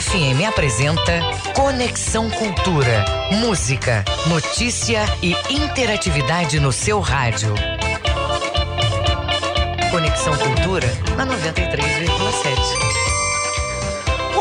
FM 0.00 0.46
apresenta 0.46 1.22
Conexão 1.54 2.28
Cultura. 2.28 3.02
Música, 3.32 4.04
notícia 4.26 5.06
e 5.22 5.34
interatividade 5.50 6.60
no 6.60 6.70
seu 6.70 7.00
rádio. 7.00 7.54
Conexão 9.90 10.36
Cultura 10.36 10.86
na 11.16 11.24
93,7. 11.24 13.15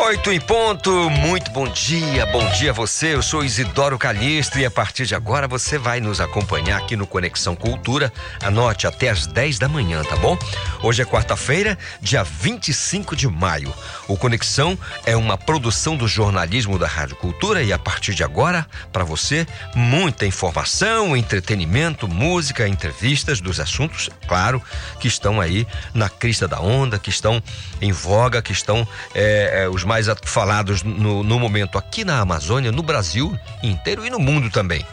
Oito 0.05 0.31
em 0.31 0.39
ponto, 0.39 1.09
muito 1.09 1.49
bom 1.49 1.67
dia, 1.67 2.27
bom 2.27 2.47
dia 2.51 2.69
a 2.69 2.73
você. 2.73 3.15
Eu 3.15 3.23
sou 3.23 3.43
Isidoro 3.43 3.97
Calixto 3.97 4.59
e 4.59 4.63
a 4.63 4.69
partir 4.69 5.07
de 5.07 5.15
agora 5.15 5.47
você 5.47 5.79
vai 5.79 5.99
nos 5.99 6.21
acompanhar 6.21 6.77
aqui 6.77 6.95
no 6.95 7.07
Conexão 7.07 7.55
Cultura. 7.55 8.13
Anote 8.43 8.85
até 8.85 9.09
às 9.09 9.25
10 9.25 9.57
da 9.57 9.67
manhã, 9.67 10.03
tá 10.03 10.15
bom? 10.17 10.37
Hoje 10.83 11.01
é 11.01 11.05
quarta-feira, 11.05 11.75
dia 11.99 12.23
25 12.23 13.15
de 13.15 13.27
maio. 13.27 13.73
O 14.07 14.15
Conexão 14.15 14.77
é 15.07 15.17
uma 15.17 15.39
produção 15.39 15.97
do 15.97 16.07
jornalismo 16.07 16.77
da 16.77 16.85
Rádio 16.85 17.15
Cultura 17.15 17.63
e 17.63 17.73
a 17.73 17.79
partir 17.79 18.13
de 18.13 18.23
agora, 18.23 18.67
para 18.93 19.03
você, 19.03 19.47
muita 19.73 20.27
informação, 20.27 21.17
entretenimento, 21.17 22.07
música, 22.07 22.67
entrevistas 22.67 23.41
dos 23.41 23.59
assuntos, 23.59 24.11
claro, 24.27 24.61
que 24.99 25.07
estão 25.07 25.41
aí 25.41 25.65
na 25.95 26.09
crista 26.09 26.47
da 26.47 26.61
onda, 26.61 26.99
que 26.99 27.09
estão 27.09 27.41
em 27.81 27.91
voga, 27.91 28.39
que 28.39 28.51
estão 28.51 28.87
é, 29.15 29.67
os 29.67 29.83
mais 29.83 29.94
falados 30.23 30.83
no, 30.83 31.23
no 31.23 31.39
momento 31.39 31.77
aqui 31.77 32.03
na 32.03 32.19
Amazônia, 32.19 32.71
no 32.71 32.83
Brasil 32.83 33.37
inteiro 33.63 34.05
e 34.05 34.09
no 34.09 34.19
mundo 34.19 34.49
também 34.49 34.85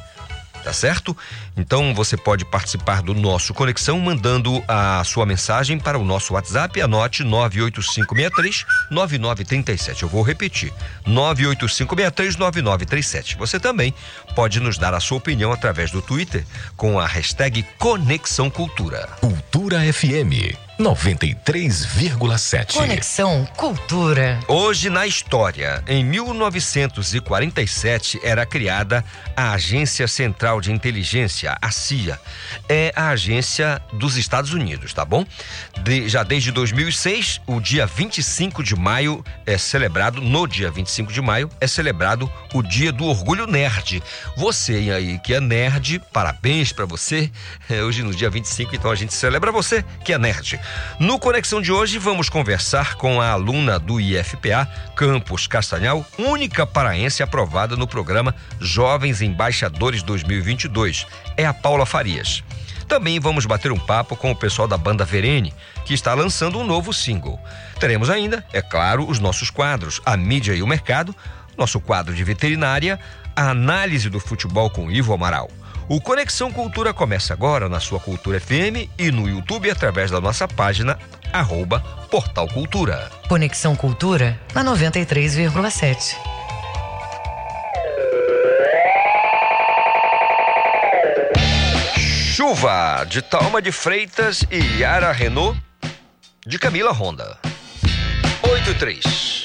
tá 0.63 0.73
certo? 0.73 1.17
Então 1.57 1.95
você 1.95 2.17
pode 2.17 2.45
participar 2.45 3.03
do 3.03 3.13
nosso 3.13 3.53
Conexão 3.53 3.99
mandando 3.99 4.63
a 4.67 5.03
sua 5.05 5.27
mensagem 5.27 5.79
para 5.79 5.99
o 5.99 6.05
nosso 6.05 6.35
WhatsApp, 6.35 6.81
anote 6.81 7.25
98563 7.25 8.65
9937. 8.91 10.03
Eu 10.05 10.09
vou 10.09 10.23
repetir: 10.23 10.73
98563 11.05 12.37
9937. 12.37 13.37
Você 13.37 13.59
também 13.59 13.93
pode 14.35 14.61
nos 14.61 14.79
dar 14.79 14.95
a 14.95 15.01
sua 15.01 15.19
opinião 15.19 15.53
através 15.53 15.91
do 15.91 16.01
Twitter 16.01 16.45
com 16.77 16.99
a 16.99 17.07
hashtag 17.07 17.65
Conexão 17.79 18.49
Cultura. 18.49 19.09
Cultura 19.21 19.81
FM 19.93 20.62
93,7. 20.79 22.75
Conexão 22.75 23.47
Cultura. 23.57 24.39
Hoje 24.49 24.89
na 24.89 25.07
história, 25.07 25.85
em 25.87 26.03
1947 26.03 28.19
era 28.23 28.47
criada 28.47 29.05
a 29.37 29.53
Agência 29.53 30.09
Central 30.09 30.59
de 30.61 30.73
Inteligência, 30.73 31.57
a 31.61 31.71
CIA. 31.71 32.19
É 32.69 32.93
a 32.97 33.11
agência 33.11 33.83
dos 33.93 34.17
Estados 34.17 34.55
Unidos, 34.55 34.95
tá 34.95 35.05
bom? 35.05 35.27
De, 35.83 36.09
já 36.09 36.23
desde 36.23 36.51
2006, 36.51 37.43
o 37.47 37.61
dia 37.61 37.85
25 37.87 38.63
de 38.63 38.75
maio 38.75 39.23
é 39.45 39.59
celebrado, 39.59 40.23
no 40.23 40.47
dia 40.47 40.71
25 40.71 41.13
de 41.13 41.21
maio, 41.21 41.51
é 41.61 41.67
celebrado 41.67 42.33
o 42.55 42.63
Dia 42.63 42.91
do 42.91 43.05
Orgulho 43.05 43.47
Nerd. 43.47 44.03
Você 44.37 44.91
aí 44.91 45.19
que 45.19 45.35
é 45.35 45.41
nerd, 45.41 46.01
parabéns 46.13 46.73
para 46.73 46.87
você. 46.87 47.31
É 47.69 47.83
hoje 47.83 48.03
no 48.03 48.15
dia 48.15 48.31
25, 48.31 48.75
então 48.75 48.91
a 48.91 48.95
gente 48.95 49.13
celebra 49.13 49.53
você 49.53 49.85
que 50.05 50.13
é 50.13 50.19
nerd. 50.19 50.59
No 50.99 51.19
Conexão 51.19 51.61
de 51.61 51.73
hoje, 51.73 51.99
vamos 51.99 52.29
conversar 52.29 52.95
com 52.97 53.21
a 53.21 53.31
aluna 53.31 53.79
do 53.79 54.01
IFPA, 54.01 54.69
Campos 54.95 55.47
Castanhal, 55.47 56.07
única 56.19 56.67
paraense 56.67 57.23
aprovada 57.23 57.77
no 57.77 57.87
programa 57.87 58.35
Jovens 58.61 59.21
Embaixadores 59.21 60.03
2022. 60.03 61.07
É 61.37 61.45
a 61.45 61.55
Paula 61.55 61.87
Farias. 61.87 62.43
Também 62.87 63.19
vamos 63.19 63.47
bater 63.47 63.73
um 63.73 63.79
papo 63.79 64.15
com 64.15 64.31
o 64.31 64.37
pessoal 64.37 64.69
da 64.69 64.77
banda 64.77 65.05
Verene, 65.05 65.55
que 65.85 65.95
está 65.95 66.13
lançando 66.15 66.59
um 66.59 66.65
novo 66.65 66.93
single. 66.93 67.41
Teremos 67.81 68.11
ainda, 68.11 68.45
é 68.53 68.61
claro, 68.61 69.09
os 69.09 69.19
nossos 69.19 69.51
quadros, 69.51 70.01
a 70.05 70.17
mídia 70.17 70.53
e 70.53 70.63
o 70.63 70.67
mercado, 70.67 71.17
nosso 71.57 71.81
quadro 71.81 72.15
de 72.15 72.23
veterinária, 72.23 72.99
a 73.35 73.51
análise 73.51 74.11
do 74.11 74.21
futebol 74.21 74.69
com 74.69 74.91
Ivo 74.91 75.15
Amaral. 75.15 75.51
O 75.89 76.01
Conexão 76.01 76.51
Cultura 76.51 76.95
começa 76.95 77.33
agora 77.33 77.69
na 77.69 77.81
sua 77.81 77.99
Cultura 78.01 78.41
FM 78.41 78.89
e 78.99 79.11
no 79.11 79.29
YouTube 79.29 79.71
através 79.71 80.11
da 80.11 80.21
nossa 80.21 80.47
página 80.47 80.99
arroba 81.33 81.81
Portal 82.11 82.49
Cultura. 82.49 83.11
Conexão 83.29 83.75
Cultura 83.75 84.39
na 84.55 84.65
93,7. 84.65 86.17
Chuva 92.35 93.05
de 93.09 93.21
Talma 93.23 93.61
de 93.61 93.73
Freitas 93.73 94.45
e 94.51 94.81
Yara 94.81 95.13
Renault 95.13 95.61
de 96.47 96.59
Camila 96.59 96.93
Honda. 96.93 97.39
83. 98.43 99.43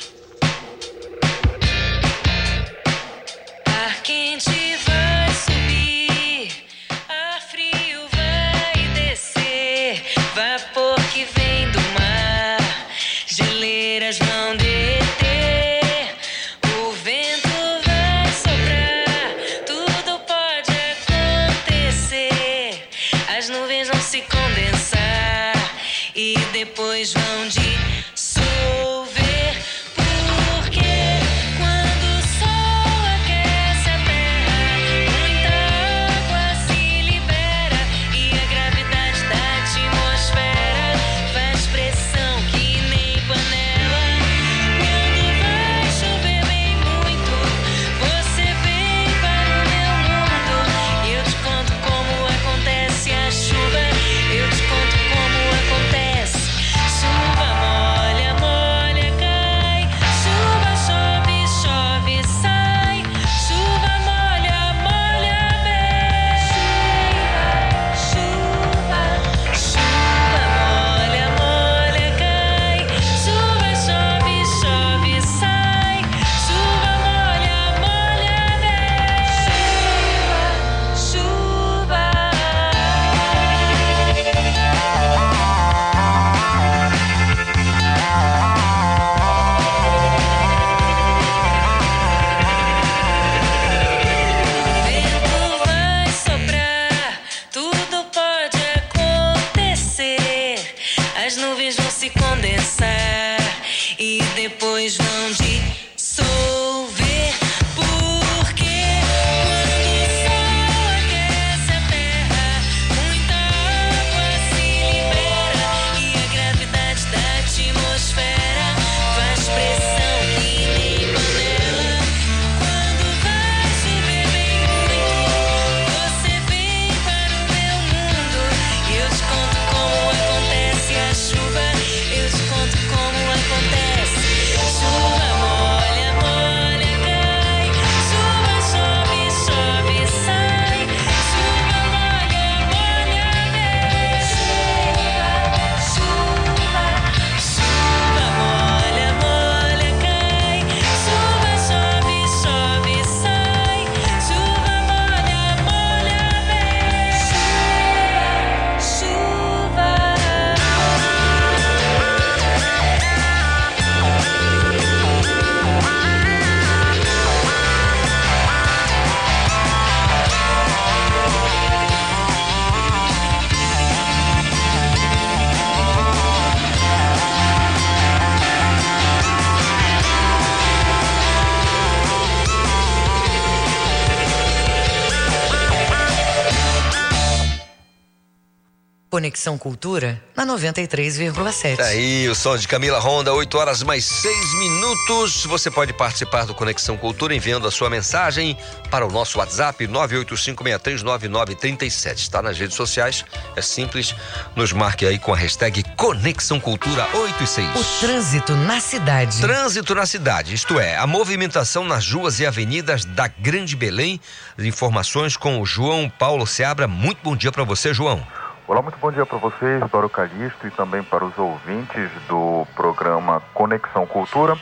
Conexão 189.37 189.55
Cultura 189.55 190.19
na 190.35 190.43
93,7. 190.47 191.79
Aí, 191.79 192.27
o 192.27 192.33
som 192.33 192.57
de 192.57 192.67
Camila 192.67 192.97
Ronda, 192.97 193.31
8 193.31 193.55
horas 193.55 193.83
mais 193.83 194.03
6 194.03 194.55
minutos. 194.55 195.45
Você 195.45 195.69
pode 195.69 195.93
participar 195.93 196.47
do 196.47 196.55
Conexão 196.55 196.97
Cultura 196.97 197.35
enviando 197.35 197.67
a 197.67 197.71
sua 197.71 197.87
mensagem 197.87 198.57
para 198.89 199.05
o 199.05 199.11
nosso 199.11 199.37
WhatsApp 199.37 199.87
985639937. 199.87 202.15
Está 202.15 202.41
nas 202.41 202.57
redes 202.57 202.75
sociais, 202.75 203.23
é 203.55 203.61
simples. 203.61 204.15
Nos 204.55 204.73
marque 204.73 205.05
aí 205.05 205.19
com 205.19 205.31
a 205.31 205.37
hashtag 205.37 205.83
Conexão 205.95 206.59
Cultura 206.59 207.07
8 207.13 207.43
e 207.43 207.47
6. 207.47 207.67
O 207.75 207.83
trânsito 207.99 208.55
na 208.55 208.79
cidade. 208.79 209.39
Trânsito 209.39 209.93
na 209.93 210.07
cidade, 210.07 210.55
isto 210.55 210.79
é, 210.79 210.97
a 210.97 211.05
movimentação 211.05 211.83
nas 211.83 212.11
ruas 212.11 212.39
e 212.39 212.45
avenidas 212.47 213.05
da 213.05 213.27
Grande 213.27 213.75
Belém. 213.75 214.19
Informações 214.57 215.37
com 215.37 215.61
o 215.61 215.65
João 215.65 216.09
Paulo 216.09 216.47
Seabra. 216.47 216.87
Muito 216.87 217.19
bom 217.23 217.35
dia 217.35 217.51
para 217.51 217.63
você, 217.63 217.93
João. 217.93 218.25
Olá, 218.67 218.81
muito 218.81 218.97
bom 218.97 219.09
dia 219.09 219.25
para 219.25 219.37
vocês, 219.37 219.81
Doro 219.89 220.09
Calixto, 220.09 220.67
e 220.67 220.71
também 220.71 221.01
para 221.01 221.23
os 221.23 221.37
ouvintes 221.37 222.11
do 222.27 222.67
programa 222.75 223.41
Conexão 223.53 224.05
Cultura. 224.05 224.57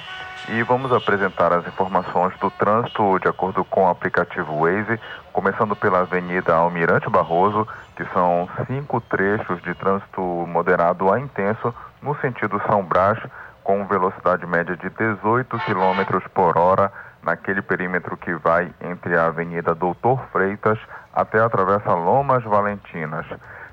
E 0.47 0.61
vamos 0.61 0.93
apresentar 0.93 1.51
as 1.51 1.65
informações 1.65 2.37
do 2.37 2.51
trânsito 2.51 3.17
de 3.17 3.27
acordo 3.27 3.65
com 3.65 3.85
o 3.85 3.89
aplicativo 3.89 4.59
Waze, 4.59 4.99
começando 5.33 5.75
pela 5.75 6.01
Avenida 6.01 6.53
Almirante 6.53 7.09
Barroso, 7.09 7.67
que 7.95 8.05
são 8.13 8.47
cinco 8.67 9.01
trechos 9.01 9.59
de 9.63 9.73
trânsito 9.73 10.21
moderado 10.21 11.11
a 11.11 11.19
intenso 11.19 11.73
no 11.99 12.15
sentido 12.17 12.61
São 12.67 12.83
Brás, 12.83 13.17
com 13.63 13.87
velocidade 13.87 14.45
média 14.45 14.77
de 14.77 14.87
18 14.87 15.57
km 15.61 16.19
por 16.31 16.59
hora 16.59 16.93
naquele 17.23 17.63
perímetro 17.63 18.15
que 18.15 18.35
vai 18.35 18.71
entre 18.81 19.17
a 19.17 19.25
Avenida 19.25 19.73
Doutor 19.73 20.21
Freitas 20.31 20.77
até 21.11 21.39
a 21.39 21.49
Travessa 21.49 21.95
Lomas 21.95 22.43
Valentinas. 22.43 23.25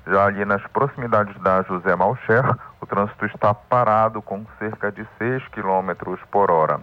Já 0.05 0.25
ali 0.25 0.43
nas 0.43 0.61
proximidades 0.67 1.35
da 1.41 1.61
José 1.63 1.95
Malcher, 1.95 2.43
o 2.81 2.85
trânsito 2.85 3.25
está 3.25 3.53
parado 3.53 4.21
com 4.21 4.45
cerca 4.59 4.91
de 4.91 5.07
6 5.17 5.47
km 5.49 6.17
por 6.29 6.51
hora. 6.51 6.81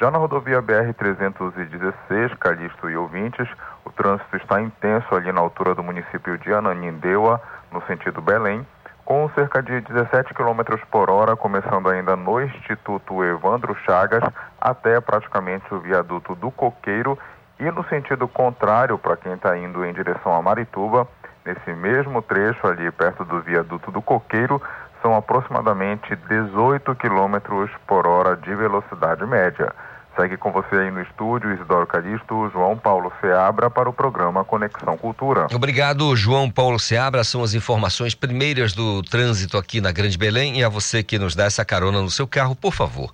Já 0.00 0.10
na 0.10 0.18
rodovia 0.18 0.62
BR-316, 0.62 2.36
Calixto 2.38 2.90
e 2.90 2.96
ouvintes, 2.96 3.48
o 3.84 3.90
trânsito 3.90 4.36
está 4.36 4.60
intenso 4.60 5.14
ali 5.14 5.30
na 5.30 5.40
altura 5.40 5.74
do 5.74 5.82
município 5.82 6.36
de 6.38 6.52
Ananindeua, 6.52 7.40
no 7.70 7.80
sentido 7.82 8.20
Belém, 8.20 8.66
com 9.04 9.28
cerca 9.34 9.62
de 9.62 9.82
17 9.82 10.32
km 10.32 10.76
por 10.90 11.10
hora, 11.10 11.36
começando 11.36 11.90
ainda 11.90 12.16
no 12.16 12.40
Instituto 12.40 13.22
Evandro 13.22 13.76
Chagas, 13.84 14.24
até 14.58 14.98
praticamente 15.00 15.72
o 15.72 15.80
viaduto 15.80 16.34
do 16.34 16.50
Coqueiro, 16.50 17.18
e 17.60 17.70
no 17.70 17.84
sentido 17.84 18.26
contrário, 18.26 18.98
para 18.98 19.16
quem 19.16 19.34
está 19.34 19.56
indo 19.56 19.84
em 19.84 19.92
direção 19.92 20.34
a 20.34 20.42
Marituba, 20.42 21.06
nesse 21.44 21.72
mesmo 21.72 22.22
trecho 22.22 22.66
ali 22.66 22.90
perto 22.90 23.24
do 23.24 23.40
viaduto 23.40 23.90
do 23.90 24.00
Coqueiro, 24.00 24.60
são 25.02 25.14
aproximadamente 25.14 26.16
18 26.16 26.94
km 26.94 27.68
por 27.86 28.06
hora 28.06 28.36
de 28.36 28.54
velocidade 28.54 29.24
média. 29.26 29.72
Segue 30.16 30.36
com 30.36 30.52
você 30.52 30.76
aí 30.76 30.90
no 30.92 31.02
estúdio, 31.02 31.52
Isidoro 31.52 31.88
Calixto, 31.88 32.48
João 32.50 32.76
Paulo 32.76 33.12
Seabra, 33.20 33.68
para 33.68 33.88
o 33.88 33.92
programa 33.92 34.44
Conexão 34.44 34.96
Cultura. 34.96 35.48
Obrigado, 35.52 36.14
João 36.14 36.48
Paulo 36.48 36.78
Seabra. 36.78 37.24
São 37.24 37.42
as 37.42 37.52
informações 37.52 38.14
primeiras 38.14 38.72
do 38.72 39.02
trânsito 39.02 39.58
aqui 39.58 39.80
na 39.80 39.90
Grande 39.90 40.16
Belém. 40.16 40.60
E 40.60 40.62
a 40.62 40.68
você 40.68 41.02
que 41.02 41.18
nos 41.18 41.34
dá 41.34 41.44
essa 41.44 41.64
carona 41.64 42.00
no 42.00 42.10
seu 42.10 42.28
carro, 42.28 42.54
por 42.54 42.72
favor, 42.72 43.12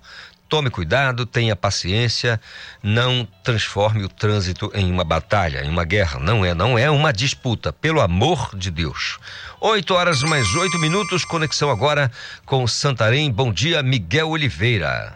tome 0.51 0.69
cuidado, 0.69 1.25
tenha 1.25 1.55
paciência, 1.55 2.37
não 2.83 3.25
transforme 3.41 4.03
o 4.03 4.09
trânsito 4.09 4.69
em 4.75 4.91
uma 4.91 5.05
batalha, 5.05 5.63
em 5.63 5.69
uma 5.69 5.85
guerra. 5.85 6.19
Não 6.19 6.43
é, 6.43 6.53
não 6.53 6.77
é 6.77 6.91
uma 6.91 7.13
disputa, 7.13 7.71
pelo 7.71 8.01
amor 8.01 8.51
de 8.53 8.69
Deus. 8.69 9.17
8 9.61 9.93
horas 9.93 10.21
mais 10.23 10.53
8 10.53 10.77
minutos, 10.77 11.23
conexão 11.23 11.71
agora 11.71 12.11
com 12.45 12.67
Santarém. 12.67 13.31
Bom 13.31 13.53
dia, 13.53 13.81
Miguel 13.81 14.27
Oliveira. 14.27 15.15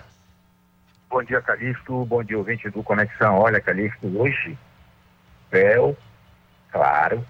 Bom 1.10 1.22
dia, 1.22 1.42
Calixto. 1.42 2.06
Bom 2.06 2.24
dia, 2.24 2.38
ouvinte 2.38 2.70
do 2.70 2.82
Conexão. 2.82 3.38
Olha, 3.38 3.60
Calixto, 3.60 4.08
hoje, 4.18 4.58
céu 5.52 5.98
claro, 6.72 7.26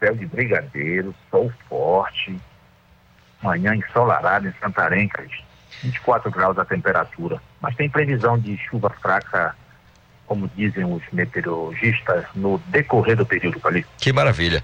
céu 0.00 0.16
de 0.16 0.26
brigadeiro, 0.26 1.14
sol 1.30 1.52
forte, 1.68 2.36
manhã 3.40 3.76
ensolarada 3.76 4.48
em 4.48 4.52
Santarém, 4.60 5.06
Calixto. 5.08 5.55
24 5.82 6.30
graus 6.30 6.58
a 6.58 6.64
temperatura. 6.64 7.40
Mas 7.60 7.74
tem 7.74 7.88
previsão 7.88 8.38
de 8.38 8.56
chuva 8.58 8.90
fraca, 8.90 9.54
como 10.26 10.50
dizem 10.56 10.84
os 10.84 11.02
meteorologistas, 11.12 12.24
no 12.34 12.58
decorrer 12.68 13.16
do 13.16 13.26
período, 13.26 13.60
Calixto. 13.60 13.90
Que 13.98 14.12
maravilha. 14.12 14.62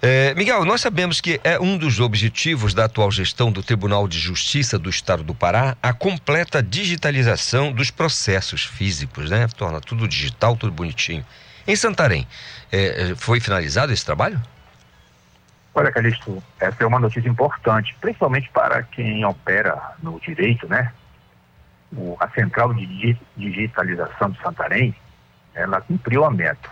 É, 0.00 0.32
Miguel, 0.34 0.64
nós 0.64 0.80
sabemos 0.80 1.20
que 1.20 1.40
é 1.42 1.58
um 1.58 1.76
dos 1.76 1.98
objetivos 1.98 2.72
da 2.72 2.84
atual 2.84 3.10
gestão 3.10 3.50
do 3.50 3.64
Tribunal 3.64 4.06
de 4.06 4.18
Justiça 4.18 4.78
do 4.78 4.88
Estado 4.88 5.24
do 5.24 5.34
Pará 5.34 5.76
a 5.82 5.92
completa 5.92 6.62
digitalização 6.62 7.72
dos 7.72 7.90
processos 7.90 8.64
físicos, 8.64 9.28
né? 9.28 9.48
Torna 9.56 9.80
tudo 9.80 10.06
digital, 10.06 10.56
tudo 10.56 10.70
bonitinho. 10.70 11.24
Em 11.66 11.74
Santarém, 11.74 12.26
é, 12.70 13.12
foi 13.16 13.40
finalizado 13.40 13.92
esse 13.92 14.04
trabalho? 14.04 14.40
Olha, 15.78 15.92
Calixto, 15.92 16.42
essa 16.58 16.82
é 16.82 16.86
uma 16.86 16.98
notícia 16.98 17.28
importante, 17.28 17.96
principalmente 18.00 18.50
para 18.50 18.82
quem 18.82 19.24
opera 19.24 19.94
no 20.02 20.18
direito, 20.20 20.68
né? 20.68 20.92
O, 21.92 22.16
a 22.18 22.28
Central 22.30 22.74
de 22.74 23.16
Digitalização 23.36 24.30
de 24.30 24.40
Santarém, 24.40 24.94
ela 25.54 25.80
cumpriu 25.80 26.24
a 26.24 26.30
meta 26.30 26.68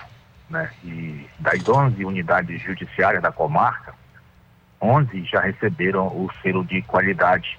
né? 0.48 0.70
E 0.84 1.26
das 1.38 1.68
11 1.68 2.04
unidades 2.04 2.62
judiciárias 2.62 3.22
da 3.22 3.32
comarca, 3.32 3.94
11 4.80 5.24
já 5.24 5.40
receberam 5.40 6.06
o 6.06 6.30
selo 6.42 6.64
de 6.64 6.82
qualidade 6.82 7.58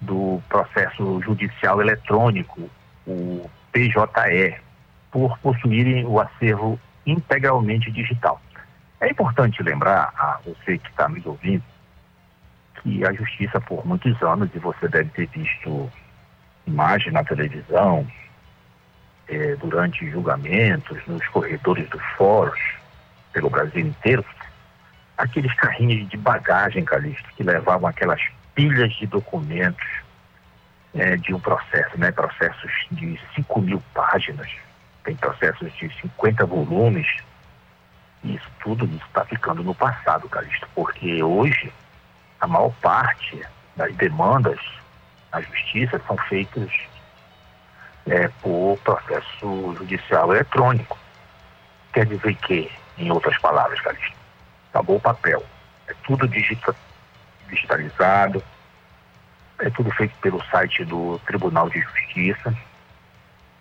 do 0.00 0.40
processo 0.48 1.20
judicial 1.22 1.80
eletrônico, 1.80 2.70
o 3.06 3.50
PJE, 3.72 4.56
por 5.10 5.38
possuírem 5.38 6.04
o 6.04 6.20
acervo 6.20 6.78
integralmente 7.06 7.90
digital. 7.90 8.40
É 9.00 9.10
importante 9.10 9.62
lembrar 9.62 10.12
a 10.16 10.40
você 10.44 10.78
que 10.78 10.88
está 10.88 11.08
nos 11.08 11.24
ouvindo 11.26 11.62
que 12.82 13.04
a 13.04 13.12
justiça 13.12 13.60
por 13.60 13.86
muitos 13.86 14.20
anos, 14.22 14.48
e 14.54 14.58
você 14.58 14.88
deve 14.88 15.10
ter 15.10 15.26
visto 15.26 15.90
imagem 16.66 17.12
na 17.12 17.24
televisão, 17.24 18.06
eh, 19.28 19.56
durante 19.56 20.08
julgamentos, 20.10 20.98
nos 21.06 21.26
corredores 21.28 21.88
dos 21.88 22.02
fóruns, 22.16 22.58
pelo 23.32 23.50
Brasil 23.50 23.86
inteiro, 23.86 24.24
aqueles 25.16 25.52
carrinhos 25.54 26.08
de 26.08 26.16
bagagem, 26.16 26.84
Calixto, 26.84 27.28
que 27.36 27.42
levavam 27.42 27.88
aquelas 27.88 28.20
pilhas 28.54 28.92
de 28.94 29.06
documentos 29.06 29.86
eh, 30.94 31.16
de 31.16 31.34
um 31.34 31.40
processo, 31.40 31.98
né? 31.98 32.10
Processos 32.10 32.70
de 32.90 33.20
5 33.34 33.60
mil 33.60 33.82
páginas, 33.92 34.48
tem 35.04 35.16
processos 35.16 35.72
de 35.74 35.88
50 36.00 36.46
volumes. 36.46 37.06
Isso 38.26 38.50
tudo 38.60 38.84
está 39.06 39.24
ficando 39.24 39.62
no 39.62 39.74
passado, 39.74 40.28
Calixto, 40.28 40.68
porque 40.74 41.22
hoje 41.22 41.72
a 42.40 42.46
maior 42.46 42.72
parte 42.82 43.40
das 43.76 43.94
demandas 43.94 44.58
na 45.32 45.40
justiça 45.40 46.00
são 46.06 46.16
feitas 46.28 46.68
é, 48.06 48.26
por 48.42 48.78
processo 48.78 49.74
judicial 49.78 50.34
eletrônico. 50.34 50.98
Quer 51.92 52.06
dizer 52.06 52.34
que, 52.36 52.70
em 52.98 53.12
outras 53.12 53.38
palavras, 53.38 53.80
Calixto, 53.80 54.16
acabou 54.70 54.96
o 54.96 55.00
papel. 55.00 55.44
É 55.86 55.94
tudo 56.04 56.26
digita, 56.26 56.74
digitalizado, 57.48 58.42
é 59.60 59.70
tudo 59.70 59.90
feito 59.92 60.14
pelo 60.18 60.42
site 60.46 60.84
do 60.84 61.20
Tribunal 61.26 61.70
de 61.70 61.80
Justiça. 61.80 62.52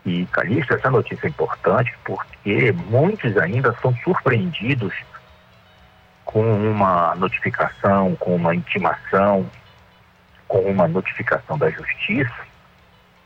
E, 0.05 0.25
Calixto, 0.27 0.73
essa 0.73 0.89
notícia 0.89 1.25
é 1.25 1.29
importante 1.29 1.93
porque 2.03 2.71
muitos 2.89 3.35
ainda 3.37 3.75
são 3.81 3.95
surpreendidos 4.03 4.93
com 6.23 6.41
uma 6.41 7.15
notificação, 7.15 8.15
com 8.15 8.35
uma 8.35 8.53
intimação, 8.53 9.49
com 10.47 10.59
uma 10.59 10.87
notificação 10.87 11.57
da 11.57 11.69
Justiça 11.71 12.45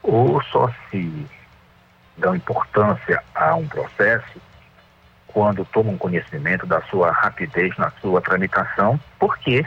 ou 0.01 0.41
só 0.43 0.71
se 0.89 1.27
dão 2.17 2.35
importância 2.35 3.21
a 3.35 3.55
um 3.55 3.67
processo 3.67 4.41
quando 5.27 5.65
tomam 5.65 5.97
conhecimento 5.97 6.65
da 6.65 6.81
sua 6.83 7.11
rapidez 7.11 7.75
na 7.77 7.91
sua 8.01 8.21
tramitação, 8.21 8.99
porque 9.19 9.65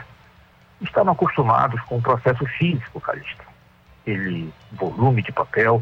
estavam 0.81 1.13
acostumados 1.13 1.79
com 1.81 1.97
o 1.97 2.01
processo 2.01 2.45
físico, 2.45 2.99
Calixto. 2.99 3.43
Ele, 4.05 4.53
volume 4.73 5.21
de 5.21 5.31
papel, 5.31 5.81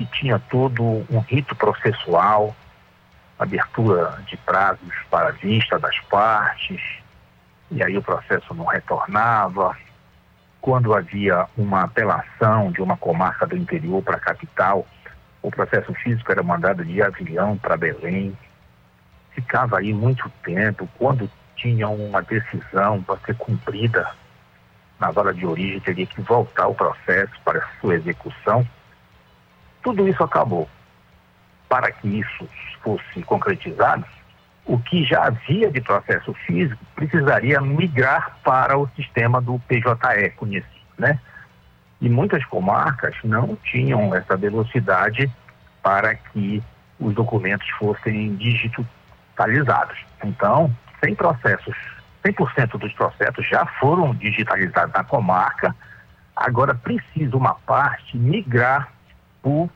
que 0.00 0.06
tinha 0.06 0.38
todo 0.38 0.82
um 1.10 1.18
rito 1.18 1.54
processual, 1.54 2.56
abertura 3.38 4.18
de 4.26 4.34
prazos 4.38 4.94
para 5.10 5.30
vista 5.32 5.78
das 5.78 5.98
partes, 6.00 6.80
e 7.70 7.82
aí 7.82 7.98
o 7.98 8.02
processo 8.02 8.54
não 8.54 8.64
retornava, 8.64 9.76
quando 10.58 10.94
havia 10.94 11.46
uma 11.54 11.82
apelação 11.82 12.72
de 12.72 12.80
uma 12.80 12.96
comarca 12.96 13.46
do 13.46 13.58
interior 13.58 14.02
para 14.02 14.16
a 14.16 14.20
capital, 14.20 14.86
o 15.42 15.50
processo 15.50 15.92
físico 15.92 16.32
era 16.32 16.42
mandado 16.42 16.82
de 16.82 17.02
avião 17.02 17.58
para 17.58 17.76
Belém. 17.76 18.34
Ficava 19.32 19.80
aí 19.80 19.92
muito 19.92 20.30
tempo. 20.42 20.88
Quando 20.98 21.30
tinham 21.56 21.94
uma 21.94 22.22
decisão 22.22 23.02
para 23.02 23.18
ser 23.18 23.36
cumprida 23.36 24.10
na 24.98 25.10
vara 25.10 25.34
de 25.34 25.44
origem, 25.44 25.80
teria 25.80 26.06
que 26.06 26.22
voltar 26.22 26.68
o 26.68 26.74
processo 26.74 27.34
para 27.44 27.68
sua 27.82 27.96
execução. 27.96 28.66
Tudo 29.82 30.06
isso 30.08 30.22
acabou. 30.22 30.68
Para 31.68 31.90
que 31.92 32.08
isso 32.08 32.48
fosse 32.82 33.22
concretizado, 33.22 34.04
o 34.64 34.78
que 34.78 35.04
já 35.04 35.24
havia 35.24 35.70
de 35.70 35.80
processo 35.80 36.32
físico 36.46 36.84
precisaria 36.94 37.60
migrar 37.60 38.36
para 38.44 38.78
o 38.78 38.88
sistema 38.96 39.40
do 39.40 39.58
PJE 39.60 40.30
conhecido, 40.36 40.68
né? 40.98 41.18
E 42.00 42.08
muitas 42.08 42.44
comarcas 42.46 43.14
não 43.24 43.56
tinham 43.56 44.14
essa 44.14 44.36
velocidade 44.36 45.30
para 45.82 46.14
que 46.14 46.62
os 46.98 47.14
documentos 47.14 47.68
fossem 47.70 48.34
digitalizados. 48.36 49.98
Então, 50.24 50.74
100 51.02 51.14
processos, 51.14 51.76
100% 52.24 52.78
dos 52.78 52.92
processos 52.92 53.46
já 53.48 53.64
foram 53.78 54.14
digitalizados 54.14 54.92
na 54.94 55.04
comarca, 55.04 55.74
agora 56.36 56.74
precisa 56.74 57.36
uma 57.36 57.54
parte 57.54 58.16
migrar 58.16 58.88
o 59.42 59.68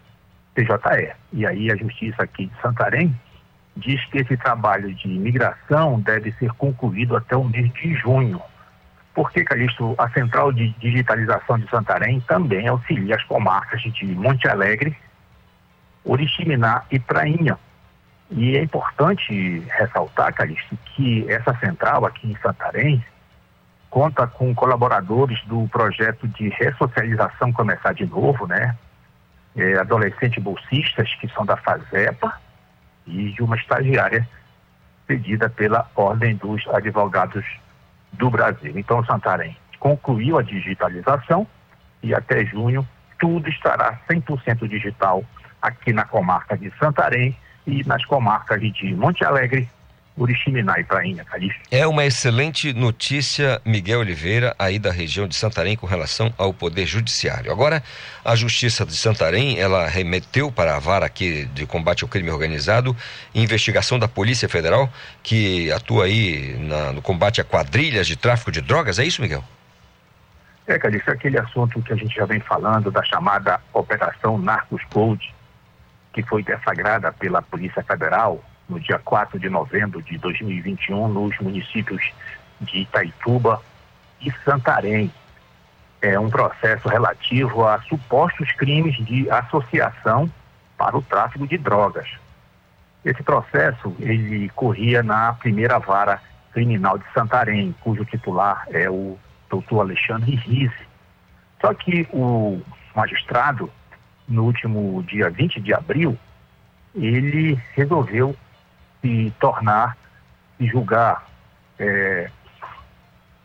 PJE. 0.55 1.13
E 1.33 1.47
aí 1.47 1.71
a 1.71 1.77
Justiça 1.77 2.23
aqui 2.23 2.47
de 2.47 2.61
Santarém 2.61 3.15
diz 3.77 4.05
que 4.07 4.19
esse 4.19 4.37
trabalho 4.37 4.95
de 4.95 5.09
migração 5.09 6.01
deve 6.01 6.33
ser 6.33 6.51
concluído 6.53 7.17
até 7.17 7.37
o 7.37 7.45
mês 7.45 7.73
de 7.73 7.95
junho. 7.95 8.41
Porque, 9.15 9.45
Calixto, 9.45 9.95
a 9.97 10.09
Central 10.11 10.53
de 10.53 10.71
Digitalização 10.81 11.59
de 11.59 11.69
Santarém 11.71 12.21
também 12.21 12.67
auxilia 12.67 13.15
as 13.15 13.23
comarcas 13.25 13.81
de 13.83 14.07
Monte 14.07 14.49
Alegre, 14.49 14.97
Oriximiná 16.05 16.83
e 16.91 16.99
Prainha. 16.99 17.59
E 18.31 18.57
é 18.57 18.63
importante 18.63 19.61
ressaltar, 19.69 20.35
Calixto, 20.35 20.77
que 20.87 21.31
essa 21.31 21.57
central 21.59 22.05
aqui 22.05 22.31
em 22.31 22.37
Santarém 22.39 23.05
conta 23.89 24.27
com 24.27 24.53
colaboradores 24.53 25.41
do 25.45 25.69
projeto 25.69 26.27
de 26.27 26.49
ressocialização 26.49 27.53
Começar 27.53 27.95
de 27.95 28.05
Novo, 28.05 28.47
né? 28.49 28.77
É, 29.57 29.79
adolescentes 29.79 30.43
bolsistas 30.43 31.15
que 31.21 31.29
são 31.29 31.47
da 31.47 31.57
FASEPA 31.57 32.41
e 33.07 33.31
de 33.31 33.43
uma 33.43 33.57
estagiária 33.57 34.29
pedida 35.07 35.49
pela 35.49 35.89
Ordem 35.95 36.35
dos 36.37 36.67
Advogados 36.69 37.45
do 38.13 38.31
Brasil. 38.31 38.73
Então, 38.77 39.05
Santarém 39.05 39.57
concluiu 39.79 40.39
a 40.39 40.43
digitalização 40.43 41.47
e 42.03 42.15
até 42.15 42.45
junho 42.47 42.87
tudo 43.19 43.49
estará 43.49 43.99
100% 44.11 44.67
digital 44.67 45.23
aqui 45.61 45.93
na 45.93 46.05
comarca 46.05 46.57
de 46.57 46.73
Santarém 46.79 47.37
e 47.67 47.85
nas 47.85 48.05
comarcas 48.05 48.61
de 48.61 48.95
Monte 48.95 49.25
Alegre, 49.25 49.69
Uriximiná 50.17 50.79
e 50.79 50.85
Prainha, 50.85 51.25
Calixto. 51.25 51.61
É 51.71 51.85
uma 51.87 52.05
excelente 52.05 52.73
notícia, 52.73 53.61
Miguel 53.65 53.99
Oliveira, 53.99 54.55
aí 54.57 54.79
da 54.79 54.93
região 54.93 55.27
de 55.27 55.35
Santarém 55.35 55.77
com 55.77 55.87
relação 55.87 56.33
ao 56.39 56.55
Poder 56.55 56.87
Judiciário. 56.87 57.51
Agora, 57.51 57.83
a 58.25 58.37
Justiça 58.37 58.87
de 58.87 58.97
Santarém, 58.97 59.59
ela 59.59 59.89
remeteu 59.89 60.53
para 60.53 60.77
a 60.77 60.79
vara 60.79 61.05
aqui 61.05 61.47
de 61.47 61.67
combate 61.67 62.05
ao 62.05 62.09
crime 62.09 62.31
organizado 62.31 62.97
investigação 63.35 63.99
da 63.99 64.07
Polícia 64.07 64.49
Federal, 64.49 64.89
que 65.23 65.73
atua 65.73 66.05
aí 66.05 66.57
na, 66.61 66.93
no 66.93 67.03
combate 67.03 67.41
a 67.41 67.45
quadrilhas 67.45 68.07
de 68.07 68.17
tráfico 68.17 68.53
de 68.53 68.61
drogas, 68.61 69.01
é 69.01 69.05
isso, 69.05 69.21
Miguel? 69.21 69.43
É, 70.67 70.79
Calixto, 70.79 71.11
é 71.11 71.15
aquele 71.15 71.39
assunto 71.39 71.83
que 71.83 71.93
a 71.93 71.97
gente 71.97 72.15
já 72.15 72.25
vem 72.25 72.41
falando 72.41 72.91
da 72.91 73.03
chamada 73.03 73.61
Operação 73.73 74.39
Narcos 74.39 74.83
Gold, 74.93 75.35
que 76.13 76.23
foi 76.23 76.45
deflagrada 76.45 77.13
pela 77.13 77.43
Polícia 77.43 77.83
Federal 77.83 78.43
no 78.69 78.81
dia 78.81 78.99
4 78.99 79.39
de 79.39 79.49
novembro 79.49 80.03
de 80.03 80.17
2021 80.19 81.09
nos 81.09 81.39
municípios 81.39 82.13
de 82.61 82.79
Itaituba 82.79 83.61
e 84.21 84.31
Santarém. 84.45 85.13
É 86.01 86.19
um 86.19 86.29
processo 86.29 86.89
relativo 86.89 87.67
a 87.67 87.81
supostos 87.83 88.53
crimes 88.53 88.97
de 89.05 89.31
associação 89.31 90.31
para 90.77 90.97
o 90.97 91.03
tráfico 91.03 91.47
de 91.47 91.57
drogas. 91.57 92.09
Esse 93.05 93.23
processo 93.23 93.95
ele 93.99 94.49
corria 94.51 95.03
na 95.03 95.35
primeira 95.35 95.79
vara 95.79 96.21
criminal 96.53 96.99
de 96.99 97.05
Santarém, 97.13 97.75
cujo 97.81 98.05
titular 98.05 98.67
é 98.71 98.89
o 98.89 99.19
doutor 99.51 99.81
Alexandre 99.81 100.35
Rise. 100.37 100.87
Só 101.61 101.75
que 101.75 102.07
o 102.13 102.63
magistrado, 102.95 103.71
no 104.29 104.45
último 104.45 105.03
dia 105.03 105.31
20 105.31 105.61
de 105.61 105.75
abril, 105.75 106.19
ele 106.95 107.59
resolveu 107.75 108.37
se 109.05 109.31
tornar 109.39 109.99
e 110.59 110.67
julgar 110.67 111.27
é, 111.79 112.31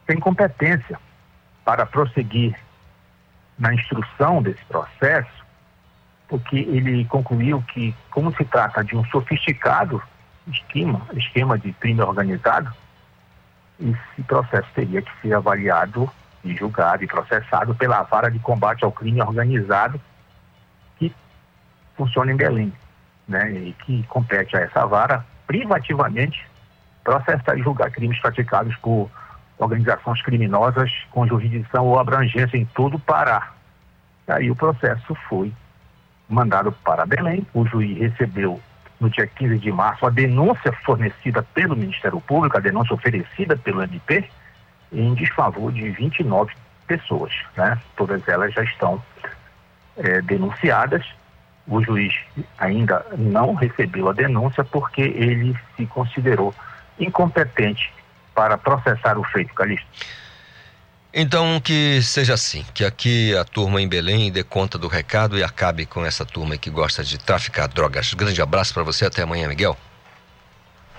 sem 0.08 0.18
competência 0.18 0.98
para 1.66 1.86
prosseguir 1.86 2.58
na 3.58 3.74
instrução 3.74 4.42
desse 4.42 4.64
processo, 4.66 5.46
porque 6.30 6.56
ele 6.56 7.04
concluiu 7.06 7.62
que, 7.74 7.94
como 8.10 8.34
se 8.36 8.46
trata 8.46 8.84
de 8.86 8.96
um 8.96 9.04
sofisticado 9.06 10.02
esquema, 10.48 11.06
esquema 11.14 11.60
de 11.60 11.74
crime 11.74 12.02
organizado, 12.02 12.72
esse 13.78 14.24
processo 14.26 14.68
teria 14.74 15.02
que 15.02 15.12
ser 15.22 15.34
avaliado 15.34 16.10
e 16.42 16.56
julgado 16.56 17.04
e 17.04 17.08
processado 17.08 17.76
pela 17.76 18.02
vara 18.04 18.32
de 18.32 18.40
combate 18.40 18.86
ao 18.86 18.92
crime 18.94 19.22
organizado 19.22 20.00
que 20.98 21.14
funciona 21.98 22.32
em 22.32 22.38
Belém, 22.38 22.74
né, 23.28 23.52
e 23.52 23.74
que 23.74 24.04
compete 24.04 24.56
a 24.56 24.62
essa 24.62 24.86
vara 24.86 25.26
privativamente 25.50 26.46
processar 27.04 27.58
e 27.58 27.64
julgar 27.64 27.90
crimes 27.90 28.20
praticados 28.20 28.76
por 28.76 29.10
organizações 29.58 30.22
criminosas 30.22 30.92
com 31.10 31.26
jurisdição 31.26 31.88
ou 31.88 31.98
abrangência 31.98 32.56
em 32.56 32.66
todo 32.66 32.98
o 32.98 33.00
Pará. 33.00 33.52
Aí 34.28 34.52
o 34.52 34.56
processo 34.56 35.16
foi 35.28 35.52
mandado 36.30 36.72
para 36.72 37.04
Belém, 37.04 37.48
o 37.52 37.66
juiz 37.66 37.98
recebeu 37.98 38.62
no 39.00 39.10
dia 39.10 39.26
15 39.26 39.58
de 39.58 39.72
março 39.72 40.06
a 40.06 40.12
denúncia 40.12 40.72
fornecida 40.86 41.42
pelo 41.42 41.76
Ministério 41.76 42.22
Público, 42.22 42.56
a 42.56 42.62
denúncia 42.62 42.94
oferecida 42.94 43.58
pelo 43.58 43.82
MP, 43.82 44.30
em 44.94 45.16
desfavor 45.16 45.72
de 45.72 45.90
29 45.90 46.54
pessoas. 46.86 47.34
Né? 47.58 47.76
Todas 47.98 48.28
elas 48.28 48.54
já 48.54 48.64
estão 48.64 49.02
é, 49.98 50.22
denunciadas 50.22 51.04
o 51.70 51.82
juiz 51.84 52.14
ainda 52.58 53.06
não 53.18 53.54
recebeu 53.54 54.10
a 54.10 54.14
denúncia 54.14 54.64
porque 54.64 55.02
ele 55.02 55.56
se 55.78 55.86
considerou 55.86 56.54
incompetente 57.00 57.94
para 58.34 58.58
processar 58.58 59.18
o 59.18 59.24
feito, 59.24 59.54
Calixto. 59.54 59.88
Então 61.14 61.60
que 61.60 62.02
seja 62.04 62.34
assim, 62.34 62.64
que 62.74 62.86
aqui 62.86 63.36
a 63.36 63.44
turma 63.44 63.82
em 63.82 63.88
Belém 63.88 64.32
dê 64.32 64.44
conta 64.44 64.78
do 64.78 64.88
recado 64.88 65.38
e 65.38 65.44
acabe 65.44 65.86
com 65.86 66.06
essa 66.06 66.26
turma 66.26 66.58
que 66.58 66.70
gosta 66.70 67.04
de 67.04 67.18
traficar 67.18 67.68
drogas. 67.68 68.14
Grande 68.14 68.42
abraço 68.42 68.74
para 68.74 68.84
você, 68.84 69.06
até 69.06 69.24
amanhã, 69.24 69.48
Miguel. 69.48 69.78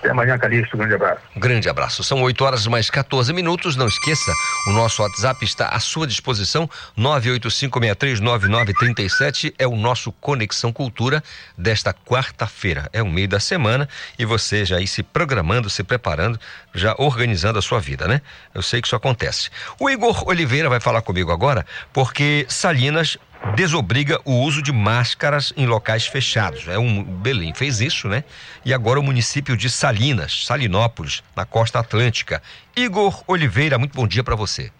Até 0.01 0.09
amanhã, 0.09 0.35
Calixto. 0.35 0.75
Grande 0.75 0.95
abraço. 0.95 1.21
Grande 1.37 1.69
abraço. 1.69 2.03
São 2.03 2.23
8 2.23 2.43
horas 2.43 2.65
mais 2.65 2.89
14 2.89 3.31
minutos. 3.33 3.75
Não 3.75 3.85
esqueça, 3.85 4.33
o 4.67 4.71
nosso 4.71 5.03
WhatsApp 5.03 5.45
está 5.45 5.67
à 5.67 5.79
sua 5.79 6.07
disposição. 6.07 6.67
985639937 6.97 9.53
é 9.59 9.67
o 9.67 9.75
nosso 9.75 10.11
Conexão 10.13 10.73
Cultura 10.73 11.23
desta 11.55 11.93
quarta-feira. 11.93 12.89
É 12.91 13.03
o 13.03 13.07
meio 13.07 13.27
da 13.27 13.39
semana 13.39 13.87
e 14.17 14.25
você 14.25 14.65
já 14.65 14.77
aí 14.77 14.87
se 14.87 15.03
programando, 15.03 15.69
se 15.69 15.83
preparando, 15.83 16.39
já 16.73 16.95
organizando 16.97 17.59
a 17.59 17.61
sua 17.61 17.79
vida, 17.79 18.07
né? 18.07 18.23
Eu 18.55 18.63
sei 18.63 18.81
que 18.81 18.87
isso 18.87 18.95
acontece. 18.95 19.51
O 19.79 19.87
Igor 19.87 20.27
Oliveira 20.27 20.67
vai 20.67 20.79
falar 20.79 21.03
comigo 21.03 21.31
agora 21.31 21.63
porque 21.93 22.47
Salinas 22.49 23.19
desobriga 23.55 24.19
o 24.25 24.41
uso 24.41 24.61
de 24.61 24.71
máscaras 24.71 25.53
em 25.57 25.65
locais 25.65 26.07
fechados. 26.07 26.67
É 26.67 26.77
um 26.77 27.03
Belém 27.03 27.53
fez 27.53 27.81
isso, 27.81 28.07
né? 28.07 28.23
E 28.63 28.73
agora 28.73 28.99
o 28.99 29.03
município 29.03 29.57
de 29.57 29.69
Salinas, 29.69 30.45
Salinópolis, 30.45 31.23
na 31.35 31.45
costa 31.45 31.79
atlântica. 31.79 32.41
Igor 32.75 33.23
Oliveira, 33.27 33.77
muito 33.77 33.95
bom 33.95 34.07
dia 34.07 34.23
para 34.23 34.35
você. 34.35 34.71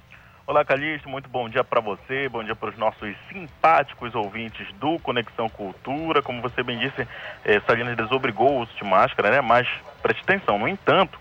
Olá, 0.46 0.66
Calixto, 0.66 1.08
muito 1.08 1.30
bom 1.30 1.48
dia 1.48 1.64
para 1.64 1.80
você, 1.80 2.28
bom 2.28 2.44
dia 2.44 2.56
para 2.56 2.70
os 2.70 2.78
nossos 2.78 3.16
simpáticos 3.32 4.14
ouvintes 4.14 4.68
do 4.82 5.00
Conexão 5.00 5.48
Cultura. 5.48 6.22
Como 6.22 6.42
você 6.42 6.62
bem 6.62 6.78
disse, 6.78 7.08
eh, 7.46 7.62
Salinas 7.66 7.96
desobrigou 7.96 8.58
o 8.58 8.62
uso 8.64 8.72
de 8.76 8.84
máscara, 8.84 9.32
né? 9.32 9.40
Mas 9.40 9.68
preste 10.02 10.22
atenção, 10.24 10.60
no 10.60 10.68
entanto, 10.68 11.18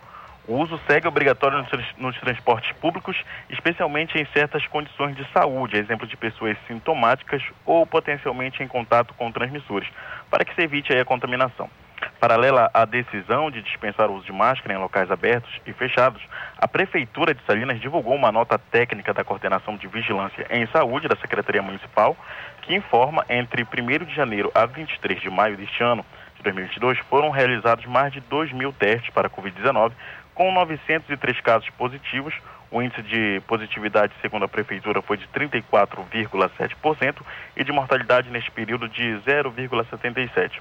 o 0.51 0.57
uso 0.57 0.81
segue 0.85 1.07
obrigatório 1.07 1.65
nos, 1.97 2.19
transportes 2.19 2.73
públicos, 2.79 3.17
especialmente 3.49 4.19
em 4.19 4.27
certas 4.35 4.67
condições 4.67 5.15
de 5.15 5.25
saúde, 5.33 5.77
exemplo 5.77 6.09
de 6.09 6.17
pessoas 6.17 6.59
sintomáticas 6.67 7.41
ou 7.65 7.87
potencialmente 7.87 8.61
em 8.61 8.67
contato 8.67 9.15
com 9.15 9.31
transmissores, 9.31 9.89
para 10.29 10.45
que 10.45 10.53
se 10.57 10.63
evite 10.63 10.93
a 10.93 11.05
contaminação. 11.05 11.71
Paralela 12.19 12.69
à 12.75 12.85
decisão 12.85 13.49
de 13.49 13.63
dispensar 13.63 14.11
o 14.11 14.15
uso 14.15 14.27
de 14.27 14.33
máscara 14.33 14.75
em 14.75 14.79
locais 14.79 15.09
abertos 15.09 15.53
e 15.65 15.73
fechados, 15.73 16.21
a 16.59 16.67
Prefeitura 16.67 17.33
de 17.33 17.45
Salinas 17.45 17.81
divulgou 17.81 18.17
uma 18.17 18.33
nota 18.33 18.59
técnica 18.59 19.15
da 19.15 19.23
Coordenação 19.23 19.77
de 19.77 19.87
Vigilância 19.87 20.47
em 20.51 20.67
Saúde 20.69 21.07
da 21.07 21.17
Secretaria 21.17 21.63
Municipal, 21.63 22.17
que 22.63 22.75
informa 22.75 23.25
entre 23.29 23.63
1 23.63 24.05
de 24.05 24.15
janeiro 24.17 24.51
a 24.53 24.67
23 24.67 25.21
de 25.21 25.31
maio 25.31 25.57
deste 25.57 25.81
ano, 25.81 26.05
de 26.41 26.45
2022, 26.45 26.99
foram 27.01 27.31
realizados 27.31 27.85
mais 27.85 28.13
de 28.13 28.21
2 28.21 28.53
mil 28.53 28.73
testes 28.73 29.11
para 29.11 29.27
a 29.29 29.31
Covid-19 29.31 29.93
com 30.35 30.53
903 30.53 31.41
casos 31.41 31.69
positivos. 31.71 32.35
O 32.71 32.81
índice 32.81 33.03
de 33.03 33.43
positividade, 33.49 34.13
segundo 34.23 34.45
a 34.45 34.49
Prefeitura, 34.49 35.03
foi 35.03 35.17
de 35.17 35.27
34,7% 35.29 37.17
e 37.57 37.65
de 37.65 37.73
mortalidade 37.73 38.31
neste 38.31 38.51
período 38.51 38.89
de 38.89 39.03
0,77%. 39.27 40.53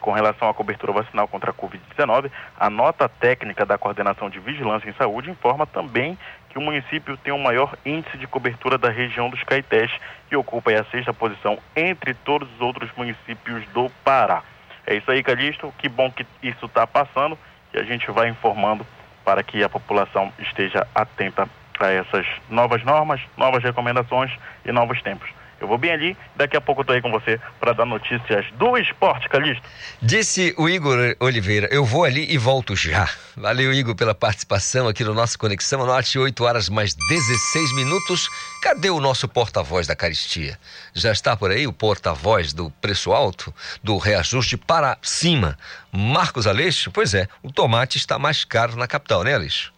Com 0.00 0.12
relação 0.12 0.48
à 0.48 0.54
cobertura 0.54 0.92
vacinal 0.92 1.28
contra 1.28 1.50
a 1.50 1.54
Covid-19, 1.54 2.30
a 2.58 2.70
nota 2.70 3.08
técnica 3.08 3.66
da 3.66 3.76
Coordenação 3.76 4.30
de 4.30 4.38
Vigilância 4.38 4.88
em 4.88 4.94
Saúde 4.94 5.30
informa 5.30 5.66
também 5.66 6.16
que 6.48 6.58
o 6.58 6.60
município 6.60 7.16
tem 7.18 7.32
o 7.32 7.38
maior 7.38 7.76
índice 7.84 8.16
de 8.16 8.26
cobertura 8.26 8.78
da 8.78 8.88
região 8.88 9.28
dos 9.28 9.42
Caetés, 9.42 9.90
que 10.28 10.36
ocupa 10.36 10.72
a 10.72 10.84
sexta 10.84 11.12
posição 11.12 11.58
entre 11.76 12.14
todos 12.14 12.48
os 12.54 12.60
outros 12.60 12.90
municípios 12.96 13.64
do 13.68 13.90
Pará. 14.04 14.42
É 14.86 14.94
isso 14.94 15.10
aí, 15.10 15.22
Calixto. 15.22 15.72
Que 15.78 15.88
bom 15.88 16.10
que 16.10 16.26
isso 16.42 16.66
está 16.66 16.86
passando 16.86 17.38
e 17.72 17.78
a 17.78 17.82
gente 17.82 18.10
vai 18.10 18.28
informando 18.28 18.86
para 19.30 19.44
que 19.44 19.62
a 19.62 19.68
população 19.68 20.32
esteja 20.40 20.84
atenta 20.92 21.48
a 21.78 21.86
essas 21.86 22.26
novas 22.48 22.82
normas, 22.82 23.20
novas 23.36 23.62
recomendações 23.62 24.36
e 24.64 24.72
novos 24.72 25.00
tempos. 25.02 25.30
Eu 25.60 25.68
vou 25.68 25.76
bem 25.76 25.92
ali, 25.92 26.16
daqui 26.36 26.56
a 26.56 26.60
pouco 26.60 26.80
eu 26.80 26.86
tô 26.86 26.92
aí 26.94 27.02
com 27.02 27.10
você 27.10 27.38
para 27.60 27.74
dar 27.74 27.84
notícias 27.84 28.46
do 28.52 28.78
esporte, 28.78 29.28
Calixto. 29.28 29.62
Disse 30.00 30.54
o 30.56 30.66
Igor 30.68 31.14
Oliveira, 31.20 31.68
eu 31.70 31.84
vou 31.84 32.04
ali 32.04 32.32
e 32.32 32.38
volto 32.38 32.74
já. 32.74 33.06
Valeu, 33.36 33.70
Igor, 33.70 33.94
pela 33.94 34.14
participação 34.14 34.88
aqui 34.88 35.04
no 35.04 35.12
nosso 35.12 35.38
Conexão. 35.38 35.82
Anote 35.82 36.18
8 36.18 36.44
horas 36.44 36.68
mais 36.70 36.94
16 36.94 37.74
minutos. 37.74 38.26
Cadê 38.62 38.88
o 38.88 39.00
nosso 39.00 39.28
porta-voz 39.28 39.86
da 39.86 39.94
caristia? 39.94 40.58
Já 40.94 41.12
está 41.12 41.36
por 41.36 41.50
aí 41.50 41.66
o 41.66 41.72
porta-voz 41.72 42.54
do 42.54 42.70
preço 42.80 43.12
alto, 43.12 43.54
do 43.82 43.98
reajuste 43.98 44.56
para 44.56 44.96
cima. 45.02 45.58
Marcos 45.92 46.46
Aleixo? 46.46 46.90
Pois 46.90 47.12
é, 47.12 47.28
o 47.42 47.52
tomate 47.52 47.98
está 47.98 48.18
mais 48.18 48.44
caro 48.44 48.76
na 48.76 48.86
capital, 48.86 49.24
né, 49.24 49.34
Aleixo? 49.34 49.72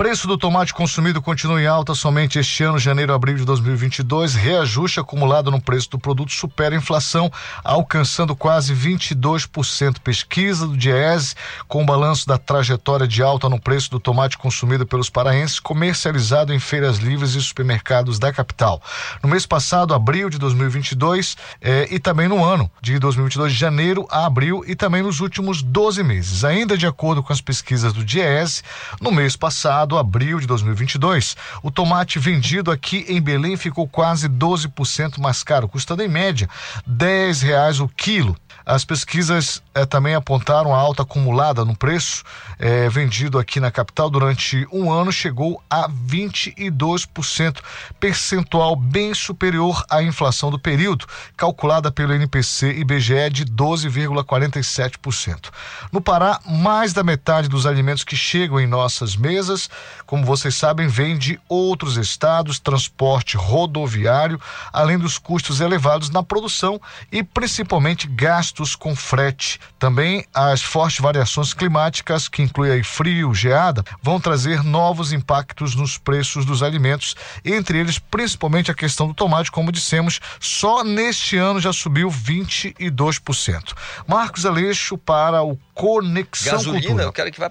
Preço 0.00 0.26
do 0.26 0.38
tomate 0.38 0.72
consumido 0.72 1.20
continua 1.20 1.60
em 1.60 1.66
alta 1.66 1.94
somente 1.94 2.38
este 2.38 2.64
ano, 2.64 2.78
janeiro 2.78 3.12
abril 3.12 3.36
de 3.36 3.44
2022. 3.44 4.34
Reajuste 4.34 4.98
acumulado 4.98 5.50
no 5.50 5.60
preço 5.60 5.90
do 5.90 5.98
produto 5.98 6.32
supera 6.32 6.74
a 6.74 6.78
inflação, 6.78 7.30
alcançando 7.62 8.34
quase 8.34 8.74
22%. 8.74 9.98
Pesquisa 10.02 10.66
do 10.66 10.74
DIEESE, 10.74 11.34
com 11.68 11.84
balanço 11.84 12.26
da 12.26 12.38
trajetória 12.38 13.06
de 13.06 13.22
alta 13.22 13.46
no 13.50 13.60
preço 13.60 13.90
do 13.90 14.00
tomate 14.00 14.38
consumido 14.38 14.86
pelos 14.86 15.10
paraenses, 15.10 15.60
comercializado 15.60 16.54
em 16.54 16.58
feiras 16.58 16.96
livres 16.96 17.34
e 17.34 17.42
supermercados 17.42 18.18
da 18.18 18.32
capital. 18.32 18.80
No 19.22 19.28
mês 19.28 19.44
passado, 19.44 19.92
abril 19.92 20.30
de 20.30 20.38
2022, 20.38 21.36
eh, 21.60 21.88
e 21.90 21.98
também 21.98 22.26
no 22.26 22.42
ano 22.42 22.70
de 22.80 22.98
2022, 22.98 23.52
de 23.52 23.58
janeiro 23.58 24.06
a 24.10 24.24
abril, 24.24 24.64
e 24.66 24.74
também 24.74 25.02
nos 25.02 25.20
últimos 25.20 25.60
12 25.60 26.02
meses. 26.02 26.42
Ainda 26.42 26.78
de 26.78 26.86
acordo 26.86 27.22
com 27.22 27.34
as 27.34 27.42
pesquisas 27.42 27.92
do 27.92 28.02
DIEESE, 28.02 28.62
no 28.98 29.12
mês 29.12 29.36
passado, 29.36 29.89
abril 29.96 30.40
de 30.40 30.46
2022, 30.46 31.36
o 31.62 31.70
tomate 31.70 32.18
vendido 32.18 32.70
aqui 32.70 33.04
em 33.08 33.20
Belém 33.20 33.56
ficou 33.56 33.86
quase 33.88 34.28
12% 34.28 35.18
mais 35.18 35.42
caro, 35.42 35.68
custando 35.68 36.02
em 36.02 36.08
média 36.08 36.48
R$ 36.86 37.32
reais 37.42 37.80
o 37.80 37.88
quilo. 37.88 38.36
As 38.64 38.84
pesquisas 38.84 39.60
eh, 39.74 39.84
também 39.86 40.14
apontaram 40.14 40.72
a 40.74 40.78
alta 40.78 41.02
acumulada 41.02 41.64
no 41.64 41.76
preço 41.76 42.22
eh, 42.58 42.88
vendido 42.90 43.38
aqui 43.38 43.58
na 43.58 43.70
capital 43.70 44.10
durante 44.10 44.68
um 44.70 44.92
ano 44.92 45.10
chegou 45.10 45.62
a 45.70 45.88
22%, 45.88 47.56
percentual 47.98 48.76
bem 48.76 49.14
superior 49.14 49.82
à 49.88 50.02
inflação 50.02 50.50
do 50.50 50.58
período, 50.58 51.06
calculada 51.36 51.90
pelo 51.90 52.12
NPC 52.12 52.74
IBGE 52.78 53.30
de 53.32 53.46
12,47%. 53.46 55.48
No 55.90 56.02
Pará, 56.02 56.38
mais 56.46 56.92
da 56.92 57.02
metade 57.02 57.48
dos 57.48 57.64
alimentos 57.66 58.04
que 58.04 58.16
chegam 58.16 58.60
em 58.60 58.66
nossas 58.66 59.16
mesas, 59.16 59.70
como 60.06 60.22
vocês 60.24 60.54
sabem, 60.54 60.86
vem 60.86 61.16
de 61.16 61.40
outros 61.48 61.96
estados, 61.96 62.58
transporte 62.58 63.36
rodoviário, 63.36 64.38
além 64.72 64.98
dos 64.98 65.16
custos 65.16 65.60
elevados 65.60 66.10
na 66.10 66.22
produção 66.22 66.78
e 67.10 67.22
principalmente 67.22 68.06
gastos 68.06 68.49
com 68.78 68.94
frete. 68.94 69.58
Também 69.78 70.24
as 70.34 70.62
fortes 70.62 71.00
variações 71.00 71.54
climáticas, 71.54 72.28
que 72.28 72.42
incluem 72.42 72.72
aí 72.72 72.82
frio, 72.82 73.34
geada, 73.34 73.84
vão 74.02 74.20
trazer 74.20 74.62
novos 74.62 75.12
impactos 75.12 75.74
nos 75.74 75.98
preços 75.98 76.44
dos 76.44 76.62
alimentos, 76.62 77.16
entre 77.44 77.78
eles 77.78 77.98
principalmente 77.98 78.70
a 78.70 78.74
questão 78.74 79.08
do 79.08 79.14
tomate, 79.14 79.50
como 79.50 79.72
dissemos, 79.72 80.20
só 80.38 80.84
neste 80.84 81.36
ano 81.36 81.60
já 81.60 81.72
subiu 81.72 82.08
22%. 82.10 83.72
Marcos 84.06 84.44
Aleixo 84.46 84.98
para 84.98 85.42
o 85.42 85.58
Conexão 85.74 86.52
Gasolina, 86.52 86.82
Cultura. 86.82 87.04
eu 87.04 87.12
quero 87.12 87.32
que 87.32 87.40
vá 87.40 87.50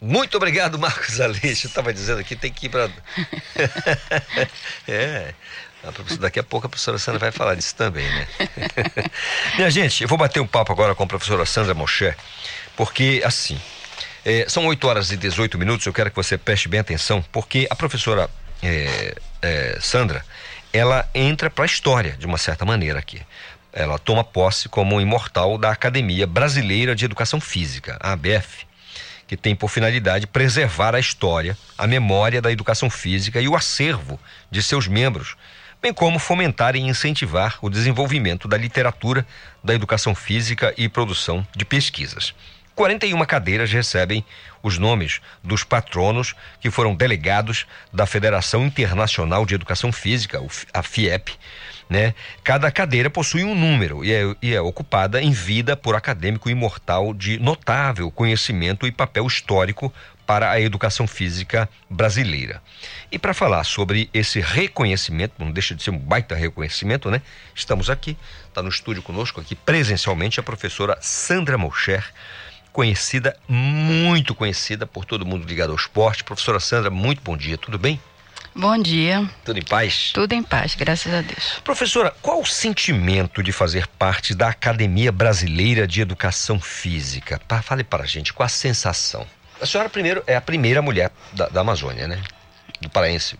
muito 0.00 0.36
obrigado, 0.36 0.78
Marcos 0.78 1.20
Aleixo. 1.20 1.66
Eu 1.66 1.68
estava 1.68 1.92
dizendo 1.92 2.20
aqui, 2.20 2.36
tem 2.36 2.52
que 2.52 2.66
ir 2.66 2.68
para. 2.68 2.88
é. 4.86 5.34
Daqui 6.18 6.40
a 6.40 6.42
pouco 6.42 6.66
a 6.66 6.70
professora 6.70 6.98
Sandra 6.98 7.20
vai 7.20 7.32
falar 7.32 7.54
disso 7.54 7.74
também, 7.74 8.04
né? 8.04 8.26
Minha 9.56 9.70
gente, 9.70 10.02
eu 10.02 10.08
vou 10.08 10.18
bater 10.18 10.40
um 10.40 10.46
papo 10.46 10.72
agora 10.72 10.94
com 10.94 11.04
a 11.04 11.06
professora 11.06 11.46
Sandra 11.46 11.72
Mosché, 11.72 12.16
porque 12.76 13.22
assim, 13.24 13.60
é, 14.24 14.46
são 14.48 14.66
8 14.66 14.86
horas 14.86 15.10
e 15.12 15.16
18 15.16 15.56
minutos, 15.56 15.86
eu 15.86 15.92
quero 15.92 16.10
que 16.10 16.16
você 16.16 16.36
preste 16.36 16.68
bem 16.68 16.80
atenção, 16.80 17.24
porque 17.32 17.66
a 17.70 17.74
professora 17.76 18.28
é, 18.62 19.14
é, 19.40 19.78
Sandra, 19.80 20.24
ela 20.72 21.08
entra 21.14 21.48
para 21.48 21.64
a 21.64 21.66
história, 21.66 22.16
de 22.18 22.26
uma 22.26 22.38
certa 22.38 22.64
maneira 22.64 22.98
aqui. 22.98 23.22
Ela 23.72 23.98
toma 23.98 24.24
posse 24.24 24.68
como 24.68 25.00
imortal 25.00 25.56
da 25.56 25.70
Academia 25.70 26.26
Brasileira 26.26 26.94
de 26.94 27.04
Educação 27.04 27.40
Física, 27.40 27.96
a 28.00 28.12
ABF, 28.12 28.66
que 29.26 29.36
tem 29.36 29.54
por 29.54 29.68
finalidade 29.68 30.26
preservar 30.26 30.94
a 30.94 31.00
história, 31.00 31.56
a 31.76 31.86
memória 31.86 32.40
da 32.40 32.50
educação 32.50 32.88
física 32.88 33.40
e 33.40 33.46
o 33.46 33.54
acervo 33.54 34.18
de 34.50 34.62
seus 34.62 34.88
membros, 34.88 35.36
bem 35.80 35.92
como 35.92 36.18
fomentar 36.18 36.74
e 36.76 36.80
incentivar 36.80 37.58
o 37.62 37.70
desenvolvimento 37.70 38.48
da 38.48 38.56
literatura, 38.56 39.26
da 39.62 39.74
educação 39.74 40.14
física 40.14 40.74
e 40.76 40.88
produção 40.88 41.46
de 41.56 41.64
pesquisas. 41.64 42.34
41 42.74 43.24
cadeiras 43.24 43.72
recebem 43.72 44.24
os 44.62 44.78
nomes 44.78 45.20
dos 45.42 45.64
patronos 45.64 46.36
que 46.60 46.70
foram 46.70 46.94
delegados 46.94 47.66
da 47.92 48.06
Federação 48.06 48.64
Internacional 48.64 49.44
de 49.44 49.56
Educação 49.56 49.90
Física, 49.90 50.40
a 50.72 50.82
FIEP. 50.82 51.36
Né? 51.90 52.14
Cada 52.44 52.70
cadeira 52.70 53.10
possui 53.10 53.42
um 53.42 53.54
número 53.54 54.04
e 54.04 54.12
é, 54.12 54.36
e 54.40 54.54
é 54.54 54.60
ocupada 54.60 55.20
em 55.20 55.32
vida 55.32 55.76
por 55.76 55.96
acadêmico 55.96 56.48
imortal 56.50 57.12
de 57.12 57.38
notável 57.40 58.10
conhecimento 58.12 58.86
e 58.86 58.92
papel 58.92 59.26
histórico 59.26 59.92
para 60.28 60.50
a 60.50 60.60
educação 60.60 61.06
física 61.06 61.66
brasileira. 61.88 62.62
E 63.10 63.18
para 63.18 63.32
falar 63.32 63.64
sobre 63.64 64.10
esse 64.12 64.40
reconhecimento, 64.40 65.32
não 65.38 65.50
deixa 65.50 65.74
de 65.74 65.82
ser 65.82 65.88
um 65.88 65.96
baita 65.96 66.34
reconhecimento, 66.34 67.10
né? 67.10 67.22
Estamos 67.54 67.88
aqui, 67.88 68.14
está 68.46 68.62
no 68.62 68.68
estúdio 68.68 69.02
conosco 69.02 69.40
aqui 69.40 69.54
presencialmente 69.54 70.38
a 70.38 70.42
professora 70.42 70.98
Sandra 71.00 71.56
Mocher, 71.56 72.04
conhecida, 72.70 73.38
muito 73.48 74.34
conhecida 74.34 74.86
por 74.86 75.06
todo 75.06 75.24
mundo 75.24 75.48
ligado 75.48 75.70
ao 75.70 75.76
esporte. 75.76 76.22
Professora 76.22 76.60
Sandra, 76.60 76.90
muito 76.90 77.22
bom 77.22 77.34
dia, 77.34 77.56
tudo 77.56 77.78
bem? 77.78 77.98
Bom 78.54 78.76
dia. 78.76 79.26
Tudo 79.46 79.58
em 79.58 79.64
paz? 79.64 80.10
Tudo 80.12 80.34
em 80.34 80.42
paz, 80.42 80.74
graças 80.74 81.14
a 81.14 81.22
Deus. 81.22 81.58
Professora, 81.64 82.14
qual 82.20 82.42
o 82.42 82.46
sentimento 82.46 83.42
de 83.42 83.50
fazer 83.50 83.86
parte 83.86 84.34
da 84.34 84.48
Academia 84.48 85.10
Brasileira 85.10 85.86
de 85.86 86.02
Educação 86.02 86.60
Física? 86.60 87.40
Fale 87.62 87.82
para 87.82 88.04
a 88.04 88.06
gente, 88.06 88.34
qual 88.34 88.44
a 88.44 88.50
sensação? 88.50 89.26
A 89.60 89.66
senhora 89.66 89.88
primeiro 89.88 90.22
é 90.26 90.36
a 90.36 90.40
primeira 90.40 90.80
mulher 90.82 91.10
da, 91.32 91.48
da 91.48 91.60
Amazônia, 91.60 92.06
né? 92.06 92.20
Do 92.80 92.88
paraense. 92.88 93.36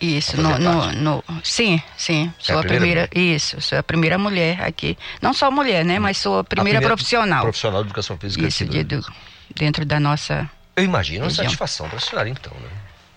Isso, 0.00 0.36
no, 0.36 0.58
no, 0.58 0.92
no, 0.92 1.24
sim, 1.42 1.80
sim. 1.96 2.32
Sou 2.38 2.54
É 2.54 2.58
a 2.58 2.60
a 2.60 2.64
primeira, 2.64 3.06
primeira 3.08 3.34
isso, 3.36 3.60
sou 3.60 3.78
a 3.78 3.82
primeira 3.82 4.18
mulher 4.18 4.60
aqui. 4.62 4.98
Não 5.22 5.32
só 5.32 5.50
mulher, 5.50 5.84
né? 5.84 5.98
Mas 5.98 6.18
sou 6.18 6.40
a 6.40 6.44
primeira, 6.44 6.80
profissional. 6.80 7.42
Profissional 7.42 7.82
de 7.82 7.88
educação 7.88 8.18
física. 8.18 8.46
Isso, 8.46 8.64
aqui 8.64 8.72
de, 8.72 8.84
do- 8.84 9.06
dentro 9.54 9.84
da 9.84 10.00
nossa. 10.00 10.50
Eu 10.76 10.84
imagino 10.84 11.20
uma 11.20 11.28
região. 11.28 11.44
satisfação 11.44 11.88
para 11.88 11.98
a 11.98 12.00
senhora, 12.00 12.28
então, 12.28 12.52
né? 12.60 12.68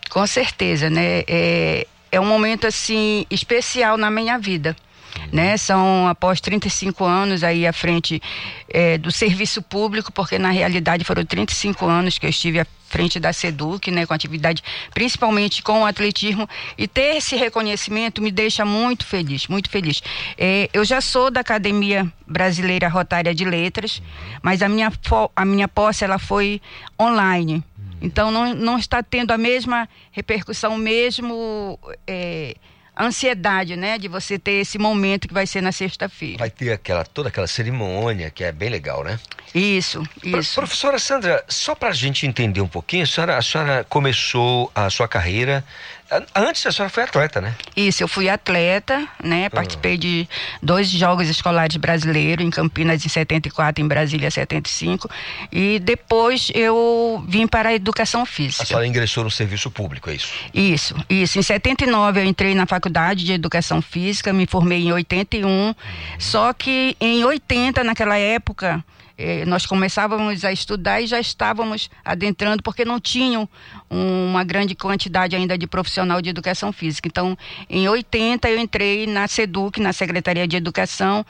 Com 0.10 0.26
certeza, 0.28 0.90
né? 0.90 1.24
É, 1.28 1.88
é 2.12 2.20
um 2.20 2.26
momento 2.26 2.68
assim 2.68 3.26
especial 3.32 3.98
na 3.98 4.12
minha 4.12 4.38
vida. 4.38 4.76
Né? 5.32 5.58
São 5.58 6.08
após 6.08 6.40
35 6.40 7.04
anos 7.04 7.44
aí 7.44 7.68
à 7.68 7.74
frente 7.74 8.22
é, 8.70 8.98
do 8.98 9.12
serviço 9.12 9.62
público, 9.62 10.12
porque 10.12 10.38
na 10.40 10.52
realidade 10.52 11.04
foram 11.04 11.26
35 11.26 11.86
anos 11.86 12.18
que 12.18 12.26
eu 12.26 12.30
estive 12.30 12.60
à 12.60 12.68
frente 12.88 13.20
da 13.20 13.34
SEDUC, 13.34 13.92
né, 13.92 14.06
com 14.06 14.14
atividade 14.14 14.64
principalmente 14.94 15.62
com 15.62 15.82
o 15.82 15.86
atletismo, 15.86 16.48
e 16.78 16.88
ter 16.88 17.18
esse 17.18 17.36
reconhecimento 17.36 18.22
me 18.22 18.32
deixa 18.32 18.64
muito 18.66 19.06
feliz, 19.06 19.48
muito 19.48 19.70
feliz. 19.70 20.02
É, 20.38 20.70
eu 20.74 20.86
já 20.86 21.02
sou 21.02 21.30
da 21.30 21.42
Academia 21.42 22.12
Brasileira 22.26 22.88
Rotária 22.88 23.36
de 23.36 23.46
Letras, 23.46 24.02
mas 24.42 24.62
a 24.62 24.70
minha, 24.70 24.92
a 25.36 25.46
minha 25.46 25.68
posse 25.68 26.04
ela 26.04 26.18
foi 26.18 26.62
online. 27.00 27.64
Então 28.02 28.32
não, 28.32 28.54
não 28.54 28.78
está 28.78 29.02
tendo 29.02 29.32
a 29.32 29.38
mesma 29.38 29.90
repercussão, 30.12 30.76
o 30.76 30.78
mesmo 30.78 31.80
é, 32.06 32.56
ansiedade, 33.00 33.76
né, 33.76 33.98
de 33.98 34.08
você 34.08 34.38
ter 34.40 34.54
esse 34.62 34.78
momento 34.78 35.28
que 35.28 35.34
vai 35.34 35.46
ser 35.48 35.62
na 35.62 35.72
sexta-feira. 35.72 36.38
Vai 36.40 36.50
ter 36.50 36.72
aquela, 36.72 37.04
toda 37.06 37.30
aquela 37.30 37.48
cerimônia 37.48 38.30
que 38.30 38.44
é 38.44 38.52
bem 38.52 38.70
legal, 38.70 39.04
né? 39.04 39.20
Isso, 39.54 40.04
Pro- 40.20 40.40
isso. 40.40 40.56
Professora 40.56 41.00
Sandra, 41.00 41.44
só 41.48 41.74
para 41.74 41.90
a 41.90 41.94
gente 41.94 42.26
entender 42.28 42.62
um 42.62 42.68
pouquinho, 42.68 43.04
a 43.04 43.08
senhora, 43.08 43.38
a 43.38 43.42
senhora 43.42 43.84
começou 43.88 44.72
a 44.76 44.90
sua 44.90 45.08
carreira. 45.08 45.64
A- 46.10 46.24
Antes 46.48 46.66
a 46.66 46.72
senhora 46.72 46.90
foi 46.90 47.04
atleta, 47.04 47.42
né? 47.42 47.56
Isso, 47.76 48.02
eu 48.04 48.08
fui 48.08 48.30
atleta, 48.30 49.08
né? 49.24 49.50
Participei 49.50 49.98
de 49.98 50.28
dois 50.62 50.90
Jogos 50.90 51.28
Escolares 51.28 51.76
Brasileiros, 51.78 52.46
em 52.46 52.50
Campinas 52.50 53.06
em 53.06 53.10
74, 53.10 53.84
em 53.84 53.88
Brasília 53.88 54.28
em 54.28 54.32
75. 54.32 55.10
E 55.52 55.80
depois 55.80 56.52
eu 56.54 57.24
vim 57.28 57.46
para 57.48 57.70
a 57.70 57.74
educação 57.74 58.22
A 58.22 58.26
física. 58.26 58.66
senhora 58.66 58.88
ingressou 58.88 59.24
no 59.24 59.32
serviço 59.32 59.70
público, 59.70 60.10
é 60.10 60.16
isso? 60.16 60.34
Isso, 60.54 60.96
isso. 61.10 61.40
Em 61.40 61.42
79 61.44 62.20
eu 62.22 62.26
entrei 62.26 62.54
na 62.56 62.66
faculdade 62.66 63.24
de 63.26 63.34
educação 63.34 63.82
física, 63.82 64.32
me 64.34 64.46
formei 64.48 64.80
em 64.88 64.92
81. 64.92 65.74
Só 66.20 66.54
que 66.54 66.96
em 67.00 67.24
80, 67.24 67.84
naquela 67.84 68.18
época, 68.18 68.84
eh, 69.18 69.46
nós 69.46 69.66
começávamos 69.66 70.46
a 70.46 70.52
estudar 70.52 71.02
e 71.02 71.08
já 71.08 71.20
estávamos 71.20 71.90
adentrando, 72.06 72.62
porque 72.64 72.86
não 72.86 73.00
tinham 73.00 73.48
um- 73.90 74.28
uma 74.30 74.44
grande 74.44 74.76
quantidade 74.76 75.36
ainda 75.36 75.58
de 75.58 75.66
profissional 75.68 76.22
de 76.22 76.30
educação 76.30 76.72
física. 76.72 77.08
Então, 77.08 77.38
em 77.70 77.88
80 77.88 78.50
eu 78.50 78.60
entrei 78.60 79.08
na 79.08 79.28
SEDUC, 79.28 79.80
na 79.82 79.94
Secretaria 79.94 80.48
de 80.48 80.56
Educação, 80.58 81.26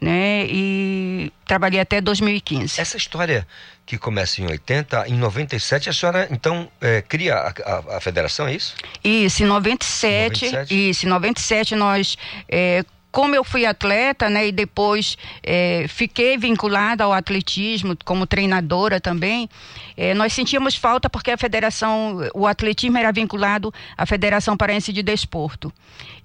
né? 0.00 0.46
E 0.48 1.32
trabalhei 1.46 1.80
até 1.80 2.00
2015. 2.00 2.80
Essa 2.80 2.96
história 2.96 3.46
que 3.84 3.98
começa 3.98 4.40
em 4.40 4.46
80, 4.46 5.08
em 5.08 5.14
97, 5.18 5.88
a 5.88 5.92
senhora 5.92 6.28
então 6.30 6.68
eh, 6.80 7.02
cria 7.02 7.34
a, 7.36 7.48
a- 7.48 7.96
a 7.96 8.00
federação, 8.00 8.46
é 8.46 8.54
isso? 8.54 8.74
Isso, 9.02 9.42
em 9.42 9.46
97, 9.46 10.44
97? 10.46 10.90
isso, 10.90 11.06
em 11.06 11.08
97 11.08 11.74
nós, 11.74 12.16
é, 12.48 12.84
como 13.12 13.34
eu 13.34 13.44
fui 13.44 13.66
atleta, 13.66 14.30
né, 14.30 14.48
e 14.48 14.52
depois 14.52 15.18
é, 15.42 15.84
fiquei 15.86 16.38
vinculada 16.38 17.04
ao 17.04 17.12
atletismo 17.12 17.96
como 18.04 18.26
treinadora 18.26 18.98
também, 18.98 19.48
é, 19.96 20.14
nós 20.14 20.32
sentíamos 20.32 20.74
falta 20.74 21.10
porque 21.10 21.30
a 21.30 21.36
federação, 21.36 22.18
o 22.34 22.46
atletismo 22.46 22.96
era 22.96 23.12
vinculado 23.12 23.72
à 23.96 24.06
Federação 24.06 24.56
Paraense 24.56 24.92
de 24.92 25.02
Desporto. 25.02 25.70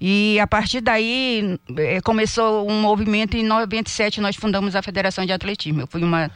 E 0.00 0.40
a 0.40 0.46
partir 0.46 0.80
daí 0.80 1.58
é, 1.76 2.00
começou 2.00 2.68
um 2.68 2.80
movimento, 2.80 3.36
em 3.36 3.44
97 3.44 4.20
nós 4.20 4.34
fundamos 4.34 4.74
a 4.74 4.82
Federação 4.82 5.26
de 5.26 5.32
Atletismo. 5.32 5.82
Eu 5.82 5.86
fui 5.86 6.02
uma 6.02 6.30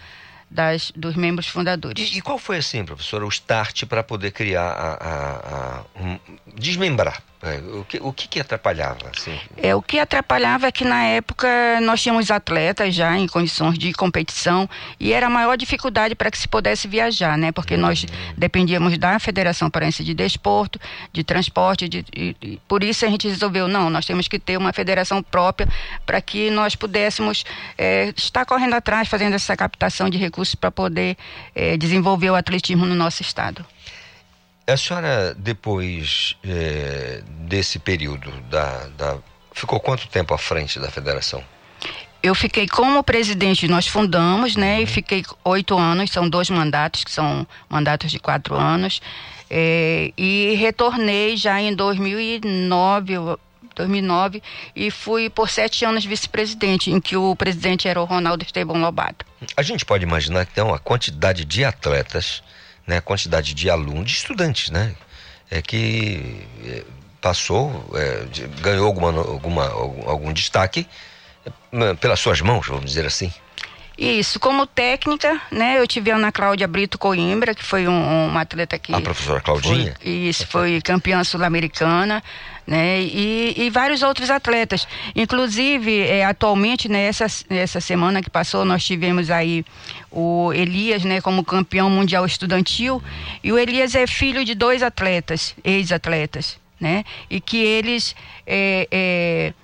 das, 0.53 0.93
dos 0.95 1.15
membros 1.17 1.49
fundadores. 1.49 2.13
E, 2.13 2.19
e 2.19 2.21
qual 2.21 2.39
foi 2.39 2.59
assim, 2.59 2.85
professora, 2.85 3.25
o 3.25 3.29
start 3.29 3.85
para 3.87 4.03
poder 4.03 4.31
criar 4.33 4.63
a, 4.71 4.93
a- 4.93 5.37
a- 5.79 5.85
um- 6.01 6.19
desmembrar? 6.57 7.23
É, 7.45 7.57
o, 7.77 7.85
que, 7.85 7.99
o 8.01 8.13
que 8.13 8.29
que 8.29 8.39
atrapalhava? 8.39 9.11
Assim? 9.13 9.37
É, 9.57 9.75
o 9.75 9.83
que 9.83 9.99
atrapalhava 9.99 10.69
é 10.69 10.71
que 10.71 10.85
na 10.85 11.03
época 11.03 11.49
nós 11.83 12.01
tínhamos 12.01 12.31
atletas 12.31 12.95
já 12.95 13.19
em 13.19 13.27
condições 13.27 13.77
de 13.77 13.93
competição 13.93 14.71
e 15.01 15.13
era 15.13 15.27
a 15.27 15.31
maior 15.31 15.57
dificuldade 15.57 16.15
para 16.15 16.31
que 16.31 16.39
se 16.39 16.47
pudesse 16.47 16.87
viajar, 16.87 17.37
né? 17.37 17.51
Porque 17.51 17.77
nós 17.77 18.07
dependíamos 18.39 18.97
da 18.97 19.19
Federação 19.19 19.69
Paraense 19.69 20.05
de 20.05 20.15
Desporto, 20.15 20.79
de 21.13 21.25
transporte, 21.25 21.89
de, 21.89 22.05
e- 22.15 22.37
e 22.41 22.61
por 22.69 22.85
isso 22.85 23.05
a 23.05 23.09
gente 23.09 23.27
resolveu, 23.27 23.67
não, 23.67 23.91
nós 23.91 24.07
temos 24.07 24.29
que 24.29 24.39
ter 24.39 24.57
uma 24.57 24.73
federação 24.73 25.21
própria 25.21 25.69
para 26.07 26.21
que 26.21 26.49
nós 26.49 26.77
pudéssemos 26.77 27.45
é, 27.77 28.15
estar 28.17 28.45
correndo 28.47 28.75
atrás, 28.75 29.09
fazendo 29.09 29.35
essa 29.35 29.57
captação 29.57 30.09
de 30.09 30.17
recursos 30.17 30.42
para 30.55 30.71
poder 30.71 31.17
é, 31.55 31.77
desenvolver 31.77 32.31
o 32.31 32.35
atletismo 32.35 32.85
no 32.87 32.95
nosso 32.95 33.23
estado. 33.23 33.65
A 34.67 34.77
senhora, 34.77 35.35
depois 35.37 36.37
eh, 36.45 37.23
desse 37.49 37.79
período, 37.79 38.31
da, 38.49 38.87
da- 38.97 39.19
ficou 39.53 39.81
quanto 39.81 40.07
tempo 40.09 40.33
à 40.33 40.39
frente 40.39 40.79
da 40.79 40.89
federação? 40.91 41.43
Eu 42.23 42.35
fiquei 42.35 42.69
como 42.69 43.03
presidente, 43.03 43.67
nós 43.67 43.89
fundamos, 43.89 44.55
né? 44.55 44.81
E 44.81 44.87
fiquei 44.87 45.25
oito 45.45 45.77
anos, 45.77 46.13
são 46.13 46.29
dois 46.29 46.49
mandatos, 46.49 47.03
que 47.03 47.11
são 47.11 47.45
mandatos 47.69 48.13
de 48.13 48.21
quatro 48.21 48.55
anos. 48.55 49.01
É, 49.51 50.13
e 50.17 50.55
retornei 50.55 51.37
já 51.37 51.61
em 51.61 51.75
2009, 51.75 53.13
eu- 53.15 53.41
2009 53.75 54.43
e 54.75 54.91
fui 54.91 55.29
por 55.31 55.49
sete 55.51 55.85
anos 55.85 56.05
vice-presidente, 56.05 56.91
em 56.91 57.01
que 57.01 57.17
o 57.17 57.35
presidente 57.37 57.89
era 57.89 58.01
o 58.01 58.05
Ronaldo 58.05 58.45
Estevão 58.45 58.81
Lobato. 58.81 59.25
A 59.57 59.63
gente 59.63 59.85
pode 59.85 60.05
imaginar 60.05 60.43
então 60.51 60.73
a 60.73 60.79
quantidade 60.79 61.45
de 61.45 61.65
atletas, 61.65 62.43
né, 62.87 62.99
a 62.99 63.03
quantidade 63.03 63.55
de 63.55 63.69
alunos, 63.71 64.11
de 64.11 64.17
estudantes, 64.19 64.71
né, 64.71 64.95
é 65.51 65.61
que 65.63 66.47
eh, 66.65 66.85
passou, 67.21 67.85
de- 68.31 68.47
ganhou 68.63 68.87
alguma, 68.87 69.09
alguma, 69.21 69.69
algum, 69.69 70.09
algum 70.09 70.33
destaque 70.33 70.87
eh, 71.73 71.95
pelas 71.95 72.21
suas 72.21 72.41
mãos, 72.41 72.67
vamos 72.67 72.85
dizer 72.87 73.07
assim. 73.07 73.33
Isso, 73.99 74.41
como 74.41 74.67
técnica, 74.67 75.39
né? 75.51 75.79
Eu 75.79 75.87
tive 75.87 76.11
a 76.11 76.17
Ana 76.17 76.33
Cláudia 76.33 76.67
Brito 76.67 76.99
Coimbra, 76.99 77.55
que 77.55 77.63
foi 77.63 77.87
um, 77.87 78.27
uma 78.29 78.41
atleta 78.41 78.79
que 78.79 78.93
A 78.93 79.01
professora 79.03 79.41
Claudinha. 79.41 79.95
Foi, 80.03 80.11
isso, 80.11 80.47
foi 80.47 80.81
campeã 80.81 81.23
sul-americana, 81.23 82.23
né? 82.67 83.01
E, 83.01 83.55
e 83.57 83.71
vários 83.71 84.03
outros 84.03 84.31
atletas. 84.31 84.87
Inclusive, 85.15 86.01
é, 86.01 86.25
atualmente, 86.25 86.89
nessa 86.89 87.27
essa 87.51 87.81
semana 87.81 88.23
que 88.23 88.31
passou, 88.31 88.65
nós 88.65 88.85
tivemos 88.85 89.31
aí 89.31 89.65
o 90.11 90.53
Elias, 90.53 91.05
né, 91.05 91.21
como 91.21 91.45
campeão 91.45 91.91
mundial 91.91 92.25
estudantil. 92.25 93.03
E 93.43 93.53
o 93.53 93.59
Elias 93.59 93.95
é 93.95 94.07
filho 94.07 94.45
de 94.45 94.55
dois 94.55 94.83
atletas, 94.83 95.55
ex-atletas, 95.65 96.59
né? 96.81 97.05
E 97.29 97.41
que 97.41 97.59
eles. 97.59 98.15
é, 98.47 98.89
é, 98.91 99.55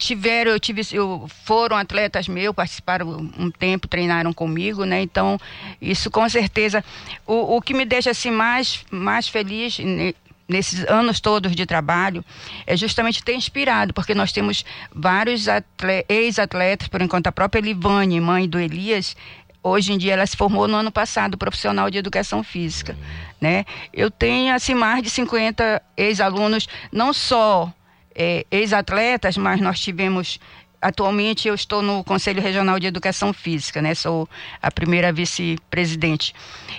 tiveram, 0.00 0.50
eu 0.52 0.58
tive, 0.58 0.80
eu, 0.92 1.28
foram 1.44 1.76
atletas 1.76 2.26
meus, 2.26 2.54
participaram 2.54 3.30
um 3.38 3.50
tempo, 3.50 3.86
treinaram 3.86 4.32
comigo, 4.32 4.84
né? 4.84 5.02
Então, 5.02 5.38
isso 5.80 6.10
com 6.10 6.26
certeza, 6.26 6.82
o, 7.26 7.56
o 7.56 7.60
que 7.60 7.74
me 7.74 7.84
deixa 7.84 8.10
assim 8.10 8.30
mais, 8.30 8.82
mais 8.90 9.28
feliz 9.28 9.78
ne- 9.78 10.14
nesses 10.50 10.84
anos 10.86 11.20
todos 11.20 11.54
de 11.54 11.64
trabalho 11.64 12.24
é 12.66 12.76
justamente 12.76 13.22
ter 13.22 13.34
inspirado, 13.34 13.94
porque 13.94 14.14
nós 14.14 14.32
temos 14.32 14.64
vários 14.94 15.48
atle- 15.48 16.04
ex-atletas, 16.08 16.88
por 16.88 17.00
enquanto 17.00 17.28
a 17.28 17.32
própria 17.32 17.60
Livane, 17.60 18.20
mãe 18.20 18.48
do 18.48 18.58
Elias, 18.58 19.16
Hoje 19.62 19.92
em 19.92 19.98
dia 19.98 20.14
ela 20.14 20.26
se 20.26 20.38
formou 20.38 20.66
no 20.66 20.74
ano 20.74 20.90
passado, 20.90 21.36
profissional 21.36 21.90
de 21.90 21.98
educação 21.98 22.42
física, 22.42 22.96
né? 23.38 23.66
Eu 23.92 24.10
tenho 24.10 24.54
assim 24.54 24.74
mais 24.74 25.02
de 25.02 25.10
50 25.10 25.82
ex-alunos, 25.98 26.66
não 26.90 27.12
só 27.12 27.70
é, 28.14 28.46
ex-atletas, 28.50 29.36
mas 29.36 29.60
nós 29.60 29.78
tivemos. 29.78 30.40
Atualmente 30.82 31.46
eu 31.46 31.54
estou 31.54 31.82
no 31.82 32.02
Conselho 32.02 32.40
Regional 32.40 32.78
de 32.80 32.86
Educação 32.86 33.32
Física, 33.32 33.82
né? 33.82 33.94
Sou 33.94 34.28
a 34.62 34.70
primeira 34.70 35.12
vice-presidente. 35.12 36.34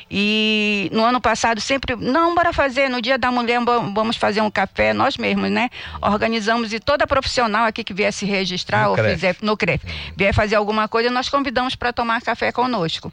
E 0.10 0.90
no 0.92 1.04
ano 1.04 1.22
passado 1.22 1.62
sempre, 1.62 1.96
não, 1.96 2.34
bora 2.34 2.52
fazer, 2.52 2.90
no 2.90 3.02
Dia 3.02 3.18
da 3.18 3.32
Mulher 3.32 3.60
vam- 3.64 3.94
vamos 3.94 4.18
fazer 4.18 4.42
um 4.42 4.50
café, 4.50 4.92
nós 4.94 5.18
mesmos, 5.18 5.52
né? 5.52 5.70
Organizamos 6.02 6.74
e 6.74 6.80
toda 6.80 7.06
profissional 7.06 7.66
aqui 7.66 7.84
que 7.84 7.94
vier 7.94 8.12
se 8.12 8.26
registrar 8.26 8.86
No 8.86 8.90
ou 8.90 8.96
CREF. 8.96 9.14
fizer 9.14 9.36
no 9.42 9.56
CREF, 9.56 9.84
vier 10.18 10.34
fazer 10.34 10.56
alguma 10.56 10.88
coisa, 10.88 11.10
nós 11.12 11.30
convidamos 11.30 11.76
para 11.76 11.94
tomar 11.94 12.22
café 12.22 12.52
conosco. 12.52 13.12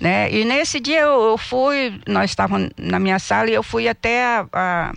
Né? 0.00 0.32
E 0.32 0.44
nesse 0.44 0.80
dia 0.80 1.00
eu, 1.00 1.22
eu 1.30 1.38
fui, 1.38 2.00
nós 2.08 2.30
estávamos 2.30 2.70
na 2.76 2.98
minha 2.98 3.18
sala 3.18 3.50
e 3.50 3.54
eu 3.54 3.62
fui 3.62 3.86
até 3.88 4.24
a- 4.24 4.46
a 4.52 4.92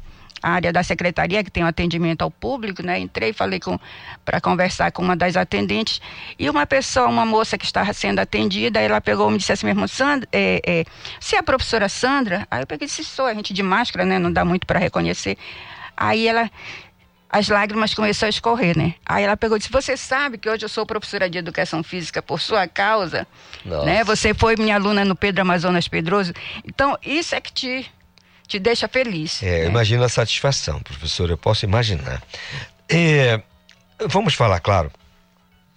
área 0.49 0.71
da 0.71 0.83
secretaria 0.83 1.43
que 1.43 1.51
tem 1.51 1.63
o 1.63 1.67
atendimento 1.67 2.21
ao 2.21 2.31
público, 2.31 2.83
né? 2.83 2.99
Entrei, 2.99 3.33
falei 3.33 3.59
com 3.59 3.79
para 4.23 4.39
conversar 4.41 4.91
com 4.91 5.01
uma 5.01 5.15
das 5.15 5.35
atendentes 5.35 6.01
e 6.37 6.49
uma 6.49 6.65
pessoa, 6.65 7.07
uma 7.07 7.25
moça 7.25 7.57
que 7.57 7.65
estava 7.65 7.93
sendo 7.93 8.19
atendida, 8.19 8.79
ela 8.79 9.01
pegou 9.01 9.29
e 9.29 9.33
me 9.33 9.37
disse 9.37 9.51
assim 9.51 9.65
mesmo, 9.65 9.87
Sandra, 9.87 10.27
é, 10.31 10.61
é, 10.65 10.85
você 11.19 11.35
é 11.35 11.39
a 11.39 11.43
professora 11.43 11.89
Sandra? 11.89 12.47
Aí 12.49 12.61
eu 12.61 12.67
peguei 12.67 12.85
e 12.85 12.89
disse, 12.89 13.03
sou, 13.03 13.25
a 13.25 13.33
gente 13.33 13.53
de 13.53 13.63
máscara, 13.63 14.05
né? 14.05 14.19
Não 14.19 14.31
dá 14.31 14.45
muito 14.45 14.65
para 14.67 14.79
reconhecer. 14.79 15.37
Aí 15.97 16.27
ela 16.27 16.49
as 17.35 17.49
lágrimas 17.49 17.93
começaram 17.93 18.29
a 18.29 18.29
escorrer, 18.29 18.77
né? 18.77 18.95
Aí 19.05 19.25
ela 19.25 19.35
pegou 19.35 19.57
e 19.57 19.59
disse: 19.59 19.69
Você 19.69 19.97
sabe 19.97 20.37
que 20.37 20.49
hoje 20.49 20.63
eu 20.63 20.69
sou 20.69 20.85
professora 20.85 21.29
de 21.29 21.37
educação 21.37 21.83
física 21.83 22.21
por 22.21 22.39
sua 22.39 22.65
causa? 22.65 23.27
Nossa. 23.65 23.85
Né? 23.85 24.03
Você 24.05 24.33
foi 24.33 24.55
minha 24.57 24.75
aluna 24.75 25.03
no 25.03 25.17
Pedro 25.17 25.41
Amazonas 25.41 25.85
Pedroso. 25.85 26.31
Então, 26.63 26.97
isso 27.03 27.35
é 27.35 27.41
que 27.41 27.51
te, 27.51 27.91
te 28.47 28.59
deixa 28.59 28.87
feliz. 28.87 29.41
É, 29.43 29.61
né? 29.61 29.65
imagina 29.67 30.05
a 30.05 30.09
satisfação, 30.09 30.79
professor, 30.81 31.29
eu 31.29 31.37
posso 31.37 31.65
imaginar. 31.65 32.21
É, 32.89 33.41
vamos 34.07 34.33
falar, 34.33 34.59
claro, 34.59 34.91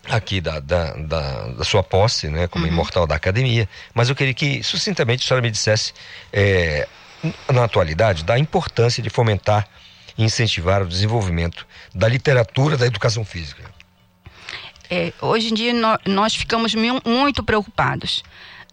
aqui 0.09 0.41
da, 0.41 0.61
da, 0.61 0.93
da, 0.95 1.49
da 1.49 1.65
sua 1.65 1.83
posse, 1.83 2.29
né, 2.29 2.47
como 2.49 2.67
imortal 2.67 3.07
da 3.07 3.15
academia, 3.15 3.69
mas 3.95 4.09
eu 4.09 4.15
queria 4.15 4.35
que, 4.35 4.63
sucintamente, 4.63 5.25
a 5.25 5.29
senhora 5.29 5.43
me 5.43 5.51
dissesse, 5.51 5.93
é, 6.33 6.87
na 7.53 7.65
atualidade, 7.65 8.25
da 8.25 8.39
importância 8.39 9.03
de 9.03 9.11
fomentar 9.11 9.67
e 10.17 10.25
incentivar 10.25 10.83
o 10.83 10.87
desenvolvimento 10.87 11.67
da 11.95 12.09
literatura 12.09 12.77
da 12.77 12.87
educação 12.87 13.25
física. 13.25 13.63
É, 14.91 15.13
hoje 15.21 15.51
em 15.51 15.55
dia 15.55 15.73
nó- 15.75 15.99
nós 16.07 16.35
ficamos 16.35 16.75
mu- 16.75 17.03
muito 17.05 17.43
preocupados. 17.45 18.23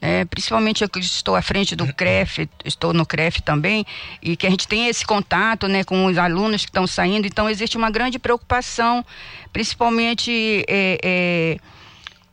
Né? 0.02 0.26
principalmente 0.26 0.84
eu 0.84 0.90
que 0.90 1.00
estou 1.00 1.36
à 1.36 1.42
frente 1.42 1.76
do 1.76 1.92
CREF, 1.94 2.50
estou 2.64 2.94
no 2.94 3.06
CREF 3.06 3.42
também, 3.42 3.86
e 4.22 4.36
que 4.36 4.46
a 4.46 4.50
gente 4.50 4.68
tem 4.68 4.88
esse 4.88 5.06
contato 5.06 5.68
né, 5.68 5.84
com 5.84 6.06
os 6.06 6.18
alunos 6.18 6.64
que 6.64 6.70
estão 6.70 6.86
saindo, 6.88 7.28
então 7.28 7.50
existe 7.50 7.78
uma 7.78 7.90
grande 7.90 8.20
preocupação, 8.20 9.06
principalmente 9.52 10.64
é, 10.68 11.00
é, 11.04 11.58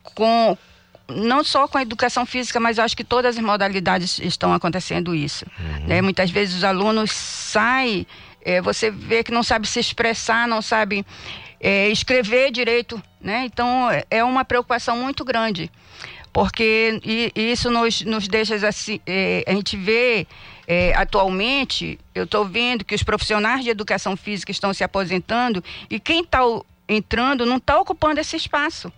com 0.03 0.57
não 1.07 1.43
só 1.43 1.67
com 1.67 1.77
a 1.77 1.81
educação 1.81 2.25
física, 2.25 2.59
mas 2.59 2.77
eu 2.77 2.83
acho 2.83 2.95
que 2.95 3.03
todas 3.03 3.37
as 3.37 3.43
modalidades 3.43 4.19
estão 4.19 4.53
acontecendo 4.53 5.13
isso. 5.13 5.45
Uhum. 5.59 5.87
Né? 5.87 6.01
Muitas 6.01 6.31
vezes 6.31 6.55
os 6.55 6.63
alunos 6.63 7.11
saem, 7.11 8.07
é, 8.41 8.61
você 8.61 8.89
vê 8.89 9.23
que 9.23 9.31
não 9.31 9.43
sabe 9.43 9.67
se 9.67 9.79
expressar, 9.79 10.47
não 10.47 10.61
sabe 10.61 11.05
é, 11.59 11.89
escrever 11.89 12.51
direito, 12.51 13.01
né? 13.21 13.45
Então 13.45 13.87
é 14.09 14.23
uma 14.23 14.43
preocupação 14.43 14.97
muito 14.97 15.23
grande, 15.23 15.71
porque 16.33 16.99
isso 17.35 17.69
nos, 17.69 18.01
nos 18.01 18.27
deixa 18.27 18.55
assim, 18.67 18.99
é, 19.05 19.43
a 19.47 19.51
gente 19.53 19.77
vê 19.77 20.27
é, 20.67 20.93
atualmente, 20.95 21.99
eu 22.15 22.23
estou 22.23 22.43
vendo 22.43 22.83
que 22.83 22.95
os 22.95 23.03
profissionais 23.03 23.63
de 23.63 23.69
educação 23.69 24.17
física 24.17 24.51
estão 24.51 24.73
se 24.73 24.83
aposentando 24.83 25.63
e 25.89 25.99
quem 25.99 26.21
está 26.21 26.39
entrando 26.89 27.45
não 27.45 27.57
está 27.57 27.79
ocupando 27.79 28.19
esse 28.19 28.35
espaço 28.35 28.91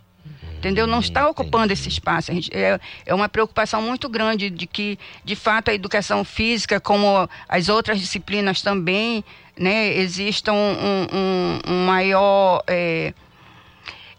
entendeu? 0.57 0.87
Não 0.87 0.99
está 0.99 1.29
ocupando 1.29 1.71
esse 1.71 1.87
espaço. 1.87 2.33
Gente, 2.33 2.49
é, 2.51 2.79
é 3.05 3.13
uma 3.13 3.29
preocupação 3.29 3.83
muito 3.83 4.09
grande 4.09 4.49
de 4.49 4.65
que, 4.65 4.97
de 5.23 5.35
fato, 5.35 5.69
a 5.69 5.73
educação 5.75 6.25
física, 6.25 6.79
como 6.79 7.29
as 7.47 7.69
outras 7.69 7.99
disciplinas 7.99 8.63
também, 8.63 9.23
né, 9.55 9.95
exista 9.95 10.51
um, 10.51 10.57
um, 10.57 11.59
um 11.71 11.85
maior. 11.85 12.63
É, 12.65 13.13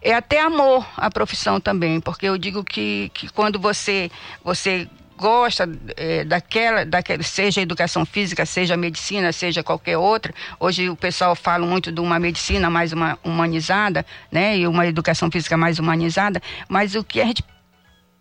é 0.07 0.13
até 0.13 0.39
amor 0.39 0.87
à 0.95 1.11
profissão 1.11 1.59
também, 1.59 1.99
porque 1.99 2.25
eu 2.25 2.37
digo 2.37 2.63
que, 2.63 3.11
que 3.13 3.27
quando 3.27 3.59
você, 3.59 4.09
você 4.41 4.87
gosta 5.17 5.69
é, 5.97 6.23
daquela, 6.23 6.85
daquela, 6.85 7.21
seja 7.23 7.59
educação 7.59 8.05
física, 8.05 8.45
seja 8.45 8.77
medicina, 8.77 9.33
seja 9.33 9.61
qualquer 9.61 9.97
outra. 9.97 10.33
Hoje 10.61 10.89
o 10.89 10.95
pessoal 10.95 11.35
fala 11.35 11.65
muito 11.65 11.91
de 11.91 11.99
uma 11.99 12.17
medicina 12.19 12.69
mais 12.69 12.93
uma, 12.93 13.19
humanizada, 13.21 14.05
né, 14.31 14.57
e 14.57 14.65
uma 14.65 14.87
educação 14.87 15.29
física 15.29 15.57
mais 15.57 15.77
humanizada, 15.77 16.41
mas 16.69 16.95
o 16.95 17.03
que 17.03 17.19
a 17.19 17.25
gente 17.25 17.43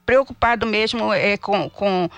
preocupado 0.04 0.66
mesmo 0.66 1.12
é 1.12 1.36
com, 1.36 1.70
com 1.70 2.10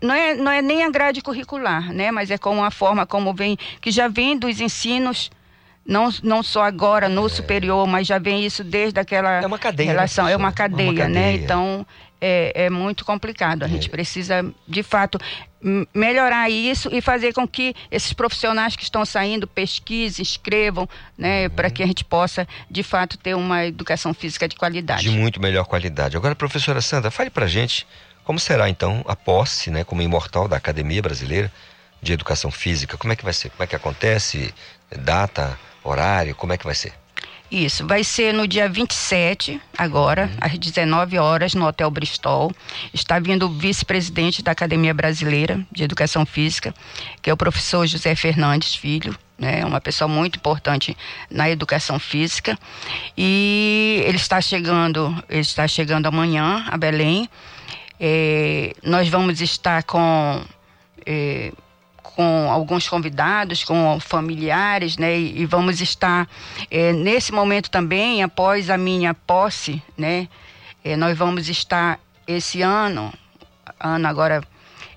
não 0.00 0.14
é, 0.14 0.34
não 0.34 0.50
é 0.50 0.62
nem 0.62 0.82
a 0.82 0.88
grade 0.88 1.20
curricular, 1.20 1.92
né, 1.92 2.10
mas 2.10 2.30
é 2.30 2.38
com 2.38 2.64
a 2.64 2.70
forma 2.70 3.04
como 3.04 3.34
vem, 3.34 3.58
que 3.82 3.90
já 3.90 4.08
vem 4.08 4.38
dos 4.38 4.62
ensinos 4.62 5.30
não, 5.86 6.12
não 6.22 6.42
só 6.42 6.62
agora 6.62 7.08
no 7.08 7.26
é. 7.26 7.28
superior, 7.28 7.86
mas 7.86 8.06
já 8.06 8.18
vem 8.18 8.44
isso 8.44 8.64
desde 8.64 8.98
aquela 8.98 9.42
é 9.42 9.46
uma 9.46 9.58
cadeia, 9.58 9.88
né, 9.88 9.92
relação, 9.92 10.24
né, 10.26 10.32
é 10.32 10.36
uma 10.36 10.52
cadeia, 10.52 10.88
é 10.88 10.90
uma 10.90 10.98
cadeia. 10.98 11.14
né? 11.14 11.32
Então 11.34 11.86
é, 12.20 12.64
é 12.66 12.70
muito 12.70 13.04
complicado. 13.04 13.64
A 13.64 13.68
gente 13.68 13.88
é. 13.88 13.90
precisa, 13.90 14.44
de 14.66 14.82
fato, 14.82 15.18
melhorar 15.94 16.50
isso 16.50 16.88
e 16.92 17.00
fazer 17.00 17.32
com 17.34 17.46
que 17.46 17.74
esses 17.90 18.12
profissionais 18.12 18.76
que 18.76 18.82
estão 18.82 19.04
saindo 19.04 19.46
pesquisem, 19.46 20.22
escrevam, 20.22 20.88
né, 21.18 21.44
uhum. 21.44 21.50
para 21.50 21.70
que 21.70 21.82
a 21.82 21.86
gente 21.86 22.04
possa, 22.04 22.48
de 22.70 22.82
fato, 22.82 23.18
ter 23.18 23.34
uma 23.34 23.66
educação 23.66 24.14
física 24.14 24.48
de 24.48 24.56
qualidade. 24.56 25.02
De 25.02 25.10
muito 25.10 25.40
melhor 25.40 25.64
qualidade. 25.64 26.16
Agora, 26.16 26.34
professora 26.34 26.80
Sandra, 26.80 27.10
fale 27.10 27.30
para 27.30 27.44
a 27.44 27.48
gente 27.48 27.86
como 28.24 28.40
será, 28.40 28.70
então, 28.70 29.04
a 29.06 29.14
posse, 29.14 29.70
né, 29.70 29.84
como 29.84 30.00
imortal 30.00 30.48
da 30.48 30.56
Academia 30.56 31.02
Brasileira 31.02 31.52
de 32.00 32.12
Educação 32.12 32.50
Física. 32.50 32.96
Como 32.96 33.12
é 33.12 33.16
que 33.16 33.24
vai 33.24 33.34
ser? 33.34 33.50
Como 33.50 33.62
é 33.62 33.66
que 33.66 33.76
acontece? 33.76 34.52
Data, 34.90 35.58
horário, 35.84 36.34
como 36.34 36.52
é 36.52 36.58
que 36.58 36.64
vai 36.64 36.74
ser? 36.74 36.92
Isso, 37.50 37.86
vai 37.86 38.02
ser 38.02 38.32
no 38.32 38.48
dia 38.48 38.68
27, 38.68 39.60
agora, 39.78 40.24
uhum. 40.24 40.38
às 40.40 40.58
19 40.58 41.18
horas, 41.18 41.54
no 41.54 41.66
Hotel 41.66 41.88
Bristol. 41.90 42.50
Está 42.92 43.18
vindo 43.20 43.46
o 43.46 43.48
vice-presidente 43.48 44.42
da 44.42 44.50
Academia 44.50 44.92
Brasileira 44.92 45.64
de 45.70 45.84
Educação 45.84 46.26
Física, 46.26 46.74
que 47.22 47.30
é 47.30 47.32
o 47.32 47.36
professor 47.36 47.86
José 47.86 48.16
Fernandes 48.16 48.74
Filho, 48.74 49.16
né, 49.38 49.64
uma 49.64 49.80
pessoa 49.80 50.08
muito 50.08 50.36
importante 50.36 50.96
na 51.30 51.48
educação 51.48 51.98
física. 51.98 52.58
E 53.16 54.02
ele 54.06 54.16
está 54.16 54.40
chegando, 54.40 55.14
ele 55.28 55.40
está 55.40 55.68
chegando 55.68 56.06
amanhã 56.06 56.64
a 56.68 56.76
Belém. 56.76 57.28
É, 58.00 58.74
nós 58.82 59.08
vamos 59.08 59.40
estar 59.40 59.82
com 59.84 60.42
é, 61.06 61.52
com 62.14 62.50
alguns 62.50 62.88
convidados, 62.88 63.64
com 63.64 63.98
familiares, 64.00 64.96
né? 64.96 65.18
E, 65.18 65.44
vamos 65.46 65.80
estar 65.80 66.28
é, 66.70 66.92
nesse 66.92 67.32
momento 67.32 67.70
também, 67.70 68.22
após 68.22 68.70
a 68.70 68.78
minha 68.78 69.14
posse, 69.14 69.82
né? 69.96 70.28
É, 70.84 70.96
nós 70.96 71.16
vamos 71.16 71.48
estar 71.48 71.98
esse 72.26 72.62
ano, 72.62 73.12
ano 73.80 74.06
agora, 74.06 74.42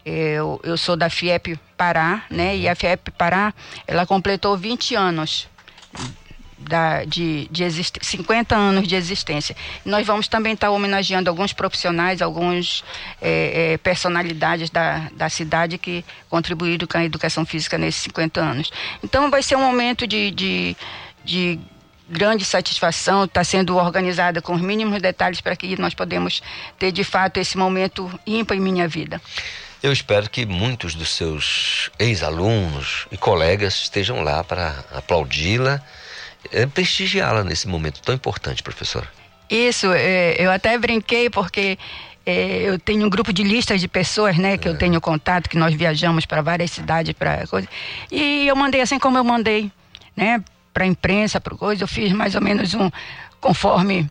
eu, 0.06 0.60
eu 0.63 0.77
sou 0.77 0.95
da 0.95 1.10
FIEP 1.10 1.60
Pará, 1.75 2.23
né? 2.30 2.56
E 2.56 2.69
a 2.69 2.75
FIEP 2.75 3.12
Pará, 3.12 3.53
ela 3.86 4.06
completou 4.06 4.56
20 4.56 4.95
anos 4.95 5.47
da, 6.67 7.03
de, 7.03 7.47
de 7.49 7.63
50 8.01 8.56
anos 8.56 8.88
de 8.88 8.95
existência. 8.95 9.56
Nós 9.86 10.06
vamos 10.06 10.27
também 10.27 10.53
estar 10.53 10.69
homenageando 10.69 11.30
alguns 11.30 11.53
profissionais, 11.53 12.21
algumas 12.21 12.84
é, 13.21 13.73
é, 13.73 13.77
personalidades 13.77 14.69
da, 14.69 15.10
da 15.13 15.30
cidade 15.30 15.77
que 15.77 16.03
contribuíram 16.30 16.88
com 16.88 16.97
a 16.97 17.03
educação 17.03 17.45
física 17.45 17.77
nesses 17.77 18.01
50 18.03 18.41
anos. 18.41 18.71
Então 19.03 19.30
vai 19.30 19.41
ser 19.41 19.56
um 19.56 19.62
momento 19.62 20.06
de, 20.06 20.32
de, 20.32 20.77
de 21.23 21.60
grande 22.10 22.45
satisfação, 22.45 23.25
está 23.25 23.43
sendo 23.43 23.75
organizada 23.75 24.41
com 24.41 24.53
os 24.53 24.62
mínimos 24.62 25.01
detalhes 25.01 25.41
para 25.41 25.56
que 25.56 25.80
nós 25.80 25.93
podemos 25.93 26.41
ter 26.77 26.91
de 26.91 27.03
fato 27.03 27.38
esse 27.38 27.58
momento 27.58 28.10
ímpar 28.25 28.56
em 28.56 28.62
minha 28.62 28.88
vida. 28.88 29.21
Eu 29.82 29.93
espero 29.93 30.27
que 30.30 30.45
muitos 30.45 30.95
dos 30.95 31.13
seus 31.13 31.91
ex-alunos 31.99 33.08
e 33.12 33.17
colegas 33.17 33.75
estejam 33.75 34.23
lá 34.23 34.43
para 34.43 34.84
aplaudi-la 34.91 35.82
é, 36.52 36.65
prestigiá-la 36.65 37.43
nesse 37.43 37.67
momento 37.67 38.02
tão 38.02 38.13
importante, 38.15 38.63
professora. 38.63 39.08
Isso, 39.50 39.91
é, 39.93 40.36
eu 40.38 40.52
até 40.52 40.78
brinquei 40.78 41.30
porque 41.30 41.78
é, 42.26 42.63
eu 42.63 42.78
tenho 42.78 43.06
um 43.06 43.10
grupo 43.10 43.32
de 43.32 43.43
listas 43.43 43.80
de 43.80 43.88
pessoas, 43.88 44.38
né, 44.38 44.58
que 44.58 44.67
é. 44.67 44.71
eu 44.71 44.78
tenho 44.78 45.00
contato, 45.00 45.50
que 45.50 45.58
nós 45.58 45.73
viajamos 45.73 46.26
para 46.26 46.41
várias 46.41 46.71
cidades 46.71 47.13
para 47.13 47.47
coisa. 47.47 47.67
E 48.12 48.47
eu 48.47 48.56
mandei 48.56 48.82
assim 48.82 49.00
como 49.00 49.17
eu 49.17 49.23
mandei, 49.23 49.71
né, 50.15 50.43
para 50.73 50.84
a 50.84 50.88
imprensa, 50.88 51.39
para 51.39 51.56
coisa. 51.56 51.84
Eu 51.84 51.88
fiz 51.88 52.12
mais 52.12 52.36
ou 52.36 52.41
menos 52.41 52.73
um 52.73 52.91
conforme 53.39 54.10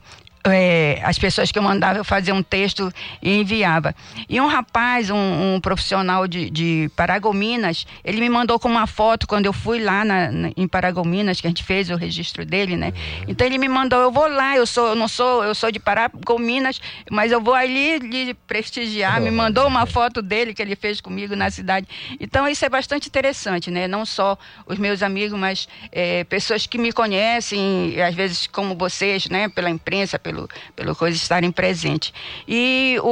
é, 0.51 1.01
as 1.03 1.19
pessoas 1.19 1.51
que 1.51 1.59
eu 1.59 1.63
mandava, 1.63 1.99
eu 1.99 2.05
fazia 2.05 2.35
um 2.35 2.43
texto 2.43 2.93
e 3.23 3.41
enviava. 3.41 3.95
E 4.29 4.41
um 4.41 4.47
rapaz, 4.47 5.11
um, 5.11 5.55
um 5.55 5.61
profissional 5.61 6.27
de, 6.27 6.51
de, 6.51 6.91
Paragominas, 6.97 7.87
ele 8.05 8.21
me 8.21 8.29
mandou 8.29 8.59
com 8.59 8.69
uma 8.69 8.87
foto 8.87 9.27
quando 9.27 9.47
eu 9.47 9.53
fui 9.53 9.83
lá 9.83 10.05
na, 10.05 10.31
na, 10.31 10.51
em 10.57 10.67
Paragominas, 10.67 11.41
que 11.41 11.47
a 11.47 11.51
gente 11.51 11.65
fez 11.65 11.91
o 11.91 11.97
registro 11.97 12.45
dele, 12.45 12.77
né? 12.77 12.89
Uhum. 12.89 13.25
Então 13.29 13.47
ele 13.47 13.59
me 13.59 13.69
mandou, 13.69 14.01
eu 14.01 14.11
vou 14.11 14.29
lá, 14.29 14.57
eu 14.57 14.67
sou, 14.67 14.89
eu 14.89 14.95
não 14.95 15.09
sou, 15.09 15.45
eu 15.45 15.55
sou 15.55 15.71
de 15.71 15.79
Paragominas, 15.79 16.81
mas 17.11 17.33
eu 17.33 17.41
vou 17.41 17.55
ali 17.55 17.99
lhe 17.99 18.35
prestigiar. 18.35 19.21
Me 19.21 19.31
mandou 19.31 19.67
uma 19.67 19.87
foto 19.87 20.21
dele 20.23 20.55
que 20.55 20.63
ele 20.63 20.77
fez 20.77 21.01
comigo 21.01 21.35
na 21.37 21.51
cidade. 21.51 21.87
Então 22.21 22.47
isso 22.49 22.65
é 22.65 22.69
bastante 22.69 23.09
interessante, 23.09 23.71
né? 23.71 23.87
Não 23.89 24.05
só 24.05 24.39
os 24.67 24.79
meus 24.79 25.03
amigos, 25.03 25.39
mas 25.39 25.69
é, 25.93 26.25
pessoas 26.25 26.67
que 26.67 26.79
me 26.79 26.93
conhecem, 26.93 28.01
às 28.03 28.15
vezes 28.15 28.47
como 28.47 28.75
vocês, 28.75 29.29
né? 29.29 29.49
Pela 29.49 29.71
imprensa, 29.71 30.19
pelo 30.19 30.36
pelo, 30.37 30.49
pelo 30.75 30.97
coisa 30.97 31.17
estarem 31.17 31.51
presentes. 31.51 32.13
E 32.47 32.99
o, 33.03 33.07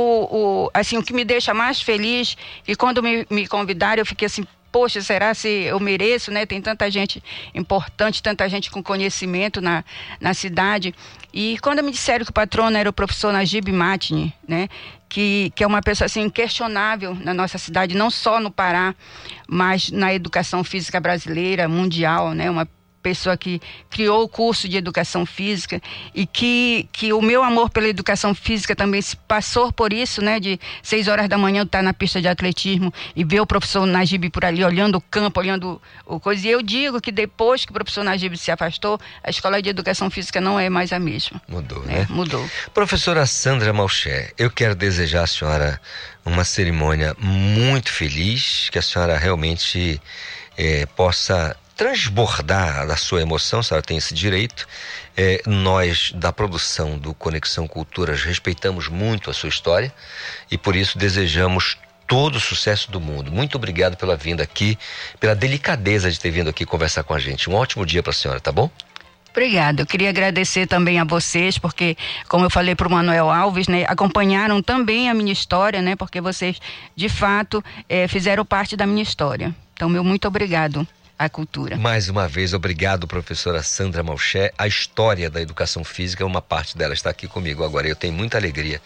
o, 0.66 0.70
assim, 0.74 0.98
o 0.98 1.02
que 1.02 1.12
me 1.12 1.24
deixa 1.24 1.54
mais 1.54 1.80
feliz, 1.80 2.36
e 2.68 2.76
quando 2.76 3.02
me, 3.02 3.26
me 3.30 3.46
convidaram, 3.46 4.00
eu 4.00 4.06
fiquei 4.06 4.26
assim, 4.26 4.44
poxa, 4.70 5.00
será 5.00 5.32
se 5.34 5.48
eu 5.48 5.78
mereço, 5.80 6.30
né? 6.30 6.44
Tem 6.44 6.60
tanta 6.60 6.90
gente 6.90 7.22
importante, 7.54 8.22
tanta 8.22 8.48
gente 8.48 8.70
com 8.70 8.82
conhecimento 8.82 9.60
na, 9.60 9.84
na 10.20 10.34
cidade. 10.34 10.94
E 11.32 11.56
quando 11.62 11.82
me 11.82 11.90
disseram 11.90 12.24
que 12.24 12.30
o 12.30 12.34
patrono 12.34 12.76
era 12.76 12.90
o 12.90 12.92
professor 12.92 13.32
Najib 13.32 13.70
Matini, 13.72 14.34
né? 14.46 14.68
Que, 15.08 15.52
que 15.54 15.62
é 15.62 15.66
uma 15.66 15.80
pessoa 15.80 16.06
assim 16.06 16.22
inquestionável 16.22 17.14
na 17.14 17.32
nossa 17.32 17.56
cidade, 17.56 17.96
não 17.96 18.10
só 18.10 18.40
no 18.40 18.50
Pará, 18.50 18.96
mas 19.46 19.92
na 19.92 20.12
educação 20.12 20.64
física 20.64 20.98
brasileira, 20.98 21.68
mundial, 21.68 22.32
né? 22.32 22.50
Uma 22.50 22.68
pessoa 23.04 23.36
que 23.36 23.60
criou 23.90 24.22
o 24.22 24.28
curso 24.28 24.66
de 24.66 24.78
educação 24.78 25.26
física 25.26 25.78
e 26.14 26.26
que, 26.26 26.88
que 26.90 27.12
o 27.12 27.20
meu 27.20 27.44
amor 27.44 27.68
pela 27.68 27.86
educação 27.86 28.34
física 28.34 28.74
também 28.74 29.02
se 29.02 29.14
passou 29.14 29.70
por 29.70 29.92
isso, 29.92 30.22
né? 30.22 30.40
De 30.40 30.58
seis 30.82 31.06
horas 31.06 31.28
da 31.28 31.36
manhã 31.36 31.60
eu 31.60 31.64
estar 31.64 31.82
na 31.82 31.92
pista 31.92 32.18
de 32.18 32.28
atletismo 32.28 32.92
e 33.14 33.22
ver 33.22 33.40
o 33.40 33.46
professor 33.46 33.84
Najib 33.84 34.30
por 34.30 34.42
ali 34.42 34.64
olhando 34.64 34.96
o 34.96 35.00
campo, 35.02 35.38
olhando 35.38 35.80
o 36.06 36.18
coisa. 36.18 36.48
E 36.48 36.50
eu 36.50 36.62
digo 36.62 36.98
que 36.98 37.12
depois 37.12 37.66
que 37.66 37.70
o 37.70 37.74
professor 37.74 38.02
Najib 38.02 38.38
se 38.38 38.50
afastou, 38.50 38.98
a 39.22 39.28
escola 39.28 39.60
de 39.60 39.68
educação 39.68 40.08
física 40.08 40.40
não 40.40 40.58
é 40.58 40.70
mais 40.70 40.90
a 40.90 40.98
mesma. 40.98 41.42
Mudou, 41.46 41.82
né? 41.82 41.98
né? 41.98 42.06
Mudou. 42.08 42.48
Professora 42.72 43.26
Sandra 43.26 43.70
Malché, 43.74 44.32
eu 44.38 44.50
quero 44.50 44.74
desejar 44.74 45.24
à 45.24 45.26
senhora 45.26 45.78
uma 46.24 46.42
cerimônia 46.42 47.14
muito 47.20 47.92
feliz, 47.92 48.70
que 48.70 48.78
a 48.78 48.82
senhora 48.82 49.18
realmente 49.18 50.00
eh, 50.56 50.86
possa 50.96 51.54
transbordar 51.76 52.86
da 52.86 52.96
sua 52.96 53.20
emoção, 53.20 53.60
a 53.60 53.62
senhora 53.62 53.82
tem 53.82 53.96
esse 53.96 54.14
direito. 54.14 54.66
É, 55.16 55.42
nós, 55.46 56.12
da 56.14 56.32
produção 56.32 56.98
do 56.98 57.14
Conexão 57.14 57.66
Culturas, 57.66 58.22
respeitamos 58.22 58.88
muito 58.88 59.30
a 59.30 59.34
sua 59.34 59.48
história 59.48 59.92
e 60.50 60.58
por 60.58 60.74
isso 60.74 60.98
desejamos 60.98 61.76
todo 62.06 62.36
o 62.36 62.40
sucesso 62.40 62.90
do 62.90 63.00
mundo. 63.00 63.32
Muito 63.32 63.56
obrigado 63.56 63.96
pela 63.96 64.16
vinda 64.16 64.42
aqui, 64.42 64.78
pela 65.18 65.34
delicadeza 65.34 66.10
de 66.10 66.18
ter 66.18 66.30
vindo 66.30 66.50
aqui 66.50 66.66
conversar 66.66 67.02
com 67.02 67.14
a 67.14 67.18
gente. 67.18 67.48
Um 67.48 67.54
ótimo 67.54 67.86
dia 67.86 68.02
para 68.02 68.10
a 68.10 68.14
senhora, 68.14 68.40
tá 68.40 68.52
bom? 68.52 68.70
Obrigada. 69.30 69.82
Eu 69.82 69.86
queria 69.86 70.10
agradecer 70.10 70.66
também 70.68 71.00
a 71.00 71.04
vocês, 71.04 71.58
porque, 71.58 71.96
como 72.28 72.44
eu 72.44 72.50
falei 72.50 72.76
para 72.76 72.86
o 72.86 72.90
Manuel 72.90 73.28
Alves, 73.28 73.66
né, 73.66 73.84
acompanharam 73.88 74.62
também 74.62 75.10
a 75.10 75.14
minha 75.14 75.32
história, 75.32 75.82
né, 75.82 75.96
porque 75.96 76.20
vocês, 76.20 76.60
de 76.94 77.08
fato, 77.08 77.64
é, 77.88 78.06
fizeram 78.06 78.44
parte 78.44 78.76
da 78.76 78.86
minha 78.86 79.02
história. 79.02 79.52
Então, 79.74 79.88
meu 79.88 80.04
muito 80.04 80.28
obrigado 80.28 80.86
à 81.18 81.28
cultura. 81.28 81.76
Mais 81.76 82.08
uma 82.08 82.28
vez, 82.28 82.52
obrigado, 82.52 83.06
professora 83.06 83.62
Sandra 83.62 84.02
Malché. 84.02 84.52
A 84.58 84.66
história 84.66 85.30
da 85.30 85.40
educação 85.40 85.84
física, 85.84 86.24
uma 86.24 86.42
parte 86.42 86.76
dela 86.76 86.94
está 86.94 87.10
aqui 87.10 87.26
comigo 87.26 87.64
agora. 87.64 87.86
Eu 87.86 87.96
tenho 87.96 88.12
muita 88.12 88.38
alegria 88.38 88.80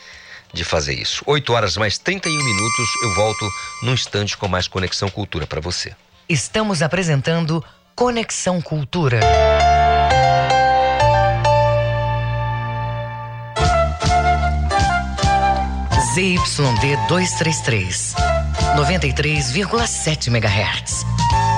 de 0.53 0.65
fazer 0.65 0.95
isso. 0.95 1.23
8 1.27 1.53
horas 1.53 1.77
mais 1.77 1.99
31 1.99 2.33
minutos, 2.33 2.89
eu 3.03 3.15
volto 3.15 3.49
num 3.83 3.93
instante 3.93 4.37
com 4.37 4.49
mais 4.49 4.69
Conexão 4.69 5.11
Cultura 5.11 5.47
para 5.47 5.61
você. 5.61 5.95
Estamos 6.29 6.83
apresentando 6.83 7.65
Conexão 7.95 8.61
Cultura. 8.61 9.21
ZYD 16.15 16.97
233, 17.09 18.15
93,7 18.77 20.29
MHz. 20.29 21.05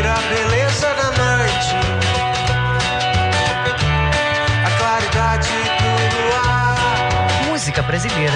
A 0.00 0.20
beleza 0.28 0.86
da 0.94 1.10
noite. 1.10 1.74
A 4.64 4.70
claridade 4.78 5.48
do 5.78 5.88
luar. 6.22 7.26
Música 7.48 7.82
brasileira. 7.82 8.32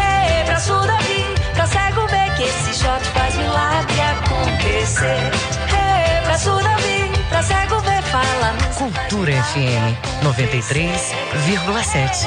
Ei, 0.00 0.42
braço 0.44 0.72
Davi, 0.86 1.34
pra 1.54 1.66
cego 1.66 2.06
ver 2.08 2.30
que 2.34 2.44
esse 2.44 2.72
shot 2.82 3.04
faz 3.14 3.34
milagre 3.36 4.00
acontecer. 4.00 5.30
Ei, 5.68 6.22
braço 6.24 6.58
Davi, 6.62 7.12
pra 7.28 7.42
cego 7.42 7.78
ver, 7.80 8.02
fala. 8.04 8.54
Cultura 8.78 9.32
FM 9.32 9.94
93,7. 10.24 12.26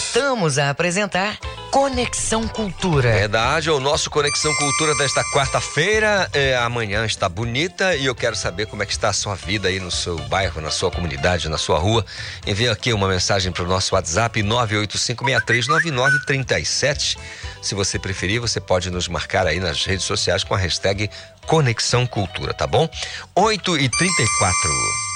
Voltamos 0.00 0.58
a 0.58 0.70
apresentar 0.70 1.38
Conexão 1.70 2.48
Cultura. 2.48 3.12
Verdade, 3.12 3.70
o 3.70 3.78
nosso 3.78 4.08
Conexão 4.08 4.54
Cultura 4.54 4.94
desta 4.94 5.22
quarta-feira. 5.24 6.26
É, 6.32 6.56
amanhã 6.56 7.04
está 7.04 7.28
bonita 7.28 7.94
e 7.94 8.06
eu 8.06 8.14
quero 8.14 8.34
saber 8.34 8.64
como 8.64 8.82
é 8.82 8.86
que 8.86 8.92
está 8.92 9.10
a 9.10 9.12
sua 9.12 9.34
vida 9.34 9.68
aí 9.68 9.78
no 9.78 9.90
seu 9.90 10.16
bairro, 10.20 10.62
na 10.62 10.70
sua 10.70 10.90
comunidade, 10.90 11.50
na 11.50 11.58
sua 11.58 11.78
rua. 11.78 12.02
Envie 12.46 12.70
aqui 12.70 12.94
uma 12.94 13.08
mensagem 13.08 13.52
para 13.52 13.62
o 13.62 13.68
nosso 13.68 13.94
WhatsApp 13.94 14.42
985639937. 14.42 17.18
Se 17.60 17.74
você 17.74 17.98
preferir, 17.98 18.40
você 18.40 18.58
pode 18.58 18.90
nos 18.90 19.06
marcar 19.06 19.46
aí 19.46 19.60
nas 19.60 19.84
redes 19.84 20.06
sociais 20.06 20.42
com 20.42 20.54
a 20.54 20.58
hashtag 20.58 21.10
Conexão 21.46 22.06
Cultura, 22.06 22.54
tá 22.54 22.66
bom? 22.66 22.88
8 23.36 23.76
e 23.76 23.86
34 23.90 25.09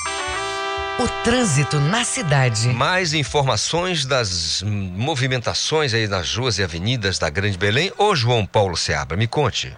O 0.97 1.09
trânsito 1.25 1.81
na 1.81 2.05
cidade. 2.05 2.69
Mais 2.73 3.15
informações 3.15 4.07
das 4.07 4.63
movimentações 4.65 5.93
aí 5.93 6.07
nas 6.07 6.37
ruas 6.37 6.61
e 6.61 6.63
avenidas 6.63 7.19
da 7.19 7.29
Grande 7.29 7.59
Belém. 7.59 7.93
Ô 7.99 8.15
João 8.15 8.47
Paulo 8.47 8.77
Seabra, 8.77 9.17
me 9.17 9.27
conte. 9.27 9.77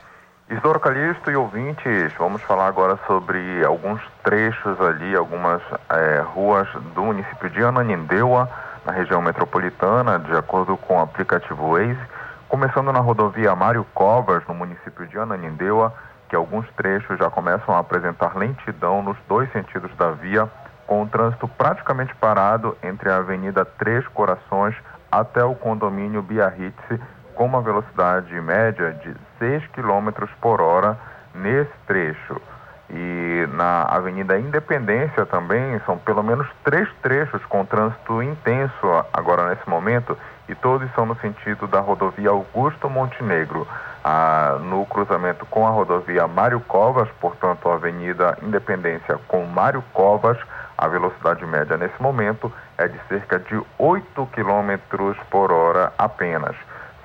Isidoro 0.50 0.78
Calixto 0.78 1.30
e 1.30 1.34
ouvintes, 1.34 2.12
vamos 2.18 2.42
falar 2.42 2.66
agora 2.66 2.98
sobre 3.06 3.64
alguns 3.64 3.98
trechos 4.22 4.78
ali, 4.78 5.16
algumas 5.16 5.62
eh, 5.88 6.22
ruas 6.34 6.68
do 6.94 7.02
município 7.02 7.48
de 7.48 7.64
Ananindeua, 7.64 8.46
na 8.84 8.92
região 8.92 9.22
metropolitana, 9.22 10.18
de 10.18 10.36
acordo 10.36 10.76
com 10.76 10.98
o 10.98 11.00
aplicativo 11.00 11.72
Waze. 11.72 11.98
Começando 12.46 12.92
na 12.92 13.00
rodovia 13.00 13.56
Mário 13.56 13.86
Covas, 13.94 14.42
no 14.46 14.54
município 14.54 15.06
de 15.06 15.18
Ananindeua, 15.18 15.94
que 16.28 16.36
alguns 16.36 16.68
trechos 16.76 17.18
já 17.18 17.30
começam 17.30 17.74
a 17.74 17.78
apresentar 17.78 18.36
lentidão 18.36 19.02
nos 19.02 19.16
dois 19.26 19.50
sentidos 19.52 19.90
da 19.96 20.10
via, 20.10 20.46
com 20.86 21.02
o 21.02 21.08
trânsito 21.08 21.48
praticamente 21.48 22.14
parado 22.14 22.76
entre 22.82 23.10
a 23.10 23.16
Avenida 23.16 23.64
Três 23.64 24.06
Corações 24.08 24.74
até 25.10 25.44
o 25.44 25.54
condomínio 25.54 26.22
Biarritz, 26.22 27.00
com 27.34 27.44
uma 27.46 27.60
velocidade 27.60 28.32
média 28.40 28.92
de 28.92 29.14
6 29.38 29.66
km 29.68 30.26
por 30.40 30.60
hora 30.60 30.98
nesse 31.34 31.72
trecho. 31.86 32.40
E 32.88 33.48
na 33.52 33.82
Avenida 33.82 34.38
Independência 34.38 35.26
também 35.26 35.80
são 35.84 35.98
pelo 35.98 36.22
menos 36.22 36.46
três 36.62 36.88
trechos 37.02 37.44
com 37.46 37.64
trânsito 37.64 38.22
intenso 38.22 39.04
agora 39.12 39.48
nesse 39.48 39.68
momento 39.68 40.16
e 40.48 40.54
todos 40.54 40.88
são 40.94 41.04
no 41.04 41.16
sentido 41.16 41.66
da 41.66 41.80
rodovia 41.80 42.30
Augusto 42.30 42.88
Montenegro. 42.88 43.66
Ah, 44.04 44.58
no 44.62 44.86
cruzamento 44.86 45.44
com 45.46 45.66
a 45.66 45.70
rodovia 45.70 46.28
Mário 46.28 46.60
Covas, 46.60 47.08
portanto 47.20 47.68
a 47.68 47.74
Avenida 47.74 48.38
Independência 48.40 49.18
com 49.26 49.44
Mário 49.44 49.82
Covas, 49.92 50.38
a 50.78 50.88
velocidade 50.88 51.44
média 51.46 51.76
nesse 51.76 52.00
momento 52.00 52.52
é 52.78 52.86
de 52.88 52.98
cerca 53.08 53.38
de 53.38 53.60
8 53.78 54.26
km 54.32 55.14
por 55.30 55.52
hora 55.52 55.92
apenas. 55.98 56.56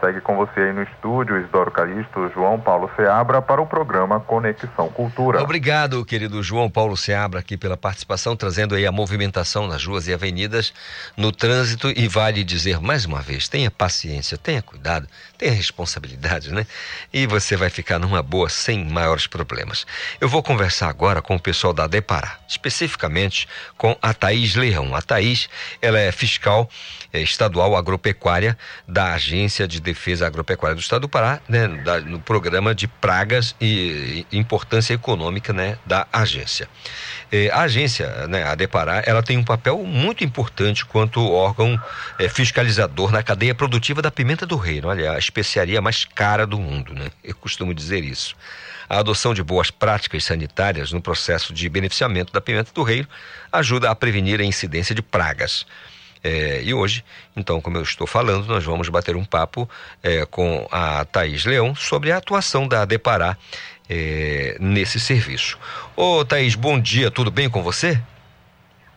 Segue 0.02 0.20
com 0.20 0.36
você 0.36 0.60
aí 0.60 0.74
no 0.74 0.82
estúdio, 0.82 1.38
Isidoro 1.38 1.70
Calisto, 1.70 2.28
João 2.34 2.60
Paulo 2.60 2.89
Seabra, 2.95 3.39
para 3.39 3.62
o 3.62 3.68
programa 3.68 4.20
Conexão 4.20 4.89
Cultura. 4.89 5.39
Obrigado, 5.43 6.04
querido 6.04 6.41
João 6.41 6.72
Paulo 6.72 6.97
Seabra, 6.97 7.39
aqui 7.39 7.56
pela 7.56 7.78
participação, 7.78 8.36
trazendo 8.36 8.74
aí 8.74 8.88
a 8.88 8.91
movimentação 8.91 9.68
nas 9.68 9.86
ruas 9.86 10.08
e 10.08 10.14
avenidas 10.14 10.74
no 11.16 11.32
trânsito. 11.32 11.93
E 11.95 12.08
vale 12.08 12.43
dizer 12.43 12.82
mais 12.82 13.06
uma 13.06 13.22
vez: 13.22 13.47
tenha 13.47 13.70
paciência, 13.70 14.39
tenha 14.39 14.64
cuidado, 14.64 15.08
tenha 15.38 15.54
responsabilidade, 15.54 16.52
né? 16.52 16.66
E 17.14 17.28
você 17.28 17.56
vai 17.56 17.70
ficar 17.70 17.99
numa 17.99 18.24
boa, 18.24 18.49
sem 18.49 18.84
maiores 18.84 19.28
problemas. 19.28 19.86
Eu 20.20 20.28
vou 20.28 20.41
conversar 20.41 20.89
agora 20.89 21.22
com 21.22 21.36
o 21.36 21.39
pessoal 21.39 21.74
da 21.74 21.86
Depará, 21.86 22.39
especificamente 22.47 23.47
com 23.78 23.95
a 24.02 24.16
Thaís 24.16 24.56
Leão. 24.56 24.95
A 24.95 25.02
Thaís, 25.04 25.47
ela 25.80 25.99
é 25.99 26.12
fiscal 26.12 26.68
estadual 27.20 27.76
agropecuária 27.76 28.57
da 28.88 29.14
Agência 29.14 29.68
de 29.68 29.82
Defesa 29.82 30.26
Agropecuária 30.26 30.76
do 30.76 30.82
Estado 30.82 31.01
do 31.01 31.09
Pará, 31.09 31.41
né, 31.47 31.68
da, 31.68 31.99
no 31.99 32.20
programa 32.20 32.74
de 32.74 32.88
pragas 32.88 33.55
e, 33.59 34.26
importância 34.32 34.93
econômica 34.93 35.51
né, 35.51 35.78
da 35.86 36.07
agência. 36.14 36.70
Eh, 37.32 37.49
a 37.51 37.62
agência, 37.62 38.28
né, 38.28 38.43
a 38.43 38.55
Depará, 38.55 39.03
ela 39.05 39.24
tem 39.24 39.38
um 39.38 39.43
papel 39.43 39.84
muito 39.84 40.24
importante 40.24 40.86
quanto 40.86 41.22
órgão 41.32 41.82
eh, 42.20 42.30
fiscalizador 42.30 43.12
na 43.12 43.24
cadeia 43.24 43.55
produtiva 43.55 44.01
da 44.01 44.12
pimenta 44.12 44.45
do 44.45 44.55
reino. 44.55 44.89
Olha, 44.89 45.14
a 45.14 45.18
especiaria 45.18 45.82
mais 45.82 46.05
cara 46.05 46.45
do 46.45 46.59
mundo, 46.59 46.93
né? 46.93 47.09
Eu 47.24 47.36
costumo 47.36 47.74
dizer 47.74 48.03
isso. 48.03 48.36
A 48.89 48.99
adoção 48.99 49.34
de 49.34 49.41
boas 49.41 49.72
práticas 49.72 50.26
sanitárias 50.26 50.91
no 50.91 51.01
processo 51.01 51.53
de 51.53 51.70
beneficiamento 51.70 52.34
da 52.34 52.41
pimenta 52.41 52.72
do 52.74 52.84
reino 52.84 53.07
ajuda 53.49 53.89
a 53.89 53.95
prevenir 53.95 54.41
a 54.41 54.43
incidência 54.43 54.93
de 54.93 55.01
pragas. 55.01 55.66
É, 56.24 56.61
e 56.63 56.74
hoje, 56.74 57.03
então, 57.36 57.59
como 57.59 57.78
eu 57.78 57.82
estou 57.82 58.05
falando, 58.05 58.45
nós 58.45 58.63
vamos 58.63 58.89
bater 58.89 59.15
um 59.15 59.26
papo 59.26 59.69
é, 60.03 60.26
com 60.26 60.67
a 60.72 61.03
Thaís 61.05 61.45
Leão 61.45 61.74
sobre 61.76 62.11
a 62.11 62.17
atuação 62.17 62.67
da 62.67 62.86
Depará 62.86 63.36
é, 63.89 64.55
nesse 64.59 64.99
serviço. 64.99 65.57
Ô 65.95 66.24
Thaís, 66.24 66.55
bom 66.55 66.80
dia, 66.80 67.09
tudo 67.09 67.32
bem 67.32 67.49
com 67.49 67.63
você? 67.63 67.99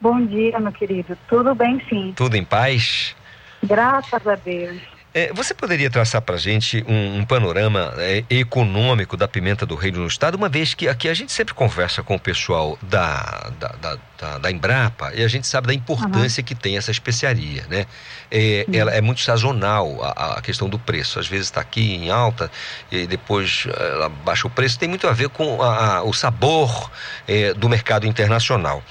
Bom 0.01 0.25
dia, 0.27 0.61
meu 0.61 0.73
querido. 0.73 1.17
Tudo 1.29 1.55
bem, 1.55 1.83
sim. 1.89 2.13
Tudo 2.15 2.37
em 2.37 2.45
paz? 2.45 3.17
Graças 3.63 4.27
a 4.27 4.35
Deus. 4.35 4.94
É, 5.17 5.33
você 5.33 5.55
poderia 5.55 5.89
traçar 5.89 6.21
para 6.21 6.35
a 6.35 6.39
gente 6.39 6.85
um, 6.89 7.19
um 7.19 7.25
panorama 7.25 7.95
é, 7.99 8.25
econômico 8.29 9.17
da 9.17 9.29
pimenta 9.29 9.65
do 9.65 9.77
reino 9.77 10.01
no 10.01 10.09
estado, 10.09 10.35
uma 10.35 10.49
vez 10.49 10.75
que 10.75 10.89
aqui 10.89 11.09
a 11.09 11.15
gente 11.15 11.31
sempre 11.31 11.55
conversa 11.55 12.03
com 12.03 12.17
o 12.17 12.19
pessoal 12.19 12.77
da, 12.83 13.49
da, 13.61 13.69
da, 13.81 13.99
da, 14.19 14.39
da 14.39 14.51
Embrapa 14.51 15.13
e 15.15 15.23
a 15.23 15.29
gente 15.29 15.47
sabe 15.47 15.69
da 15.69 15.75
importância 15.75 16.41
uhum. 16.41 16.45
que 16.45 16.55
tem 16.57 16.77
essa 16.77 16.91
especiaria, 16.91 17.65
né? 17.71 17.87
É, 18.29 18.67
ela 18.73 18.91
é 18.91 19.01
muito 19.01 19.21
sazonal 19.21 20.03
a, 20.03 20.39
a 20.39 20.43
questão 20.43 20.69
do 20.69 20.81
preço. 20.81 21.21
Às 21.21 21.29
vezes 21.29 21.47
está 21.47 21.61
aqui 21.61 21.95
em 21.95 22.11
alta 22.11 22.51
e 22.91 23.07
depois 23.07 23.69
ela 23.79 24.09
baixa 24.09 24.49
o 24.49 24.51
preço. 24.51 24.81
Tem 24.81 24.89
muito 24.89 25.07
a 25.07 25.13
ver 25.13 25.29
com 25.29 25.63
a, 25.63 25.99
a, 25.99 26.03
o 26.03 26.13
sabor 26.13 26.91
é, 27.29 27.55
do 27.55 27.69
mercado 27.69 28.05
internacional. 28.05 28.83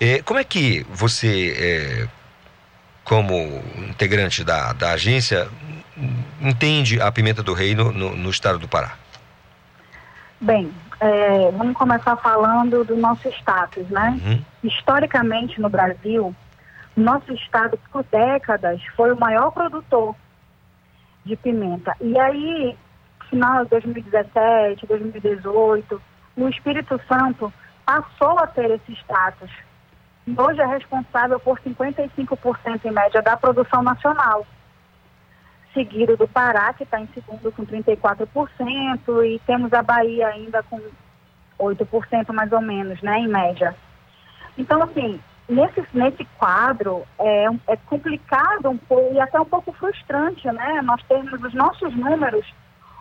É, 0.00 0.20
como 0.22 0.40
é 0.40 0.42
que 0.42 0.84
você 0.90 2.08
como 3.10 3.34
integrante 3.88 4.44
da, 4.44 4.72
da 4.72 4.92
agência, 4.92 5.48
entende 6.40 7.02
a 7.02 7.10
pimenta 7.10 7.42
do 7.42 7.52
reino 7.52 7.90
no, 7.90 8.14
no 8.14 8.30
estado 8.30 8.56
do 8.56 8.68
Pará? 8.68 8.92
Bem, 10.40 10.72
é, 11.00 11.50
vamos 11.50 11.76
começar 11.76 12.14
falando 12.18 12.84
do 12.84 12.96
nosso 12.96 13.28
status, 13.30 13.88
né? 13.88 14.16
Uhum. 14.24 14.44
Historicamente 14.62 15.60
no 15.60 15.68
Brasil, 15.68 16.32
nosso 16.96 17.32
estado 17.32 17.76
por 17.90 18.04
décadas 18.04 18.80
foi 18.94 19.12
o 19.12 19.18
maior 19.18 19.50
produtor 19.50 20.14
de 21.24 21.34
pimenta. 21.34 21.96
E 22.00 22.16
aí, 22.16 22.76
final 23.28 23.64
de 23.64 23.70
2017, 23.70 24.86
2018, 24.86 26.00
o 26.36 26.48
Espírito 26.48 27.00
Santo 27.08 27.52
passou 27.84 28.38
a 28.38 28.46
ter 28.46 28.70
esse 28.70 28.92
status 29.00 29.50
hoje 30.38 30.60
é 30.60 30.66
responsável 30.66 31.38
por 31.40 31.58
55% 31.60 32.84
em 32.84 32.90
média 32.90 33.22
da 33.22 33.36
produção 33.36 33.82
nacional, 33.82 34.46
seguido 35.72 36.16
do 36.16 36.28
Pará, 36.28 36.72
que 36.72 36.82
está 36.82 37.00
em 37.00 37.06
segundo 37.08 37.52
com 37.52 37.64
34%, 37.64 39.24
e 39.24 39.38
temos 39.46 39.72
a 39.72 39.82
Bahia 39.82 40.28
ainda 40.28 40.62
com 40.64 40.80
8% 41.58 42.32
mais 42.32 42.52
ou 42.52 42.60
menos, 42.60 43.00
né, 43.02 43.20
em 43.20 43.28
média. 43.28 43.74
Então, 44.58 44.82
assim, 44.82 45.20
nesse, 45.48 45.82
nesse 45.94 46.24
quadro 46.38 47.04
é, 47.18 47.46
é 47.68 47.76
complicado 47.76 48.68
um 48.68 48.78
pouco 48.78 49.14
e 49.14 49.20
até 49.20 49.40
um 49.40 49.44
pouco 49.44 49.72
frustrante, 49.72 50.46
né, 50.50 50.82
nós 50.82 51.02
termos 51.04 51.42
os 51.42 51.54
nossos 51.54 51.94
números 51.96 52.46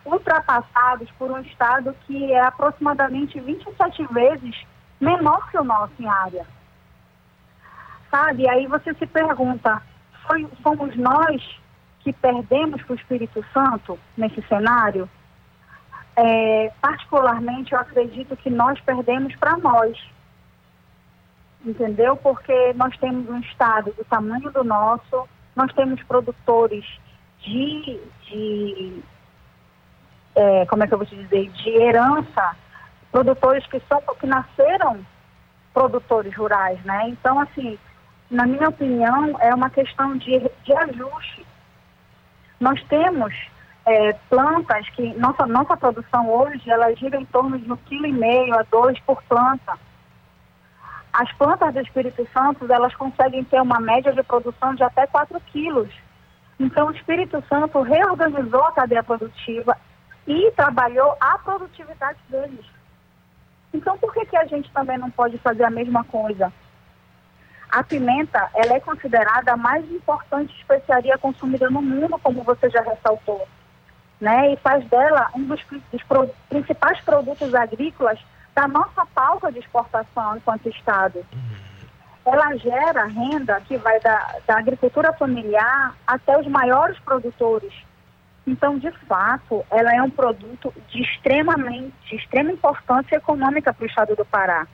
ultrapassados 0.05 1.09
por 1.17 1.31
um 1.31 1.39
estado 1.39 1.95
que 2.05 2.31
é 2.31 2.41
aproximadamente 2.41 3.39
27 3.39 4.05
vezes 4.13 4.55
menor 4.99 5.49
que 5.49 5.57
o 5.57 5.63
nosso 5.63 5.93
em 5.99 6.07
área 6.07 6.45
sabe? 8.09 8.49
Aí 8.49 8.67
você 8.67 8.93
se 8.93 9.05
pergunta, 9.05 9.81
foi, 10.27 10.47
fomos 10.61 10.95
nós 10.95 11.41
que 11.99 12.13
perdemos 12.13 12.81
para 12.83 12.93
o 12.93 12.95
Espírito 12.95 13.43
Santo 13.53 13.99
nesse 14.17 14.41
cenário? 14.43 15.09
É, 16.15 16.71
particularmente, 16.81 17.73
eu 17.73 17.79
acredito 17.79 18.35
que 18.35 18.49
nós 18.49 18.79
perdemos 18.81 19.35
para 19.35 19.57
nós. 19.57 19.97
Entendeu? 21.65 22.15
Porque 22.15 22.73
nós 22.73 22.97
temos 22.97 23.29
um 23.29 23.39
estado 23.39 23.91
do 23.93 24.03
tamanho 24.05 24.49
do 24.51 24.63
nosso, 24.63 25.27
nós 25.55 25.71
temos 25.73 26.01
produtores 26.03 26.85
de, 27.39 27.99
de 28.23 29.03
é, 30.35 30.65
como 30.65 30.83
é 30.83 30.87
que 30.87 30.93
eu 30.93 30.97
vou 30.97 31.07
te 31.07 31.15
dizer, 31.15 31.49
de 31.49 31.69
herança, 31.69 32.55
produtores 33.11 33.65
que 33.67 33.81
são 33.87 34.01
que 34.19 34.27
nasceram 34.27 35.05
produtores 35.73 36.35
rurais, 36.35 36.81
né? 36.83 37.09
Então, 37.09 37.39
assim, 37.39 37.77
na 38.29 38.45
minha 38.45 38.69
opinião, 38.69 39.35
é 39.39 39.53
uma 39.53 39.69
questão 39.69 40.15
de, 40.17 40.39
de 40.63 40.73
ajuste. 40.73 41.45
Nós 42.59 42.81
temos 42.83 43.33
é, 43.85 44.13
plantas 44.29 44.87
que, 44.89 45.13
nossa, 45.15 45.47
nossa 45.47 45.75
produção 45.75 46.29
hoje, 46.29 46.69
ela 46.69 46.93
gira 46.95 47.19
em 47.19 47.25
torno 47.25 47.57
de 47.57 47.71
um 47.71 47.75
quilo 47.75 48.05
e 48.05 48.13
meio 48.13 48.53
a 48.53 48.63
dois 48.63 48.99
por 48.99 49.21
planta. 49.23 49.77
As 51.11 51.31
plantas 51.33 51.73
do 51.73 51.79
Espírito 51.79 52.27
Santo, 52.31 52.71
elas 52.71 52.93
conseguem 52.95 53.43
ter 53.43 53.59
uma 53.61 53.79
média 53.79 54.13
de 54.13 54.21
produção 54.21 54.75
de 54.75 54.83
até 54.83 55.07
4 55.07 55.39
quilos. 55.47 55.89
Então, 56.59 56.87
o 56.87 56.91
Espírito 56.91 57.43
Santo 57.49 57.81
reorganizou 57.81 58.63
a 58.63 58.73
cadeia 58.73 59.01
produtiva 59.01 59.75
e 60.27 60.51
trabalhou 60.51 61.15
a 61.19 61.39
produtividade 61.39 62.19
deles. 62.29 62.65
Então, 63.73 63.97
por 63.97 64.13
que, 64.13 64.25
que 64.25 64.37
a 64.37 64.45
gente 64.45 64.69
também 64.71 64.97
não 64.97 65.09
pode 65.09 65.37
fazer 65.39 65.63
a 65.63 65.69
mesma 65.69 66.03
coisa? 66.03 66.53
A 67.71 67.83
pimenta, 67.83 68.49
ela 68.55 68.73
é 68.73 68.79
considerada 68.79 69.53
a 69.53 69.57
mais 69.57 69.89
importante 69.91 70.55
especiaria 70.57 71.17
consumida 71.19 71.69
no 71.69 71.81
mundo, 71.81 72.17
como 72.19 72.41
você 72.43 72.69
já 72.69 72.81
ressaltou, 72.81 73.47
né? 74.19 74.53
E 74.53 74.57
faz 74.57 74.83
dela 74.89 75.29
um 75.35 75.43
dos, 75.43 75.63
dos 75.91 76.03
pro, 76.03 76.27
principais 76.49 76.99
produtos 77.01 77.53
agrícolas 77.53 78.19
da 78.55 78.67
nossa 78.67 79.05
pauta 79.13 79.51
de 79.51 79.59
exportação 79.59 80.37
enquanto 80.37 80.67
Estado. 80.69 81.23
Ela 82.25 82.55
gera 82.57 83.05
renda 83.05 83.61
que 83.61 83.77
vai 83.77 83.99
da, 83.99 84.35
da 84.47 84.57
agricultura 84.57 85.13
familiar 85.13 85.95
até 86.05 86.37
os 86.39 86.47
maiores 86.47 86.97
produtores. 86.99 87.73
Então, 88.45 88.79
de 88.79 88.91
fato, 89.07 89.63
ela 89.69 89.95
é 89.95 90.01
um 90.01 90.09
produto 90.09 90.73
de 90.89 91.01
extremamente, 91.01 91.93
de 92.09 92.15
extrema 92.15 92.51
importância 92.51 93.15
econômica 93.15 93.71
para 93.71 93.83
o 93.83 93.87
Estado 93.87 94.15
do 94.15 94.25
Pará. 94.25 94.67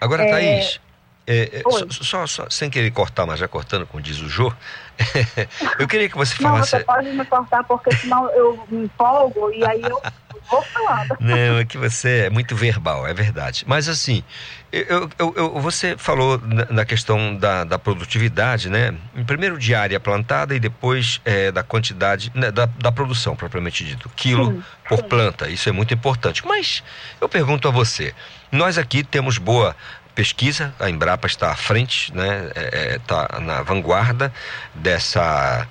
Agora, 0.00 0.24
é... 0.24 0.30
Thaís, 0.30 0.80
é, 1.26 1.60
é 1.60 1.62
só, 1.62 2.04
só, 2.04 2.26
só, 2.26 2.50
sem 2.50 2.68
querer 2.68 2.90
cortar, 2.90 3.26
mas 3.26 3.38
já 3.38 3.46
cortando, 3.46 3.86
como 3.86 4.02
diz 4.02 4.18
o 4.18 4.28
Jô, 4.28 4.52
eu 5.78 5.86
queria 5.86 6.08
que 6.08 6.16
você 6.16 6.34
falasse. 6.34 6.72
Não, 6.72 6.80
você 6.80 6.84
pode 6.84 7.08
me 7.10 7.24
cortar, 7.24 7.64
porque 7.64 7.94
senão 7.96 8.28
eu 8.30 8.64
me 8.68 8.84
empolgo 8.84 9.50
e 9.52 9.64
aí 9.64 9.82
eu 9.82 10.02
vou 10.50 10.62
falando. 10.62 11.16
Não, 11.20 11.58
é 11.58 11.64
que 11.64 11.78
você 11.78 12.24
é 12.26 12.30
muito 12.30 12.54
verbal, 12.54 13.06
é 13.06 13.14
verdade. 13.14 13.64
Mas 13.66 13.88
assim, 13.88 14.22
eu, 14.70 15.08
eu, 15.18 15.34
eu 15.36 15.60
você 15.60 15.96
falou 15.96 16.38
na, 16.38 16.66
na 16.66 16.84
questão 16.84 17.36
da, 17.36 17.64
da, 17.64 17.78
produtividade, 17.78 18.68
né? 18.68 18.94
Primeiro 19.26 19.58
de 19.58 19.74
área 19.74 19.98
plantada 20.00 20.54
e 20.54 20.60
depois 20.60 21.20
é, 21.24 21.52
da 21.52 21.62
quantidade, 21.62 22.30
né, 22.34 22.50
da, 22.50 22.66
da, 22.66 22.92
produção, 22.92 23.36
propriamente 23.36 23.84
dito, 23.84 24.10
quilo 24.16 24.52
sim, 24.52 24.62
por 24.88 24.98
sim. 24.98 25.08
planta. 25.08 25.48
Isso 25.48 25.68
é 25.68 25.72
muito 25.72 25.94
importante. 25.94 26.46
Mas 26.46 26.82
eu 27.20 27.28
pergunto 27.28 27.68
a 27.68 27.70
você, 27.70 28.14
nós 28.50 28.78
aqui 28.78 29.02
temos 29.02 29.38
boa 29.38 29.76
pesquisa, 30.14 30.74
a 30.78 30.88
Embrapa 30.88 31.26
está 31.26 31.50
à 31.50 31.56
frente, 31.56 32.14
né, 32.14 32.50
está 32.96 33.28
é, 33.32 33.36
é 33.36 33.40
na 33.40 33.62
vanguarda 33.62 34.32
dessa, 34.74 35.66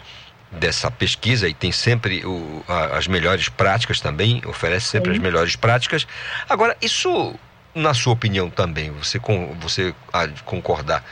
dessa 0.51 0.89
pesquisa 0.89 1.47
e 1.47 1.53
tem 1.53 1.71
sempre 1.71 2.25
o, 2.25 2.63
a, 2.67 2.97
as 2.97 3.07
melhores 3.07 3.49
práticas 3.49 4.01
também, 4.01 4.41
oferece 4.45 4.87
sempre 4.87 5.11
Sim. 5.11 5.17
as 5.17 5.23
melhores 5.23 5.55
práticas. 5.55 6.07
Agora, 6.49 6.75
isso, 6.81 7.35
na 7.73 7.93
sua 7.93 8.13
opinião 8.13 8.49
também, 8.49 8.91
você, 8.91 9.19
com, 9.19 9.55
você 9.59 9.93
concordar, 10.45 11.03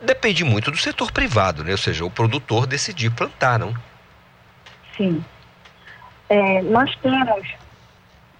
depende 0.00 0.44
muito 0.44 0.70
do 0.70 0.76
setor 0.76 1.12
privado, 1.12 1.64
né? 1.64 1.72
ou 1.72 1.78
seja, 1.78 2.04
o 2.04 2.10
produtor 2.10 2.66
decidir 2.66 3.10
plantar, 3.10 3.58
não? 3.58 3.74
Sim. 4.96 5.24
É, 6.28 6.62
nós 6.62 6.94
temos, 6.96 7.48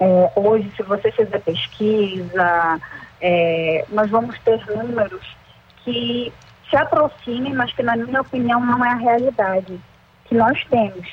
é, 0.00 0.32
hoje, 0.36 0.70
se 0.76 0.82
você 0.82 1.10
fizer 1.12 1.38
pesquisa, 1.40 2.80
é, 3.20 3.84
nós 3.88 4.10
vamos 4.10 4.38
ter 4.40 4.64
números 4.66 5.36
que 5.84 6.32
se 6.68 6.76
aproximem, 6.76 7.54
mas 7.54 7.72
que, 7.72 7.82
na 7.82 7.96
minha 7.96 8.20
opinião, 8.20 8.60
não 8.60 8.84
é 8.84 8.90
a 8.90 8.96
realidade 8.96 9.80
que 10.26 10.34
nós 10.34 10.62
temos. 10.66 11.08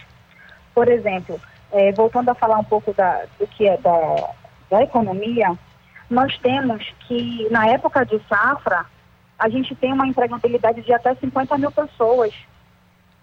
Por 0.73 0.87
exemplo, 0.89 1.39
é, 1.71 1.91
voltando 1.93 2.29
a 2.29 2.35
falar 2.35 2.57
um 2.57 2.63
pouco 2.63 2.93
da, 2.93 3.23
do 3.39 3.47
que 3.47 3.67
é 3.67 3.77
da, 3.77 4.29
da 4.69 4.83
economia, 4.83 5.57
nós 6.09 6.37
temos 6.39 6.83
que, 7.07 7.47
na 7.49 7.67
época 7.67 8.05
de 8.05 8.21
safra, 8.27 8.85
a 9.39 9.49
gente 9.49 9.75
tem 9.75 9.91
uma 9.91 10.07
empregabilidade 10.07 10.81
de 10.81 10.93
até 10.93 11.15
50 11.15 11.57
mil 11.57 11.71
pessoas, 11.71 12.33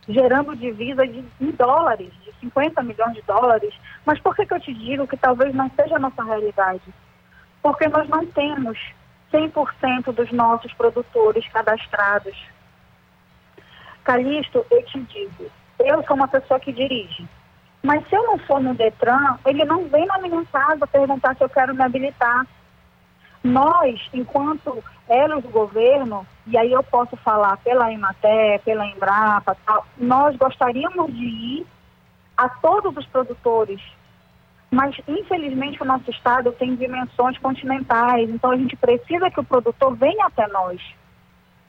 gerando 0.09 0.57
divisa 0.57 1.07
de, 1.07 1.25
em 1.41 1.51
dólares, 1.53 2.13
de 2.25 2.33
50 2.41 2.83
milhões 2.83 3.15
de 3.15 3.23
dólares. 3.23 3.73
Mas 4.05 4.19
por 4.19 4.35
que, 4.35 4.47
que 4.47 4.55
eu 4.55 4.61
te 4.61 4.75
digo 4.75 5.07
que 5.07 5.17
talvez 5.17 5.55
não 5.55 5.71
seja 5.77 5.97
a 5.97 6.01
nossa 6.01 6.25
realidade? 6.25 6.83
Porque 7.63 7.89
nós 7.89 8.09
não 8.09 8.27
temos 8.27 8.79
100% 9.33 10.13
dos 10.13 10.31
nossos 10.33 10.73
produtores 10.75 11.47
cadastrados. 11.49 12.37
Calixto, 14.05 14.67
eu 14.71 14.85
te 14.85 15.01
digo, 15.01 15.51
eu 15.79 16.03
sou 16.05 16.17
uma 16.17 16.29
pessoa 16.29 16.59
que 16.61 16.73
dirige. 16.73 17.27
Mas 17.83 18.07
se 18.09 18.15
eu 18.15 18.23
não 18.25 18.39
for 18.39 18.61
no 18.61 18.75
Detran, 18.75 19.39
ele 19.45 19.65
não 19.65 19.89
vem 19.89 20.07
na 20.07 20.19
minha 20.19 20.45
casa 20.47 20.87
perguntar 20.87 21.37
se 21.37 21.43
eu 21.43 21.49
quero 21.49 21.75
me 21.75 21.83
habilitar. 21.83 22.47
Nós, 23.43 24.01
enquanto 24.13 24.85
elos 25.09 25.43
do 25.43 25.49
governo, 25.49 26.25
e 26.47 26.57
aí 26.57 26.71
eu 26.71 26.83
posso 26.85 27.17
falar 27.17 27.57
pela 27.59 27.93
Ematé, 27.93 28.59
pela 28.65 28.87
Embrapa, 28.87 29.57
nós 29.99 30.37
gostaríamos 30.37 31.13
de 31.13 31.25
ir 31.25 31.67
a 32.37 32.49
todos 32.49 32.97
os 32.97 33.07
produtores, 33.07 33.81
mas 34.73 34.97
infelizmente 35.07 35.83
o 35.83 35.85
nosso 35.85 36.11
estado 36.11 36.51
tem 36.53 36.75
dimensões 36.75 37.37
continentais, 37.37 38.31
então 38.31 38.51
a 38.51 38.57
gente 38.57 38.75
precisa 38.75 39.31
que 39.31 39.39
o 39.39 39.45
produtor 39.45 39.95
venha 39.95 40.25
até 40.25 40.49
nós. 40.49 40.81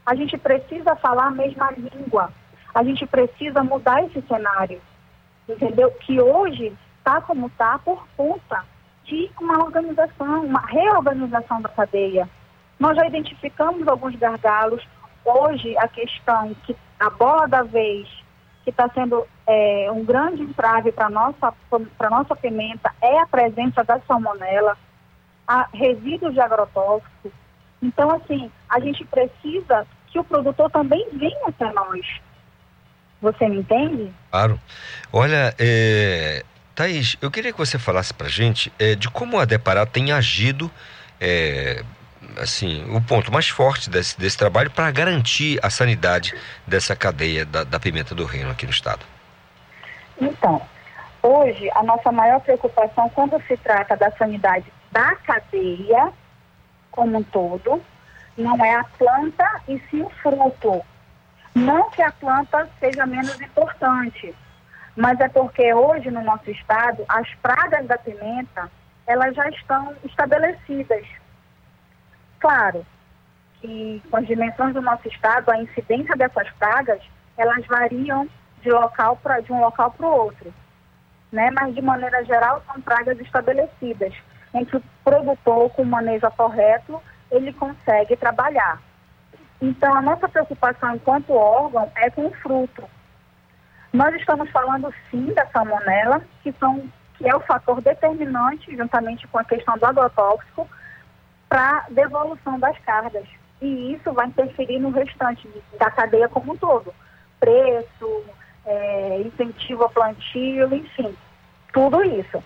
A 0.05 0.15
gente 0.15 0.37
precisa 0.37 0.95
falar 0.95 1.27
a 1.27 1.31
mesma 1.31 1.69
língua. 1.71 2.31
A 2.73 2.81
gente 2.81 3.05
precisa 3.05 3.61
mudar 3.61 4.01
esse 4.05 4.21
cenário. 4.21 4.81
Entendeu? 5.49 5.91
Que 5.91 6.21
hoje 6.21 6.71
está 6.97 7.19
como 7.19 7.47
está 7.47 7.77
por 7.77 8.07
conta 8.15 8.63
de 9.03 9.29
uma 9.37 9.61
organização, 9.61 10.45
uma 10.45 10.61
reorganização 10.61 11.61
da 11.61 11.67
cadeia. 11.67 12.29
Nós 12.79 12.95
já 12.95 13.05
identificamos 13.05 13.85
alguns 13.85 14.15
gargalos. 14.15 14.81
Hoje, 15.25 15.77
a 15.77 15.89
questão 15.89 16.55
que 16.65 16.73
a 16.97 17.09
bola 17.09 17.49
da 17.49 17.63
vez, 17.63 18.07
que 18.63 18.69
está 18.69 18.89
sendo 18.89 19.25
é, 19.45 19.89
um 19.91 20.03
grande 20.03 20.41
entrave 20.41 20.91
para 20.91 21.07
a 21.07 21.09
nossa, 21.09 21.53
pra 21.97 22.09
nossa 22.09 22.35
pimenta, 22.35 22.91
é 23.01 23.19
a 23.19 23.27
presença 23.27 23.83
da 23.83 23.99
salmonela, 24.07 24.77
a 25.47 25.67
resíduos 25.73 26.33
de 26.33 26.39
agrotóxicos. 26.39 27.31
Então, 27.81 28.09
assim, 28.11 28.49
a 28.69 28.79
gente 28.79 29.03
precisa 29.05 29.85
que 30.07 30.17
o 30.17 30.23
produtor 30.23 30.71
também 30.71 31.05
venha 31.13 31.47
até 31.47 31.71
nós. 31.73 32.05
Você 33.21 33.47
me 33.47 33.57
entende? 33.57 34.13
Claro. 34.31 34.59
Olha, 35.11 35.53
é, 35.59 36.43
Thaís, 36.75 37.17
eu 37.21 37.29
queria 37.29 37.51
que 37.51 37.57
você 37.57 37.77
falasse 37.77 38.13
para 38.13 38.27
gente 38.27 38.71
é, 38.79 38.95
de 38.95 39.09
como 39.09 39.39
a 39.39 39.45
Depará 39.45 39.85
tem 39.85 40.11
agido, 40.11 40.71
é, 41.19 41.83
assim, 42.37 42.83
o 42.95 43.01
ponto 43.01 43.31
mais 43.31 43.49
forte 43.49 43.89
desse, 43.89 44.17
desse 44.19 44.37
trabalho 44.37 44.71
para 44.71 44.89
garantir 44.91 45.59
a 45.63 45.69
sanidade 45.69 46.33
dessa 46.67 46.95
cadeia 46.95 47.45
da, 47.45 47.63
da 47.63 47.79
pimenta 47.79 48.13
do 48.13 48.25
reino 48.25 48.51
aqui 48.51 48.65
no 48.65 48.71
estado. 48.71 49.05
Então, 50.19 50.61
hoje 51.21 51.69
a 51.75 51.83
nossa 51.83 52.11
maior 52.11 52.39
preocupação 52.41 53.09
quando 53.09 53.41
se 53.47 53.57
trata 53.57 53.95
da 53.95 54.11
sanidade 54.11 54.65
da 54.91 55.15
cadeia 55.15 56.11
como 56.91 57.17
um 57.17 57.23
todo, 57.23 57.81
não 58.37 58.63
é 58.63 58.75
a 58.75 58.83
planta 58.83 59.61
e 59.67 59.79
sim 59.89 60.01
o 60.01 60.09
fruto. 60.21 60.81
Não 61.55 61.89
que 61.89 62.01
a 62.01 62.11
planta 62.11 62.67
seja 62.79 63.05
menos 63.05 63.39
importante, 63.41 64.33
mas 64.95 65.19
é 65.19 65.27
porque 65.27 65.73
hoje 65.73 66.09
no 66.11 66.23
nosso 66.23 66.49
estado 66.49 67.03
as 67.07 67.27
pragas 67.35 67.85
da 67.87 67.97
pimenta 67.97 68.69
elas 69.05 69.35
já 69.35 69.49
estão 69.49 69.93
estabelecidas. 70.03 71.05
Claro 72.43 72.85
que 73.61 74.03
com 74.11 74.17
as 74.17 74.27
dimensões 74.27 74.73
do 74.73 74.81
nosso 74.81 75.07
estado 75.07 75.49
a 75.49 75.61
incidência 75.61 76.13
dessas 76.17 76.49
pragas 76.59 77.01
elas 77.37 77.65
variam 77.67 78.27
de 78.61 78.69
local 78.69 79.15
para 79.23 79.39
de 79.39 79.53
um 79.53 79.61
local 79.61 79.91
para 79.91 80.05
o 80.05 80.13
outro, 80.13 80.53
né? 81.31 81.49
Mas 81.51 81.73
de 81.73 81.81
maneira 81.81 82.21
geral 82.25 82.61
são 82.67 82.81
pragas 82.81 83.17
estabelecidas 83.21 84.13
em 84.53 84.65
que 84.65 84.75
o 84.75 84.83
produtor 85.05 85.69
com 85.69 85.83
o 85.83 85.85
manejo 85.85 86.29
correto 86.31 87.01
ele 87.31 87.53
consegue 87.53 88.17
trabalhar. 88.17 88.81
Então, 89.61 89.95
a 89.95 90.01
nossa 90.01 90.27
preocupação 90.27 90.95
enquanto 90.95 91.31
órgão 91.31 91.89
é 91.95 92.09
com 92.09 92.27
o 92.27 92.33
fruto. 92.35 92.83
Nós 93.93 94.13
estamos 94.15 94.49
falando 94.51 94.93
sim 95.09 95.33
da 95.33 95.45
salmonela, 95.47 96.21
que, 96.41 96.51
são, 96.59 96.91
que 97.17 97.25
é 97.25 97.33
o 97.33 97.39
fator 97.39 97.79
determinante, 97.79 98.75
juntamente 98.75 99.25
com 99.27 99.39
a 99.39 99.45
questão 99.45 99.77
do 99.77 99.85
agrotóxico, 99.85 100.67
para 101.53 101.85
a 101.85 101.85
devolução 101.91 102.59
das 102.59 102.75
cargas. 102.79 103.27
E 103.61 103.93
isso 103.93 104.11
vai 104.11 104.25
interferir 104.25 104.79
no 104.79 104.89
restante 104.89 105.47
da 105.77 105.91
cadeia 105.91 106.27
como 106.27 106.53
um 106.53 106.57
todo. 106.57 106.91
Preço, 107.39 108.23
é, 108.65 109.21
incentivo 109.23 109.83
ao 109.83 109.89
plantio, 109.91 110.73
enfim, 110.73 111.15
tudo 111.71 112.03
isso. 112.03 112.43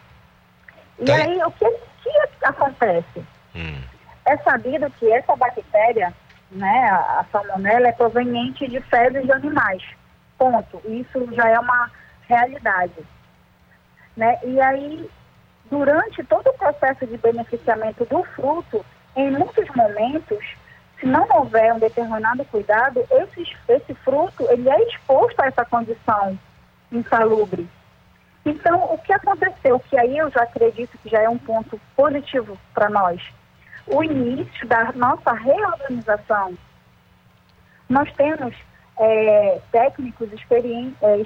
E 0.99 1.05
Tá. 1.05 1.15
aí, 1.15 1.41
o 1.41 1.51
que, 1.51 1.71
que 2.03 2.11
acontece? 2.43 3.23
Hum. 3.55 3.81
É 4.25 4.35
sabido 4.39 4.89
que 4.99 5.09
essa 5.09 5.37
bactéria, 5.37 6.13
né, 6.51 6.89
a, 6.91 7.21
a 7.21 7.25
salmonela, 7.31 7.87
é 7.87 7.93
proveniente 7.93 8.67
de 8.67 8.81
fezes 8.81 9.23
de 9.23 9.31
animais. 9.31 9.83
Ponto. 10.37 10.81
Isso 10.83 11.33
já 11.33 11.47
é 11.47 11.57
uma 11.57 11.89
realidade. 12.27 13.05
Né? 14.17 14.37
E 14.43 14.59
aí, 14.59 15.09
durante 15.71 16.21
todo 16.25 16.49
o 16.49 16.57
processo 16.57 17.07
de 17.07 17.17
beneficiamento 17.17 18.03
do 18.03 18.21
fruto, 18.35 18.85
em 19.17 19.31
muitos 19.31 19.67
momentos, 19.75 20.45
se 20.99 21.05
não 21.05 21.27
houver 21.33 21.73
um 21.73 21.79
determinado 21.79 22.45
cuidado, 22.45 23.03
esse, 23.11 23.55
esse 23.67 23.93
fruto 23.95 24.47
ele 24.49 24.69
é 24.69 24.87
exposto 24.87 25.39
a 25.41 25.47
essa 25.47 25.65
condição 25.65 26.37
insalubre. 26.91 27.67
Então, 28.45 28.93
o 28.93 28.97
que 28.99 29.11
aconteceu, 29.11 29.79
que 29.79 29.97
aí 29.97 30.17
eu 30.17 30.29
já 30.29 30.43
acredito 30.43 30.97
que 30.99 31.09
já 31.09 31.21
é 31.21 31.27
um 31.27 31.37
ponto 31.37 31.79
positivo 31.95 32.57
para 32.73 32.89
nós, 32.89 33.21
o 33.87 34.03
início 34.03 34.67
da 34.67 34.91
nossa 34.93 35.33
reorganização. 35.33 36.53
Nós 37.89 38.11
temos 38.13 38.55
é, 38.99 39.59
técnicos 39.71 40.29
é, 41.01 41.23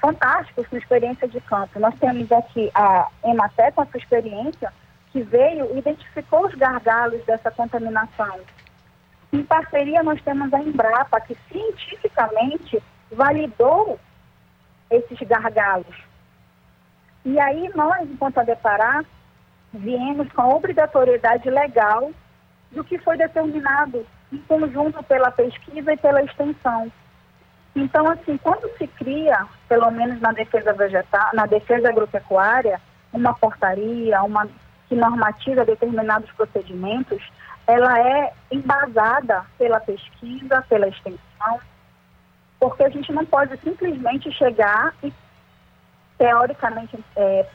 fantásticos 0.00 0.66
com 0.66 0.76
experiência 0.76 1.26
de 1.26 1.40
campo. 1.40 1.80
Nós 1.80 1.94
temos 1.98 2.30
aqui 2.30 2.70
a 2.74 3.08
Ematé 3.24 3.70
com 3.70 3.82
a 3.82 3.86
sua 3.86 3.98
experiência, 3.98 4.72
que 5.14 5.22
veio 5.22 5.78
identificou 5.78 6.44
os 6.44 6.54
gargalos 6.56 7.24
dessa 7.24 7.48
contaminação. 7.48 8.40
Em 9.32 9.44
parceria, 9.44 10.02
nós 10.02 10.20
temos 10.22 10.52
a 10.52 10.58
Embrapa, 10.58 11.20
que 11.20 11.36
cientificamente 11.52 12.82
validou 13.12 14.00
esses 14.90 15.16
gargalos. 15.20 15.94
E 17.24 17.38
aí 17.38 17.70
nós, 17.76 18.10
enquanto 18.10 18.38
a 18.38 18.42
Deparar, 18.42 19.04
viemos 19.72 20.30
com 20.32 20.42
a 20.42 20.48
obrigatoriedade 20.48 21.48
legal 21.48 22.10
do 22.72 22.82
que 22.82 22.98
foi 22.98 23.16
determinado 23.16 24.04
em 24.32 24.38
conjunto 24.38 25.00
pela 25.04 25.30
pesquisa 25.30 25.92
e 25.92 25.96
pela 25.96 26.24
extensão. 26.24 26.90
Então, 27.76 28.10
assim, 28.10 28.36
quando 28.36 28.68
se 28.76 28.88
cria, 28.88 29.46
pelo 29.68 29.92
menos 29.92 30.20
na 30.20 30.32
defesa 30.32 30.72
vegetal, 30.72 31.30
na 31.34 31.46
defesa 31.46 31.88
agropecuária, 31.88 32.80
uma 33.12 33.32
portaria, 33.32 34.20
uma 34.24 34.48
que 34.94 35.00
normatiza 35.00 35.64
determinados 35.64 36.30
procedimentos, 36.32 37.20
ela 37.66 37.98
é 37.98 38.32
embasada 38.50 39.44
pela 39.58 39.80
pesquisa, 39.80 40.64
pela 40.68 40.86
extensão, 40.86 41.58
porque 42.60 42.84
a 42.84 42.88
gente 42.88 43.12
não 43.12 43.26
pode 43.26 43.56
simplesmente 43.58 44.30
chegar 44.32 44.94
e, 45.02 45.12
teoricamente, 46.16 46.96
é, 47.16 47.46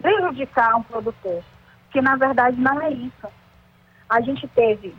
prejudicar 0.00 0.76
um 0.76 0.82
produtor, 0.84 1.42
que 1.90 2.00
na 2.00 2.14
verdade 2.14 2.56
não 2.60 2.80
é 2.80 2.90
isso. 2.90 3.26
A 4.08 4.20
gente 4.20 4.46
teve 4.48 4.94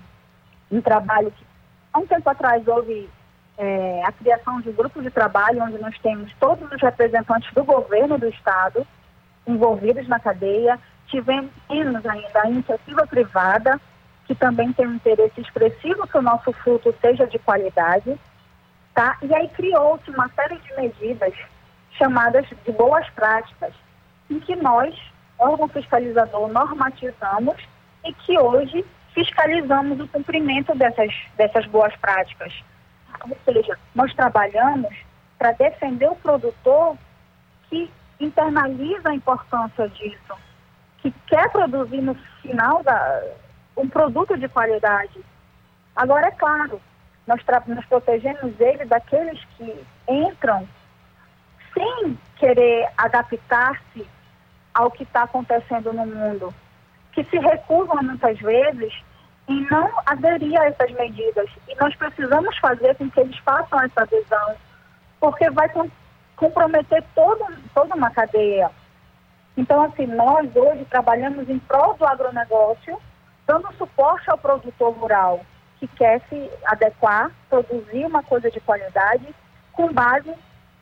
um 0.70 0.82
trabalho 0.82 1.32
que, 1.32 1.46
há 1.94 2.00
um 2.00 2.06
tempo 2.06 2.30
atrás, 2.30 2.68
houve 2.68 3.10
é, 3.58 4.04
a 4.04 4.12
criação 4.12 4.60
de 4.60 4.70
um 4.70 4.74
grupo 4.74 5.02
de 5.02 5.10
trabalho 5.10 5.64
onde 5.64 5.78
nós 5.78 5.98
temos 6.00 6.34
todos 6.38 6.70
os 6.70 6.82
representantes 6.82 7.54
do 7.54 7.64
governo 7.64 8.18
do 8.18 8.28
Estado 8.28 8.86
envolvidos 9.48 10.06
na 10.10 10.20
cadeia, 10.20 10.78
tivemos 11.08 11.52
ainda 11.70 12.42
a 12.42 12.50
iniciativa 12.50 13.08
privada, 13.08 13.80
que 14.26 14.36
também 14.36 14.72
tem 14.74 14.88
um 14.88 14.96
interesse 14.96 15.40
expressivo 15.40 16.08
que 16.08 16.18
o 16.18 16.22
nosso 16.22 16.52
fruto 16.54 16.94
seja 17.02 17.26
de 17.28 17.40
qualidade, 17.40 18.18
tá? 18.94 19.18
E 19.22 19.34
aí 19.34 19.48
criou-se 19.50 20.10
uma 20.12 20.30
série 20.30 20.58
de 20.58 20.76
medidas 20.76 21.34
chamadas 21.92 22.46
de 22.66 22.72
boas 22.74 23.10
práticas, 23.12 23.74
em 24.30 24.40
que 24.40 24.56
nós, 24.56 24.94
órgão 25.40 25.68
fiscalizador, 25.68 26.48
normatizamos 26.50 27.56
e 28.06 28.14
que 28.14 28.38
hoje 28.38 28.86
fiscalizamos 29.14 30.00
o 30.00 30.08
cumprimento 30.08 30.76
dessas, 30.76 31.14
dessas 31.36 31.66
boas 31.68 31.96
práticas. 31.96 32.54
Ou 33.28 33.38
seja, 33.46 33.78
nós 33.96 34.14
trabalhamos 34.14 34.94
para 35.38 35.54
defender 35.54 36.10
o 36.10 36.16
produtor 36.16 36.98
que 37.70 37.90
internaliza 38.20 39.10
a 39.10 39.16
importância 39.16 39.88
disso, 39.90 40.34
que 41.12 41.20
quer 41.28 41.50
produzir 41.52 42.02
no 42.02 42.16
final 42.42 42.84
da, 42.84 43.24
um 43.76 43.88
produto 43.88 44.38
de 44.38 44.48
qualidade. 44.48 45.20
Agora, 45.96 46.28
é 46.28 46.32
claro, 46.32 46.82
nós, 47.26 47.42
nós 47.68 47.86
protegemos 47.86 48.60
ele 48.60 48.86
daqueles 48.86 49.44
que 49.58 49.86
entram 50.08 50.68
sem 51.74 52.18
querer 52.38 52.88
adaptar-se 52.98 54.08
ao 54.74 54.92
que 54.92 55.04
está 55.04 55.24
acontecendo 55.24 55.94
no 55.94 56.06
mundo, 56.06 56.54
que 57.12 57.24
se 57.24 57.38
recusam 57.38 57.98
muitas 58.04 58.38
vezes 58.40 58.94
em 59.48 59.66
não 59.70 59.90
aderir 60.06 60.60
a 60.60 60.66
essas 60.66 60.92
medidas. 60.92 61.50
E 61.68 61.76
nós 61.76 61.96
precisamos 61.96 62.58
fazer 62.58 62.96
com 62.96 63.10
que 63.10 63.20
eles 63.20 63.38
façam 63.40 63.82
essa 63.82 64.02
adesão, 64.02 64.56
porque 65.20 65.50
vai, 65.50 65.70
comprometer 66.36 67.04
todo, 67.16 67.46
toda 67.74 67.96
uma 67.96 68.10
cadeia. 68.12 68.70
Então, 69.58 69.82
assim, 69.82 70.06
nós 70.06 70.56
hoje 70.56 70.86
trabalhamos 70.86 71.50
em 71.50 71.58
prol 71.58 71.96
do 71.96 72.06
agronegócio, 72.06 73.02
dando 73.48 73.74
suporte 73.74 74.30
ao 74.30 74.38
produtor 74.38 74.94
rural 74.94 75.42
que 75.80 75.88
quer 75.88 76.22
se 76.30 76.50
adequar, 76.66 77.32
produzir 77.50 78.06
uma 78.06 78.22
coisa 78.24 78.50
de 78.52 78.60
qualidade, 78.60 79.34
com 79.74 79.92
base 79.92 80.34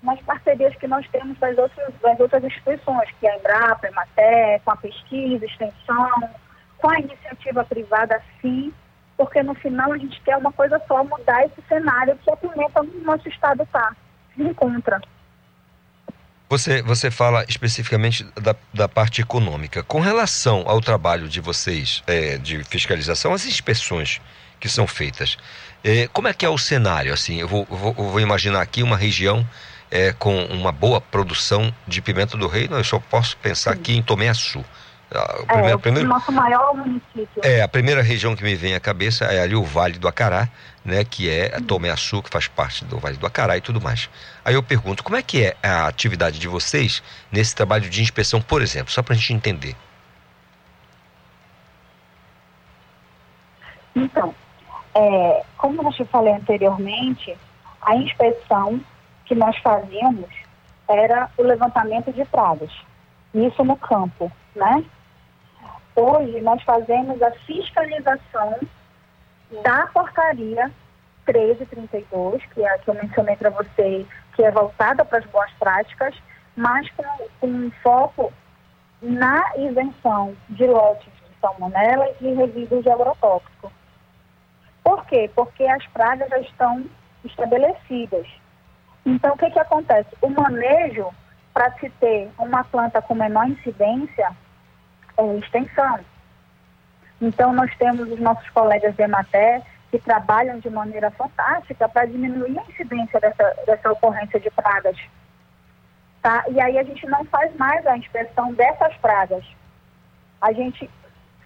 nas 0.03 0.19
parcerias 0.21 0.76
que 0.76 0.88
nós 0.88 1.07
temos 1.09 1.38
das 1.39 1.57
outras, 1.57 1.93
das 2.01 2.19
outras 2.19 2.43
instituições, 2.43 3.09
que 3.19 3.28
é 3.28 3.32
a 3.32 3.38
Embrapa, 3.38 3.88
a 3.88 3.89
Emater, 3.89 4.61
com 4.63 4.71
a 4.71 4.78
pesquisa, 4.78 5.45
extensão, 5.45 6.30
com 6.78 6.89
a 6.89 6.99
iniciativa 6.99 7.63
privada, 7.63 8.21
sim, 8.41 8.73
porque 9.17 9.41
no 9.41 9.55
final 9.55 9.91
a 9.91 9.97
gente 9.97 10.21
quer 10.21 10.38
uma 10.38 10.51
coisa 10.51 10.82
só, 10.88 11.03
mudar 11.03 11.45
esse 11.45 11.61
cenário 11.67 12.17
que 12.17 12.30
a 12.30 12.38
pimenta 12.38 12.84
no 12.84 13.03
nosso 13.03 13.28
estado 13.28 13.63
está, 13.63 13.95
se 14.34 14.43
encontra. 14.43 15.01
Você, 16.48 16.82
você 16.82 17.10
fala 17.10 17.43
especificamente 17.48 18.26
da, 18.39 18.56
da 18.74 18.88
parte 18.88 19.22
econômica. 19.22 19.82
Com 19.84 20.00
relação 20.00 20.64
ao 20.68 20.80
trabalho 20.80 21.28
de 21.28 21.41
vocês 21.41 22.04
é, 22.06 22.38
de 22.38 22.64
fiscalização, 22.64 23.34
as 23.34 23.46
inspeções 23.46 24.22
que 24.60 24.70
são 24.70 24.86
feitas, 24.86 25.38
é, 25.84 26.08
como 26.08 26.28
é 26.28 26.34
que 26.34 26.46
é 26.46 26.50
o 26.50 26.58
cenário? 26.58 27.14
Assim, 27.14 27.39
eu 27.39 27.48
vou, 27.48 27.66
vou, 27.70 27.93
vou 27.93 28.20
imaginar 28.20 28.62
aqui 28.62 28.84
uma 28.84 28.96
região 28.96 29.46
é, 29.89 30.14
com 30.14 30.46
uma 30.46 30.72
boa 30.72 31.00
produção 31.00 31.74
de 31.88 32.02
pimenta 32.02 32.38
do 32.38 32.48
reino, 32.48 32.76
eu 32.76 32.84
só 32.84 33.00
posso 33.00 33.38
pensar 33.38 33.74
Sim. 33.74 33.80
aqui 33.80 33.98
em 33.98 34.02
Tomé 34.02 34.30
Açu. 34.30 34.64
A 35.12 35.46
primeira, 35.46 35.70
é, 35.70 35.76
o 35.76 35.80
primeiro, 35.80 36.10
nosso 36.10 36.32
maior 36.32 36.76
município. 36.76 37.41
É, 37.43 37.62
a 37.62 37.68
primeira 37.68 38.02
região 38.02 38.36
que 38.36 38.43
me 38.43 38.56
vem 38.56 38.74
à 38.74 38.80
cabeça 38.80 39.26
é 39.26 39.39
ali 39.39 39.56
o 39.56 39.64
Vale 39.64 39.98
do 40.00 40.08
Acará, 40.08 40.50
né, 40.86 41.03
que 41.03 41.27
é 41.27 41.59
Tomé 41.61 41.89
Açu, 41.89 42.21
que 42.21 42.29
faz 42.29 42.47
parte 42.47 42.86
do 42.86 42.99
Vale 42.99 43.17
do 43.17 43.25
Acará 43.25 43.57
e 43.57 43.61
tudo 43.61 43.81
mais. 43.81 44.07
Aí 44.45 44.53
eu 44.53 44.61
pergunto, 44.61 45.03
como 45.03 45.17
é 45.17 45.23
que 45.23 45.43
é 45.43 45.55
a 45.63 45.88
atividade 45.88 46.38
de 46.38 46.47
vocês 46.47 47.01
nesse 47.31 47.55
trabalho 47.55 47.89
de 47.89 48.01
inspeção, 48.03 48.39
por 48.39 48.61
exemplo, 48.61 48.91
só 48.91 49.01
para 49.01 49.15
a 49.15 49.17
gente 49.17 49.33
entender? 49.33 49.75
Então, 53.95 54.36
é, 54.93 55.43
como 55.57 55.81
eu 55.81 55.91
te 55.91 56.05
falei 56.05 56.33
anteriormente, 56.33 57.36
a 57.81 57.95
inspeção 57.95 58.79
que 59.25 59.33
nós 59.33 59.57
fazíamos 59.57 60.29
era 60.88 61.29
o 61.38 61.41
levantamento 61.41 62.13
de 62.13 62.23
pragas, 62.25 62.69
isso 63.33 63.63
no 63.63 63.75
campo, 63.75 64.31
né? 64.55 64.86
Hoje 65.95 66.41
nós 66.41 66.61
fazemos 66.61 67.21
a 67.21 67.31
fiscalização 67.31 68.59
da 69.64 69.88
portaria 69.88 70.72
1332, 71.28 72.43
que 72.54 72.62
é 72.62 72.70
a 72.70 72.78
que 72.78 72.89
eu 72.89 72.93
mencionei 72.93 73.36
para 73.36 73.50
vocês, 73.50 74.08
que 74.36 74.43
é 74.43 74.52
voltada 74.52 75.04
para 75.04 75.20
as 75.20 75.26
boas 75.26 75.52
práticas, 75.54 76.16
mas 76.56 76.89
com, 76.91 77.48
um 77.48 77.72
foco 77.84 78.32
na 79.02 79.43
isenção 79.58 80.36
de 80.50 80.66
lotes 80.66 81.06
de 81.06 81.39
salmonela 81.41 82.08
e 82.22 82.34
resíduos 82.34 82.84
de 82.84 82.89
agrotóxico. 82.89 83.72
Por 84.84 85.06
quê? 85.06 85.30
Porque 85.36 85.64
as 85.64 85.86
pragas 85.88 86.30
já 86.30 86.39
estão 86.39 86.86
estabelecidas. 87.24 88.28
Então, 89.06 89.34
o 89.34 89.38
que, 89.38 89.50
que 89.50 89.60
acontece? 89.60 90.10
O 90.22 90.30
manejo, 90.30 91.10
para 91.54 91.72
se 91.80 91.89
ter 91.89 92.30
uma 92.38 92.64
planta 92.64 93.02
com 93.02 93.16
menor 93.16 93.48
incidência, 93.48 94.32
é 95.18 95.38
extensão. 95.38 96.00
Então, 97.22 97.53
nós 97.53 97.74
temos 97.78 98.11
os 98.11 98.20
nossos 98.20 98.49
colegas 98.49 98.95
de 98.95 99.03
Emater 99.03 99.61
que 99.91 99.99
trabalham 99.99 100.59
de 100.59 100.70
maneira 100.70 101.09
fantástica 101.11 101.88
para 101.88 102.05
diminuir 102.05 102.59
a 102.59 102.63
incidência 102.63 103.20
dessa, 103.20 103.55
dessa 103.66 103.91
ocorrência 103.91 104.39
de 104.39 104.49
pragas. 104.51 104.97
Tá? 106.22 106.43
E 106.49 106.59
aí 106.59 106.78
a 106.78 106.84
gente 106.84 107.05
não 107.07 107.24
faz 107.26 107.55
mais 107.55 107.86
a 107.88 107.97
inspeção 107.97 108.53
dessas 108.53 108.95
pragas. 108.97 109.45
A 110.41 110.51
gente 110.51 110.89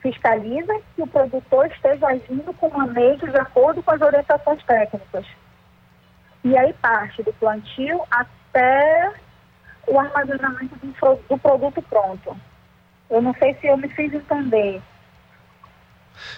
fiscaliza 0.01 0.73
que 0.95 1.01
o 1.01 1.07
produtor 1.07 1.67
esteja 1.67 2.07
agindo 2.07 2.53
com 2.53 2.69
manejo 2.69 3.27
de 3.27 3.37
acordo 3.37 3.83
com 3.83 3.91
as 3.91 4.01
orientações 4.01 4.63
técnicas. 4.63 5.25
E 6.43 6.57
aí 6.57 6.73
parte 6.73 7.21
do 7.21 7.33
plantio 7.33 8.01
até 8.09 9.13
o 9.87 9.99
armazenamento 9.99 10.75
do, 10.81 11.15
do 11.27 11.37
produto 11.37 11.81
pronto. 11.83 12.35
Eu 13.09 13.21
não 13.21 13.33
sei 13.33 13.53
se 13.55 13.67
eu 13.67 13.77
me 13.77 13.89
fiz 13.89 14.13
entender. 14.13 14.81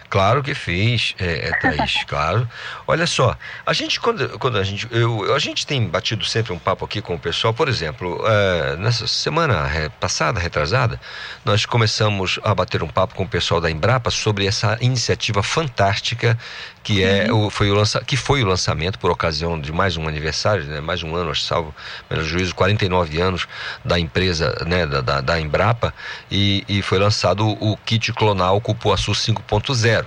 Claro 0.09 0.43
que 0.43 0.53
fiz, 0.53 1.15
é, 1.19 1.49
é 1.49 1.51
Thaís, 1.59 2.03
claro. 2.07 2.47
Olha 2.87 3.07
só, 3.07 3.37
a 3.65 3.73
gente 3.73 3.99
quando, 3.99 4.37
quando 4.39 4.57
a 4.57 4.63
gente 4.63 4.87
eu, 4.91 5.33
a 5.33 5.39
gente 5.39 5.65
tem 5.65 5.87
batido 5.87 6.25
sempre 6.25 6.51
um 6.51 6.59
papo 6.59 6.83
aqui 6.85 7.01
com 7.01 7.15
o 7.15 7.19
pessoal, 7.19 7.53
por 7.53 7.69
exemplo, 7.69 8.21
é, 8.27 8.75
nessa 8.77 9.07
semana 9.07 9.69
passada, 9.99 10.39
retrasada, 10.39 10.99
nós 11.45 11.65
começamos 11.65 12.39
a 12.43 12.53
bater 12.53 12.83
um 12.83 12.87
papo 12.87 13.15
com 13.15 13.23
o 13.23 13.27
pessoal 13.27 13.61
da 13.61 13.71
Embrapa 13.71 14.11
sobre 14.11 14.45
essa 14.45 14.77
iniciativa 14.81 15.41
fantástica 15.41 16.37
que 16.83 17.03
é 17.03 17.31
uhum. 17.31 17.47
o, 17.47 17.49
foi 17.49 17.69
o 17.69 17.73
lança, 17.73 18.03
que 18.03 18.17
foi 18.17 18.43
o 18.43 18.47
lançamento 18.47 18.97
por 18.97 19.11
ocasião 19.11 19.59
de 19.59 19.71
mais 19.71 19.97
um 19.97 20.07
aniversário, 20.07 20.63
né, 20.65 20.81
mais 20.81 21.03
um 21.03 21.15
ano, 21.15 21.31
acho 21.31 21.43
salvo 21.43 21.73
pelo 22.09 22.23
juízo, 22.23 22.55
49 22.55 23.21
anos 23.21 23.47
da 23.85 23.99
empresa, 23.99 24.55
né, 24.65 24.85
da, 24.85 25.01
da, 25.01 25.21
da 25.21 25.39
Embrapa, 25.39 25.93
e, 26.29 26.63
e, 26.67 26.81
foi 26.81 26.97
lançado 26.99 27.45
o, 27.45 27.73
o 27.73 27.77
kit 27.77 28.11
clonal 28.13 28.59
Cupuaçu 28.59 29.11
5.0. 29.11 30.05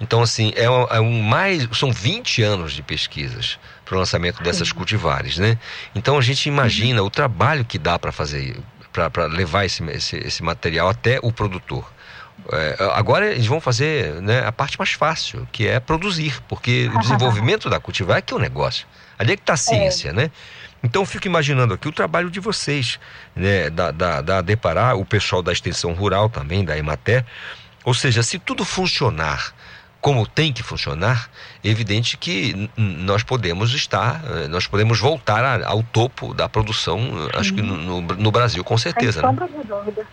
Então, 0.00 0.22
assim, 0.22 0.52
é, 0.56 0.68
um, 0.68 0.86
é 0.90 1.00
um 1.00 1.22
mais. 1.22 1.68
São 1.72 1.92
20 1.92 2.42
anos 2.42 2.72
de 2.72 2.82
pesquisas 2.82 3.58
para 3.84 3.96
o 3.96 3.98
lançamento 3.98 4.42
dessas 4.42 4.72
cultivares, 4.72 5.38
né? 5.38 5.56
Então 5.94 6.18
a 6.18 6.20
gente 6.20 6.46
imagina 6.46 7.02
o 7.02 7.08
trabalho 7.08 7.64
que 7.64 7.78
dá 7.78 7.98
para 7.98 8.12
fazer, 8.12 8.56
para 8.92 9.26
levar 9.26 9.64
esse, 9.64 9.82
esse, 9.84 10.16
esse 10.16 10.42
material 10.42 10.88
até 10.88 11.18
o 11.22 11.32
produtor. 11.32 11.90
É, 12.52 12.76
agora 12.94 13.26
eles 13.26 13.46
vão 13.46 13.60
fazer 13.60 14.20
né, 14.22 14.44
a 14.46 14.52
parte 14.52 14.78
mais 14.78 14.92
fácil, 14.92 15.46
que 15.52 15.66
é 15.66 15.78
produzir, 15.78 16.40
porque 16.48 16.90
o 16.94 16.98
desenvolvimento 17.00 17.68
da 17.68 17.78
cultivar 17.78 18.18
é 18.18 18.22
que 18.22 18.32
é 18.32 18.36
o 18.36 18.40
negócio. 18.40 18.86
Ali 19.18 19.32
é 19.32 19.36
que 19.36 19.42
está 19.42 19.54
a 19.54 19.56
ciência, 19.56 20.10
é. 20.10 20.12
né? 20.12 20.30
Então 20.82 21.04
fico 21.04 21.26
imaginando 21.26 21.74
aqui 21.74 21.88
o 21.88 21.92
trabalho 21.92 22.30
de 22.30 22.38
vocês, 22.38 23.00
né, 23.34 23.68
da, 23.68 23.90
da, 23.90 24.20
da 24.20 24.40
Deparar, 24.40 24.96
o 24.96 25.04
pessoal 25.04 25.42
da 25.42 25.52
extensão 25.52 25.92
rural 25.92 26.28
também, 26.28 26.64
da 26.64 26.78
Emater. 26.78 27.24
Ou 27.84 27.92
seja, 27.92 28.22
se 28.22 28.38
tudo 28.38 28.64
funcionar 28.64 29.52
como 30.00 30.26
tem 30.26 30.52
que 30.52 30.62
funcionar, 30.62 31.28
é 31.64 31.68
evidente 31.68 32.16
que 32.16 32.70
nós 32.76 33.24
podemos 33.24 33.74
estar, 33.74 34.22
eh, 34.24 34.48
nós 34.48 34.66
podemos 34.66 35.00
voltar 35.00 35.62
ao 35.64 35.82
topo 35.82 36.32
da 36.32 36.48
produção, 36.48 37.28
acho 37.34 37.52
que 37.52 37.60
no, 37.60 38.00
no, 38.00 38.30
Brasil, 38.30 38.62
com 38.62 38.78
certeza. 38.78 39.20
Sem 39.20 39.22
sombra 39.22 39.46
né? 39.46 39.58
de 39.60 39.66
dúvida. 39.66 40.06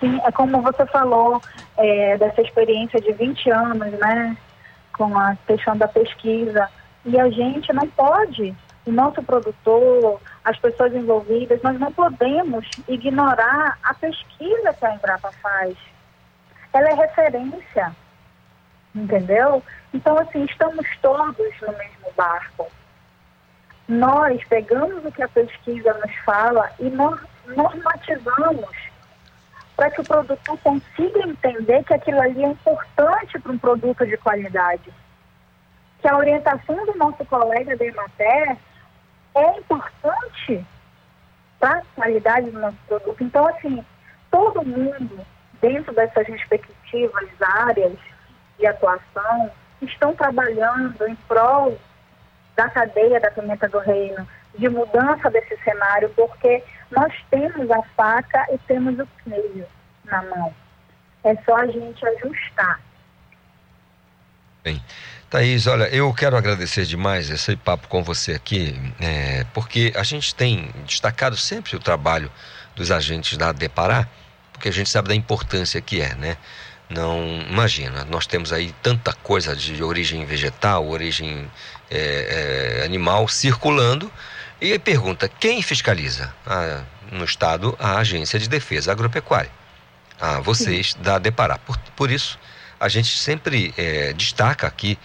Sim, 0.00 0.18
é 0.24 0.32
como 0.32 0.62
você 0.62 0.86
falou, 0.86 1.42
é, 1.76 2.16
dessa 2.16 2.40
experiência 2.40 2.98
de 3.00 3.12
20 3.12 3.50
anos, 3.50 3.92
né, 3.98 4.36
com 4.96 5.16
a 5.16 5.36
questão 5.46 5.76
da 5.76 5.86
pesquisa. 5.86 6.68
E 7.04 7.20
a 7.20 7.28
gente 7.28 7.70
não 7.72 7.86
pode, 7.88 8.54
o 8.86 8.90
nosso 8.90 9.22
produtor, 9.22 10.20
as 10.42 10.58
pessoas 10.58 10.94
envolvidas, 10.94 11.60
nós 11.62 11.78
não 11.78 11.92
podemos 11.92 12.66
ignorar 12.88 13.78
a 13.82 13.92
pesquisa 13.94 14.72
que 14.72 14.86
a 14.86 14.94
Embrapa 14.94 15.30
faz. 15.42 15.76
Ela 16.72 16.88
é 16.88 16.94
referência, 16.94 17.94
entendeu? 18.94 19.62
Então, 19.92 20.18
assim, 20.18 20.44
estamos 20.44 20.86
todos 21.02 21.36
no 21.60 21.72
mesmo 21.72 22.12
barco. 22.16 22.66
Nós 23.86 24.42
pegamos 24.48 25.04
o 25.04 25.12
que 25.12 25.22
a 25.22 25.28
pesquisa 25.28 25.92
nos 25.94 26.14
fala 26.24 26.70
e 26.78 26.88
nós 26.88 27.20
normatizamos 27.48 28.89
para 29.80 29.90
que 29.90 30.02
o 30.02 30.04
produtor 30.04 30.58
consiga 30.58 31.20
entender 31.26 31.82
que 31.84 31.94
aquilo 31.94 32.20
ali 32.20 32.44
é 32.44 32.48
importante 32.48 33.38
para 33.38 33.50
um 33.50 33.56
produto 33.56 34.06
de 34.06 34.14
qualidade. 34.18 34.92
Que 36.02 36.06
a 36.06 36.18
orientação 36.18 36.84
do 36.84 36.94
nosso 36.98 37.24
colega 37.24 37.74
da 37.74 37.86
Emater 37.86 38.58
é 39.34 39.58
importante 39.58 40.66
para 41.58 41.78
a 41.78 41.82
qualidade 41.94 42.50
do 42.50 42.60
nosso 42.60 42.76
produto. 42.86 43.24
Então, 43.24 43.48
assim, 43.48 43.82
todo 44.30 44.66
mundo, 44.66 45.26
dentro 45.62 45.94
dessas 45.94 46.26
respectivas 46.26 47.30
áreas 47.40 47.96
de 48.58 48.66
atuação, 48.66 49.50
estão 49.80 50.14
trabalhando 50.14 51.08
em 51.08 51.14
prol 51.26 51.78
da 52.54 52.68
cadeia 52.68 53.18
da 53.18 53.30
pimenta 53.30 53.66
do 53.66 53.78
reino, 53.78 54.28
de 54.58 54.68
mudança 54.68 55.30
desse 55.30 55.56
cenário, 55.64 56.10
porque 56.10 56.62
nós 56.90 57.12
temos 57.30 57.70
a 57.70 57.82
faca 57.96 58.46
e 58.52 58.58
temos 58.58 58.98
o 58.98 59.08
queijo 59.24 59.66
na 60.04 60.22
mão. 60.22 60.54
É 61.24 61.34
só 61.44 61.56
a 61.56 61.66
gente 61.66 62.04
ajustar. 62.04 62.80
Bem, 64.62 64.82
Thaís, 65.30 65.66
olha, 65.66 65.84
eu 65.84 66.12
quero 66.12 66.36
agradecer 66.36 66.84
demais 66.84 67.30
esse 67.30 67.56
papo 67.56 67.88
com 67.88 68.02
você 68.02 68.32
aqui, 68.32 68.74
é, 69.00 69.44
porque 69.54 69.92
a 69.96 70.02
gente 70.02 70.34
tem 70.34 70.70
destacado 70.84 71.36
sempre 71.36 71.76
o 71.76 71.78
trabalho 71.78 72.30
dos 72.74 72.90
agentes 72.90 73.38
da 73.38 73.52
Depará, 73.52 74.08
porque 74.52 74.68
a 74.68 74.72
gente 74.72 74.90
sabe 74.90 75.08
da 75.08 75.14
importância 75.14 75.80
que 75.80 76.00
é, 76.00 76.14
né? 76.14 76.36
Não 76.90 77.22
imagina, 77.48 78.04
nós 78.04 78.26
temos 78.26 78.52
aí 78.52 78.74
tanta 78.82 79.12
coisa 79.12 79.54
de 79.54 79.82
origem 79.82 80.24
vegetal, 80.24 80.88
origem 80.88 81.48
é, 81.88 82.80
é, 82.80 82.84
animal 82.84 83.28
circulando 83.28 84.10
E 84.60 84.72
aí 84.72 84.78
pergunta: 84.78 85.28
quem 85.28 85.62
fiscaliza? 85.62 86.34
Ah, 86.46 86.84
no 87.10 87.24
Estado, 87.24 87.74
a 87.78 87.96
Agência 87.96 88.38
de 88.38 88.48
Defesa 88.48 88.92
Agropecuária. 88.92 89.50
A 90.20 90.40
vocês 90.40 90.94
da 90.94 91.18
Depará. 91.18 91.56
Por, 91.58 91.78
por 91.96 92.10
isso, 92.10 92.38
a 92.78 92.88
gente 92.88 93.16
sempre 93.16 93.72
eh, 93.76 94.12
destaca 94.12 94.66
aqui 94.66 94.98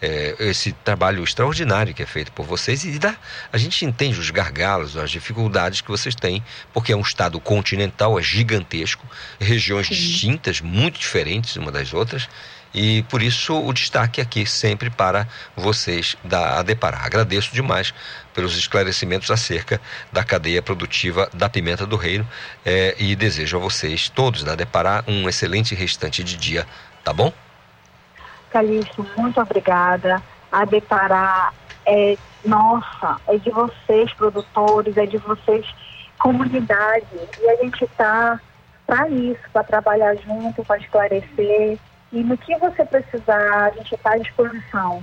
eh, 0.00 0.34
esse 0.40 0.72
trabalho 0.72 1.22
extraordinário 1.22 1.92
que 1.94 2.02
é 2.02 2.06
feito 2.06 2.32
por 2.32 2.46
vocês 2.46 2.84
e 2.84 2.98
dá, 2.98 3.14
a 3.52 3.58
gente 3.58 3.84
entende 3.84 4.18
os 4.18 4.30
gargalos, 4.30 4.96
as 4.96 5.10
dificuldades 5.10 5.82
que 5.82 5.90
vocês 5.90 6.14
têm, 6.14 6.42
porque 6.72 6.92
é 6.92 6.96
um 6.96 7.02
estado 7.02 7.38
continental, 7.38 8.18
é 8.18 8.22
gigantesco, 8.22 9.06
regiões 9.38 9.86
distintas, 9.86 10.60
muito 10.60 10.98
diferentes 10.98 11.56
uma 11.56 11.70
das 11.70 11.92
outras, 11.92 12.28
e 12.74 13.02
por 13.04 13.22
isso 13.22 13.54
o 13.54 13.72
destaque 13.72 14.20
aqui 14.20 14.46
sempre 14.46 14.90
para 14.90 15.26
vocês 15.56 16.16
da 16.24 16.58
Adepará. 16.58 16.98
Agradeço 17.04 17.52
demais 17.52 17.92
pelos 18.34 18.56
esclarecimentos 18.56 19.30
acerca 19.30 19.80
da 20.10 20.24
cadeia 20.24 20.62
produtiva 20.62 21.28
da 21.34 21.48
pimenta 21.48 21.86
do 21.86 21.96
reino 21.96 22.26
eh, 22.64 22.94
e 22.98 23.14
desejo 23.14 23.56
a 23.56 23.60
vocês 23.60 24.08
todos 24.08 24.42
da 24.42 24.52
Adepará 24.52 25.04
um 25.06 25.28
excelente 25.28 25.74
restante 25.74 26.24
de 26.24 26.36
dia, 26.36 26.66
tá 27.04 27.12
bom? 27.12 27.32
Calixto, 28.50 29.06
muito 29.16 29.40
obrigada. 29.40 30.22
A 30.50 30.64
Depará 30.64 31.52
é 31.86 32.16
nossa, 32.44 33.20
é 33.28 33.36
de 33.38 33.50
vocês, 33.50 34.12
produtores, 34.14 34.96
é 34.96 35.06
de 35.06 35.16
vocês, 35.18 35.66
comunidade. 36.18 37.06
E 37.40 37.48
a 37.48 37.56
gente 37.56 37.84
está 37.84 38.40
para 38.86 39.08
isso, 39.08 39.40
para 39.52 39.64
trabalhar 39.64 40.14
junto, 40.16 40.64
para 40.64 40.78
esclarecer. 40.78 41.78
E 42.12 42.22
no 42.22 42.36
que 42.36 42.54
você 42.58 42.84
precisar, 42.84 43.64
a 43.64 43.70
gente 43.70 43.94
está 43.94 44.12
à 44.12 44.18
disposição. 44.18 45.02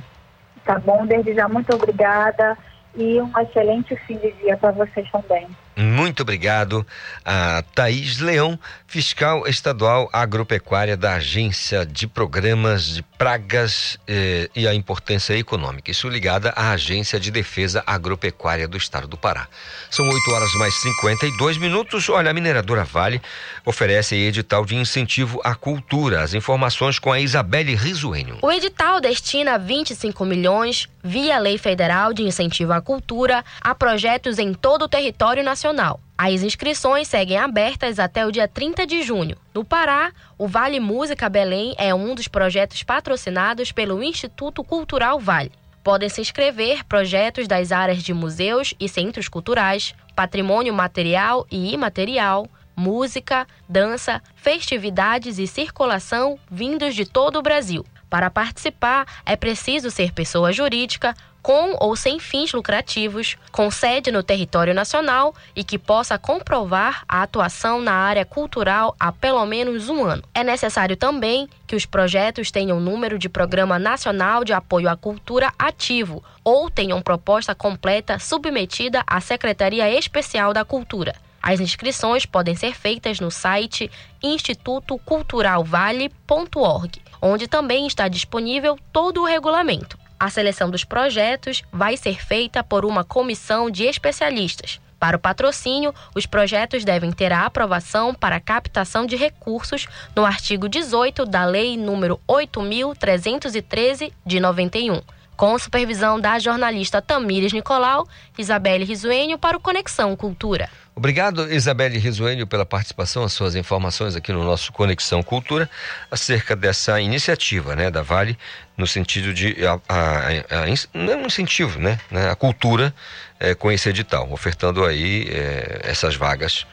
Tá 0.64 0.78
bom? 0.78 1.06
Desde 1.06 1.34
já, 1.34 1.50
muito 1.50 1.74
obrigada 1.74 2.58
e 2.96 3.20
um 3.20 3.32
excelente 3.40 3.96
fim 3.96 4.18
de 4.18 4.32
dia 4.34 4.56
para 4.58 4.72
vocês 4.72 5.10
também. 5.12 5.48
Muito 5.80 6.24
obrigado 6.24 6.86
a 7.24 7.64
Thaís 7.74 8.20
Leão, 8.20 8.60
fiscal 8.86 9.48
estadual 9.48 10.10
agropecuária 10.12 10.98
da 10.98 11.14
Agência 11.14 11.86
de 11.86 12.06
Programas 12.06 12.96
de 12.96 13.02
Pragas 13.02 13.98
eh, 14.06 14.50
e 14.54 14.68
a 14.68 14.74
Importância 14.74 15.38
Econômica. 15.38 15.90
Isso 15.90 16.10
ligada 16.10 16.50
à 16.50 16.72
Agência 16.72 17.18
de 17.18 17.32
Defesa 17.32 17.82
Agropecuária 17.88 18.68
do 18.68 18.76
Estado 18.76 19.08
do 19.08 19.16
Pará. 19.16 19.48
São 19.90 20.06
8 20.06 20.32
horas 20.32 20.54
mais 20.56 20.74
52 20.82 21.58
minutos. 21.58 22.10
Olha, 22.10 22.32
a 22.32 22.34
mineradora 22.34 22.84
Vale 22.84 23.22
oferece 23.66 24.16
edital 24.16 24.66
de 24.66 24.76
incentivo 24.76 25.40
à 25.46 25.56
cultura. 25.56 26.24
As 26.24 26.34
informações 26.34 27.00
com 27.00 27.14
a 27.14 27.22
Isabelle 27.22 27.74
Risuênio. 27.74 28.40
O 28.42 28.52
edital 28.52 29.00
destina 29.00 29.58
25 29.58 30.26
milhões 30.26 30.90
via 31.02 31.40
Lei 31.40 31.58
Federal 31.58 32.12
de 32.12 32.24
Incentivo 32.24 32.74
à 32.74 32.82
Cultura 32.82 33.46
a 33.62 33.74
projetos 33.74 34.40
em 34.40 34.54
todo 34.54 34.84
o 34.84 34.90
território 34.90 35.42
nacional. 35.42 35.69
As 36.18 36.44
inscrições 36.44 37.08
seguem 37.08 37.38
abertas 37.38 38.00
até 38.00 38.26
o 38.26 38.32
dia 38.32 38.48
30 38.48 38.86
de 38.86 39.04
junho. 39.04 39.38
No 39.54 39.64
Pará, 39.64 40.12
o 40.38 40.48
Vale 40.48 40.80
Música 40.80 41.30
Belém 41.30 41.76
é 41.78 41.94
um 41.96 42.14
dos 42.14 42.28
projetos 42.28 42.84
patrocinados 42.84 43.72
pelo 43.72 44.04
Instituto 44.04 44.64
Cultural 44.64 45.20
Vale. 45.20 45.52
Podem 45.84 46.10
se 46.10 46.22
inscrever 46.22 46.84
projetos 46.84 47.48
das 47.48 47.72
áreas 47.72 48.04
de 48.04 48.14
museus 48.14 48.74
e 48.80 48.90
centros 48.90 49.30
culturais, 49.30 49.96
patrimônio 50.16 50.74
material 50.74 51.48
e 51.50 51.74
imaterial, 51.74 52.48
música, 52.76 53.48
dança, 53.68 54.22
festividades 54.36 55.38
e 55.38 55.48
circulação 55.48 56.40
vindos 56.50 56.96
de 56.96 57.06
todo 57.06 57.40
o 57.40 57.42
Brasil. 57.42 57.86
Para 58.10 58.32
participar, 58.32 59.06
é 59.26 59.36
preciso 59.36 59.92
ser 59.92 60.12
pessoa 60.12 60.52
jurídica, 60.52 61.14
com 61.42 61.76
ou 61.80 61.96
sem 61.96 62.20
fins 62.20 62.54
lucrativos, 62.54 63.38
com 63.52 63.72
sede 63.72 64.12
no 64.12 64.24
território 64.24 64.74
nacional 64.74 65.34
e 65.56 65.64
que 65.64 65.78
possa 65.78 66.18
comprovar 66.18 67.04
a 67.08 67.22
atuação 67.24 67.82
na 67.82 67.94
área 67.94 68.26
cultural 68.26 68.96
há 69.00 69.12
pelo 69.12 69.46
menos 69.46 69.90
um 69.90 70.04
ano. 70.04 70.24
É 70.34 70.44
necessário 70.44 70.98
também 70.98 71.48
que 71.68 71.76
os 71.76 71.86
projetos 71.86 72.50
tenham 72.52 72.80
número 72.80 73.20
de 73.20 73.30
Programa 73.30 73.78
Nacional 73.78 74.44
de 74.44 74.54
Apoio 74.54 74.90
à 74.90 74.96
Cultura 74.96 75.54
ativo 75.58 76.24
ou 76.44 76.70
tenham 76.70 77.02
proposta 77.02 77.54
completa 77.54 78.20
submetida 78.20 79.04
à 79.06 79.22
Secretaria 79.22 79.90
Especial 79.92 80.54
da 80.54 80.66
Cultura. 80.66 81.14
As 81.42 81.60
inscrições 81.60 82.26
podem 82.26 82.56
ser 82.56 82.74
feitas 82.76 83.20
no 83.20 83.30
site 83.32 83.90
institutoculturalvale.org, 84.22 87.02
onde 87.22 87.48
também 87.48 87.88
está 87.88 88.08
disponível 88.08 88.78
todo 88.92 89.22
o 89.22 89.26
regulamento. 89.26 89.99
A 90.20 90.30
seleção 90.30 90.70
dos 90.70 90.84
projetos 90.84 91.64
vai 91.72 91.96
ser 91.96 92.22
feita 92.22 92.62
por 92.62 92.84
uma 92.84 93.06
comissão 93.06 93.72
de 93.72 93.86
especialistas. 93.86 94.82
Para 95.00 95.16
o 95.16 95.20
patrocínio, 95.20 95.96
os 96.14 96.26
projetos 96.26 96.84
devem 96.84 97.10
ter 97.10 97.32
a 97.32 97.46
aprovação 97.46 98.14
para 98.14 98.40
captação 98.40 99.06
de 99.06 99.16
recursos 99.16 99.88
no 100.14 100.26
artigo 100.26 100.68
18 100.68 101.26
da 101.26 101.46
Lei 101.46 101.78
nº 101.78 102.20
8.313 102.28 104.12
de 104.26 104.40
91. 104.42 105.02
Com 105.40 105.58
supervisão 105.58 106.20
da 106.20 106.38
jornalista 106.38 107.02
Tamires 107.02 107.54
Nicolau, 107.54 108.06
Isabelle 108.38 108.84
Risuênio 108.84 109.38
para 109.38 109.56
o 109.56 109.60
Conexão 109.62 110.14
Cultura. 110.14 110.70
Obrigado, 110.94 111.50
Isabelle 111.50 111.98
Risuênio, 111.98 112.46
pela 112.46 112.66
participação, 112.66 113.24
as 113.24 113.32
suas 113.32 113.56
informações 113.56 114.18
aqui 114.18 114.34
no 114.34 114.44
nosso 114.44 114.74
Conexão 114.74 115.24
Cultura 115.24 115.70
acerca 116.12 116.58
dessa 116.58 117.00
iniciativa 117.00 117.74
né, 117.74 117.90
da 117.90 118.02
Vale, 118.02 118.38
no 118.76 118.86
sentido 118.86 119.34
de. 119.34 119.56
A, 119.66 119.80
a, 119.88 120.28
a, 120.28 120.66
não 120.94 121.14
é 121.14 121.16
um 121.16 121.28
incentivo, 121.28 121.80
né? 121.80 121.98
A 122.30 122.36
cultura 122.36 122.94
é, 123.40 123.56
com 123.56 123.72
esse 123.72 123.88
edital, 123.88 124.30
ofertando 124.34 124.84
aí 124.84 125.26
é, 125.32 125.84
essas 125.86 126.18
vagas. 126.18 126.68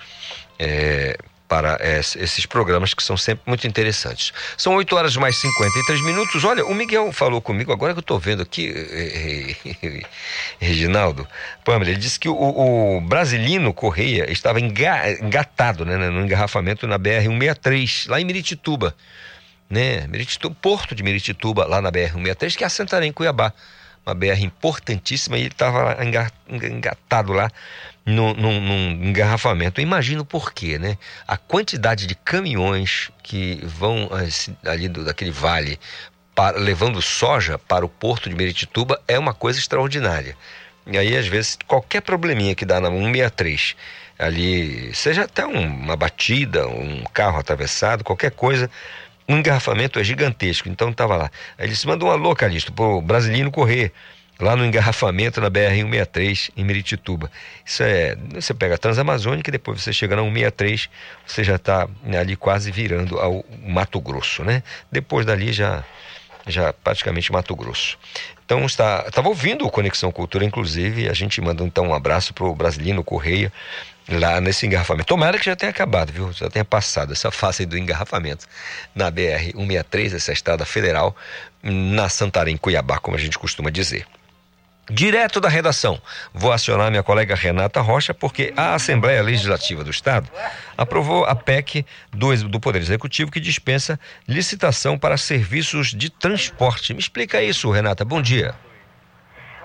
É, 0.58 1.16
para 1.48 1.78
esses 1.82 2.44
programas 2.44 2.92
que 2.92 3.02
são 3.02 3.16
sempre 3.16 3.44
muito 3.46 3.66
interessantes. 3.66 4.32
São 4.56 4.74
8 4.74 4.96
horas 4.96 5.16
mais 5.16 5.36
53 5.36 6.00
minutos. 6.02 6.44
Olha, 6.44 6.64
o 6.64 6.74
Miguel 6.74 7.12
falou 7.12 7.40
comigo, 7.40 7.72
agora 7.72 7.92
que 7.92 7.98
eu 7.98 8.00
estou 8.00 8.18
vendo 8.18 8.42
aqui, 8.42 8.72
Reginaldo, 10.58 11.26
Pamela, 11.64 11.90
ele 11.90 11.98
disse 11.98 12.18
que 12.18 12.28
o, 12.28 12.34
o 12.34 13.00
Brasilino 13.00 13.72
Correia 13.72 14.30
estava 14.30 14.60
engatado 14.60 15.84
né, 15.84 15.96
no 15.96 16.24
engarrafamento 16.24 16.86
na 16.86 16.98
BR-163, 16.98 18.10
lá 18.10 18.20
em 18.20 18.24
Miritituba. 18.24 18.94
Né? 19.70 20.06
Miritituba, 20.08 20.56
Porto 20.60 20.94
de 20.94 21.02
Miritituba, 21.02 21.66
lá 21.66 21.80
na 21.80 21.90
BR-163, 21.92 22.56
que 22.56 22.64
é 22.64 22.66
a 22.66 22.70
Santarém, 22.70 23.12
Cuiabá. 23.12 23.52
Uma 24.04 24.14
BR 24.14 24.40
importantíssima 24.40 25.36
e 25.36 25.40
ele 25.40 25.48
estava 25.48 25.96
engatado 26.48 27.32
lá 27.32 27.50
num, 28.06 28.32
num, 28.34 29.08
engarrafamento. 29.08 29.80
Imagino 29.80 30.24
por 30.24 30.52
quê, 30.52 30.78
né? 30.78 30.96
A 31.26 31.36
quantidade 31.36 32.06
de 32.06 32.14
caminhões 32.14 33.10
que 33.22 33.60
vão 33.64 34.08
eh, 34.12 34.70
ali 34.70 34.88
do, 34.88 35.04
daquele 35.04 35.32
vale 35.32 35.78
para, 36.34 36.56
levando 36.58 37.02
soja 37.02 37.58
para 37.58 37.84
o 37.84 37.88
porto 37.88 38.30
de 38.30 38.36
Meritituba 38.36 39.02
é 39.08 39.18
uma 39.18 39.34
coisa 39.34 39.58
extraordinária. 39.58 40.36
E 40.86 40.96
aí, 40.96 41.16
às 41.16 41.26
vezes, 41.26 41.58
qualquer 41.66 42.00
probleminha 42.00 42.54
que 42.54 42.64
dá 42.64 42.80
na 42.80 42.88
163 42.88 43.74
ali, 44.18 44.94
seja 44.94 45.24
até 45.24 45.44
um, 45.44 45.66
uma 45.66 45.96
batida, 45.96 46.66
um 46.68 47.02
carro 47.12 47.38
atravessado, 47.38 48.04
qualquer 48.04 48.30
coisa, 48.30 48.70
um 49.28 49.38
engarrafamento 49.38 49.98
é 49.98 50.04
gigantesco. 50.04 50.68
Então 50.68 50.90
estava 50.90 51.16
lá. 51.16 51.30
Aí 51.58 51.66
eles 51.66 51.84
mandam 51.84 52.06
um 52.08 52.10
alô, 52.12 52.34
Calixto, 52.36 52.72
pro 52.72 53.00
brasileiro 53.02 53.50
correr 53.50 53.92
lá 54.38 54.54
no 54.54 54.64
engarrafamento 54.64 55.40
na 55.40 55.50
BR-163 55.50 56.50
em 56.56 56.64
Meritituba. 56.64 57.30
Isso 57.64 57.82
é, 57.82 58.16
você 58.34 58.52
pega 58.52 58.74
a 58.74 58.78
Transamazônica 58.78 59.50
e 59.50 59.52
depois 59.52 59.82
você 59.82 59.92
chega 59.92 60.16
na 60.16 60.22
163, 60.22 60.88
você 61.26 61.44
já 61.44 61.56
está 61.56 61.88
ali 62.18 62.36
quase 62.36 62.70
virando 62.70 63.18
ao 63.18 63.44
Mato 63.66 64.00
Grosso, 64.00 64.44
né? 64.44 64.62
Depois 64.90 65.24
dali 65.24 65.52
já 65.52 65.84
já 66.46 66.72
praticamente 66.72 67.32
Mato 67.32 67.56
Grosso. 67.56 67.98
Então 68.44 68.64
está, 68.64 69.04
estava 69.08 69.28
ouvindo 69.28 69.66
o 69.66 69.70
Conexão 69.70 70.12
Cultura, 70.12 70.44
inclusive, 70.44 71.08
a 71.08 71.12
gente 71.12 71.40
manda 71.40 71.64
então 71.64 71.88
um 71.88 71.94
abraço 71.94 72.32
para 72.32 72.44
o 72.44 72.54
Brasilino 72.54 73.02
Correia 73.02 73.52
lá 74.08 74.40
nesse 74.40 74.64
engarrafamento. 74.66 75.08
Tomara 75.08 75.38
que 75.38 75.46
já 75.46 75.56
tenha 75.56 75.70
acabado, 75.70 76.12
viu? 76.12 76.32
Já 76.32 76.48
tenha 76.48 76.64
passado 76.64 77.12
essa 77.12 77.32
fase 77.32 77.66
do 77.66 77.76
engarrafamento 77.76 78.46
na 78.94 79.10
BR 79.10 79.50
163, 79.52 80.14
essa 80.14 80.32
estrada 80.32 80.64
federal, 80.64 81.16
na 81.60 82.08
Santarém, 82.08 82.56
Cuiabá, 82.56 82.98
como 82.98 83.16
a 83.16 83.20
gente 83.20 83.36
costuma 83.36 83.68
dizer. 83.68 84.06
Direto 84.88 85.40
da 85.40 85.48
redação, 85.48 86.00
vou 86.32 86.52
acionar 86.52 86.90
minha 86.90 87.02
colega 87.02 87.34
Renata 87.34 87.80
Rocha, 87.80 88.14
porque 88.14 88.54
a 88.56 88.74
Assembleia 88.74 89.20
Legislativa 89.20 89.82
do 89.82 89.90
Estado 89.90 90.30
aprovou 90.78 91.24
a 91.24 91.34
PEC 91.34 91.84
do, 92.12 92.48
do 92.48 92.60
Poder 92.60 92.78
Executivo 92.78 93.32
que 93.32 93.40
dispensa 93.40 93.98
licitação 94.28 94.96
para 94.96 95.16
serviços 95.16 95.88
de 95.88 96.08
transporte. 96.08 96.94
Me 96.94 97.00
explica 97.00 97.42
isso, 97.42 97.68
Renata. 97.68 98.04
Bom 98.04 98.22
dia. 98.22 98.54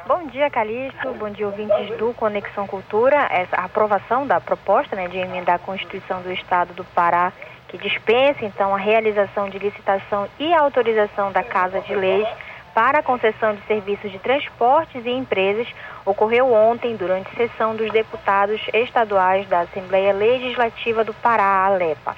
Bom 0.07 0.25
dia, 0.25 0.49
Calixto. 0.49 1.13
Bom 1.13 1.29
dia, 1.29 1.45
ouvintes 1.45 1.97
do 1.99 2.11
Conexão 2.15 2.65
Cultura. 2.65 3.27
Essa 3.29 3.57
aprovação 3.57 4.25
da 4.25 4.41
proposta 4.41 4.95
né, 4.95 5.07
de 5.07 5.17
emendar 5.17 5.57
a 5.57 5.59
Constituição 5.59 6.23
do 6.23 6.31
Estado 6.31 6.73
do 6.73 6.83
Pará, 6.83 7.31
que 7.67 7.77
dispensa, 7.77 8.43
então, 8.43 8.73
a 8.73 8.79
realização 8.79 9.47
de 9.49 9.59
licitação 9.59 10.27
e 10.39 10.51
autorização 10.51 11.31
da 11.31 11.43
Casa 11.43 11.79
de 11.81 11.93
Leis 11.93 12.27
para 12.73 12.99
a 12.99 13.03
concessão 13.03 13.53
de 13.53 13.61
serviços 13.67 14.11
de 14.11 14.19
transportes 14.19 15.05
e 15.05 15.09
empresas 15.09 15.67
ocorreu 16.05 16.51
ontem 16.51 16.95
durante 16.95 17.35
sessão 17.35 17.75
dos 17.75 17.91
deputados 17.91 18.61
estaduais 18.73 19.47
da 19.47 19.61
Assembleia 19.61 20.13
Legislativa 20.13 21.03
do 21.03 21.13
Pará, 21.13 21.65
Alepa. 21.65 22.15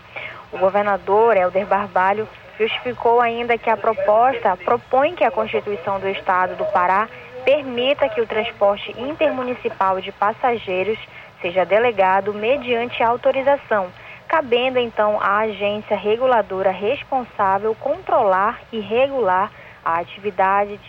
O 0.51 0.57
governador 0.57 1.35
Helder 1.35 1.65
Barbalho 1.65 2.27
justificou 2.57 3.19
ainda 3.19 3.57
que 3.57 3.69
a 3.69 3.77
proposta 3.77 4.55
propõe 4.57 5.15
que 5.15 5.23
a 5.23 5.31
Constituição 5.31 5.99
do 5.99 6.07
Estado 6.07 6.55
do 6.55 6.65
Pará 6.65 7.09
permita 7.43 8.07
que 8.07 8.21
o 8.21 8.27
transporte 8.27 8.93
intermunicipal 8.97 9.99
de 9.99 10.11
passageiros 10.11 10.97
seja 11.41 11.65
delegado 11.65 12.33
mediante 12.33 13.03
autorização, 13.03 13.87
cabendo 14.27 14.79
então 14.79 15.19
à 15.19 15.39
agência 15.39 15.97
reguladora 15.97 16.71
responsável 16.71 17.75
controlar 17.75 18.61
e 18.71 18.79
regular 18.79 19.51
a 19.83 19.99
atividade, 19.99 20.79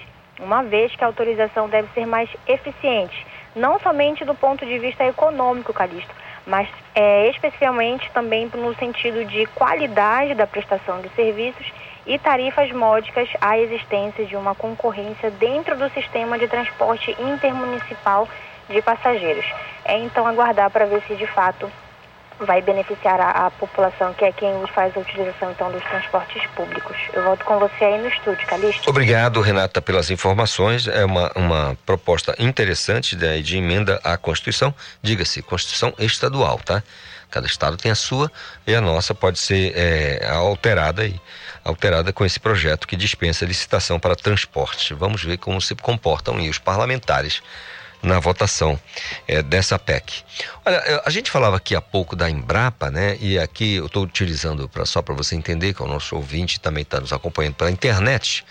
uma 0.40 0.62
vez 0.62 0.94
que 0.94 1.04
a 1.04 1.06
autorização 1.06 1.68
deve 1.68 1.88
ser 1.94 2.06
mais 2.06 2.28
eficiente, 2.46 3.26
não 3.54 3.78
somente 3.78 4.24
do 4.24 4.34
ponto 4.34 4.64
de 4.66 4.78
vista 4.78 5.04
econômico, 5.04 5.72
Calixto, 5.72 6.14
mas 6.46 6.68
é, 6.94 7.28
especialmente 7.30 8.10
também 8.12 8.50
no 8.54 8.74
sentido 8.74 9.24
de 9.24 9.46
qualidade 9.46 10.34
da 10.34 10.46
prestação 10.46 11.00
de 11.00 11.08
serviços 11.10 11.72
e 12.06 12.18
tarifas 12.18 12.70
módicas 12.72 13.28
à 13.40 13.58
existência 13.58 14.26
de 14.26 14.36
uma 14.36 14.54
concorrência 14.54 15.30
dentro 15.30 15.76
do 15.76 15.88
sistema 15.90 16.38
de 16.38 16.46
transporte 16.46 17.16
intermunicipal 17.18 18.28
de 18.68 18.82
passageiros. 18.82 19.46
É 19.84 19.98
então 19.98 20.26
aguardar 20.26 20.70
para 20.70 20.86
ver 20.86 21.02
se 21.02 21.14
de 21.14 21.26
fato 21.26 21.70
vai 22.40 22.60
beneficiar 22.62 23.20
a, 23.20 23.46
a, 23.46 23.50
população, 23.50 24.12
que 24.14 24.24
é 24.24 24.32
quem 24.32 24.52
faz 24.68 24.96
a 24.96 25.00
utilização 25.00 25.50
então 25.50 25.70
dos 25.70 25.82
transportes 25.84 26.44
públicos. 26.48 26.96
Eu 27.12 27.22
volto 27.22 27.44
com 27.44 27.58
você 27.58 27.84
aí 27.84 28.00
no 28.00 28.08
estúdio, 28.08 28.46
Calixto. 28.46 28.88
Obrigado, 28.90 29.40
Renata, 29.40 29.80
pelas 29.80 30.10
informações. 30.10 30.88
É 30.88 31.04
uma, 31.04 31.30
uma 31.36 31.78
proposta 31.86 32.34
interessante 32.38 33.14
de, 33.16 33.42
de 33.42 33.56
emenda 33.58 34.00
à 34.02 34.16
Constituição, 34.16 34.74
diga-se, 35.02 35.42
Constituição 35.42 35.92
estadual, 35.98 36.58
tá? 36.58 36.82
Cada 37.30 37.46
estado 37.46 37.76
tem 37.76 37.90
a 37.90 37.96
sua 37.96 38.30
e 38.64 38.74
a 38.74 38.80
nossa 38.80 39.12
pode 39.12 39.40
ser 39.40 39.72
é, 39.74 40.24
alterada 40.28 41.02
aí, 41.02 41.20
alterada 41.64 42.12
com 42.12 42.24
esse 42.24 42.38
projeto 42.38 42.86
que 42.86 42.94
dispensa 42.94 43.44
licitação 43.44 43.98
para 43.98 44.14
transporte. 44.14 44.94
Vamos 44.94 45.24
ver 45.24 45.38
como 45.38 45.60
se 45.60 45.74
comportam 45.74 46.36
aí 46.36 46.48
os 46.48 46.58
parlamentares 46.58 47.42
na 48.04 48.20
votação 48.20 48.78
é, 49.26 49.42
dessa 49.42 49.78
PEC. 49.78 50.22
Olha, 50.64 51.02
a 51.04 51.10
gente 51.10 51.30
falava 51.30 51.56
aqui 51.56 51.74
há 51.74 51.80
pouco 51.80 52.14
da 52.14 52.30
Embrapa, 52.30 52.90
né? 52.90 53.16
E 53.20 53.38
aqui 53.38 53.74
eu 53.76 53.86
estou 53.86 54.04
utilizando 54.04 54.68
para 54.68 54.84
só 54.84 55.02
para 55.02 55.14
você 55.14 55.34
entender 55.34 55.74
que 55.74 55.82
o 55.82 55.86
nosso 55.86 56.14
ouvinte 56.14 56.60
também 56.60 56.82
está 56.82 57.00
nos 57.00 57.12
acompanhando 57.12 57.54
pela 57.54 57.70
internet. 57.70 58.44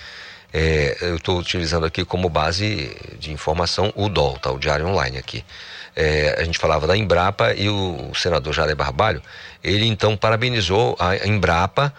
É, 0.52 0.98
eu 1.02 1.16
estou 1.16 1.40
utilizando 1.40 1.86
aqui 1.86 2.06
como 2.06 2.30
base 2.30 2.96
de 3.20 3.32
informação 3.32 3.92
o 3.96 4.10
DOL, 4.10 4.38
tá? 4.38 4.52
O 4.52 4.60
Diário 4.60 4.88
Online 4.88 5.18
aqui. 5.18 5.44
É, 5.96 6.36
a 6.40 6.44
gente 6.44 6.58
falava 6.58 6.88
da 6.88 6.98
Embrapa 6.98 7.54
e 7.54 7.70
o, 7.70 8.10
o 8.12 8.16
senador 8.16 8.52
Jale 8.54 8.74
Barbalho, 8.74 9.22
ele 9.64 9.86
então 9.86 10.18
parabenizou 10.18 10.96
a 11.00 11.28
Embrapa 11.28 11.94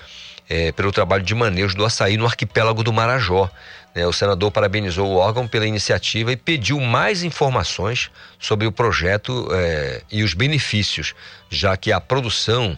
é, 0.49 0.73
pelo 0.73 0.93
trabalho 0.93 1.23
de 1.23 1.35
manejo 1.35 1.77
do 1.77 1.85
açaí 1.85 2.17
no 2.17 2.27
arquipélago 2.27 2.83
do 2.83 2.93
Marajó. 2.93 3.51
É, 3.95 4.05
o 4.05 4.13
senador 4.13 4.51
parabenizou 4.51 5.07
o 5.07 5.17
órgão 5.17 5.47
pela 5.47 5.67
iniciativa 5.67 6.33
e 6.33 6.37
pediu 6.37 6.81
mais 6.81 7.23
informações 7.23 8.11
sobre 8.41 8.67
o 8.67 8.73
projeto 8.73 9.49
é, 9.53 10.03
e 10.11 10.25
os 10.25 10.35
benefícios, 10.35 11.15
já 11.49 11.77
que 11.77 11.93
a 11.93 12.01
produção 12.01 12.77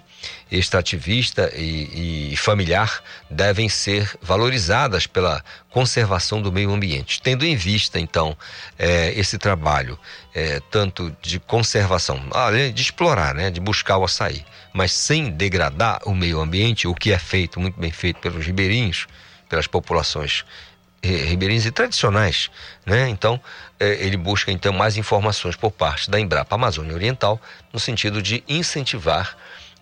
extrativista 0.53 1.51
e, 1.57 2.33
e, 2.33 2.37
familiar 2.37 3.03
devem 3.31 3.69
ser 3.69 4.15
valorizadas 4.21 5.07
pela 5.07 5.43
conservação 5.71 6.43
do 6.43 6.53
meio 6.53 6.71
ambiente. 6.73 7.23
Tendo 7.23 7.45
em 7.47 7.57
vista, 7.57 7.99
então, 7.99 8.37
é, 8.79 9.13
esse 9.19 9.39
trabalho, 9.39 9.99
tanto 10.71 11.17
de 11.23 11.41
conservação, 11.41 12.21
além 12.33 12.73
de 12.73 12.83
explorar, 12.83 13.35
né, 13.35 13.51
de 13.51 13.59
buscar 13.59 13.97
o 13.97 14.05
açaí, 14.05 14.45
mas 14.73 14.93
sem 14.93 15.31
degradar 15.31 16.01
o 16.05 16.15
meio 16.15 16.41
ambiente, 16.41 16.87
o 16.87 16.95
que 16.95 17.11
é 17.11 17.19
feito, 17.19 17.59
muito 17.59 17.81
bem 17.81 17.91
feito 17.91 18.21
pelos 18.21 18.45
ribeirinhos, 18.45 19.07
pelas 19.49 19.67
populações 19.67 20.45
ribeirinhos 21.07 21.67
e 21.67 21.71
tradicionais, 21.71 22.51
né? 22.85 23.09
Então, 23.09 23.41
é, 23.79 24.05
ele 24.05 24.17
busca 24.17 24.51
então 24.51 24.73
mais 24.73 24.97
informações 24.97 25.57
por 25.57 25.71
parte 25.71 26.11
da 26.11 26.19
Embrapa 26.19 26.55
Amazônia 26.55 26.95
Oriental 26.95 27.41
no 27.73 27.79
sentido 27.79 28.23
de 28.23 28.43
incentivar 28.49 29.37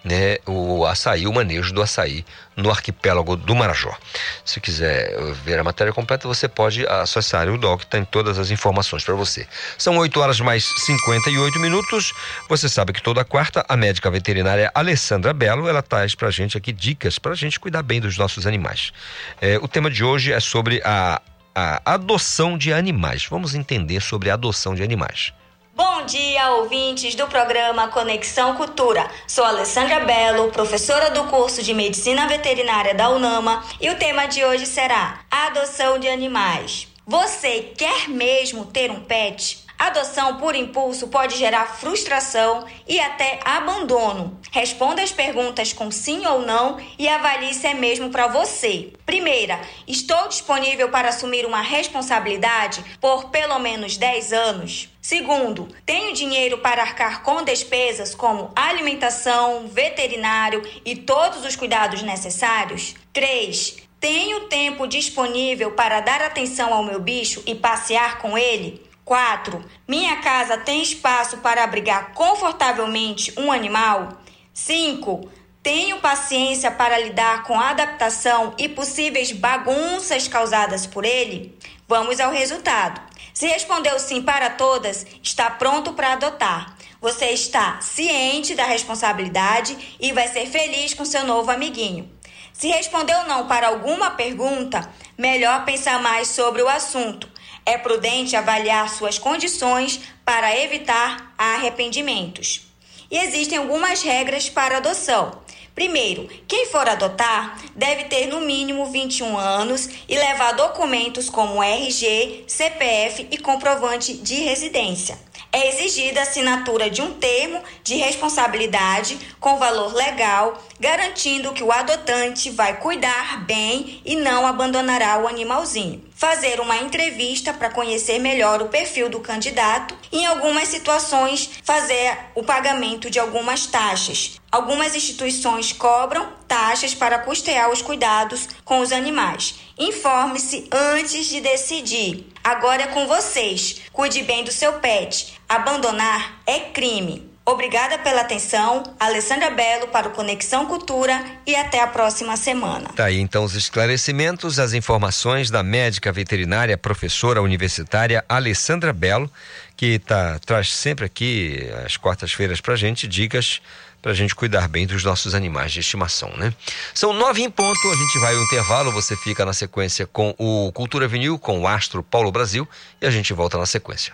né, 0.05 0.37
o 0.47 0.85
açaí, 0.85 1.27
o 1.27 1.33
manejo 1.33 1.73
do 1.73 1.81
açaí 1.81 2.25
no 2.57 2.71
arquipélago 2.71 3.37
do 3.37 3.55
Marajó. 3.55 3.97
Se 4.45 4.61
quiser 4.61 5.11
ver 5.45 5.59
a 5.59 5.65
matéria 5.65 5.93
completa, 5.93 6.29
você 6.29 6.47
pode 6.47 6.87
acessar 6.87 7.49
o 7.49 7.57
DOC, 7.59 7.87
tem 7.87 8.05
todas 8.05 8.39
as 8.39 8.51
informações 8.51 9.03
para 9.03 9.15
você. 9.15 9.47
São 9.79 9.97
8 9.97 10.21
horas 10.21 10.41
mais 10.41 10.65
58 10.85 11.59
minutos. 11.59 12.13
Você 12.49 12.69
sabe 12.69 12.93
que 12.93 13.03
toda 13.03 13.25
quarta 13.25 13.65
a 13.69 13.77
médica 13.77 14.11
veterinária 14.11 14.71
Alessandra 14.75 15.33
Belo, 15.33 15.69
ela 15.69 15.83
traz 15.83 16.15
para 16.15 16.29
a 16.29 16.31
gente 16.31 16.57
aqui 16.57 16.73
dicas 16.73 17.19
para 17.19 17.33
a 17.33 17.37
gente 17.37 17.59
cuidar 17.59 17.83
bem 17.83 18.01
dos 18.01 18.19
nossos 18.19 18.47
animais. 18.47 18.93
É, 19.41 19.59
o 19.59 19.67
tema 19.67 19.91
de 19.91 20.05
hoje 20.05 20.33
é 20.33 20.39
sobre 20.39 20.83
a, 20.85 21.21
a 21.55 21.95
adoção 21.95 22.59
de 22.59 22.73
animais. 22.73 23.27
Vamos 23.29 23.55
entender 23.55 24.01
sobre 24.01 24.31
a 24.31 24.35
adoção 24.35 24.75
de 24.75 24.83
animais. 24.83 25.33
Bom 25.77 26.07
dia, 26.07 26.51
ouvintes 26.51 27.17
do 27.17 27.27
programa 27.27 27.89
Conexão 27.89 28.55
Cultura. 28.55 29.11
Sou 29.27 29.45
Alessandra 29.45 30.05
Belo, 30.05 30.53
professora 30.53 31.11
do 31.11 31.25
curso 31.25 31.65
de 31.65 31.75
Medicina 31.75 32.29
Veterinária 32.29 32.95
da 32.95 33.09
UNAMA, 33.09 33.61
e 33.81 33.91
o 33.91 33.99
tema 33.99 34.27
de 34.27 34.45
hoje 34.45 34.67
será 34.67 35.23
Adoção 35.29 35.99
de 35.99 36.09
Animais. 36.09 36.87
Você 37.05 37.73
quer 37.77 38.09
mesmo 38.09 38.67
ter 38.67 38.89
um 38.89 39.01
pet? 39.01 39.64
Adoção 39.79 40.37
por 40.37 40.55
impulso 40.55 41.09
pode 41.09 41.37
gerar 41.37 41.67
frustração 41.67 42.65
e 42.87 43.01
até 43.01 43.41
abandono. 43.45 44.41
Responda 44.53 45.03
as 45.03 45.11
perguntas 45.11 45.73
com 45.73 45.91
sim 45.91 46.25
ou 46.27 46.43
não 46.43 46.79
e 46.99 47.09
avalie 47.09 47.53
se 47.53 47.67
é 47.67 47.75
mesmo 47.75 48.11
para 48.11 48.29
você. 48.29 48.93
Primeira, 49.05 49.61
estou 49.87 50.29
disponível 50.29 50.91
para 50.91 51.09
assumir 51.09 51.45
uma 51.45 51.61
responsabilidade 51.61 52.85
por 53.01 53.31
pelo 53.31 53.59
menos 53.59 53.97
10 53.97 54.33
anos? 54.33 54.89
Segundo, 55.03 55.69
tenho 55.85 56.15
dinheiro 56.15 56.59
para 56.59 56.83
arcar 56.83 57.23
com 57.23 57.43
despesas 57.43 58.15
como 58.15 58.53
alimentação, 58.57 59.67
veterinário 59.67 60.63
e 60.85 60.97
todos 60.97 61.45
os 61.45 61.57
cuidados 61.57 62.01
necessários? 62.01 62.95
3. 63.13 63.85
Tenho 64.01 64.49
tempo 64.49 64.87
disponível 64.87 65.73
para 65.73 66.01
dar 66.01 66.21
atenção 66.21 66.75
ao 66.75 66.85
meu 66.85 67.01
bicho 67.01 67.43
e 67.47 67.55
passear 67.55 68.19
com 68.19 68.37
ele? 68.37 68.84
4. 69.05 69.63
Minha 69.87 70.17
casa 70.17 70.57
tem 70.57 70.83
espaço 70.83 71.39
para 71.39 71.63
abrigar 71.63 72.13
confortavelmente 72.15 73.35
um 73.37 73.53
animal? 73.53 74.19
5. 74.53 75.29
Tenho 75.63 76.01
paciência 76.01 76.71
para 76.71 76.99
lidar 76.99 77.45
com 77.45 77.59
a 77.59 77.71
adaptação 77.71 78.55
e 78.57 78.69
possíveis 78.69 79.31
bagunças 79.31 80.27
causadas 80.27 80.87
por 80.87 81.05
ele? 81.05 81.59
Vamos 81.87 82.19
ao 82.19 82.33
resultado. 82.33 83.01
Se 83.35 83.47
respondeu 83.47 83.99
sim 83.99 84.23
para 84.23 84.51
todas, 84.51 85.07
está 85.23 85.51
pronto 85.51 85.93
para 85.93 86.13
adotar. 86.13 86.75
Você 87.01 87.27
está 87.27 87.81
ciente 87.83 88.55
da 88.55 88.65
responsabilidade 88.65 89.97
e 90.01 90.13
vai 90.13 90.29
ser 90.29 90.47
feliz 90.47 90.95
com 90.95 91.05
seu 91.05 91.25
novo 91.25 91.51
amiguinho. 91.51 92.11
Se 92.53 92.69
respondeu 92.69 93.25
não 93.25 93.47
para 93.47 93.69
alguma 93.69 94.13
pergunta, 94.13 94.89
melhor 95.19 95.65
pensar 95.65 96.01
mais 96.01 96.29
sobre 96.29 96.63
o 96.63 96.69
assunto 96.69 97.34
é 97.67 97.79
prudente 97.79 98.37
avaliar 98.37 98.89
suas 98.89 99.19
condições 99.19 100.01
para 100.25 100.57
evitar 100.59 101.35
arrependimentos. 101.39 102.67
E 103.11 103.19
existem 103.19 103.59
algumas 103.59 104.03
regras 104.03 104.49
para 104.49 104.79
adoção. 104.79 105.43
Primeiro, 105.75 106.29
quem 106.47 106.67
for 106.67 106.89
adotar 106.89 107.59
deve 107.75 108.05
ter 108.05 108.27
no 108.27 108.41
mínimo 108.41 108.87
21 108.87 109.37
anos 109.37 109.89
e 110.09 110.17
levar 110.17 110.53
documentos 110.53 111.29
como 111.29 111.63
RG, 111.63 112.45
CPF 112.47 113.27
e 113.31 113.39
comprovante 113.39 114.15
de 114.15 114.37
residência 114.37 115.19
é 115.55 115.69
exigida 115.69 116.19
a 116.19 116.25
assinatura 116.25 116.91
de 116.91 117.01
um 117.01 117.15
termo 117.15 117.63
de 117.85 117.95
responsabilidade 117.95 119.17
com 119.39 119.57
valor 119.57 119.95
legal, 119.95 120.61
garantindo 120.81 121.53
que 121.53 121.63
o 121.63 121.71
adotante 121.71 122.51
vai 122.51 122.81
cuidar 122.81 123.45
bem 123.47 124.03
e 124.05 124.17
não 124.17 124.45
abandonará 124.45 125.17
o 125.19 125.29
animalzinho. 125.29 126.03
Fazer 126.13 126.59
uma 126.59 126.79
entrevista 126.79 127.53
para 127.53 127.71
conhecer 127.71 128.19
melhor 128.19 128.63
o 128.63 128.69
perfil 128.69 129.09
do 129.09 129.21
candidato 129.21 129.97
em 130.11 130.27
algumas 130.27 130.67
situações, 130.67 131.49
fazer 131.63 132.19
o 132.35 132.43
pagamento 132.43 133.09
de 133.09 133.21
algumas 133.21 133.67
taxas. 133.67 134.41
Algumas 134.51 134.97
instituições 134.97 135.73
cobram 135.73 136.33
taxas 136.49 136.95
para 136.95 137.21
custear 137.21 137.71
os 137.71 137.81
cuidados 137.81 138.49
com 138.65 138.81
os 138.81 138.91
animais. 138.91 139.55
Informe-se 139.79 140.69
antes 140.73 141.27
de 141.27 141.41
decidir. 141.41 142.27
Agora 142.43 142.83
é 142.83 142.87
com 142.87 143.07
vocês. 143.07 143.83
Cuide 143.93 144.23
bem 144.23 144.45
do 144.45 144.53
seu 144.53 144.75
pet. 144.75 145.35
Abandonar 145.49 146.41
é 146.47 146.61
crime. 146.61 147.35
Obrigada 147.47 147.99
pela 147.99 148.23
atenção, 148.23 148.83
Alessandra 148.99 149.51
Belo 149.51 149.89
para 149.89 150.09
o 150.09 150.13
Conexão 150.13 150.65
Cultura 150.65 151.23
e 151.47 151.55
até 151.55 151.83
a 151.83 151.87
próxima 151.87 152.39
semana. 152.39 152.89
Tá 152.97 153.05
aí 153.05 153.21
então 153.21 153.45
os 153.45 153.55
esclarecimentos, 153.55 154.59
as 154.59 154.73
informações 154.73 155.51
da 155.51 155.63
médica 155.63 156.11
veterinária, 156.11 156.79
professora 156.79 157.43
universitária 157.43 158.25
Alessandra 158.27 158.95
Belo, 158.95 159.31
que 159.77 159.99
tá, 159.99 160.39
traz 160.39 160.73
sempre 160.73 161.05
aqui 161.05 161.69
às 161.85 161.99
quartas-feiras 161.99 162.63
pra 162.63 162.77
gente 162.77 163.07
dicas 163.07 163.61
para 164.05 164.13
a 164.13 164.15
gente 164.15 164.35
cuidar 164.35 164.69
bem 164.69 164.87
dos 164.87 165.03
nossos 165.03 165.35
animais 165.35 165.73
de 165.73 165.81
estimação, 165.81 166.31
né? 166.37 166.53
São 166.93 167.15
nove 167.15 167.41
em 167.41 167.49
ponto, 167.49 167.91
a 167.91 167.97
gente 167.97 168.19
vai 168.19 168.35
ao 168.35 168.43
intervalo, 168.43 168.93
você 168.93 169.17
fica 169.17 169.47
na 169.47 169.55
sequência 169.55 170.07
com 170.07 170.35
o 170.37 170.71
Cultura 170.73 171.09
Vinil, 171.09 171.39
com 171.39 171.59
o 171.61 171.67
Astro 171.67 172.03
Paulo 172.03 172.31
Brasil 172.31 172.69
e 173.01 173.07
a 173.07 173.11
gente 173.11 173.33
volta 173.33 173.57
na 173.57 173.65
sequência. 173.65 174.13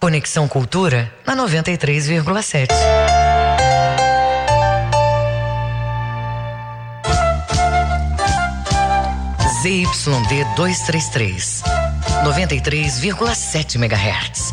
Conexão 0.00 0.48
Cultura 0.48 1.14
na 1.24 1.36
93,7. 1.36 2.66
ZYD 9.62 10.44
233, 10.56 11.62
93,7 12.24 13.76
MHz. 13.76 14.52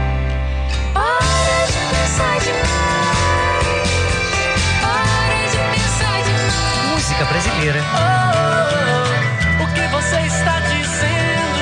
Música 6.91 7.25
brasileira. 7.25 7.81
Oh, 7.93 9.63
o 9.63 9.67
que 9.73 9.87
você 9.87 10.19
está 10.21 10.59
dizendo? 10.61 11.59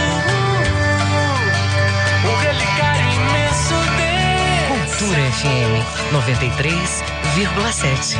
O 2.25 2.35
relicário 2.41 3.11
imenso 3.13 3.73
desse. 3.97 4.97
Cultura 4.97 5.21
FM 5.31 5.83
93,7. 6.13 8.17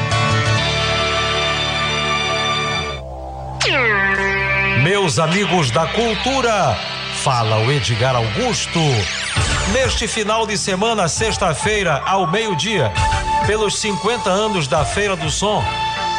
Meus 4.84 5.20
amigos 5.20 5.72
da 5.72 5.86
cultura, 5.88 6.78
fala 7.22 7.58
o 7.58 7.70
Edgar 7.72 8.16
Augusto. 8.16 8.80
Neste 9.74 10.08
final 10.08 10.48
de 10.48 10.58
semana, 10.58 11.08
sexta-feira, 11.08 12.02
ao 12.06 12.26
meio-dia, 12.26 12.92
pelos 13.46 13.78
50 13.78 14.28
anos 14.28 14.68
da 14.68 14.84
Feira 14.84 15.16
do 15.16 15.30
Som, 15.30 15.64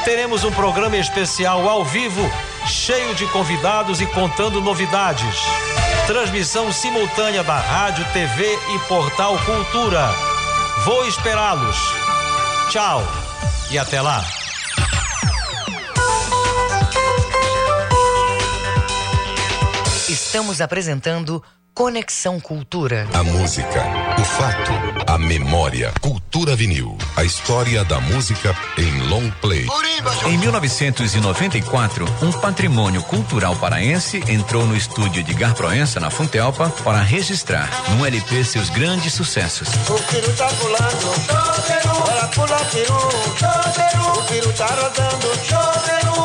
teremos 0.04 0.44
um 0.44 0.52
programa 0.52 0.96
especial 0.96 1.68
ao 1.68 1.84
vivo, 1.84 2.22
cheio 2.64 3.12
de 3.16 3.26
convidados 3.28 4.00
e 4.00 4.06
contando 4.06 4.60
novidades. 4.60 5.36
Transmissão 6.06 6.70
simultânea 6.72 7.42
da 7.42 7.56
Rádio, 7.56 8.04
TV 8.12 8.56
e 8.74 8.78
Portal 8.86 9.36
Cultura. 9.44 10.08
Vou 10.84 11.04
esperá-los. 11.06 11.76
Tchau 12.70 13.02
e 13.70 13.78
até 13.78 14.00
lá. 14.00 14.24
Estamos 20.08 20.60
apresentando 20.60 21.42
Conexão 21.74 22.38
Cultura. 22.40 23.06
A 23.14 23.22
música, 23.22 23.82
o 24.18 24.24
fato, 24.24 24.72
a 25.06 25.16
memória. 25.16 25.92
Cultura 26.00 26.29
Vinil. 26.56 26.96
A 27.16 27.22
história 27.22 27.84
da 27.84 28.00
música 28.00 28.56
em 28.78 29.08
long 29.08 29.30
play. 29.42 29.66
Em 30.26 30.38
1994, 30.38 32.06
um 32.22 32.32
patrimônio 32.32 33.02
cultural 33.02 33.54
paraense 33.56 34.22
entrou 34.26 34.66
no 34.66 34.74
estúdio 34.74 35.22
de 35.22 35.34
Gar 35.34 35.54
Proença, 35.54 36.00
na 36.00 36.08
Funtelpa, 36.08 36.70
para 36.82 37.02
registrar 37.02 37.68
num 37.90 38.06
LP 38.06 38.42
seus 38.42 38.70
grandes 38.70 39.12
sucessos. 39.12 39.68
O 39.68 39.98
peru 40.10 40.32
tá 40.32 40.48
pulando, 40.48 41.14
ela 42.10 42.28
pula 42.28 42.58
peru, 42.70 42.94
o 44.16 44.22
peru 44.24 44.52
tá 44.54 44.66
rodando, 44.66 45.28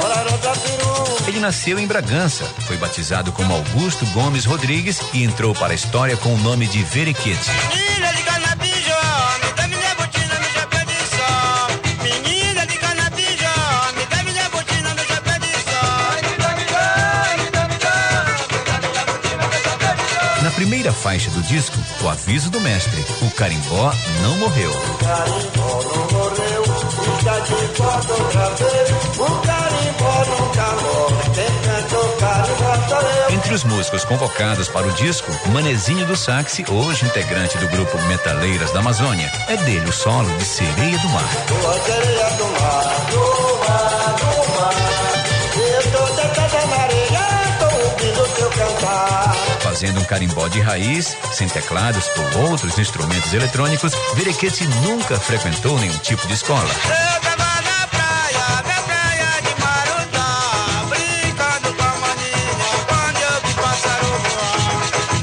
ela 0.06 0.32
roda 0.32 0.60
peru. 0.60 1.28
Ele 1.28 1.40
nasceu 1.40 1.78
em 1.78 1.86
Bragança, 1.86 2.46
foi 2.62 2.78
batizado 2.78 3.32
como 3.32 3.54
Augusto 3.54 4.06
Gomes 4.08 4.46
Rodrigues 4.46 5.00
e 5.14 5.24
entrou 5.24 5.54
para 5.54 5.74
a 5.74 5.76
história 5.76 6.16
com 6.16 6.34
o 6.34 6.38
nome 6.38 6.68
de 6.68 6.82
Veriquete. 6.84 7.52
Primeira 20.86 20.94
faixa 20.94 21.32
do 21.32 21.42
disco, 21.42 21.78
o 22.04 22.10
aviso 22.10 22.50
do 22.50 22.60
mestre: 22.60 23.04
o 23.22 23.32
carimbó 23.32 23.92
não 24.22 24.38
morreu. 24.38 24.72
Carimbó 25.00 25.84
não 25.84 26.20
morreu, 26.20 26.64
está 27.18 27.40
de 27.40 27.82
volta 27.82 28.14
outra 28.14 28.50
vez. 28.52 28.90
O 29.18 29.42
carimbó 29.42 30.26
nunca 30.26 30.72
morre, 30.84 31.30
quem 31.34 31.60
canta 31.62 32.00
o 32.00 32.18
carimbó 32.18 32.88
sou 32.88 33.02
eu. 33.02 33.30
Entre 33.32 33.54
os 33.54 33.64
músicos 33.64 34.06
convocados 34.06 34.68
para 34.68 34.86
o 34.86 34.92
disco, 34.92 35.32
Manezinho 35.50 36.06
do 36.06 36.16
Saxe, 36.16 36.64
hoje 36.70 37.06
integrante 37.06 37.58
do 37.58 37.68
grupo 37.68 37.98
Metaleiras 38.04 38.72
da 38.72 38.80
Amazônia, 38.80 39.32
é 39.48 39.58
dele 39.58 39.90
o 39.90 39.94
solo 39.94 40.30
de 40.38 40.46
Sereia 40.46 40.98
do 41.00 41.10
Mar. 41.10 41.30
Tua 41.48 41.74
sereia 41.80 42.30
do 42.32 42.46
mar, 42.62 43.35
Fazendo 49.76 50.00
um 50.00 50.06
carimbó 50.06 50.48
de 50.48 50.62
raiz, 50.62 51.18
sem 51.34 51.50
teclados 51.50 52.10
ou 52.34 52.50
outros 52.50 52.80
instrumentos 52.80 53.34
eletrônicos, 53.34 53.92
Verequete 54.14 54.66
nunca 54.86 55.20
frequentou 55.20 55.78
nenhum 55.78 55.98
tipo 55.98 56.26
de 56.28 56.34
escola. 56.34 56.62
Eu 56.64 57.20
eu. 57.20 57.36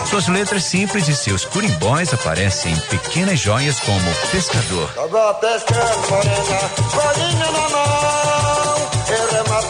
Suas 0.04 0.28
letras 0.28 0.64
simples 0.64 1.08
e 1.08 1.16
seus 1.16 1.46
curimbóis 1.46 2.12
aparecem 2.12 2.74
em 2.74 2.80
pequenas 2.80 3.40
joias 3.40 3.80
como 3.80 4.14
Pescador, 4.30 4.92
Tava 4.92 5.32
pescando 5.32 6.10
morena, 6.10 6.70
bolinha 6.92 7.50
na 7.52 7.68
mão. 7.70 8.90
Eu 9.08 9.30
remo 9.30 9.54
a 9.54 9.62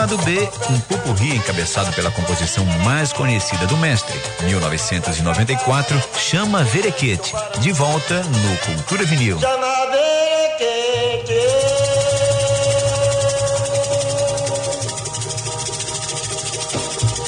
lado 0.00 0.16
B, 0.24 0.48
um 0.70 0.80
pupurri 0.80 1.36
encabeçado 1.36 1.92
pela 1.92 2.10
composição 2.10 2.64
mais 2.82 3.12
conhecida 3.12 3.66
do 3.66 3.76
mestre, 3.76 4.18
1994, 4.44 6.02
Chama 6.16 6.64
Verequete, 6.64 7.34
de 7.58 7.70
volta 7.70 8.22
no 8.22 8.56
Cultura 8.64 9.04
Vinil. 9.04 9.38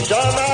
Chama 0.09 0.52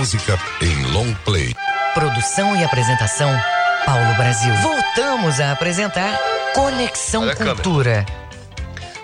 música 0.00 0.40
em 0.62 0.82
long 0.92 1.12
play. 1.26 1.54
Produção 1.92 2.56
e 2.56 2.64
apresentação, 2.64 3.30
Paulo 3.84 4.14
Brasil. 4.14 4.50
Voltamos 4.62 5.38
a 5.38 5.52
apresentar 5.52 6.18
Conexão 6.54 7.24
Olha. 7.24 7.36
Cultura. 7.36 8.06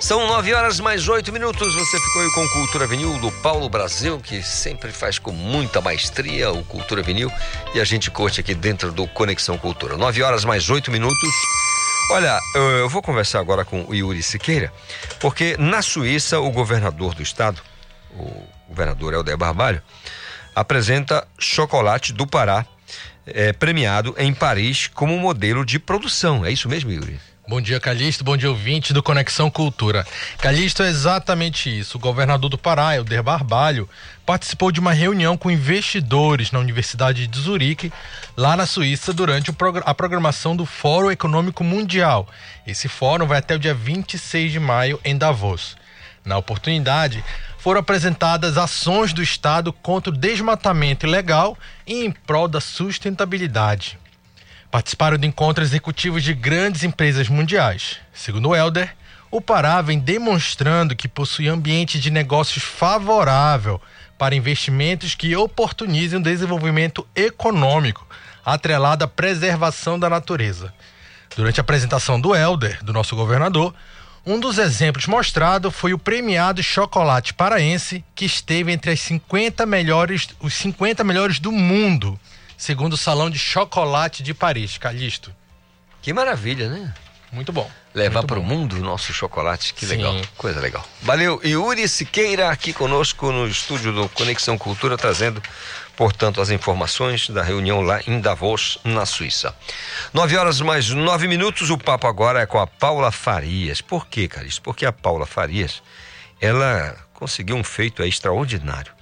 São 0.01 0.27
nove 0.27 0.55
horas 0.55 0.81
mais 0.81 1.07
oito 1.07 1.31
minutos. 1.35 1.75
Você 1.75 1.99
ficou 2.01 2.23
aí 2.23 2.31
com 2.31 2.49
Cultura 2.49 2.87
Vinil 2.87 3.19
do 3.19 3.31
Paulo 3.31 3.69
Brasil, 3.69 4.19
que 4.21 4.43
sempre 4.43 4.91
faz 4.91 5.19
com 5.19 5.33
muita 5.33 5.83
maestria 5.83 6.51
o 6.51 6.65
Cultura 6.65 7.03
Vinil. 7.03 7.31
E 7.75 7.81
a 7.81 7.85
gente 7.85 8.11
curte 8.11 8.41
aqui 8.41 8.55
dentro 8.55 8.91
do 8.91 9.07
Conexão 9.07 9.59
Cultura. 9.59 9.99
Nove 9.99 10.23
horas 10.23 10.47
mais 10.47 10.71
oito 10.71 10.91
minutos. 10.91 11.31
Olha, 12.11 12.41
eu 12.55 12.63
eu 12.71 12.89
vou 12.89 13.03
conversar 13.03 13.41
agora 13.41 13.67
com 13.67 13.85
o 13.87 13.95
Yuri 13.95 14.23
Siqueira, 14.23 14.73
porque 15.21 15.59
na 15.59 15.83
Suíça 15.83 16.41
o 16.41 16.51
governador 16.51 17.15
do 17.15 17.23
estado, 17.23 17.61
o 18.15 18.47
governador 18.67 19.13
Helder 19.13 19.37
Barbalho, 19.37 19.83
apresenta 20.57 21.29
chocolate 21.39 22.15
do 22.15 22.27
Pará, 22.27 22.65
eh, 23.27 23.53
premiado 23.53 24.15
em 24.17 24.33
Paris 24.33 24.89
como 24.89 25.19
modelo 25.19 25.67
de 25.67 25.79
produção. 25.79 26.47
É 26.47 26.51
isso 26.51 26.67
mesmo, 26.67 26.91
Yuri? 26.91 27.21
Bom 27.47 27.61
dia, 27.61 27.79
Calixto. 27.79 28.25
Bom 28.25 28.37
dia, 28.37 28.49
ouvinte 28.49 28.93
do 28.93 29.03
Conexão 29.03 29.49
Cultura. 29.49 30.05
Calixto 30.39 30.83
é 30.83 30.89
exatamente 30.89 31.69
isso. 31.79 31.97
O 31.97 32.01
governador 32.01 32.51
do 32.51 32.59
Pará, 32.59 32.97
Helder 32.97 33.23
Barbalho, 33.23 33.89
participou 34.25 34.73
de 34.73 34.81
uma 34.81 34.93
reunião 34.93 35.37
com 35.37 35.49
investidores 35.49 36.51
na 36.51 36.59
Universidade 36.59 37.27
de 37.29 37.39
Zurique, 37.39 37.93
lá 38.37 38.57
na 38.57 38.67
Suíça, 38.67 39.13
durante 39.13 39.55
a 39.85 39.95
programação 39.95 40.57
do 40.57 40.67
Fórum 40.67 41.11
Econômico 41.11 41.63
Mundial. 41.63 42.27
Esse 42.67 42.89
fórum 42.89 43.27
vai 43.27 43.39
até 43.39 43.55
o 43.55 43.61
dia 43.61 43.75
26 43.75 44.51
de 44.51 44.59
maio 44.59 44.99
em 45.05 45.17
Davos. 45.17 45.77
Na 46.25 46.37
oportunidade, 46.37 47.23
foram 47.67 47.81
apresentadas 47.81 48.57
ações 48.57 49.13
do 49.13 49.21
Estado 49.21 49.73
contra 49.73 50.13
o 50.13 50.17
desmatamento 50.17 51.05
ilegal 51.05 51.59
e 51.85 52.05
em 52.05 52.13
prol 52.13 52.47
da 52.47 52.61
sustentabilidade. 52.61 53.99
Participaram 54.71 55.19
do 55.19 55.27
encontro 55.27 55.65
executivos 55.65 56.23
de 56.23 56.33
grandes 56.33 56.85
empresas 56.85 57.29
mundiais. 57.29 57.97
Segundo 58.15 58.51
o 58.51 58.55
Helder, 58.55 58.95
o 59.33 59.41
Pará 59.41 59.83
vem 59.83 59.99
demonstrando 59.99 60.95
que 60.95 61.09
possui 61.09 61.49
ambiente 61.49 61.99
de 61.99 62.09
negócios 62.09 62.63
favorável 62.63 63.83
para 64.17 64.37
investimentos 64.37 65.17
que 65.17 65.35
oportunizem 65.35 66.21
o 66.21 66.23
desenvolvimento 66.23 67.05
econômico, 67.17 68.07
atrelado 68.45 69.03
à 69.03 69.09
preservação 69.09 69.99
da 69.99 70.09
natureza. 70.09 70.73
Durante 71.35 71.59
a 71.59 71.63
apresentação 71.63 72.21
do 72.21 72.33
Helder, 72.33 72.79
do 72.85 72.93
nosso 72.93 73.17
governador, 73.17 73.75
um 74.27 74.41
dos 74.41 74.59
exemplos 74.59 75.07
mostrado 75.07 75.71
foi 75.71 75.95
o 75.95 75.99
premiado 75.99 76.61
chocolate 76.61 77.33
paraense, 77.33 78.05
que 78.13 78.25
esteve 78.25 78.73
entre 78.73 78.91
as 78.91 79.01
50 79.01 79.65
melhores, 79.65 80.29
os 80.41 80.53
50 80.55 81.05
melhores 81.05 81.39
do 81.39 81.53
mundo, 81.53 82.19
segundo 82.59 82.95
o 82.95 82.97
Salão 82.97 83.31
de 83.31 83.39
Chocolate 83.39 84.25
de 84.25 84.35
Paris, 84.35 84.79
Calixto. 84.79 85.33
Que 86.03 86.13
maravilha, 86.13 86.69
né? 86.69 86.93
Muito 87.31 87.53
bom. 87.53 87.71
Levar 87.95 88.25
para 88.25 88.39
o 88.39 88.43
mundo 88.43 88.77
o 88.77 88.81
nosso 88.81 89.13
chocolate, 89.13 89.73
que 89.75 89.87
Sim. 89.87 89.97
legal, 89.97 90.21
coisa 90.37 90.61
legal. 90.61 90.85
Valeu, 91.03 91.41
Yuri 91.45 91.89
Siqueira 91.89 92.51
aqui 92.51 92.73
conosco 92.73 93.31
no 93.31 93.47
estúdio 93.47 93.93
do 93.93 94.09
Conexão 94.09 94.59
Cultura, 94.59 94.97
trazendo, 94.97 95.43
portanto, 95.97 96.41
as 96.41 96.51
informações 96.51 97.29
da 97.31 97.43
reunião 97.43 97.81
lá 97.81 98.01
em 98.07 98.21
Davos, 98.21 98.79
na 98.85 99.07
Suíça. 99.07 99.55
Nove 100.13 100.37
horas 100.37 100.61
mais 100.61 100.91
nove 100.91 101.27
minutos, 101.27 101.71
o 101.71 101.79
papo 101.79 102.07
agora 102.07 102.41
é 102.41 102.47
com 102.47 102.59
a 102.59 102.67
Paula 102.67 103.11
Farias. 103.11 103.81
Por 103.81 104.07
quê, 104.07 104.29
Caris? 104.29 104.59
Porque 104.59 104.85
a 104.85 104.93
Paula 104.93 105.27
Farias, 105.27 105.83
ela 106.41 106.97
conseguiu 107.15 107.57
um 107.57 107.65
feito 107.65 108.03
extraordinário. 108.03 108.93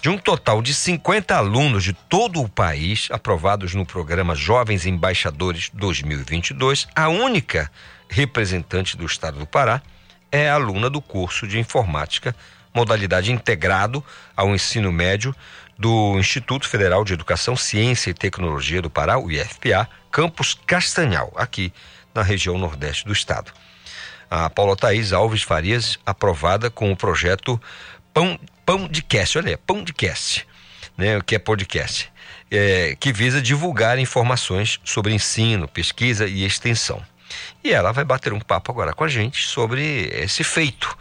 De 0.00 0.08
um 0.08 0.18
total 0.18 0.60
de 0.60 0.74
50 0.74 1.36
alunos 1.36 1.84
de 1.84 1.92
todo 1.92 2.42
o 2.42 2.48
país 2.48 3.08
aprovados 3.12 3.72
no 3.74 3.86
programa 3.86 4.34
Jovens 4.34 4.84
Embaixadores 4.84 5.70
2022, 5.72 6.88
a 6.96 7.08
única 7.08 7.70
representante 8.08 8.96
do 8.96 9.06
estado 9.06 9.38
do 9.38 9.46
Pará 9.46 9.80
é 10.32 10.50
aluna 10.50 10.90
do 10.90 11.00
curso 11.00 11.46
de 11.46 11.58
informática, 11.58 12.34
modalidade 12.74 13.30
integrado 13.30 14.02
ao 14.36 14.54
ensino 14.54 14.90
médio 14.90 15.36
do 15.78 16.18
Instituto 16.18 16.68
Federal 16.68 17.04
de 17.04 17.12
Educação, 17.12 17.56
Ciência 17.56 18.10
e 18.10 18.14
Tecnologia 18.14 18.82
do 18.82 18.90
Pará, 18.90 19.18
o 19.18 19.30
IFPA, 19.30 19.88
campus 20.10 20.54
Castanhal, 20.66 21.32
aqui 21.36 21.72
na 22.14 22.22
região 22.22 22.58
nordeste 22.58 23.04
do 23.04 23.12
estado. 23.12 23.52
A 24.30 24.48
Paula 24.48 24.76
Thaís 24.76 25.12
Alves 25.12 25.42
Farias, 25.42 25.98
aprovada 26.06 26.70
com 26.70 26.90
o 26.90 26.96
projeto 26.96 27.60
Pão, 28.14 28.38
Pão 28.64 28.88
de 28.88 29.02
Cast, 29.02 29.38
olha 29.38 29.58
Pão 29.58 29.82
de 29.82 29.92
Cast, 29.92 30.46
né, 30.96 31.18
o 31.18 31.24
que 31.24 31.34
é 31.34 31.38
podcast, 31.38 32.10
é, 32.50 32.96
que 32.98 33.12
visa 33.12 33.40
divulgar 33.40 33.98
informações 33.98 34.78
sobre 34.84 35.12
ensino, 35.14 35.66
pesquisa 35.66 36.26
e 36.26 36.44
extensão. 36.44 37.02
E 37.64 37.72
ela 37.72 37.92
vai 37.92 38.04
bater 38.04 38.32
um 38.32 38.40
papo 38.40 38.70
agora 38.70 38.92
com 38.92 39.04
a 39.04 39.08
gente 39.08 39.46
sobre 39.46 40.10
esse 40.12 40.44
feito. 40.44 40.96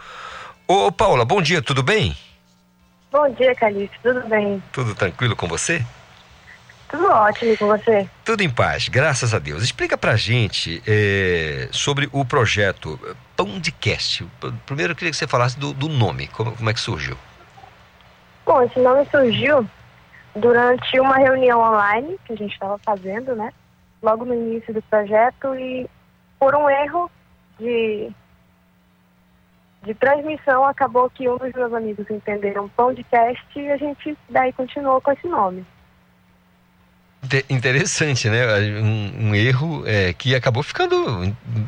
Ô 0.67 0.91
Paula, 0.91 1.25
bom 1.25 1.41
dia, 1.41 1.61
tudo 1.61 1.83
bem? 1.83 2.15
Bom 3.11 3.29
dia, 3.31 3.53
Calixto. 3.53 3.97
Tudo 4.01 4.25
bem? 4.29 4.63
Tudo 4.71 4.95
tranquilo 4.95 5.35
com 5.35 5.45
você? 5.45 5.83
Tudo 6.87 7.11
ótimo 7.11 7.57
com 7.57 7.67
você? 7.67 8.09
Tudo 8.23 8.41
em 8.41 8.49
paz, 8.49 8.87
graças 8.87 9.33
a 9.33 9.39
Deus. 9.39 9.63
Explica 9.63 9.97
pra 9.97 10.15
gente 10.15 10.81
é, 10.87 11.67
sobre 11.71 12.09
o 12.13 12.23
projeto 12.23 12.97
Pão 13.35 13.59
de 13.59 13.71
Cast. 13.71 14.25
Primeiro 14.65 14.93
eu 14.93 14.95
queria 14.95 15.11
que 15.11 15.17
você 15.17 15.27
falasse 15.27 15.59
do, 15.59 15.73
do 15.73 15.89
nome, 15.89 16.27
como, 16.29 16.55
como 16.55 16.69
é 16.69 16.73
que 16.73 16.79
surgiu? 16.79 17.17
Bom, 18.45 18.61
esse 18.61 18.79
nome 18.79 19.05
surgiu 19.11 19.67
durante 20.35 20.97
uma 20.97 21.17
reunião 21.17 21.59
online 21.59 22.17
que 22.25 22.31
a 22.31 22.37
gente 22.37 22.53
estava 22.53 22.77
fazendo, 22.79 23.35
né? 23.35 23.51
Logo 24.01 24.23
no 24.23 24.33
início 24.33 24.73
do 24.73 24.81
projeto 24.83 25.53
e 25.55 25.89
por 26.39 26.55
um 26.55 26.69
erro 26.69 27.11
de, 27.59 28.09
de 29.83 29.93
transmissão 29.95 30.63
acabou 30.65 31.09
que 31.09 31.27
um 31.27 31.37
dos 31.37 31.51
meus 31.53 31.73
amigos 31.73 32.05
entenderam 32.09 32.69
pão 32.69 32.93
de 32.93 33.03
cast 33.05 33.43
e 33.55 33.71
a 33.71 33.77
gente 33.77 34.17
daí 34.29 34.53
continuou 34.53 35.01
com 35.01 35.11
esse 35.11 35.27
nome. 35.27 35.65
Inte- 37.23 37.45
Interessante, 37.49 38.29
né? 38.29 38.45
Um, 38.81 39.29
um 39.29 39.35
erro 39.35 39.83
é, 39.87 40.13
que 40.13 40.35
acabou 40.35 40.63
ficando 40.63 40.95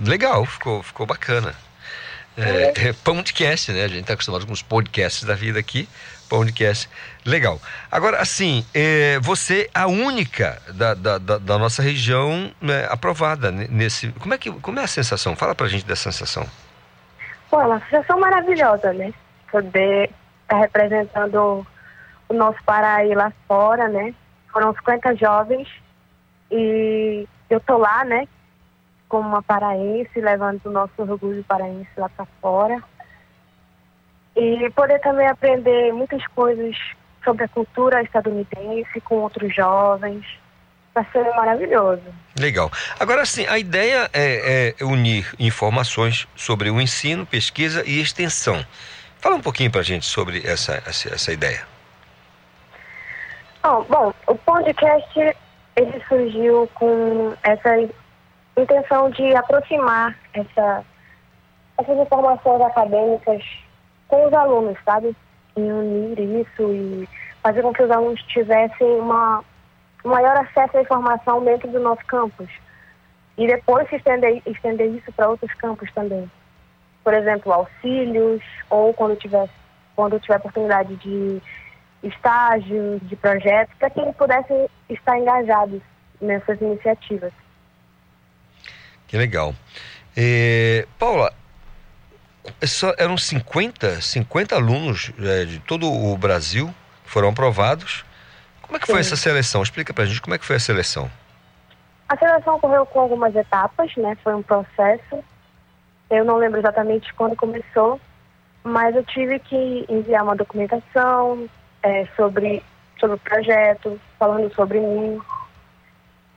legal, 0.06 0.46
ficou, 0.46 0.82
ficou 0.84 1.06
bacana. 1.06 1.56
É, 2.36 2.88
é 2.90 2.94
podcast, 2.94 3.72
né? 3.72 3.84
A 3.84 3.88
gente 3.88 4.02
está 4.02 4.14
acostumado 4.14 4.46
com 4.48 4.54
os 4.54 4.62
podcasts 4.64 5.24
da 5.24 5.36
vida 5.36 5.60
aqui. 5.60 5.88
Podcast, 6.30 6.90
legal. 7.24 7.62
Agora, 7.92 8.18
assim, 8.20 8.66
é, 8.74 9.20
você 9.20 9.70
é 9.72 9.80
a 9.80 9.86
única 9.86 10.60
da, 10.74 10.96
da, 10.96 11.18
da- 11.20 11.38
da 11.38 11.58
nossa 11.60 11.84
região 11.84 12.52
né, 12.60 12.88
aprovada 12.90 13.52
ne- 13.52 13.68
nesse. 13.68 14.08
Como 14.14 14.34
é, 14.34 14.38
que, 14.40 14.52
como 14.52 14.80
é 14.80 14.84
a 14.84 14.88
sensação? 14.88 15.36
Fala 15.36 15.54
pra 15.54 15.68
gente 15.68 15.86
dessa 15.86 16.12
sensação. 16.12 16.48
Pô, 17.54 17.62
é 17.62 17.68
uma 17.68 17.80
sensação 17.82 18.20
maravilhosa, 18.20 18.92
né? 18.94 19.14
Poder 19.52 20.10
estar 20.42 20.58
representando 20.58 21.64
o 22.28 22.34
nosso 22.34 22.58
Pará 22.64 22.96
aí 22.96 23.14
lá 23.14 23.32
fora, 23.48 23.88
né? 23.88 24.12
Foram 24.52 24.74
50 24.74 25.16
jovens 25.18 25.70
e 26.50 27.28
eu 27.52 27.60
tô 27.60 27.78
lá, 27.78 28.04
né? 28.06 28.28
Como 29.08 29.30
uma 29.30 29.44
paraense, 29.44 30.20
levando 30.20 30.66
o 30.66 30.72
nosso 30.72 30.94
orgulho 30.98 31.44
paraense 31.44 31.92
lá 31.96 32.10
para 32.10 32.26
fora. 32.42 32.82
E 34.36 34.68
poder 34.72 35.00
também 35.02 35.28
aprender 35.28 35.94
muitas 35.94 36.26
coisas 36.30 36.76
sobre 37.24 37.44
a 37.44 37.50
cultura 37.50 38.02
estadunidense 38.02 39.00
com 39.02 39.18
outros 39.18 39.54
jovens. 39.54 40.26
Vai 40.94 41.06
ser 41.12 41.24
maravilhoso. 41.36 42.04
Legal. 42.40 42.72
Agora 43.00 43.26
sim, 43.26 43.46
a 43.48 43.58
ideia 43.58 44.10
é, 44.14 44.76
é 44.80 44.84
unir 44.84 45.34
informações 45.40 46.28
sobre 46.36 46.70
o 46.70 46.80
ensino, 46.80 47.26
pesquisa 47.26 47.84
e 47.86 48.00
extensão. 48.00 48.64
Fala 49.20 49.36
um 49.36 49.42
pouquinho 49.42 49.72
pra 49.72 49.82
gente 49.82 50.06
sobre 50.06 50.46
essa, 50.46 50.84
essa, 50.86 51.14
essa 51.14 51.32
ideia. 51.32 51.66
Bom, 53.64 53.86
bom, 53.90 54.14
o 54.28 54.36
podcast 54.36 55.36
ele 55.76 56.04
surgiu 56.08 56.70
com 56.76 57.34
essa 57.42 57.70
intenção 58.58 59.10
de 59.10 59.36
aproximar 59.36 60.18
essa, 60.34 60.84
essas 61.78 61.98
informações 61.98 62.62
acadêmicas 62.62 63.44
com 64.08 64.28
os 64.28 64.34
alunos, 64.34 64.78
sabe? 64.86 65.16
E 65.56 65.62
unir 65.62 66.20
isso 66.20 66.74
e 66.74 67.10
fazer 67.42 67.62
com 67.62 67.74
que 67.74 67.84
os 67.84 67.90
alunos 67.92 68.22
tivessem 68.24 69.00
uma 69.00 69.44
maior 70.10 70.38
acesso 70.38 70.78
à 70.78 70.82
informação 70.82 71.44
dentro 71.44 71.70
do 71.72 71.80
nosso 71.80 72.06
campus. 72.06 72.50
E 73.38 73.48
depois 73.48 73.92
estender, 73.92 74.42
estender 74.46 74.88
isso 74.90 75.12
para 75.14 75.30
outros 75.30 75.54
campos 75.56 75.92
também. 75.94 76.30
Por 77.04 77.14
exemplo, 77.14 77.52
auxílios, 77.52 78.42
ou 78.70 78.94
quando 78.94 79.16
tiver, 79.16 79.50
quando 79.96 80.20
tiver 80.20 80.38
oportunidade 80.38 80.96
de 80.98 81.42
estágio, 82.04 83.00
de 83.02 83.16
projetos, 83.16 83.76
para 83.80 83.90
que 83.90 84.00
eles 84.00 84.16
pudessem 84.16 84.70
estar 84.90 85.18
engajados 85.18 85.82
nessas 86.22 86.60
iniciativas. 86.62 87.32
Que 89.08 89.18
legal. 89.18 89.56
É, 90.16 90.86
Paula, 91.00 91.34
só 92.64 92.94
eram 92.98 93.18
50, 93.18 94.02
50 94.02 94.56
alunos 94.56 95.12
é, 95.20 95.46
de 95.46 95.60
todo 95.60 95.92
o 95.92 96.18
Brasil 96.18 96.74
que 97.04 97.10
foram 97.10 97.30
aprovados. 97.30 98.06
Como 98.74 98.78
é 98.78 98.80
que 98.80 98.88
foi 98.88 99.04
Sim. 99.04 99.14
essa 99.14 99.16
seleção? 99.16 99.62
Explica 99.62 99.94
pra 99.94 100.04
gente 100.04 100.20
como 100.20 100.34
é 100.34 100.40
que 100.40 100.46
foi 100.46 100.56
a 100.56 100.60
seleção. 100.60 101.08
A 102.10 102.18
seleção 102.18 102.56
ocorreu 102.56 102.84
com 102.88 103.02
algumas 103.02 103.36
etapas, 103.36 103.96
né? 103.96 104.18
Foi 104.24 104.34
um 104.34 104.42
processo. 104.42 105.24
Eu 106.10 106.26
não 106.26 106.38
lembro 106.38 106.60
exatamente 106.60 107.14
quando 107.14 107.36
começou, 107.36 108.02
mas 108.64 108.96
eu 108.96 109.04
tive 109.04 109.38
que 109.38 109.86
enviar 109.88 110.24
uma 110.24 110.36
documentação 110.36 111.48
eh, 111.84 112.08
sobre, 112.16 112.64
sobre 113.00 113.16
o 113.16 113.20
projeto, 113.20 114.02
falando 114.18 114.52
sobre 114.56 114.80
mim. 114.80 115.22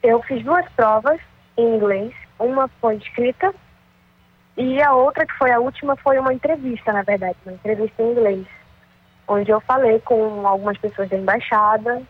Eu 0.03 0.23
fiz 0.25 0.45
duas 0.45 0.69
provas 0.77 1.19
em 1.57 1.77
inglês. 1.77 2.13
Uma 2.39 2.69
foi 2.83 2.97
escrita 2.97 3.55
e 4.59 4.83
a 4.83 4.93
outra, 4.93 5.25
que 5.25 5.33
foi 5.39 5.51
a 5.53 5.59
última, 5.59 5.97
foi 5.97 6.19
uma 6.19 6.35
entrevista, 6.35 6.93
na 6.93 7.03
verdade, 7.03 7.37
uma 7.47 7.55
entrevista 7.55 8.03
em 8.03 8.11
inglês, 8.11 8.47
onde 9.27 9.51
eu 9.51 9.61
falei 9.63 10.01
com 10.01 10.47
algumas 10.47 10.77
pessoas 10.77 11.09
da 11.09 11.17
embaixada, 11.17 12.03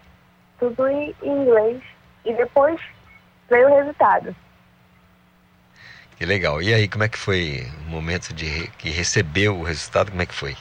tudo 0.58 0.86
em 0.88 1.14
inglês. 1.22 1.82
E 2.24 2.32
depois 2.34 2.80
veio 3.48 3.68
o 3.68 3.76
resultado. 3.76 4.34
Que 6.16 6.24
legal. 6.24 6.62
E 6.62 6.72
aí, 6.72 6.88
como 6.88 7.04
é 7.04 7.08
que 7.08 7.18
foi 7.18 7.66
o 7.86 7.90
momento 7.90 8.32
de 8.32 8.68
que 8.78 8.90
recebeu 8.90 9.56
o 9.56 9.62
resultado? 9.62 10.10
Como 10.10 10.22
é 10.22 10.26
que 10.26 10.34
foi? 10.34 10.56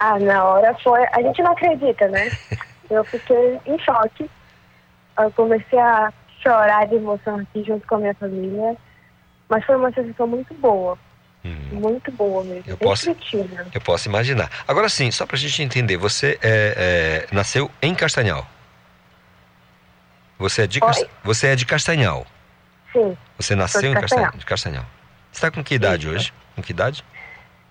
Ah, 0.00 0.18
na 0.18 0.44
hora 0.44 0.74
foi. 0.82 1.04
A 1.12 1.22
gente 1.22 1.42
não 1.42 1.52
acredita, 1.52 2.08
né? 2.08 2.30
Eu 2.90 3.04
fiquei 3.04 3.60
em 3.66 3.78
choque. 3.78 4.30
Eu 5.18 5.30
comecei 5.32 5.78
a 5.78 6.12
chorar 6.42 6.86
de 6.86 6.94
emoção 6.94 7.36
aqui 7.36 7.62
junto 7.64 7.86
com 7.86 7.96
a 7.96 7.98
minha 7.98 8.14
família. 8.14 8.76
Mas 9.48 9.64
foi 9.64 9.76
uma 9.76 9.92
sensação 9.92 10.26
muito 10.26 10.54
boa. 10.54 10.98
Muito 11.72 12.10
boa 12.12 12.44
mesmo. 12.44 12.64
Eu 12.66 12.76
posso-. 12.76 13.14
Eu 13.74 13.80
posso 13.80 14.08
imaginar. 14.08 14.50
Agora 14.66 14.88
sim, 14.88 15.10
só 15.10 15.26
pra 15.26 15.36
gente 15.36 15.62
entender, 15.62 15.96
você 15.96 16.38
é, 16.42 17.26
é, 17.30 17.34
nasceu 17.34 17.70
em 17.80 17.94
Castanhal. 17.94 18.46
Você 20.38 20.62
é 20.62 20.66
de, 20.66 20.80
você 21.24 21.48
é 21.48 21.56
de 21.56 21.66
Castanhal. 21.66 22.26
Sim. 22.92 23.16
Você 23.36 23.54
nasceu 23.54 23.82
de 23.82 23.88
em 23.88 23.94
Castanhal. 23.94 24.24
Castanhal. 24.24 24.38
de 24.38 24.46
Castanhal. 24.46 24.86
Você 25.32 25.38
está 25.38 25.50
com 25.50 25.62
que 25.62 25.74
idade 25.74 26.08
hoje? 26.08 26.32
Com 26.54 26.62
que 26.62 26.72
idade? 26.72 27.04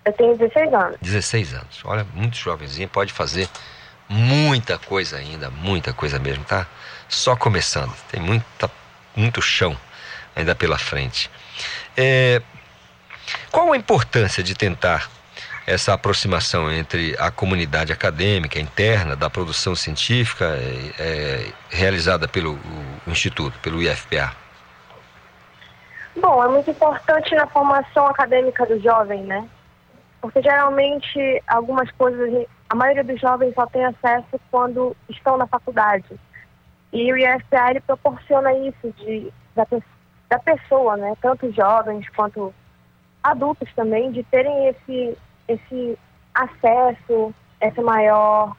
Eu 0.04 0.12
tenho 0.12 0.36
16 0.36 0.72
anos. 0.72 0.98
16 1.00 1.54
anos. 1.54 1.80
Olha, 1.84 2.06
muito 2.14 2.36
jovenzinho, 2.36 2.88
pode 2.88 3.12
fazer 3.12 3.48
muita 4.08 4.78
coisa 4.78 5.16
ainda, 5.16 5.50
muita 5.50 5.92
coisa 5.92 6.18
mesmo, 6.18 6.44
tá? 6.44 6.66
Só 7.08 7.36
começando. 7.36 7.94
Tem 8.10 8.20
muita, 8.20 8.70
muito 9.14 9.42
chão 9.42 9.76
ainda 10.34 10.54
pela 10.54 10.78
frente. 10.78 11.30
É, 11.96 12.40
qual 13.50 13.72
a 13.72 13.76
importância 13.76 14.42
de 14.42 14.54
tentar 14.54 15.10
essa 15.68 15.92
aproximação 15.92 16.72
entre 16.72 17.14
a 17.18 17.30
comunidade 17.30 17.92
acadêmica 17.92 18.58
interna 18.58 19.14
da 19.14 19.28
produção 19.28 19.76
científica 19.76 20.56
é, 20.98 21.52
realizada 21.68 22.26
pelo 22.26 22.58
Instituto, 23.06 23.58
pelo 23.60 23.82
IFPA? 23.82 24.32
Bom, 26.16 26.42
é 26.42 26.48
muito 26.48 26.70
importante 26.70 27.34
na 27.34 27.46
formação 27.46 28.06
acadêmica 28.06 28.64
do 28.64 28.80
jovem, 28.80 29.22
né? 29.24 29.46
Porque 30.22 30.42
geralmente 30.42 31.42
algumas 31.46 31.90
coisas, 31.92 32.46
a 32.70 32.74
maioria 32.74 33.04
dos 33.04 33.20
jovens 33.20 33.54
só 33.54 33.66
tem 33.66 33.84
acesso 33.84 34.40
quando 34.50 34.96
estão 35.08 35.36
na 35.36 35.46
faculdade. 35.46 36.18
E 36.92 37.12
o 37.12 37.16
IFPA 37.16 37.70
ele 37.70 37.80
proporciona 37.80 38.52
isso 38.54 38.92
de, 38.96 39.30
da, 39.54 39.66
da 40.30 40.38
pessoa, 40.38 40.96
né? 40.96 41.14
Tanto 41.20 41.52
jovens 41.52 42.08
quanto 42.16 42.54
adultos 43.22 43.68
também, 43.76 44.10
de 44.10 44.22
terem 44.24 44.68
esse, 44.68 45.16
esse 45.48 45.98
acesso, 46.34 47.34
esse 47.60 47.80
maior 47.80 48.54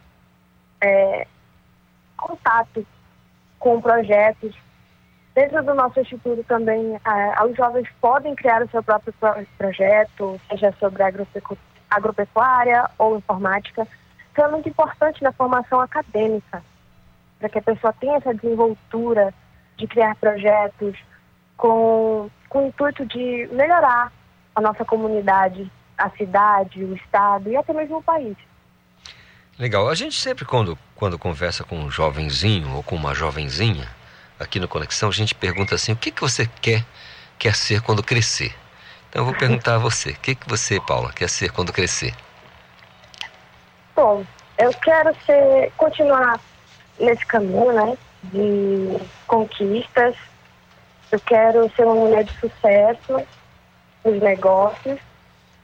é, 0.82 1.26
contato 2.18 2.86
com 3.60 3.80
projetos 3.80 4.56
Dentro 5.40 5.64
do 5.64 5.74
nosso 5.74 5.98
instituto 6.02 6.44
também, 6.44 7.00
ah, 7.06 7.46
os 7.46 7.56
jovens 7.56 7.88
podem 8.02 8.36
criar 8.36 8.62
o 8.62 8.70
seu 8.70 8.84
próprio 8.84 9.14
pro- 9.14 9.46
projeto, 9.58 10.42
seja 10.50 10.74
sobre 10.80 11.02
agropecu- 11.02 11.58
agropecuária 11.90 12.90
ou 12.98 13.18
informática. 13.18 13.88
Então 14.32 14.46
é 14.46 14.52
muito 14.52 14.68
importante 14.68 15.24
na 15.24 15.32
formação 15.32 15.80
acadêmica, 15.80 16.62
para 17.40 17.48
que 17.48 17.58
a 17.58 17.62
pessoa 17.62 17.94
tenha 17.94 18.18
essa 18.18 18.34
desenvoltura 18.34 19.34
de 19.78 19.88
criar 19.88 20.14
projetos 20.16 20.98
com, 21.56 22.30
com 22.50 22.66
o 22.66 22.68
intuito 22.68 23.06
de 23.06 23.48
melhorar 23.54 24.12
a 24.54 24.60
nossa 24.60 24.84
comunidade, 24.84 25.72
a 26.00 26.10
cidade, 26.12 26.84
o 26.84 26.96
estado 26.96 27.50
e 27.50 27.56
até 27.56 27.74
mesmo 27.74 27.98
o 27.98 28.04
país. 28.04 28.36
Legal. 29.58 29.90
A 29.90 29.96
gente 29.96 30.16
sempre, 30.16 30.46
quando, 30.46 30.78
quando 30.96 31.20
conversa 31.20 31.64
com 31.64 31.78
um 31.78 31.92
jovenzinho 31.92 32.74
ou 32.76 32.82
com 32.82 32.96
uma 32.96 33.14
jovenzinha, 33.14 33.88
aqui 34.40 34.60
no 34.60 34.68
Conexão, 34.68 35.10
a 35.10 35.12
gente 35.12 35.36
pergunta 35.36 35.76
assim: 35.76 35.92
o 35.92 35.98
que, 35.98 36.12
que 36.12 36.22
você 36.22 36.50
quer, 36.62 36.86
quer 37.38 37.54
ser 37.54 37.82
quando 37.82 38.02
crescer? 38.02 38.56
Então 39.10 39.22
eu 39.22 39.26
vou 39.26 39.36
perguntar 39.36 39.76
a 39.76 39.80
você: 39.80 40.12
o 40.12 40.20
que, 40.20 40.34
que 40.34 40.48
você, 40.48 40.80
Paula, 40.80 41.12
quer 41.12 41.28
ser 41.28 41.52
quando 41.52 41.74
crescer? 41.74 42.16
Bom, 43.96 44.24
eu 44.58 44.72
quero 44.76 45.14
ser, 45.26 45.72
continuar 45.76 46.40
nesse 46.98 47.26
caminho, 47.26 47.74
né, 47.74 47.98
de 48.24 48.98
conquistas. 49.28 50.16
Eu 51.12 51.20
quero 51.20 51.70
ser 51.76 51.86
uma 51.86 51.96
mulher 51.96 52.24
de 52.24 52.34
sucesso 52.40 53.26
nos 54.06 54.22
negócios, 54.22 55.00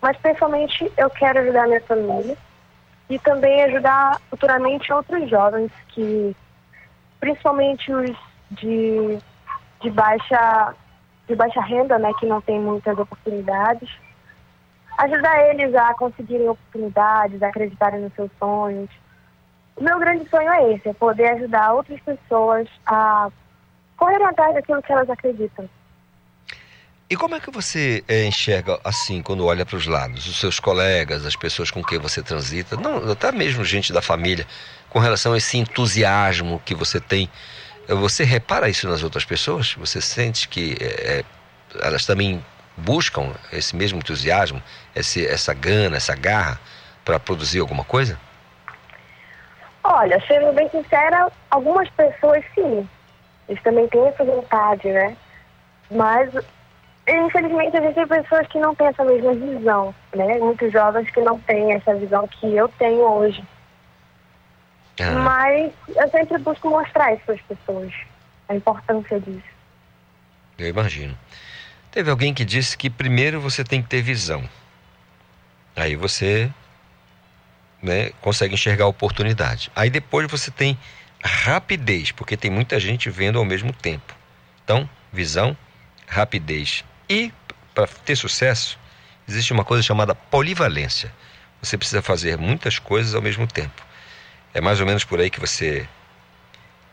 mas 0.02 0.18
principalmente 0.18 0.92
eu 0.98 1.10
quero 1.10 1.40
ajudar 1.40 1.68
minha 1.68 1.82
família 1.82 2.38
e 3.10 3.20
também 3.20 3.64
ajudar 3.64 4.20
futuramente 4.30 4.92
outros 4.92 5.30
jovens 5.30 5.72
que, 5.90 6.36
principalmente 7.20 7.92
os 7.94 8.16
de, 8.52 9.18
de 9.82 9.90
baixa 9.90 10.76
de 11.28 11.36
baixa 11.36 11.60
renda, 11.62 11.98
né, 11.98 12.12
que 12.20 12.26
não 12.28 12.40
tem 12.40 12.60
muitas 12.60 12.98
oportunidades, 13.00 13.90
ajudar 14.98 15.50
eles 15.50 15.74
a 15.74 15.94
conseguirem 15.96 16.48
oportunidades, 16.48 17.42
a 17.42 17.48
acreditarem 17.48 18.02
nos 18.02 18.14
seus 18.14 18.30
sonhos. 18.38 18.90
O 19.76 19.84
meu 19.84 20.00
grande 20.00 20.30
sonho 20.30 20.50
é 20.50 20.74
esse, 20.74 20.88
é 20.88 20.94
poder 20.94 21.32
ajudar 21.32 21.74
outras 21.74 22.00
pessoas 22.02 22.70
a 22.86 23.30
correr 23.98 24.22
atrás 24.24 24.54
daquilo 24.54 24.82
que 24.82 24.92
elas 24.92 25.10
acreditam. 25.10 25.68
E 27.16 27.18
como 27.18 27.34
é 27.34 27.40
que 27.40 27.50
você 27.50 28.04
eh, 28.10 28.26
enxerga 28.26 28.78
assim, 28.84 29.22
quando 29.22 29.46
olha 29.46 29.66
para 29.66 29.78
os 29.78 29.88
lados, 29.88 30.28
os 30.28 30.38
seus 30.38 30.60
colegas, 30.60 31.26
as 31.26 31.34
pessoas 31.34 31.72
com 31.72 31.82
quem 31.82 31.98
você 31.98 32.22
transita, 32.22 32.76
não, 32.76 33.10
até 33.10 33.32
mesmo 33.32 33.64
gente 33.64 33.94
da 33.94 34.02
família, 34.02 34.46
com 34.90 35.00
relação 35.00 35.32
a 35.32 35.38
esse 35.38 35.58
entusiasmo 35.58 36.62
que 36.66 36.76
você 36.76 37.00
tem? 37.00 37.30
Eh, 37.88 37.94
Você 37.94 38.26
repara 38.26 38.68
isso 38.68 38.86
nas 38.90 39.02
outras 39.02 39.24
pessoas? 39.24 39.76
Você 39.76 40.02
sente 40.02 40.50
que 40.50 40.76
eh, 40.82 41.24
elas 41.82 42.06
também 42.06 42.44
buscam 42.76 43.32
esse 43.50 43.78
mesmo 43.78 44.00
entusiasmo, 44.00 44.62
esse, 44.94 45.26
essa 45.26 45.54
gana, 45.54 45.96
essa 45.96 46.16
garra 46.18 46.60
para 47.06 47.18
produzir 47.18 47.62
alguma 47.62 47.86
coisa? 47.86 48.20
Olha, 49.86 50.22
sendo 50.28 50.52
bem 50.52 50.70
sincera, 50.70 51.32
algumas 51.50 51.88
pessoas 51.92 52.44
sim. 52.54 52.86
Eles 53.48 53.64
também 53.64 53.88
têm 53.88 54.06
essa 54.06 54.26
vontade, 54.26 54.90
né? 54.90 55.16
Mas, 55.90 56.30
infelizmente, 57.08 57.78
existem 57.78 58.08
pessoas 58.08 58.48
que 58.48 58.60
não 58.60 58.74
têm 58.74 58.88
essa 58.88 59.04
mesma 59.04 59.34
visão, 59.34 59.94
né? 60.16 60.38
Muitos 60.40 60.72
jovens 60.72 61.10
que 61.12 61.22
não 61.22 61.40
têm 61.40 61.74
essa 61.74 61.94
visão 61.96 62.28
que 62.28 62.56
eu 62.56 62.68
tenho 62.70 63.02
hoje. 63.02 63.44
Mas 65.24 65.74
eu 65.96 66.10
sempre 66.10 66.38
busco 66.40 66.70
mostrar 66.70 67.14
isso 67.14 67.24
para 67.26 67.36
as 67.36 67.42
pessoas, 67.42 67.94
a 68.48 68.56
importância 68.56 69.20
disso. 69.20 69.56
Eu 70.58 70.68
imagino. 70.68 71.18
Teve 71.92 72.10
alguém 72.10 72.34
que 72.34 72.46
disse 72.46 72.78
que 72.78 72.90
primeiro 72.90 73.42
você 73.42 73.64
tem 73.64 73.82
que 73.82 73.90
ter 73.90 74.02
visão. 74.02 74.48
Aí 75.76 75.96
você 75.96 76.50
né, 77.82 78.12
consegue 78.22 78.54
enxergar 78.54 78.86
a 78.86 78.88
oportunidade. 78.88 79.70
Aí 79.76 79.90
depois 79.90 80.30
você 80.30 80.50
tem 80.50 80.78
rapidez, 81.24 82.12
porque 82.12 82.38
tem 82.38 82.50
muita 82.50 82.80
gente 82.80 83.10
vendo 83.10 83.38
ao 83.38 83.46
mesmo 83.46 83.74
tempo. 83.74 84.16
Então, 84.64 84.90
visão, 85.12 85.56
rapidez. 86.08 86.84
E 87.10 87.32
para 87.74 87.88
ter 87.88 88.16
sucesso, 88.16 88.80
existe 89.28 89.54
uma 89.54 89.66
coisa 89.66 89.84
chamada 89.84 90.16
polivalência. 90.16 91.12
Você 91.62 91.78
precisa 91.78 92.02
fazer 92.02 92.38
muitas 92.38 92.80
coisas 92.80 93.14
ao 93.14 93.22
mesmo 93.22 93.48
tempo. 93.48 93.84
É 94.54 94.62
mais 94.62 94.80
ou 94.80 94.86
menos 94.86 95.04
por 95.04 95.20
aí 95.20 95.30
que 95.30 95.40
você 95.40 95.88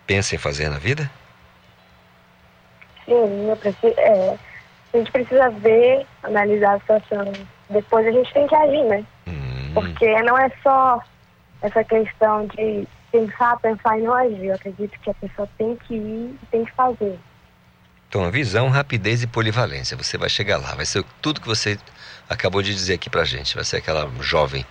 pensa 0.06 0.34
em 0.34 0.38
fazer 0.38 0.68
na 0.68 0.78
vida? 0.78 1.10
Sim, 3.04 3.48
eu 3.48 3.56
preciso, 3.56 3.94
é, 3.98 4.38
a 4.92 4.96
gente 4.96 5.10
precisa 5.10 5.50
ver, 5.50 6.06
analisar 6.22 6.74
a 6.74 6.80
situação. 6.80 7.32
Depois 7.70 8.06
a 8.06 8.10
gente 8.10 8.32
tem 8.32 8.46
que 8.46 8.54
agir, 8.54 8.84
né? 8.84 9.04
Porque 9.74 10.22
não 10.22 10.36
é 10.38 10.50
só 10.62 11.00
essa 11.62 11.82
questão 11.84 12.46
de 12.48 12.86
pensar, 13.10 13.58
pensar 13.60 13.98
e 13.98 14.02
não 14.02 14.14
agir. 14.14 14.46
Eu 14.46 14.54
acredito 14.54 14.98
que 15.00 15.10
a 15.10 15.14
pessoa 15.14 15.48
tem 15.56 15.76
que 15.76 15.94
ir 15.94 16.38
e 16.42 16.46
tem 16.50 16.64
que 16.64 16.72
fazer. 16.72 17.18
Então, 18.12 18.30
visão, 18.30 18.68
rapidez 18.68 19.22
e 19.22 19.26
polivalência. 19.26 19.96
Você 19.96 20.18
vai 20.18 20.28
chegar 20.28 20.58
lá, 20.58 20.74
vai 20.74 20.84
ser 20.84 21.02
tudo 21.22 21.40
que 21.40 21.46
você 21.46 21.78
acabou 22.28 22.60
de 22.60 22.74
dizer 22.74 22.92
aqui 22.92 23.08
pra 23.08 23.24
gente. 23.24 23.54
Vai 23.54 23.64
ser 23.64 23.78
aquela 23.78 24.06
jovem 24.20 24.66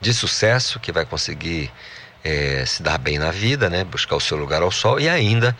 de 0.00 0.14
sucesso 0.14 0.80
que 0.80 0.90
vai 0.90 1.04
conseguir 1.04 1.70
eh, 2.24 2.64
se 2.66 2.82
dar 2.82 2.96
bem 2.96 3.18
na 3.18 3.30
vida, 3.30 3.68
né? 3.68 3.84
Buscar 3.84 4.16
o 4.16 4.20
seu 4.20 4.38
lugar 4.38 4.62
ao 4.62 4.70
sol 4.70 4.98
e 4.98 5.06
ainda, 5.06 5.54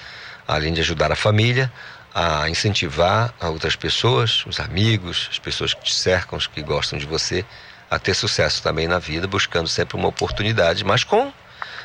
além 0.47 0.73
de 0.73 0.81
ajudar 0.81 1.13
a 1.13 1.15
família, 1.15 1.71
a 2.15 2.49
incentivar 2.49 3.35
a 3.39 3.51
outras 3.51 3.77
pessoas, 3.77 4.47
os 4.47 4.59
amigos, 4.59 5.29
as 5.31 5.39
pessoas 5.39 5.75
que 5.75 5.83
te 5.83 5.93
cercam, 5.93 6.39
os 6.39 6.47
que 6.47 6.63
gostam 6.63 6.99
de 6.99 7.05
você, 7.05 7.45
a 7.91 7.99
ter 7.99 8.15
sucesso 8.15 8.63
também 8.63 8.89
na 8.89 8.99
vida, 8.99 9.27
buscando 9.27 9.69
sempre 9.69 9.99
uma 9.99 10.09
oportunidade, 10.09 10.83
mas 10.83 11.05
com 11.05 11.31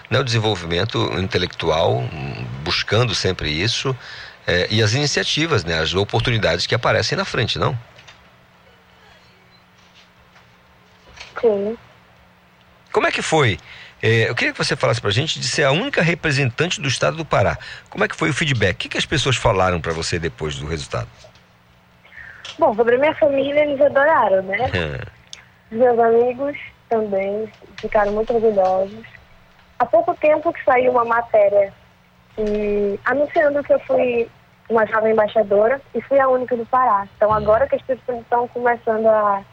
né, 0.09 0.19
o 0.19 0.23
desenvolvimento 0.23 1.19
intelectual, 1.19 2.01
buscando 2.63 3.13
sempre 3.13 3.49
isso, 3.49 3.93
eh, 4.47 4.67
e 4.69 4.83
as 4.83 4.93
iniciativas, 4.93 5.63
né, 5.63 5.79
as 5.79 5.93
oportunidades 5.93 6.67
que 6.67 6.75
aparecem 6.75 7.17
na 7.17 7.25
frente, 7.25 7.57
não? 7.57 7.77
Sim. 11.39 11.77
Como 12.91 13.07
é 13.07 13.11
que 13.11 13.21
foi? 13.21 13.59
Eh, 14.01 14.29
eu 14.29 14.35
queria 14.35 14.53
que 14.53 14.57
você 14.57 14.75
falasse 14.75 15.01
pra 15.01 15.11
gente 15.11 15.39
de 15.39 15.47
ser 15.47 15.63
a 15.63 15.71
única 15.71 16.01
representante 16.01 16.79
do 16.79 16.87
estado 16.87 17.17
do 17.17 17.25
Pará. 17.25 17.57
Como 17.89 18.03
é 18.03 18.07
que 18.07 18.15
foi 18.15 18.29
o 18.29 18.33
feedback? 18.33 18.75
O 18.75 18.77
que, 18.77 18.89
que 18.89 18.97
as 18.97 19.05
pessoas 19.05 19.35
falaram 19.35 19.79
pra 19.79 19.93
você 19.93 20.19
depois 20.19 20.55
do 20.55 20.67
resultado? 20.67 21.07
Bom, 22.59 22.75
sobre 22.75 22.95
a 22.95 22.99
minha 22.99 23.15
família, 23.15 23.61
eles 23.61 23.81
adoraram, 23.81 24.43
né? 24.43 24.69
Os 25.71 25.77
meus 25.77 25.99
amigos 25.99 26.57
também 26.89 27.51
ficaram 27.79 28.11
muito 28.11 28.33
orgulhosos. 28.33 29.05
Há 29.79 29.85
pouco 29.85 30.15
tempo 30.15 30.53
que 30.53 30.63
saiu 30.63 30.91
uma 30.91 31.05
matéria 31.05 31.73
e, 32.37 32.99
anunciando 33.05 33.63
que 33.63 33.73
eu 33.73 33.79
fui 33.81 34.29
uma 34.69 34.85
jovem 34.85 35.13
embaixadora 35.13 35.81
e 35.93 36.01
fui 36.01 36.19
a 36.19 36.27
única 36.27 36.55
do 36.55 36.65
Pará. 36.65 37.07
Então 37.15 37.31
agora 37.31 37.67
que 37.67 37.75
as 37.75 37.81
pessoas 37.81 38.19
estão 38.21 38.47
começando 38.47 39.07
a, 39.07 39.43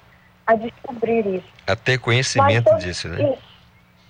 a 0.46 0.54
descobrir 0.54 1.26
isso. 1.26 1.48
A 1.66 1.76
ter 1.76 1.98
conhecimento 1.98 2.64
todo- 2.64 2.78
disso, 2.78 3.08
né? 3.08 3.22
Isso, 3.32 3.42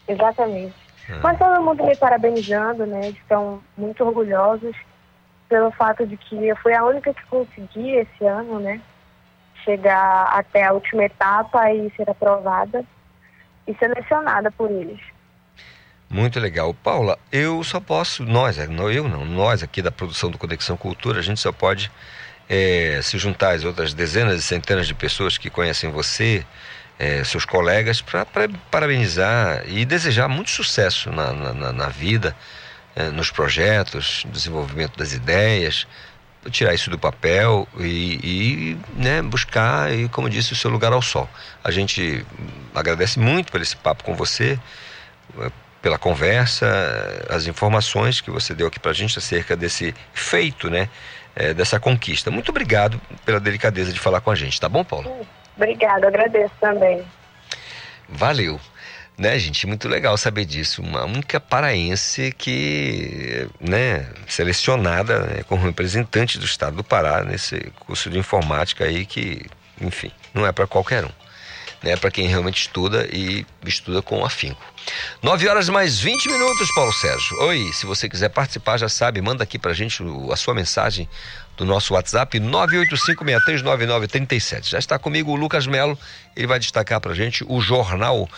exatamente. 0.08 0.74
Ah. 1.08 1.20
Mas 1.22 1.38
todo 1.38 1.62
mundo 1.62 1.84
me 1.84 1.96
parabenizando, 1.96 2.86
né? 2.86 3.06
Eles 3.08 3.16
Estão 3.18 3.62
muito 3.76 4.04
orgulhosos 4.04 4.76
pelo 5.48 5.70
fato 5.72 6.06
de 6.06 6.16
que 6.16 6.46
eu 6.46 6.56
fui 6.56 6.72
a 6.74 6.84
única 6.84 7.12
que 7.12 7.26
consegui 7.26 7.96
esse 7.96 8.24
ano, 8.24 8.60
né? 8.60 8.80
Chegar 9.64 10.26
até 10.32 10.64
a 10.64 10.72
última 10.72 11.04
etapa 11.04 11.72
e 11.72 11.90
ser 11.96 12.08
aprovada 12.08 12.84
e 13.66 13.74
selecionada 13.74 14.50
por 14.52 14.70
eles. 14.70 15.00
Muito 16.10 16.40
legal. 16.40 16.74
Paula, 16.74 17.16
eu 17.30 17.62
só 17.62 17.78
posso, 17.78 18.24
nós, 18.24 18.58
é, 18.58 18.66
não 18.66 18.90
eu 18.90 19.08
não, 19.08 19.24
nós 19.24 19.62
aqui 19.62 19.80
da 19.80 19.92
produção 19.92 20.28
do 20.28 20.36
Conexão 20.38 20.76
Cultura, 20.76 21.20
a 21.20 21.22
gente 21.22 21.38
só 21.38 21.52
pode 21.52 21.90
eh, 22.48 22.98
se 23.00 23.16
juntar 23.16 23.52
às 23.54 23.62
outras 23.64 23.94
dezenas 23.94 24.40
e 24.40 24.42
centenas 24.42 24.88
de 24.88 24.94
pessoas 24.94 25.38
que 25.38 25.48
conhecem 25.48 25.88
você, 25.90 26.44
eh, 26.98 27.22
seus 27.22 27.44
colegas, 27.44 28.02
para 28.02 28.26
parabenizar 28.72 29.62
e 29.68 29.84
desejar 29.84 30.26
muito 30.28 30.50
sucesso 30.50 31.10
na, 31.12 31.32
na, 31.32 31.72
na- 31.72 31.88
vida, 31.88 32.36
eh, 32.96 33.10
nos 33.10 33.30
projetos, 33.30 34.24
desenvolvimento 34.32 34.98
das 34.98 35.12
ideias, 35.12 35.86
tirar 36.50 36.74
isso 36.74 36.90
do 36.90 36.98
papel 36.98 37.68
e, 37.78 38.18
e, 38.74 38.78
né, 38.96 39.22
buscar, 39.22 39.92
e, 39.92 40.08
como 40.08 40.28
disse, 40.28 40.52
o 40.52 40.56
seu 40.56 40.70
lugar 40.72 40.92
ao 40.92 41.02
sol. 41.02 41.28
A 41.62 41.70
gente 41.70 42.26
agradece 42.74 43.20
muito 43.20 43.52
por 43.52 43.60
esse 43.60 43.76
papo 43.76 44.02
com 44.02 44.14
você, 44.16 44.58
pela 45.80 45.98
conversa, 45.98 46.66
as 47.28 47.46
informações 47.46 48.20
que 48.20 48.30
você 48.30 48.54
deu 48.54 48.66
aqui 48.66 48.78
pra 48.78 48.92
gente 48.92 49.18
acerca 49.18 49.56
desse 49.56 49.94
feito, 50.12 50.68
né, 50.68 50.88
eh, 51.34 51.54
dessa 51.54 51.80
conquista. 51.80 52.30
Muito 52.30 52.50
obrigado 52.50 53.00
pela 53.24 53.40
delicadeza 53.40 53.92
de 53.92 53.98
falar 53.98 54.20
com 54.20 54.30
a 54.30 54.34
gente, 54.34 54.60
tá 54.60 54.68
bom, 54.68 54.84
Paulo? 54.84 55.26
Obrigada, 55.56 56.06
agradeço 56.06 56.52
também. 56.60 57.02
Valeu. 58.08 58.60
Né, 59.16 59.38
gente? 59.38 59.66
Muito 59.66 59.86
legal 59.86 60.16
saber 60.16 60.46
disso. 60.46 60.80
Uma 60.80 61.04
única 61.04 61.38
paraense 61.38 62.32
que, 62.32 63.46
né, 63.60 64.06
selecionada 64.26 65.20
né, 65.26 65.42
como 65.46 65.62
representante 65.62 66.38
do 66.38 66.46
estado 66.46 66.76
do 66.76 66.84
Pará 66.84 67.22
nesse 67.22 67.70
curso 67.80 68.08
de 68.08 68.18
informática 68.18 68.84
aí 68.84 69.04
que, 69.04 69.44
enfim, 69.78 70.10
não 70.32 70.46
é 70.46 70.52
para 70.52 70.66
qualquer 70.66 71.04
um. 71.04 71.10
Né, 71.82 71.96
para 71.96 72.10
quem 72.10 72.26
realmente 72.28 72.60
estuda 72.60 73.08
e 73.10 73.46
estuda 73.64 74.02
com 74.02 74.22
afinco. 74.22 74.62
9 75.22 75.48
horas 75.48 75.66
mais 75.70 75.98
20 75.98 76.28
minutos, 76.30 76.70
Paulo 76.74 76.92
Sérgio. 76.92 77.38
Oi, 77.44 77.72
se 77.72 77.86
você 77.86 78.06
quiser 78.06 78.28
participar, 78.28 78.76
já 78.76 78.86
sabe, 78.88 79.18
manda 79.22 79.42
aqui 79.44 79.58
pra 79.58 79.72
gente 79.72 80.02
o- 80.02 80.30
a 80.30 80.36
sua 80.36 80.52
mensagem 80.52 81.08
do 81.56 81.64
nosso 81.64 81.94
WhatsApp 81.94 82.38
985639937. 82.38 84.68
Já 84.70 84.78
está 84.78 84.98
comigo 84.98 85.32
o 85.32 85.36
Lucas 85.36 85.66
Melo, 85.66 85.98
ele 86.36 86.46
vai 86.46 86.58
destacar 86.58 87.00
pra 87.00 87.14
gente 87.14 87.42
o 87.48 87.62
jornal 87.62 88.28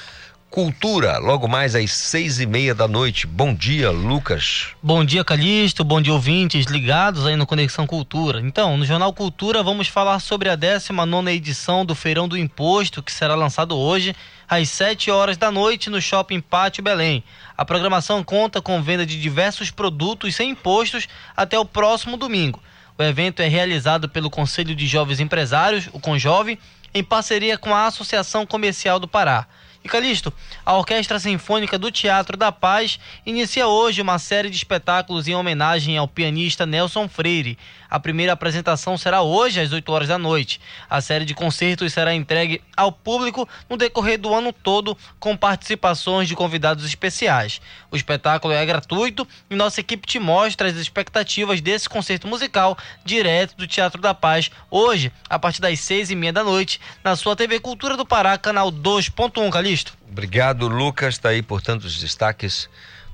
Cultura, 0.52 1.16
logo 1.16 1.48
mais 1.48 1.74
às 1.74 1.90
seis 1.92 2.38
e 2.38 2.44
meia 2.44 2.74
da 2.74 2.86
noite. 2.86 3.26
Bom 3.26 3.54
dia, 3.54 3.90
Lucas. 3.90 4.66
Bom 4.82 5.02
dia, 5.02 5.24
Calixto. 5.24 5.82
Bom 5.82 5.98
dia, 5.98 6.12
ouvintes 6.12 6.66
ligados 6.66 7.24
aí 7.26 7.36
no 7.36 7.46
Conexão 7.46 7.86
Cultura. 7.86 8.38
Então, 8.38 8.76
no 8.76 8.84
Jornal 8.84 9.14
Cultura, 9.14 9.62
vamos 9.62 9.88
falar 9.88 10.20
sobre 10.20 10.50
a 10.50 10.54
19 10.54 11.30
edição 11.30 11.86
do 11.86 11.94
Feirão 11.94 12.28
do 12.28 12.36
Imposto, 12.36 13.02
que 13.02 13.10
será 13.10 13.34
lançado 13.34 13.74
hoje 13.74 14.14
às 14.46 14.68
7 14.68 15.10
horas 15.10 15.38
da 15.38 15.50
noite 15.50 15.88
no 15.88 16.02
Shopping 16.02 16.42
Pátio 16.42 16.84
Belém. 16.84 17.24
A 17.56 17.64
programação 17.64 18.22
conta 18.22 18.60
com 18.60 18.82
venda 18.82 19.06
de 19.06 19.18
diversos 19.18 19.70
produtos 19.70 20.34
sem 20.34 20.50
impostos 20.50 21.08
até 21.34 21.58
o 21.58 21.64
próximo 21.64 22.18
domingo. 22.18 22.62
O 22.98 23.02
evento 23.02 23.40
é 23.40 23.48
realizado 23.48 24.06
pelo 24.06 24.28
Conselho 24.28 24.74
de 24.74 24.86
Jovens 24.86 25.18
Empresários, 25.18 25.88
o 25.94 25.98
Conjove, 25.98 26.58
em 26.92 27.02
parceria 27.02 27.56
com 27.56 27.74
a 27.74 27.86
Associação 27.86 28.44
Comercial 28.44 29.00
do 29.00 29.08
Pará. 29.08 29.46
E 29.84 29.88
Calixto, 29.88 30.32
a 30.64 30.76
Orquestra 30.76 31.18
Sinfônica 31.18 31.76
do 31.76 31.90
Teatro 31.90 32.36
da 32.36 32.52
Paz 32.52 33.00
inicia 33.26 33.66
hoje 33.66 34.00
uma 34.00 34.16
série 34.16 34.48
de 34.48 34.56
espetáculos 34.56 35.26
em 35.26 35.34
homenagem 35.34 35.98
ao 35.98 36.06
pianista 36.06 36.64
Nelson 36.64 37.08
Freire. 37.08 37.58
A 37.90 37.98
primeira 37.98 38.32
apresentação 38.32 38.96
será 38.96 39.22
hoje 39.22 39.60
às 39.60 39.72
8 39.72 39.92
horas 39.92 40.08
da 40.08 40.16
noite. 40.16 40.60
A 40.88 41.00
série 41.00 41.24
de 41.24 41.34
concertos 41.34 41.92
será 41.92 42.14
entregue 42.14 42.62
ao 42.76 42.92
público 42.92 43.46
no 43.68 43.76
decorrer 43.76 44.18
do 44.18 44.32
ano 44.32 44.52
todo, 44.52 44.96
com 45.18 45.36
participações 45.36 46.28
de 46.28 46.36
convidados 46.36 46.86
especiais. 46.86 47.60
O 47.90 47.96
espetáculo 47.96 48.54
é 48.54 48.64
gratuito 48.64 49.26
e 49.50 49.56
nossa 49.56 49.80
equipe 49.80 50.06
te 50.06 50.20
mostra 50.20 50.68
as 50.68 50.76
expectativas 50.76 51.60
desse 51.60 51.88
concerto 51.88 52.28
musical 52.28 52.78
direto 53.04 53.56
do 53.56 53.66
Teatro 53.66 54.00
da 54.00 54.14
Paz, 54.14 54.48
hoje, 54.70 55.12
a 55.28 55.40
partir 55.40 55.60
das 55.60 55.80
seis 55.80 56.08
e 56.08 56.14
meia 56.14 56.32
da 56.32 56.44
noite, 56.44 56.80
na 57.02 57.16
sua 57.16 57.34
TV 57.34 57.58
Cultura 57.58 57.96
do 57.96 58.06
Pará, 58.06 58.38
canal 58.38 58.70
2.1, 58.70 59.50
Calixto. 59.50 59.71
Obrigado, 60.10 60.68
Lucas. 60.68 61.14
Está 61.14 61.30
aí, 61.30 61.42
portanto, 61.42 61.84
os 61.84 61.98
destaques 61.98 62.68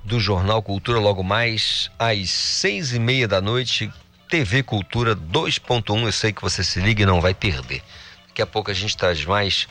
do 0.04 0.18
Jornal 0.18 0.62
Cultura, 0.62 0.98
logo 0.98 1.22
mais 1.22 1.90
às 1.98 2.30
seis 2.30 2.92
e 2.92 2.98
meia 2.98 3.28
da 3.28 3.40
noite. 3.40 3.92
TV 4.28 4.62
Cultura 4.62 5.16
2.1. 5.16 6.04
Eu 6.04 6.12
sei 6.12 6.32
que 6.32 6.42
você 6.42 6.62
se 6.62 6.80
liga 6.80 7.02
e 7.02 7.06
não 7.06 7.20
vai 7.20 7.32
perder. 7.34 7.82
Daqui 8.28 8.42
a 8.42 8.46
pouco 8.46 8.70
a 8.70 8.74
gente 8.74 8.96
traz 8.96 9.24
mais 9.24 9.66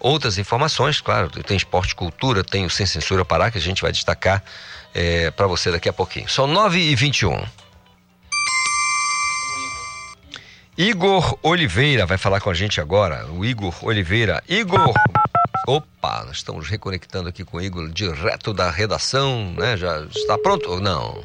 outras 0.00 0.38
informações, 0.38 1.00
claro. 1.00 1.28
Tem 1.28 1.56
Esporte 1.56 1.94
Cultura, 1.94 2.42
tem 2.42 2.64
o 2.64 2.70
Sem 2.70 2.86
Censura 2.86 3.24
Pará, 3.24 3.50
que 3.50 3.58
a 3.58 3.60
gente 3.60 3.82
vai 3.82 3.92
destacar 3.92 4.42
para 5.36 5.46
você 5.46 5.70
daqui 5.70 5.88
a 5.88 5.92
pouquinho. 5.92 6.28
São 6.28 6.46
9 6.46 6.80
e 6.80 6.94
21 6.94 7.44
Igor 10.76 11.36
Oliveira 11.42 12.06
vai 12.06 12.16
falar 12.16 12.40
com 12.40 12.50
a 12.50 12.54
gente 12.54 12.80
agora. 12.80 13.26
O 13.26 13.44
Igor 13.44 13.74
Oliveira. 13.84 14.42
Igor! 14.48 14.94
Opa, 15.72 16.24
nós 16.24 16.38
estamos 16.38 16.66
reconectando 16.66 17.28
aqui 17.28 17.44
com 17.44 17.58
o 17.58 17.60
Igor 17.60 17.90
direto 17.90 18.54
da 18.54 18.70
redação, 18.70 19.52
né? 19.52 19.76
Já 19.76 20.00
está 20.04 20.38
pronto? 20.38 20.70
ou 20.70 20.80
Não. 20.80 21.22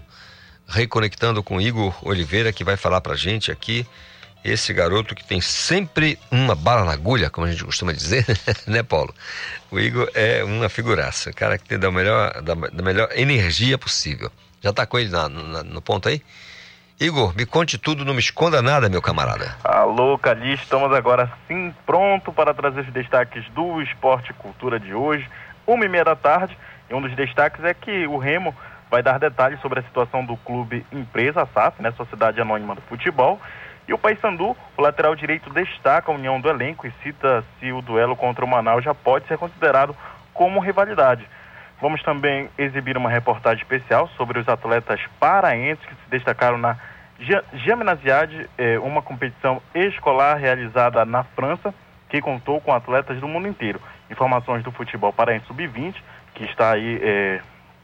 Reconectando 0.67 1.41
com 1.41 1.55
o 1.55 1.61
Igor 1.61 1.95
Oliveira 2.05 2.51
que 2.51 2.61
vai 2.61 2.75
falar 2.75 2.99
pra 2.99 3.15
gente 3.15 3.53
aqui. 3.53 3.87
Esse 4.43 4.73
garoto 4.73 5.15
que 5.15 5.23
tem 5.25 5.39
sempre 5.39 6.19
uma 6.29 6.55
bala 6.55 6.83
na 6.83 6.91
agulha, 6.91 7.29
como 7.29 7.47
a 7.47 7.51
gente 7.51 7.63
costuma 7.63 7.93
dizer, 7.93 8.25
né, 8.67 8.83
Paulo? 8.83 9.15
O 9.71 9.79
Igor 9.79 10.11
é 10.13 10.43
uma 10.43 10.67
figuraça, 10.67 11.31
cara 11.31 11.57
que 11.57 11.63
tem 11.63 11.79
da 11.79 11.89
melhor, 11.89 12.41
da, 12.41 12.53
da 12.53 12.83
melhor 12.83 13.07
energia 13.15 13.77
possível. 13.77 14.29
Já 14.61 14.73
tá 14.73 14.85
com 14.85 14.99
ele 14.99 15.09
na- 15.09 15.29
na- 15.29 15.63
no 15.63 15.81
ponto 15.81 16.09
aí? 16.09 16.21
Igor, 16.99 17.35
me 17.35 17.45
conte 17.45 17.77
tudo, 17.77 18.05
não 18.05 18.13
me 18.13 18.19
esconda 18.19 18.61
nada, 18.61 18.87
meu 18.87 19.01
camarada. 19.01 19.55
Alô, 19.63 20.17
Calixto, 20.17 20.63
estamos 20.63 20.93
agora 20.93 21.31
sim 21.47 21.73
pronto 21.85 22.31
para 22.31 22.53
trazer 22.53 22.81
os 22.81 22.93
destaques 22.93 23.43
do 23.49 23.81
Esporte 23.81 24.31
e 24.31 24.33
Cultura 24.33 24.79
de 24.79 24.93
hoje, 24.93 25.27
uma 25.65 25.85
e 25.85 25.89
meia 25.89 26.05
da 26.05 26.15
tarde. 26.15 26.57
E 26.89 26.93
um 26.93 27.01
dos 27.01 27.15
destaques 27.15 27.63
é 27.63 27.73
que 27.73 28.05
o 28.07 28.17
Remo 28.17 28.55
vai 28.91 29.01
dar 29.01 29.17
detalhes 29.17 29.59
sobre 29.59 29.79
a 29.79 29.83
situação 29.83 30.23
do 30.23 30.37
clube 30.37 30.85
Empresa 30.91 31.47
SAF, 31.51 31.81
né, 31.81 31.91
Sociedade 31.93 32.39
Anônima 32.39 32.75
do 32.75 32.81
Futebol. 32.81 33.41
E 33.87 33.93
o 33.93 33.97
Paysandu, 33.97 34.55
o 34.77 34.81
lateral 34.81 35.15
direito, 35.15 35.49
destaca 35.49 36.11
a 36.11 36.15
união 36.15 36.39
do 36.39 36.47
elenco 36.47 36.85
e 36.85 36.93
cita 37.01 37.43
se 37.59 37.71
o 37.71 37.81
duelo 37.81 38.15
contra 38.15 38.45
o 38.45 38.47
Manaus 38.47 38.83
já 38.83 38.93
pode 38.93 39.27
ser 39.27 39.37
considerado 39.37 39.95
como 40.33 40.59
rivalidade. 40.59 41.27
Vamos 41.81 42.01
também 42.03 42.49
exibir 42.57 42.97
uma 42.97 43.09
reportagem 43.09 43.61
especial 43.61 44.07
sobre 44.17 44.39
os 44.39 44.47
atletas 44.47 45.01
paraenses 45.19 45.85
que 45.85 45.95
se 45.95 46.09
destacaram 46.09 46.57
na 46.57 46.77
Gymnasiade 47.53 48.49
é 48.57 48.77
uma 48.79 49.01
competição 49.01 49.61
escolar 49.73 50.35
realizada 50.35 51.05
na 51.05 51.23
França 51.23 51.73
que 52.09 52.21
contou 52.21 52.59
com 52.59 52.73
atletas 52.73 53.19
do 53.19 53.27
mundo 53.27 53.47
inteiro. 53.47 53.79
Informações 54.09 54.63
do 54.63 54.71
futebol 54.71 55.13
paraense 55.13 55.45
sub-20 55.45 55.95
que 56.33 56.43
está 56.45 56.71
aí 56.71 56.99
é, 57.01 57.39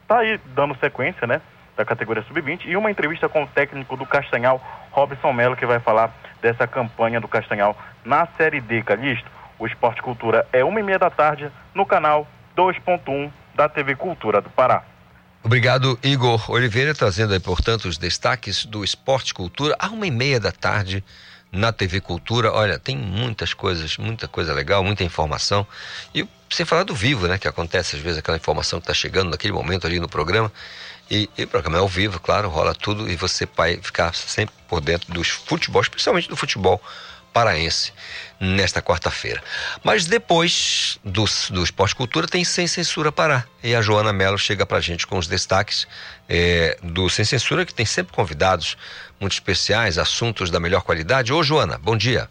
tá 0.07 0.19
aí 0.19 0.39
dando 0.55 0.75
sequência, 0.79 1.27
né, 1.27 1.41
da 1.77 1.85
categoria 1.85 2.23
sub-20 2.23 2.65
e 2.65 2.75
uma 2.75 2.91
entrevista 2.91 3.29
com 3.29 3.43
o 3.43 3.47
técnico 3.47 3.95
do 3.95 4.05
Castanhal, 4.05 4.61
Robson 4.91 5.31
Melo, 5.31 5.55
que 5.55 5.65
vai 5.65 5.79
falar 5.79 6.11
dessa 6.41 6.67
campanha 6.67 7.21
do 7.21 7.27
Castanhal 7.27 7.77
na 8.03 8.25
Série 8.37 8.59
D, 8.59 8.81
Calixto. 8.81 9.29
O 9.57 9.67
Esporte 9.67 10.01
Cultura 10.01 10.47
é 10.51 10.63
uma 10.63 10.79
e 10.79 10.83
meia 10.83 10.99
da 10.99 11.09
tarde 11.09 11.49
no 11.73 11.85
canal 11.85 12.27
2.1 12.57 13.29
da 13.55 13.69
TV 13.69 13.95
Cultura 13.95 14.41
do 14.41 14.49
Pará. 14.49 14.83
Obrigado, 15.43 15.97
Igor 16.03 16.51
Oliveira, 16.51 16.93
trazendo 16.93 17.33
aí, 17.33 17.39
portanto, 17.39 17.85
os 17.85 17.97
destaques 17.97 18.65
do 18.65 18.83
Esporte 18.83 19.33
Cultura, 19.33 19.75
a 19.79 19.87
uma 19.87 20.05
e 20.05 20.11
meia 20.11 20.39
da 20.39 20.51
tarde 20.51 21.03
na 21.51 21.71
TV 21.71 22.01
Cultura. 22.01 22.51
Olha, 22.51 22.77
tem 22.77 22.97
muitas 22.97 23.53
coisas, 23.53 23.97
muita 23.97 24.27
coisa 24.27 24.53
legal, 24.53 24.83
muita 24.83 25.03
informação. 25.03 25.65
E 26.13 26.27
sem 26.49 26.65
falar 26.65 26.83
do 26.83 26.93
vivo, 26.93 27.27
né? 27.27 27.37
Que 27.37 27.47
acontece 27.47 27.95
às 27.95 28.01
vezes 28.01 28.19
aquela 28.19 28.37
informação 28.37 28.79
que 28.79 28.83
está 28.83 28.93
chegando 28.93 29.29
naquele 29.29 29.53
momento 29.53 29.87
ali 29.87 29.99
no 29.99 30.09
programa. 30.09 30.51
E, 31.09 31.29
e 31.37 31.43
o 31.43 31.47
programa 31.47 31.77
é 31.77 31.81
ao 31.81 31.87
vivo, 31.87 32.19
claro, 32.19 32.49
rola 32.49 32.75
tudo 32.75 33.09
e 33.09 33.15
você 33.15 33.47
vai 33.55 33.77
ficar 33.77 34.13
sempre 34.13 34.53
por 34.67 34.79
dentro 34.79 35.11
dos 35.11 35.29
futebol, 35.29 35.81
especialmente 35.81 36.29
do 36.29 36.35
futebol 36.35 36.79
paraense 37.39 37.93
nesta 38.37 38.81
quarta-feira. 38.81 39.41
Mas 39.81 40.05
depois 40.05 40.99
do, 41.05 41.23
do 41.51 41.63
Esporte 41.63 41.95
Cultura 41.95 42.27
tem 42.27 42.43
Sem 42.43 42.67
Censura 42.67 43.13
Pará. 43.13 43.45
E 43.63 43.73
a 43.73 43.81
Joana 43.81 44.11
Mello 44.11 44.37
chega 44.37 44.65
pra 44.65 44.81
gente 44.81 45.07
com 45.07 45.17
os 45.17 45.25
destaques 45.25 45.87
eh, 46.27 46.77
do 46.83 47.09
Sem 47.09 47.23
Censura, 47.23 47.65
que 47.65 47.73
tem 47.73 47.85
sempre 47.85 48.13
convidados 48.13 48.77
muito 49.21 49.31
especiais, 49.31 49.97
assuntos 49.97 50.51
da 50.51 50.59
melhor 50.59 50.81
qualidade. 50.81 51.31
Ô 51.31 51.41
Joana, 51.41 51.77
bom 51.77 51.95
dia. 51.95 52.29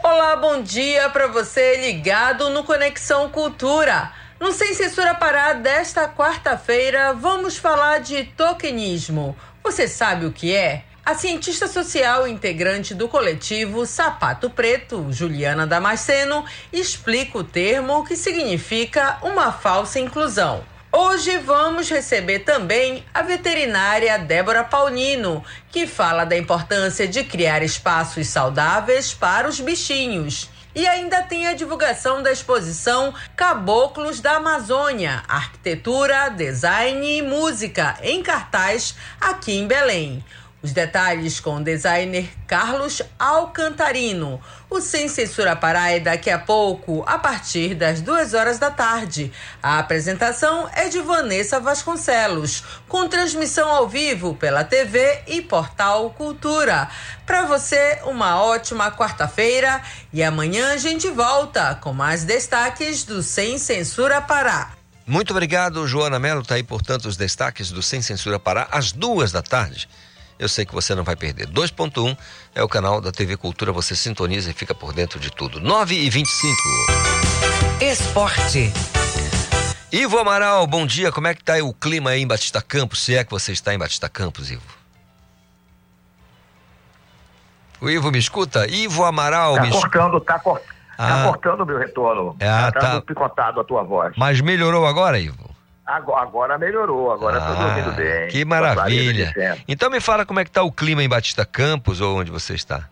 Olá, 0.00 0.36
bom 0.36 0.62
dia 0.62 1.10
para 1.10 1.26
você 1.26 1.76
ligado 1.78 2.48
no 2.50 2.62
Conexão 2.62 3.28
Cultura. 3.30 4.12
No 4.38 4.52
Sem 4.52 4.72
Censura 4.72 5.16
Pará 5.16 5.52
desta 5.52 6.08
quarta-feira, 6.08 7.12
vamos 7.12 7.56
falar 7.56 7.98
de 7.98 8.22
tokenismo. 8.36 9.36
Você 9.64 9.88
sabe 9.88 10.26
o 10.26 10.32
que 10.32 10.54
é? 10.54 10.84
A 11.06 11.14
cientista 11.14 11.68
social 11.68 12.26
integrante 12.26 12.94
do 12.94 13.08
coletivo 13.08 13.84
Sapato 13.84 14.48
Preto, 14.48 15.12
Juliana 15.12 15.66
Damasceno, 15.66 16.46
explica 16.72 17.36
o 17.36 17.44
termo 17.44 18.06
que 18.06 18.16
significa 18.16 19.18
uma 19.20 19.52
falsa 19.52 20.00
inclusão. 20.00 20.64
Hoje 20.90 21.36
vamos 21.36 21.90
receber 21.90 22.38
também 22.38 23.04
a 23.12 23.20
veterinária 23.20 24.18
Débora 24.18 24.64
Paulino, 24.64 25.44
que 25.70 25.86
fala 25.86 26.24
da 26.24 26.38
importância 26.38 27.06
de 27.06 27.22
criar 27.22 27.62
espaços 27.62 28.28
saudáveis 28.28 29.12
para 29.12 29.46
os 29.46 29.60
bichinhos. 29.60 30.48
E 30.74 30.88
ainda 30.88 31.22
tem 31.22 31.46
a 31.46 31.54
divulgação 31.54 32.22
da 32.22 32.32
exposição 32.32 33.14
Caboclos 33.36 34.20
da 34.20 34.36
Amazônia, 34.36 35.22
Arquitetura, 35.28 36.30
Design 36.30 37.18
e 37.18 37.20
Música, 37.20 37.96
em 38.02 38.22
cartaz 38.22 38.94
aqui 39.20 39.52
em 39.52 39.66
Belém. 39.66 40.24
Os 40.64 40.72
detalhes 40.72 41.40
com 41.40 41.56
o 41.56 41.62
designer 41.62 42.26
Carlos 42.46 43.02
Alcantarino. 43.18 44.40
O 44.70 44.80
Sem 44.80 45.08
Censura 45.08 45.54
Pará 45.54 45.90
é 45.90 46.00
daqui 46.00 46.30
a 46.30 46.38
pouco, 46.38 47.04
a 47.06 47.18
partir 47.18 47.74
das 47.74 48.00
duas 48.00 48.32
horas 48.32 48.58
da 48.58 48.70
tarde. 48.70 49.30
A 49.62 49.78
apresentação 49.78 50.66
é 50.72 50.88
de 50.88 51.02
Vanessa 51.02 51.60
Vasconcelos, 51.60 52.64
com 52.88 53.06
transmissão 53.06 53.68
ao 53.68 53.86
vivo 53.86 54.36
pela 54.36 54.64
TV 54.64 55.24
e 55.26 55.42
Portal 55.42 56.08
Cultura. 56.12 56.88
Para 57.26 57.44
você, 57.44 58.00
uma 58.06 58.42
ótima 58.42 58.90
quarta-feira 58.90 59.82
e 60.14 60.22
amanhã 60.22 60.72
a 60.72 60.78
gente 60.78 61.10
volta 61.10 61.74
com 61.74 61.92
mais 61.92 62.24
destaques 62.24 63.04
do 63.04 63.22
Sem 63.22 63.58
Censura 63.58 64.22
Pará. 64.22 64.70
Muito 65.06 65.32
obrigado, 65.32 65.86
Joana 65.86 66.18
Mello. 66.18 66.42
Tá 66.42 66.54
aí, 66.54 66.62
portanto, 66.62 67.04
os 67.04 67.18
destaques 67.18 67.70
do 67.70 67.82
Sem 67.82 68.00
Censura 68.00 68.38
Pará 68.38 68.66
às 68.70 68.92
duas 68.92 69.30
da 69.30 69.42
tarde. 69.42 69.86
Eu 70.38 70.48
sei 70.48 70.64
que 70.66 70.74
você 70.74 70.94
não 70.94 71.04
vai 71.04 71.14
perder. 71.16 71.46
2.1 71.48 72.16
é 72.54 72.62
o 72.62 72.68
canal 72.68 73.00
da 73.00 73.12
TV 73.12 73.36
Cultura, 73.36 73.72
você 73.72 73.94
sintoniza 73.94 74.50
e 74.50 74.52
fica 74.52 74.74
por 74.74 74.92
dentro 74.92 75.20
de 75.20 75.30
tudo. 75.30 75.60
9 75.60 75.94
e 75.94 76.10
25. 76.10 76.56
Esporte. 77.80 78.72
Ivo 79.92 80.18
Amaral, 80.18 80.66
bom 80.66 80.84
dia. 80.86 81.12
Como 81.12 81.28
é 81.28 81.34
que 81.34 81.44
tá 81.44 81.54
aí 81.54 81.62
o 81.62 81.72
clima 81.72 82.10
aí 82.10 82.20
em 82.22 82.26
Batista 82.26 82.60
Campos? 82.60 83.00
Se 83.02 83.14
é 83.14 83.22
que 83.24 83.30
você 83.30 83.52
está 83.52 83.72
em 83.72 83.78
Batista 83.78 84.08
Campos, 84.08 84.50
Ivo. 84.50 84.62
O 87.80 87.88
Ivo 87.88 88.10
me 88.10 88.18
escuta? 88.18 88.66
Ivo 88.68 89.04
Amaral 89.04 89.54
Tá 89.54 89.62
me 89.62 89.68
escuta. 89.68 89.88
cortando, 89.98 90.20
tá, 90.20 90.38
cor... 90.40 90.58
tá 90.58 90.64
Ah. 90.96 91.24
cortando 91.28 91.60
o 91.60 91.66
meu 91.66 91.78
retorno. 91.78 92.36
Ah, 92.40 92.72
tá, 92.72 92.80
tá. 92.80 93.00
picotado 93.02 93.60
a 93.60 93.64
tua 93.64 93.84
voz. 93.84 94.14
Mas 94.16 94.40
melhorou 94.40 94.84
agora, 94.86 95.18
Ivo? 95.20 95.53
Agora, 95.86 96.22
agora 96.22 96.58
melhorou, 96.58 97.12
agora 97.12 97.36
eu 97.36 97.40
tô 97.40 97.46
Ah, 97.46 97.66
ouvindo 97.68 97.92
bem. 97.94 98.28
Que 98.28 98.44
maravilha. 98.44 99.34
Então 99.68 99.90
me 99.90 100.00
fala 100.00 100.24
como 100.24 100.40
é 100.40 100.44
que 100.44 100.50
tá 100.50 100.62
o 100.62 100.72
clima 100.72 101.02
em 101.02 101.08
Batista 101.08 101.44
Campos 101.44 102.00
ou 102.00 102.18
onde 102.18 102.30
você 102.30 102.54
está. 102.54 102.88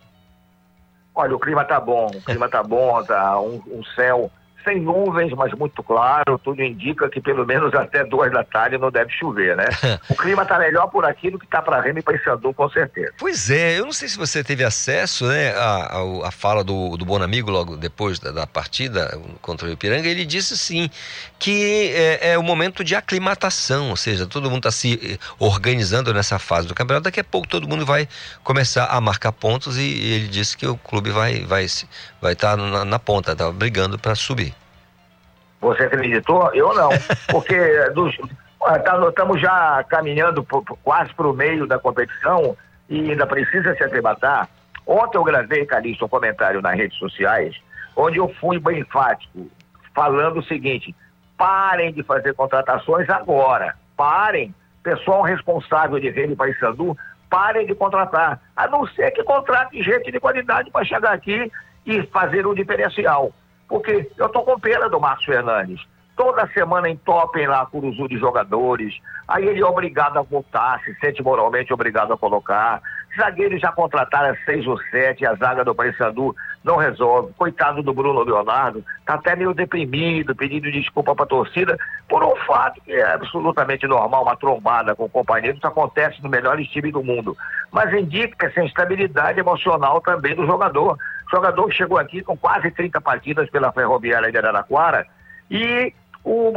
Olha, 1.15 1.35
o 1.35 1.39
clima 1.39 1.63
tá 1.65 1.79
bom, 1.79 2.07
o 2.07 2.21
clima 2.21 2.47
tá 2.49 2.61
bom, 2.63 3.03
tá 3.03 3.39
um, 3.39 3.61
um 3.67 3.83
céu 3.95 4.31
sem 4.63 4.79
nuvens, 4.79 5.31
mas 5.33 5.53
muito 5.53 5.81
claro. 5.83 6.39
Tudo 6.39 6.61
indica 6.63 7.09
que 7.09 7.21
pelo 7.21 7.45
menos 7.45 7.73
até 7.73 8.03
duas 8.03 8.31
da 8.31 8.43
tarde 8.43 8.77
não 8.77 8.91
deve 8.91 9.11
chover, 9.11 9.55
né? 9.55 9.65
o 10.09 10.15
clima 10.15 10.45
tá 10.45 10.57
melhor 10.59 10.87
por 10.87 11.05
aqui 11.05 11.29
do 11.29 11.39
que 11.39 11.47
tá 11.47 11.61
para 11.61 11.81
Remy 11.81 11.99
e 11.99 12.03
Paysandu, 12.03 12.53
com 12.53 12.69
certeza. 12.69 13.13
Pois 13.17 13.49
é, 13.49 13.79
eu 13.79 13.85
não 13.85 13.93
sei 13.93 14.07
se 14.07 14.17
você 14.17 14.43
teve 14.43 14.63
acesso 14.63 15.25
né, 15.27 15.53
à, 15.55 15.99
à 16.25 16.31
fala 16.31 16.63
do, 16.63 16.97
do 16.97 17.05
Bonamigo 17.05 17.51
logo 17.51 17.77
depois 17.77 18.19
da, 18.19 18.31
da 18.31 18.47
partida 18.47 19.17
contra 19.41 19.67
o 19.67 19.71
Ipiranga. 19.71 20.07
Ele 20.07 20.25
disse 20.25 20.57
sim 20.57 20.89
que 21.39 21.91
é, 21.93 22.31
é 22.31 22.37
o 22.37 22.43
momento 22.43 22.83
de 22.83 22.95
aclimatação, 22.95 23.89
ou 23.89 23.97
seja, 23.97 24.25
todo 24.25 24.49
mundo 24.49 24.59
está 24.59 24.71
se 24.71 24.99
eh, 25.03 25.17
organizando 25.39 26.13
nessa 26.13 26.39
fase 26.39 26.67
do 26.67 26.73
campeonato. 26.73 27.05
Daqui 27.05 27.19
a 27.19 27.23
pouco 27.23 27.47
todo 27.47 27.67
mundo 27.67 27.85
vai 27.85 28.07
começar 28.43 28.85
a 28.85 29.01
marcar 29.01 29.31
pontos 29.31 29.77
e, 29.77 29.81
ele 29.83 30.27
disse 30.27 30.55
que 30.55 30.65
o 30.65 30.77
clube 30.77 31.09
vai 31.11 31.43
vai, 31.45 31.67
se- 31.67 31.87
vai 32.23 32.33
estar 32.33 32.55
na, 32.55 32.85
na 32.85 32.97
ponta, 32.97 33.35
tá 33.35 33.51
brigando 33.51 33.99
para 33.99 34.15
subir. 34.15 34.55
Você 35.59 35.83
acreditou? 35.83 36.49
Eu 36.53 36.73
não, 36.73 36.89
porque 37.29 37.89
dos- 37.89 38.17
ah, 38.65 38.79
tá- 38.79 38.97
estamos 39.09 39.39
já 39.41 39.83
caminhando 39.89 40.41
por- 40.43 40.63
por- 40.63 40.77
quase 40.77 41.13
para 41.13 41.27
o 41.27 41.33
meio 41.33 41.67
da 41.67 41.77
competição 41.77 42.55
e 42.89 43.11
ainda 43.11 43.27
precisa 43.27 43.75
se 43.75 43.83
aclimatar. 43.83 44.47
Ontem 44.87 45.17
eu 45.17 45.23
gravei, 45.23 45.65
Calixto, 45.65 46.05
um 46.05 46.09
comentário 46.09 46.61
nas 46.61 46.75
redes 46.75 46.97
sociais, 46.97 47.55
onde 47.95 48.17
eu 48.17 48.33
fui 48.39 48.57
bem 48.59 48.79
enfático, 48.79 49.47
falando 49.93 50.39
o 50.39 50.43
seguinte: 50.43 50.95
parem 51.37 51.91
de 51.93 52.03
fazer 52.03 52.33
contratações 52.33 53.09
agora. 53.09 53.75
Parem. 53.97 54.55
Pessoal 54.81 55.21
responsável 55.21 55.97
de 55.97 56.09
Rede 56.09 56.35
Paysandu, 56.35 56.97
parem 57.29 57.65
de 57.65 57.73
contratar. 57.73 58.41
A 58.53 58.67
não 58.67 58.85
ser 58.87 59.11
que 59.11 59.23
contrate 59.23 59.81
gente 59.81 60.11
de 60.11 60.19
qualidade 60.19 60.69
para 60.71 60.83
chegar 60.83 61.13
aqui 61.13 61.49
e 61.85 62.03
fazer 62.07 62.45
um 62.45 62.53
diferencial. 62.53 63.31
Porque 63.67 64.09
eu 64.17 64.29
tô 64.29 64.43
com 64.43 64.59
pena 64.59 64.89
do 64.89 64.99
Márcio 64.99 65.33
Fernandes. 65.33 65.81
Toda 66.15 66.47
semana 66.49 66.89
entopem 66.89 67.47
lá 67.47 67.65
Curuzu 67.65 68.07
de 68.07 68.17
jogadores. 68.17 68.93
Aí 69.27 69.47
ele 69.47 69.61
é 69.61 69.65
obrigado 69.65 70.17
a 70.17 70.21
voltar, 70.21 70.79
se 70.81 70.93
sente 70.99 71.23
moralmente 71.23 71.73
obrigado 71.73 72.13
a 72.13 72.17
colocar. 72.17 72.81
Zagueiros 73.17 73.61
já 73.61 73.71
contrataram 73.71 74.35
seis 74.45 74.65
ou 74.67 74.77
sete, 74.91 75.25
a 75.25 75.33
zaga 75.35 75.63
do 75.63 75.73
Paysandu 75.73 76.35
não 76.63 76.77
resolve. 76.77 77.33
Coitado 77.37 77.83
do 77.83 77.93
Bruno 77.93 78.23
Leonardo, 78.23 78.83
tá 79.05 79.15
até 79.15 79.35
meio 79.35 79.53
deprimido, 79.53 80.35
pedindo 80.35 80.71
desculpa 80.71 81.15
pra 81.15 81.25
torcida, 81.25 81.77
por 82.07 82.23
um 82.23 82.35
fato 82.45 82.79
que 82.81 82.93
é 82.93 83.13
absolutamente 83.13 83.85
normal, 83.87 84.23
uma 84.23 84.35
trombada 84.35 84.95
com 84.95 85.05
o 85.05 85.09
companheiro, 85.09 85.57
isso 85.57 85.67
acontece 85.67 86.21
no 86.23 86.29
melhor 86.29 86.57
time 86.63 86.91
do 86.91 87.03
mundo. 87.03 87.35
Mas 87.71 87.93
indica 87.93 88.47
essa 88.47 88.63
instabilidade 88.63 89.39
emocional 89.39 89.99
também 90.01 90.35
do 90.35 90.45
jogador. 90.45 90.97
O 91.27 91.29
jogador 91.29 91.71
chegou 91.71 91.97
aqui 91.97 92.21
com 92.21 92.37
quase 92.37 92.71
30 92.71 93.01
partidas 93.01 93.49
pela 93.49 93.71
Ferroviária 93.71 94.31
de 94.31 94.37
Araraquara 94.37 95.05
e 95.49 95.93
o, 96.23 96.53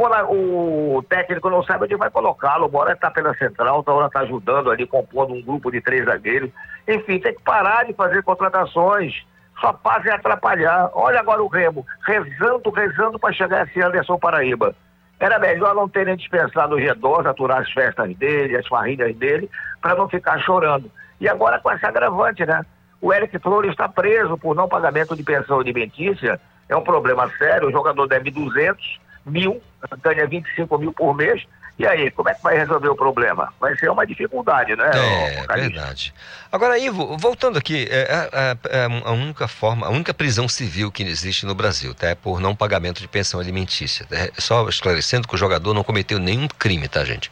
o 0.97 1.03
técnico 1.03 1.49
não 1.49 1.61
sabe 1.63 1.85
onde 1.85 1.95
vai 1.95 2.09
colocá-lo. 2.09 2.67
Uma 2.67 2.79
hora 2.79 2.93
está 2.93 3.11
pela 3.11 3.35
central, 3.35 3.77
outra 3.77 3.93
hora 3.93 4.07
está 4.07 4.21
ajudando 4.21 4.71
ali, 4.71 4.87
compondo 4.87 5.33
um 5.33 5.41
grupo 5.41 5.69
de 5.69 5.81
três 5.81 6.05
zagueiros. 6.05 6.49
Enfim, 6.87 7.19
tem 7.19 7.33
que 7.33 7.41
parar 7.41 7.85
de 7.85 7.93
fazer 7.93 8.23
contratações. 8.23 9.25
Só 9.59 9.73
fazem 9.83 10.11
atrapalhar. 10.11 10.89
Olha 10.93 11.19
agora 11.19 11.41
o 11.41 11.47
Remo, 11.47 11.85
rezando, 12.05 12.69
rezando 12.69 13.19
para 13.19 13.33
chegar 13.33 13.67
esse 13.67 13.81
Anderson 13.81 14.17
Paraíba. 14.17 14.75
Era 15.19 15.39
melhor 15.39 15.73
não 15.73 15.89
terem 15.89 16.15
dispensado 16.15 16.75
o 16.75 16.79
G12, 16.79 17.25
aturar 17.25 17.61
as 17.61 17.71
festas 17.71 18.15
dele, 18.17 18.55
as 18.55 18.67
farrinhas 18.67 19.15
dele, 19.15 19.49
para 19.81 19.95
não 19.95 20.07
ficar 20.07 20.39
chorando. 20.39 20.91
E 21.19 21.27
agora 21.27 21.59
com 21.59 21.71
essa 21.71 21.87
agravante, 21.87 22.45
né? 22.45 22.63
O 23.01 23.11
Eric 23.11 23.37
Flores 23.39 23.71
está 23.71 23.89
preso 23.89 24.37
por 24.37 24.55
não 24.55 24.67
pagamento 24.67 25.15
de 25.15 25.23
pensão 25.23 25.59
alimentícia. 25.59 26.39
É 26.69 26.75
um 26.75 26.83
problema 26.83 27.29
sério. 27.37 27.69
O 27.69 27.71
jogador 27.71 28.07
deve 28.07 28.29
200, 28.29 28.99
mil, 29.25 29.61
ganha 30.01 30.27
25 30.27 30.77
mil 30.77 30.93
por 30.93 31.15
mês. 31.15 31.43
E 31.79 31.85
aí, 31.85 32.09
como 32.09 32.27
é 32.27 32.33
que 32.33 32.41
vai 32.41 32.57
resolver 32.57 32.89
o 32.89 32.95
problema? 32.95 33.53
Vai 33.59 33.77
ser 33.77 33.91
uma 33.91 34.05
dificuldade, 34.05 34.75
né? 34.75 34.89
É, 34.93 35.41
ô, 35.43 35.45
Calixto? 35.45 35.73
verdade. 35.73 36.13
Agora, 36.51 36.79
Ivo, 36.79 37.15
voltando 37.17 37.57
aqui, 37.57 37.87
é, 37.91 38.29
é, 38.33 38.57
é, 38.69 38.83
a 39.05 39.11
única 39.11 39.47
forma, 39.47 39.85
a 39.85 39.89
única 39.89 40.11
prisão 40.11 40.47
civil 40.49 40.91
que 40.91 41.03
existe 41.03 41.45
no 41.45 41.53
Brasil, 41.53 41.93
tá? 41.93 42.07
É 42.07 42.15
por 42.15 42.39
não 42.39 42.55
pagamento 42.55 42.99
de 42.99 43.07
pensão 43.07 43.39
alimentícia. 43.39 44.07
É, 44.09 44.31
só 44.39 44.67
esclarecendo 44.67 45.27
que 45.27 45.35
o 45.35 45.37
jogador 45.37 45.73
não 45.75 45.83
cometeu 45.83 46.17
nenhum 46.17 46.47
crime, 46.47 46.87
tá, 46.87 47.05
gente? 47.05 47.31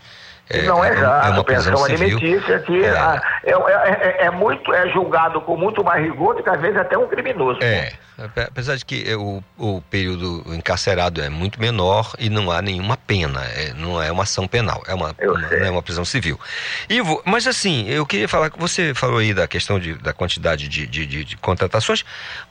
Não 0.66 0.84
é, 0.84 0.96
já, 0.96 1.26
é 1.26 1.30
uma 1.30 1.40
a 1.40 1.44
pensão 1.44 1.74
prisão 1.74 1.78
civil. 1.86 2.18
alimentícia 2.18 2.60
que 2.60 2.84
É. 2.84 2.90
ah, 2.92 3.22
é, 3.44 3.52
é- 3.52 3.56
é- 4.22 4.26
é 4.28 4.32
muito, 4.32 4.72
é 4.74 4.88
julgado 4.90 5.42
com 5.42 5.58
muito 5.58 5.84
mais 5.84 6.04
rigor 6.04 6.36
do 6.36 6.44
que 6.44 6.50
às 6.50 6.62
vezes 6.62 6.78
até 6.78 6.96
um 6.98 7.08
criminoso. 7.08 7.60
É, 7.64 7.94
ape- 8.18 8.42
apesar 8.42 8.76
de 8.76 8.86
que 8.86 9.04
é, 9.10 9.16
o, 9.16 9.44
o 9.58 9.82
período 9.90 10.44
encarcerado 10.54 11.22
é 11.22 11.30
muito 11.30 11.60
menor 11.60 12.14
e 12.20 12.30
não 12.30 12.52
há 12.52 12.62
nenhuma 12.62 12.96
pena, 12.96 13.44
é, 13.56 13.74
não 13.74 14.02
é 14.02 14.12
uma 14.12 14.24
ação 14.24 14.48
penal, 14.48 14.84
é 14.88 14.94
uma, 14.94 15.16
uma- 15.20 15.48
é 15.54 15.70
uma 15.72 15.82
prisão 15.82 16.06
civil. 16.06 16.40
Ivo, 16.88 17.22
mas 17.26 17.48
assim, 17.48 17.88
eu 17.90 18.06
queria 18.06 18.28
falar 18.28 18.50
que 18.52 18.60
você 18.60 18.94
falou 18.94 19.18
aí 19.18 19.34
da 19.34 19.48
questão 19.48 19.80
de, 19.80 19.96
da 19.96 20.14
quantidade 20.14 20.68
de, 20.68 20.86
de, 20.86 21.06
de- 21.08 21.24
de 21.26 21.38
contratações, 21.38 22.06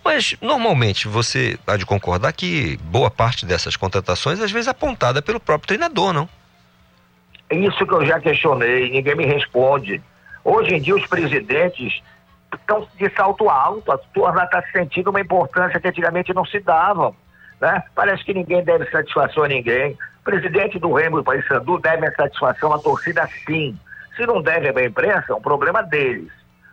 mas 0.04 0.34
normalmente 0.40 1.06
você 1.06 1.56
há 1.66 1.76
de 1.76 1.86
concordar 1.86 2.32
que 2.32 2.76
boa 2.84 3.10
parte 3.10 3.46
dessas 3.46 3.76
contratações 3.76 4.40
às 4.40 4.50
vezes 4.50 4.66
é 4.66 4.70
apontada 4.70 5.22
pelo 5.22 5.38
próprio 5.38 5.68
treinador, 5.68 6.12
não? 6.12 6.28
É 7.50 7.56
isso 7.56 7.86
que 7.86 7.92
eu 7.92 8.04
já 8.04 8.18
questionei, 8.20 8.90
ninguém 8.90 9.14
me 9.14 9.26
responde. 9.26 10.02
Hoje 10.44 10.74
em 10.74 10.80
dia 10.80 10.94
os 10.94 11.06
presidentes 11.06 12.02
estão 12.52 12.86
de 12.96 13.10
salto 13.10 13.48
alto, 13.48 13.90
a 13.92 13.98
turma 13.98 14.44
está 14.44 14.62
sentindo 14.72 15.10
uma 15.10 15.20
importância 15.20 15.80
que 15.80 15.88
antigamente 15.88 16.32
não 16.32 16.44
se 16.44 16.60
dava. 16.60 17.14
Né? 17.60 17.82
Parece 17.94 18.24
que 18.24 18.34
ninguém 18.34 18.62
deve 18.62 18.90
satisfação 18.90 19.44
a 19.44 19.48
ninguém. 19.48 19.92
O 20.20 20.24
presidente 20.24 20.78
do 20.78 20.92
Remo 20.92 21.16
do 21.16 21.24
Paysandu 21.24 21.78
deve 21.78 22.06
a 22.06 22.14
satisfação 22.14 22.72
à 22.72 22.78
torcida 22.78 23.28
sim. 23.46 23.78
Se 24.16 24.26
não 24.26 24.40
deve 24.40 24.68
à 24.68 24.84
imprensa, 24.84 25.32
é 25.32 25.34
um 25.34 25.40
problema 25.40 25.82
deles. 25.82 26.30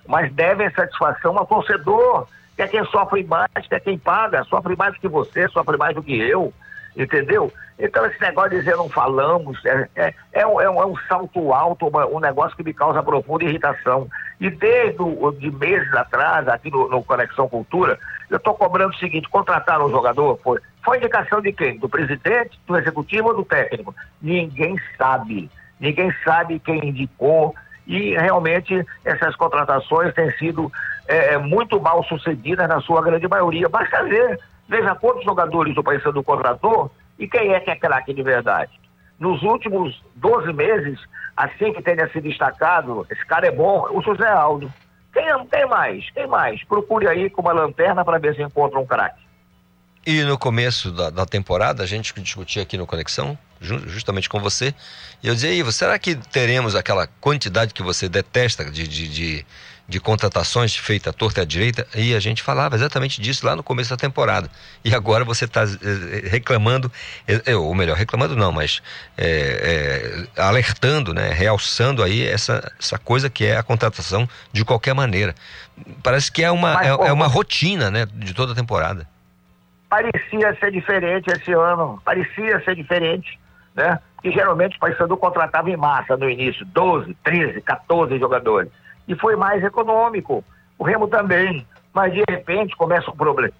Mas 0.08 0.32
devem 0.34 0.70
satisfação 0.72 1.38
ao 1.38 1.46
torcedor, 1.46 2.28
que 2.56 2.62
é 2.62 2.68
quem 2.68 2.84
sofre 2.86 3.24
mais, 3.24 3.68
que 3.68 3.76
é 3.76 3.80
quem 3.80 3.98
paga, 3.98 4.44
sofre 4.46 4.76
mais 4.76 4.94
do 4.94 5.00
que 5.00 5.08
você, 5.08 5.48
sofre 5.50 5.78
mais 5.78 5.96
do 5.96 6.04
que 6.04 6.18
eu. 6.18 6.54
Entendeu? 6.96 7.52
Então 7.80 8.06
esse 8.06 8.22
negócio 8.22 8.52
de 8.52 8.60
dizer 8.60 8.76
não 8.76 8.90
falamos 8.90 9.58
é, 9.66 9.88
é, 9.96 10.14
é 10.34 10.46
um, 10.46 10.62
é 10.62 10.70
um- 10.70 10.82
é 10.84 10.86
um 10.86 10.96
salto 11.08 11.54
alto, 11.54 11.88
uma- 11.88 12.06
um 12.06 12.20
negócio 12.20 12.56
que 12.56 12.64
me 12.64 12.74
causa 12.74 13.02
profunda 13.02 13.44
irritação. 13.44 14.08
E 14.40 14.50
desde 14.50 15.02
o, 15.02 15.32
de 15.32 15.50
meses 15.52 15.92
atrás, 15.94 16.48
aqui 16.48 16.70
no, 16.70 16.90
no 16.90 17.04
Conexão 17.04 17.48
Cultura, 17.48 17.98
eu 18.30 18.38
estou 18.38 18.54
cobrando 18.54 18.94
o 18.94 18.98
seguinte, 18.98 19.30
contrataram 19.30 19.86
um 19.88 19.92
jogador, 19.92 20.40
foi, 20.44 20.60
foi 20.84 20.98
indicação 20.98 21.42
de 21.42 21.52
quem? 21.54 21.78
Do 21.78 21.90
presidente, 21.90 22.60
do 22.68 22.78
executivo 22.78 23.30
ou 23.30 23.36
do 23.38 23.46
técnico? 23.46 23.96
Ninguém 24.22 24.76
sabe. 24.98 25.50
Ninguém 25.80 26.14
sabe 26.24 26.60
quem 26.60 26.90
indicou. 26.90 27.56
E 27.88 28.16
realmente 28.16 28.86
essas 29.04 29.36
contratações 29.36 30.14
têm 30.14 30.32
sido 30.34 30.72
é, 31.08 31.38
muito 31.38 31.80
mal 31.82 32.04
sucedidas 32.04 32.68
na 32.70 32.80
sua 32.82 33.02
grande 33.02 33.28
maioria. 33.28 33.68
Basta 33.68 34.04
ver, 34.04 34.40
veja 34.72 34.96
quantos 34.96 35.26
jogadores 35.26 35.76
o 35.78 35.84
Paysandu 35.84 36.24
contratou 36.24 36.90
e 37.20 37.28
quem 37.28 37.54
é 37.54 37.60
que 37.60 37.70
é 37.70 37.76
craque 37.76 38.14
de 38.14 38.24
verdade. 38.24 38.72
Nos 39.20 39.44
últimos 39.44 40.02
12 40.16 40.52
meses, 40.54 40.98
assim 41.38 41.74
que 41.74 41.82
tenha 41.84 42.10
se 42.10 42.22
destacado, 42.22 43.06
esse 43.12 43.24
cara 43.26 43.46
é 43.48 43.52
bom, 43.52 43.86
o 43.92 44.02
José 44.02 44.28
Aldo. 44.28 44.74
Quem, 45.14 45.26
quem 45.52 45.68
mais? 45.68 46.10
Quem 46.12 46.26
mais? 46.26 46.64
Procure 46.64 47.06
aí 47.08 47.30
com 47.30 47.42
uma 47.42 47.52
lanterna 47.52 48.04
para 48.06 48.18
ver 48.18 48.34
se 48.34 48.42
encontra 48.42 48.80
um 48.80 48.86
craque. 48.86 49.22
E 50.08 50.24
no 50.24 50.38
começo 50.38 50.90
da, 50.92 51.10
da 51.12 51.26
temporada, 51.26 51.84
a 51.84 51.86
gente 51.86 52.14
discutia 52.22 52.64
aqui 52.64 52.76
no 52.78 52.88
Conexão, 52.88 53.38
ju- 53.60 53.88
justamente 53.88 54.28
com 54.30 54.40
você, 54.40 54.74
e 55.22 55.28
eu 55.28 55.36
dizia, 55.36 55.54
Ivo, 55.54 55.72
será 55.72 56.00
que 56.00 56.16
teremos 56.16 56.76
aquela 56.76 57.06
quantidade 57.20 57.74
que 57.74 57.84
você 57.84 58.10
detesta 58.10 58.66
de, 58.66 58.88
de, 58.88 59.08
de, 59.08 59.46
de 59.88 60.00
contratações 60.00 60.76
feitas 60.76 61.14
à 61.14 61.14
torta 61.14 61.42
e 61.42 61.44
à 61.44 61.46
direita? 61.46 61.88
E 61.96 62.16
a 62.16 62.20
gente 62.20 62.42
falava 62.42 62.76
exatamente 62.76 63.22
disso 63.22 63.46
lá 63.46 63.56
no 63.56 63.64
começo 63.64 63.90
da 63.90 63.98
temporada. 63.98 64.50
E 64.84 64.94
agora 64.94 65.24
você 65.24 65.46
está 65.46 65.64
reclamando, 66.30 66.92
eh, 67.28 67.42
eh, 67.46 67.56
ou 67.56 67.74
melhor, 67.76 67.98
reclamando 67.98 68.36
não, 68.36 68.52
mas 68.52 68.82
eh, 69.18 70.26
eh, 70.38 70.42
alertando, 70.42 71.14
né, 71.14 71.32
realçando 71.34 72.04
aí 72.04 72.26
essa, 72.26 72.72
essa 72.80 72.98
coisa 72.98 73.30
que 73.30 73.46
é 73.46 73.58
a 73.58 73.64
contratação 73.64 74.28
de 74.52 74.64
qualquer 74.64 74.94
maneira. 74.94 75.36
Parece 76.04 76.32
que 76.32 76.44
é 76.44 76.52
uma, 76.52 76.74
Mas, 76.74 76.88
é, 76.88 76.98
pô, 76.98 77.06
é 77.06 77.12
uma 77.14 77.28
rotina 77.28 77.90
né, 77.90 78.06
de 78.14 78.34
toda 78.34 78.54
a 78.54 78.56
temporada. 78.56 79.08
parecia 79.90 80.56
ser 80.60 80.72
diferente 80.72 81.30
esse 81.30 81.52
ano, 81.52 82.02
parecia 82.06 82.64
ser 82.64 82.76
diferente, 82.76 83.38
né? 83.76 84.00
Que 84.22 84.32
geralmente 84.32 84.78
o 84.78 84.80
Paysandu 84.80 85.18
contratava 85.18 85.70
em 85.70 85.76
massa 85.76 86.16
no 86.16 86.30
início, 86.30 86.66
12, 86.68 87.16
13, 87.24 87.62
14 87.62 88.20
jogadores. 88.20 88.72
E 89.12 89.16
foi 89.16 89.36
mais 89.36 89.62
econômico. 89.62 90.42
O 90.80 90.86
Remo 90.86 91.06
também. 91.06 91.68
Mas 91.94 92.14
de 92.14 92.24
repente 92.30 92.78
começa 92.78 93.12
um 93.12 93.16
problema. 93.16 93.54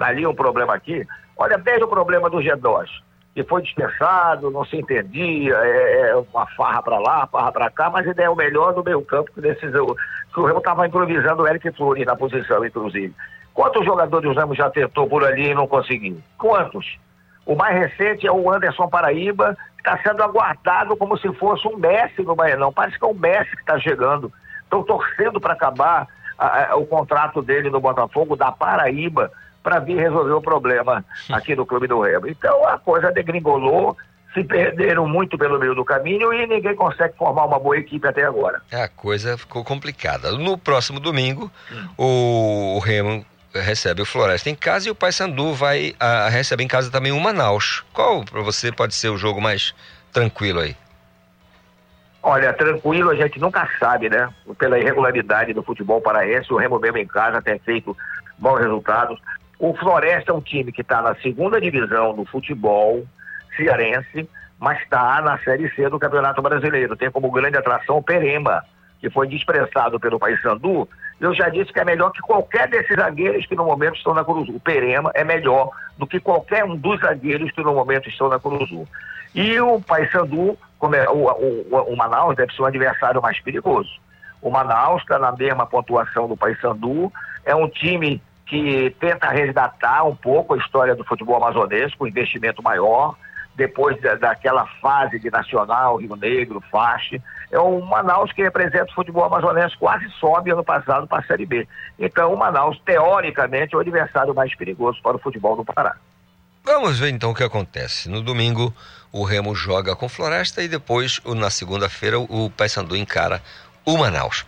Ali 0.00 0.26
um 0.26 0.34
problema 0.34 0.74
aqui. 0.74 1.06
Olha, 1.36 1.56
desde 1.56 1.84
o 1.84 1.88
problema 1.88 2.28
do 2.28 2.38
G2, 2.38 2.88
que 3.32 3.44
foi 3.44 3.62
dispersado, 3.62 4.50
não 4.50 4.64
se 4.64 4.76
entendia, 4.76 5.54
é, 5.54 6.10
é 6.10 6.16
uma 6.16 6.46
farra 6.56 6.82
para 6.82 6.98
lá, 6.98 7.26
farra 7.28 7.52
para 7.52 7.70
cá, 7.70 7.88
mas 7.88 8.04
ele 8.04 8.20
é 8.20 8.28
o 8.28 8.34
melhor 8.34 8.74
do 8.74 8.82
meio 8.82 9.00
campo 9.02 9.30
que 9.32 9.40
decisão. 9.40 9.86
Que 10.34 10.40
o 10.40 10.44
Remo 10.44 10.58
estava 10.58 10.86
improvisando 10.86 11.44
o 11.44 11.46
Eric 11.46 11.70
Flores 11.72 12.04
na 12.04 12.16
posição, 12.16 12.64
inclusive. 12.64 13.14
Quantos 13.54 13.84
jogadores 13.84 14.28
o 14.28 14.34
Remo 14.34 14.56
já 14.56 14.68
tentou 14.70 15.08
por 15.08 15.22
ali 15.24 15.50
e 15.50 15.54
não 15.54 15.68
conseguiu? 15.68 16.20
Quantos? 16.36 16.98
O 17.46 17.54
mais 17.54 17.76
recente 17.78 18.26
é 18.26 18.32
o 18.32 18.52
Anderson 18.52 18.88
Paraíba, 18.88 19.56
que 19.76 19.88
está 19.88 19.96
sendo 20.02 20.20
aguardado 20.24 20.96
como 20.96 21.16
se 21.16 21.32
fosse 21.34 21.68
um 21.68 21.76
Messi 21.76 22.22
no 22.22 22.34
Baianão. 22.34 22.72
Parece 22.72 22.98
que 22.98 23.04
é 23.04 23.08
um 23.08 23.14
Messi 23.14 23.52
que 23.52 23.62
está 23.62 23.78
chegando. 23.78 24.32
Estão 24.66 24.82
torcendo 24.82 25.40
para 25.40 25.54
acabar 25.54 26.06
ah, 26.38 26.68
ah, 26.70 26.76
o 26.76 26.86
contrato 26.86 27.40
dele 27.40 27.70
no 27.70 27.80
Botafogo, 27.80 28.36
da 28.36 28.52
Paraíba, 28.52 29.30
para 29.62 29.78
vir 29.78 29.96
resolver 29.96 30.32
o 30.32 30.42
problema 30.42 31.04
aqui 31.32 31.56
no 31.56 31.66
Clube 31.66 31.88
do 31.88 32.00
Remo. 32.00 32.28
Então 32.28 32.66
a 32.68 32.78
coisa 32.78 33.10
degringolou, 33.10 33.96
se 34.34 34.44
perderam 34.44 35.08
muito 35.08 35.38
pelo 35.38 35.58
meio 35.58 35.74
do 35.74 35.84
caminho 35.84 36.32
e 36.32 36.46
ninguém 36.46 36.76
consegue 36.76 37.16
formar 37.16 37.46
uma 37.46 37.58
boa 37.58 37.76
equipe 37.78 38.06
até 38.06 38.24
agora. 38.24 38.60
A 38.70 38.86
coisa 38.86 39.38
ficou 39.38 39.64
complicada. 39.64 40.30
No 40.32 40.58
próximo 40.58 41.00
domingo, 41.00 41.50
o, 41.96 42.76
o 42.76 42.78
Remo 42.80 43.24
recebe 43.54 44.02
o 44.02 44.06
Floresta 44.06 44.50
em 44.50 44.54
casa 44.54 44.88
e 44.88 44.90
o 44.90 44.94
Paysandu 44.94 45.54
vai 45.54 45.94
a, 45.98 46.28
recebe 46.28 46.62
em 46.62 46.68
casa 46.68 46.90
também 46.90 47.12
o 47.12 47.20
Manaus. 47.20 47.82
Qual 47.92 48.24
para 48.24 48.42
você 48.42 48.70
pode 48.70 48.94
ser 48.94 49.08
o 49.08 49.16
jogo 49.16 49.40
mais 49.40 49.74
tranquilo 50.12 50.60
aí? 50.60 50.76
Olha, 52.28 52.52
tranquilo, 52.52 53.10
a 53.10 53.14
gente 53.14 53.38
nunca 53.38 53.70
sabe, 53.78 54.10
né? 54.10 54.28
Pela 54.58 54.80
irregularidade 54.80 55.52
do 55.52 55.62
futebol 55.62 56.00
paraense, 56.00 56.52
o 56.52 56.56
Remo 56.56 56.76
mesmo 56.80 56.98
em 56.98 57.06
casa 57.06 57.40
tem 57.40 57.56
feito 57.60 57.96
bons 58.36 58.58
resultados. 58.58 59.16
O 59.60 59.72
Floresta 59.76 60.32
é 60.32 60.34
um 60.34 60.40
time 60.40 60.72
que 60.72 60.80
está 60.80 61.00
na 61.00 61.14
segunda 61.22 61.60
divisão 61.60 62.16
do 62.16 62.24
futebol 62.24 63.06
cearense, 63.56 64.28
mas 64.58 64.82
está 64.82 65.22
na 65.22 65.38
Série 65.38 65.72
C 65.76 65.88
do 65.88 66.00
Campeonato 66.00 66.42
Brasileiro. 66.42 66.96
Tem 66.96 67.12
como 67.12 67.30
grande 67.30 67.58
atração 67.58 67.98
o 67.98 68.02
Perema, 68.02 68.64
que 68.98 69.08
foi 69.08 69.28
desprezado 69.28 70.00
pelo 70.00 70.18
Paysandu. 70.18 70.88
Eu 71.20 71.32
já 71.32 71.48
disse 71.48 71.72
que 71.72 71.78
é 71.78 71.84
melhor 71.84 72.10
que 72.10 72.20
qualquer 72.22 72.66
desses 72.66 72.96
zagueiros 72.96 73.46
que 73.46 73.54
no 73.54 73.66
momento 73.66 73.98
estão 73.98 74.12
na 74.12 74.24
Curuzu. 74.24 74.50
O 74.50 74.58
Perema 74.58 75.12
é 75.14 75.22
melhor 75.22 75.70
do 75.96 76.08
que 76.08 76.18
qualquer 76.18 76.64
um 76.64 76.74
dos 76.74 76.98
zagueiros 76.98 77.52
que 77.52 77.62
no 77.62 77.72
momento 77.72 78.08
estão 78.08 78.28
na 78.28 78.40
Curuzu. 78.40 78.84
E 79.32 79.60
o 79.60 79.80
Paysandu, 79.80 80.58
o, 80.86 81.30
o, 81.70 81.92
o 81.92 81.96
Manaus, 81.96 82.36
deve 82.36 82.52
ser 82.54 82.62
um 82.62 82.66
adversário 82.66 83.20
mais 83.22 83.40
perigoso. 83.40 83.90
O 84.40 84.50
Manaus 84.50 85.02
está 85.02 85.18
na 85.18 85.32
mesma 85.32 85.66
pontuação 85.66 86.28
do 86.28 86.36
Paysandu, 86.36 87.12
é 87.44 87.54
um 87.54 87.68
time 87.68 88.22
que 88.46 88.94
tenta 89.00 89.28
resgatar 89.28 90.04
um 90.04 90.14
pouco 90.14 90.54
a 90.54 90.58
história 90.58 90.94
do 90.94 91.04
futebol 91.04 91.36
amazonense, 91.36 91.96
com 91.96 92.06
investimento 92.06 92.62
maior, 92.62 93.16
depois 93.56 94.00
da, 94.00 94.14
daquela 94.14 94.66
fase 94.80 95.18
de 95.18 95.30
Nacional, 95.30 95.96
Rio 95.96 96.14
Negro, 96.14 96.62
Faixe. 96.70 97.20
É 97.50 97.58
o 97.58 97.80
Manaus 97.80 98.32
que 98.32 98.42
representa 98.42 98.90
o 98.90 98.94
futebol 98.94 99.24
amazonense, 99.24 99.76
quase 99.76 100.08
sobe 100.20 100.50
ano 100.50 100.62
passado 100.62 101.06
para 101.06 101.20
a 101.20 101.26
Série 101.26 101.46
B. 101.46 101.66
Então 101.98 102.32
o 102.32 102.36
Manaus, 102.36 102.78
teoricamente, 102.84 103.74
é 103.74 103.78
o 103.78 103.80
adversário 103.80 104.34
mais 104.34 104.54
perigoso 104.54 105.00
para 105.02 105.16
o 105.16 105.20
futebol 105.20 105.56
do 105.56 105.64
Pará. 105.64 105.96
Vamos 106.66 106.98
ver 106.98 107.10
então 107.10 107.30
o 107.30 107.34
que 107.34 107.44
acontece. 107.44 108.08
No 108.08 108.20
domingo, 108.20 108.74
o 109.12 109.22
Remo 109.22 109.54
joga 109.54 109.94
com 109.94 110.08
Floresta 110.08 110.64
e 110.64 110.68
depois, 110.68 111.20
na 111.24 111.48
segunda-feira, 111.48 112.18
o 112.18 112.50
Paysandu 112.50 112.96
encara 112.96 113.40
o 113.84 113.96
Manaus. 113.96 114.44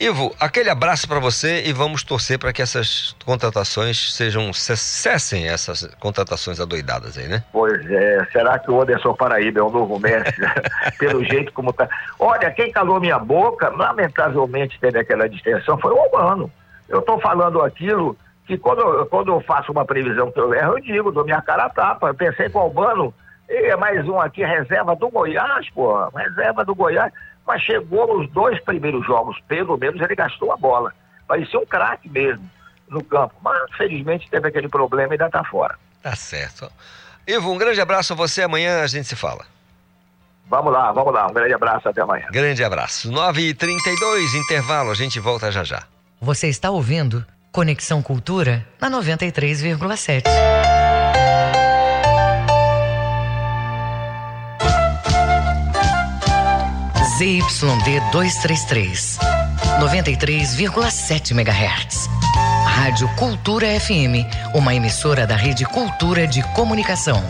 Ivo, 0.00 0.34
aquele 0.40 0.68
abraço 0.68 1.06
para 1.06 1.20
você 1.20 1.62
e 1.64 1.72
vamos 1.72 2.02
torcer 2.02 2.36
para 2.36 2.52
que 2.52 2.60
essas 2.60 3.14
contratações 3.24 4.12
sejam 4.12 4.52
cessem 4.52 5.46
essas 5.46 5.88
contratações 6.00 6.58
adoidadas 6.58 7.16
aí, 7.16 7.28
né? 7.28 7.44
Pois 7.52 7.88
é, 7.88 8.26
será 8.32 8.58
que 8.58 8.68
o 8.68 8.82
Anderson 8.82 9.14
Paraíba 9.14 9.60
é 9.60 9.62
o 9.62 9.70
novo 9.70 10.00
Messi? 10.00 10.34
Pelo 10.98 11.24
jeito 11.24 11.52
como 11.52 11.72
tá. 11.72 11.88
Olha, 12.18 12.50
quem 12.50 12.72
calou 12.72 12.98
minha 12.98 13.20
boca, 13.20 13.68
lamentavelmente 13.68 14.80
teve 14.80 14.98
aquela 14.98 15.28
distensão, 15.28 15.78
foi 15.78 15.92
o 15.92 16.00
Albano. 16.00 16.50
Eu 16.88 16.98
estou 16.98 17.20
falando 17.20 17.62
aquilo 17.62 18.18
que 18.56 18.58
quando, 18.58 18.80
eu- 18.80 19.06
quando 19.06 19.32
eu 19.32 19.40
faço 19.40 19.72
uma 19.72 19.84
previsão 19.84 20.30
que 20.30 20.38
eu 20.38 20.52
erro, 20.52 20.76
eu 20.78 20.80
digo, 20.82 21.10
dou 21.12 21.24
minha 21.24 21.40
cara 21.40 21.64
a 21.64 21.70
tapa. 21.70 22.08
Eu 22.08 22.14
pensei 22.14 22.48
que 22.50 22.56
o 22.56 22.60
Albano 22.60 23.14
E 23.48 23.66
é 23.70 23.76
mais 23.76 24.06
um 24.08 24.18
aqui, 24.20 24.42
reserva 24.44 24.94
do 24.96 25.10
Goiás, 25.10 25.68
pô, 25.70 26.06
reserva 26.08 26.64
do 26.64 26.74
Goiás. 26.74 27.12
Mas 27.46 27.60
chegou 27.62 28.16
nos 28.18 28.30
dois 28.30 28.58
primeiros 28.62 29.04
jogos, 29.06 29.38
pelo 29.48 29.76
menos 29.76 30.00
ele 30.00 30.14
gastou 30.14 30.52
a 30.52 30.56
bola. 30.56 30.92
Parecia 31.28 31.58
um 31.58 31.66
craque 31.66 32.08
mesmo 32.08 32.48
no 32.88 33.02
campo. 33.04 33.34
Mas, 33.42 33.58
felizmente, 33.76 34.30
teve 34.30 34.48
aquele 34.48 34.68
problema 34.68 35.12
e 35.12 35.14
ainda 35.14 35.28
tá 35.28 35.44
fora. 35.44 35.74
Tá 36.02 36.14
certo. 36.16 36.70
Ivo, 37.26 37.50
um 37.52 37.58
grande 37.58 37.80
abraço 37.80 38.12
a 38.14 38.16
você. 38.16 38.42
Amanhã 38.42 38.82
a 38.82 38.86
gente 38.86 39.06
se 39.08 39.16
fala. 39.16 39.44
Vamos 40.48 40.72
lá, 40.72 40.90
vamos 40.92 41.12
lá. 41.12 41.26
Um 41.26 41.32
grande 41.32 41.52
abraço, 41.54 41.88
até 41.88 42.00
amanhã. 42.00 42.26
Grande 42.30 42.62
abraço. 42.64 43.10
9h32, 43.10 44.34
intervalo, 44.34 44.90
a 44.90 44.94
gente 44.94 45.18
volta 45.20 45.50
já 45.52 45.64
já. 45.64 45.82
Você 46.20 46.48
está 46.48 46.70
ouvindo 46.70 47.24
Conexão 47.52 48.00
Cultura 48.00 48.66
na 48.80 48.90
93,7. 48.90 50.22
ZYD 57.18 58.00
233, 58.10 59.18
93,7 59.78 61.32
MHz. 61.32 62.08
Rádio 62.66 63.06
Cultura 63.16 63.66
FM, 63.78 64.24
uma 64.54 64.74
emissora 64.74 65.26
da 65.26 65.36
Rede 65.36 65.66
Cultura 65.66 66.26
de 66.26 66.42
Comunicação. 66.54 67.22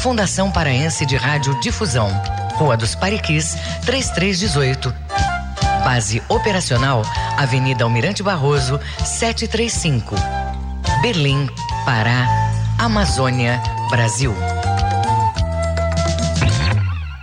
Fundação 0.00 0.50
Paraense 0.50 1.06
de 1.06 1.16
Rádio 1.16 1.58
Difusão, 1.60 2.10
Rua 2.56 2.76
dos 2.76 2.96
Pariquis, 2.96 3.56
3318. 3.86 5.27
Base 5.88 6.22
operacional, 6.28 7.00
Avenida 7.38 7.82
Almirante 7.82 8.22
Barroso, 8.22 8.78
735. 9.02 10.16
Berlim, 11.00 11.48
Pará, 11.86 12.28
Amazônia, 12.78 13.58
Brasil. 13.88 14.34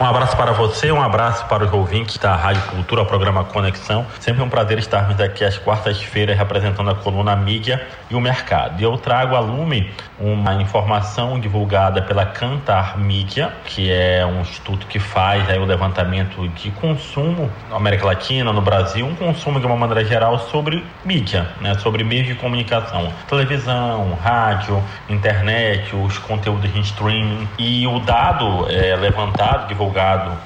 Um 0.00 0.06
abraço 0.06 0.34
para 0.34 0.52
você, 0.52 0.90
um 0.90 1.02
abraço 1.02 1.44
para 1.44 1.62
os 1.62 1.70
ouvintes 1.74 2.16
da 2.16 2.34
Rádio 2.34 2.62
Cultura, 2.70 3.04
programa 3.04 3.44
Conexão. 3.44 4.06
Sempre 4.18 4.42
um 4.42 4.48
prazer 4.48 4.78
estarmos 4.78 5.20
aqui 5.20 5.44
às 5.44 5.58
quartas-feiras 5.58 6.38
representando 6.38 6.88
a 6.88 6.94
coluna 6.94 7.36
Mídia 7.36 7.86
e 8.08 8.14
o 8.14 8.20
Mercado. 8.20 8.80
E 8.80 8.82
eu 8.82 8.96
trago 8.96 9.36
a 9.36 9.40
Lume 9.40 9.90
uma 10.18 10.54
informação 10.54 11.38
divulgada 11.38 12.00
pela 12.00 12.24
Cantar 12.24 12.96
Mídia, 12.96 13.52
que 13.66 13.92
é 13.92 14.24
um 14.24 14.40
instituto 14.40 14.86
que 14.86 14.98
faz 14.98 15.46
aí 15.50 15.58
o 15.58 15.66
levantamento 15.66 16.48
de 16.48 16.70
consumo 16.70 17.50
na 17.68 17.76
América 17.76 18.06
Latina, 18.06 18.54
no 18.54 18.62
Brasil, 18.62 19.04
um 19.04 19.14
consumo 19.14 19.60
de 19.60 19.66
uma 19.66 19.76
maneira 19.76 20.02
geral 20.02 20.38
sobre 20.38 20.82
mídia, 21.04 21.46
né, 21.60 21.74
sobre 21.74 22.02
meios 22.04 22.26
de 22.26 22.34
comunicação, 22.36 23.12
televisão, 23.28 24.16
rádio, 24.22 24.82
internet, 25.10 25.94
os 25.94 26.16
conteúdos 26.16 26.74
em 26.74 26.80
streaming. 26.80 27.46
E 27.58 27.86
o 27.86 28.00
dado 28.00 28.66
é, 28.70 28.96
levantado, 28.96 29.68
divulgado 29.68 29.89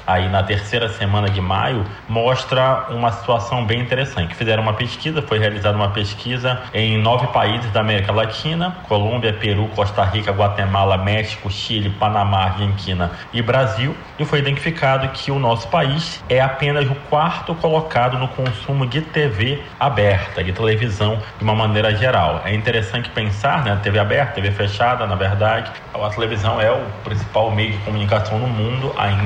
aí 0.06 0.28
na 0.28 0.42
terceira 0.42 0.88
semana 0.88 1.28
de 1.28 1.40
maio, 1.40 1.84
mostra 2.08 2.86
uma 2.90 3.12
situação 3.12 3.64
bem 3.64 3.80
interessante. 3.80 4.34
Fizeram 4.34 4.62
uma 4.62 4.74
pesquisa, 4.74 5.22
foi 5.22 5.38
realizada 5.38 5.76
uma 5.76 5.90
pesquisa 5.90 6.60
em 6.72 6.98
nove 6.98 7.26
países 7.28 7.70
da 7.72 7.80
América 7.80 8.12
Latina: 8.12 8.76
Colômbia, 8.88 9.32
Peru, 9.32 9.68
Costa 9.74 10.04
Rica, 10.04 10.32
Guatemala, 10.32 10.96
México, 10.96 11.50
Chile, 11.50 11.90
Panamá, 11.90 12.44
Argentina 12.44 13.10
e 13.32 13.42
Brasil. 13.42 13.96
E 14.18 14.24
foi 14.24 14.38
identificado 14.38 15.08
que 15.08 15.30
o 15.30 15.38
nosso 15.38 15.68
país 15.68 16.22
é 16.28 16.40
apenas 16.40 16.88
o 16.88 16.94
quarto 17.08 17.54
colocado 17.54 18.18
no 18.18 18.28
consumo 18.28 18.86
de 18.86 19.00
TV 19.00 19.62
aberta, 19.78 20.42
de 20.42 20.52
televisão 20.52 21.18
de 21.38 21.44
uma 21.44 21.54
maneira 21.54 21.94
geral. 21.94 22.42
É 22.44 22.54
interessante 22.54 23.10
pensar, 23.10 23.64
né? 23.64 23.78
TV 23.82 23.98
aberta, 23.98 24.34
TV 24.34 24.50
fechada, 24.50 25.06
na 25.06 25.14
verdade, 25.14 25.70
a 25.92 26.08
televisão 26.10 26.60
é 26.60 26.70
o 26.70 26.84
principal 27.02 27.50
meio 27.50 27.72
de 27.72 27.78
comunicação 27.78 28.38
no 28.38 28.46
mundo 28.46 28.92
ainda, 28.96 29.23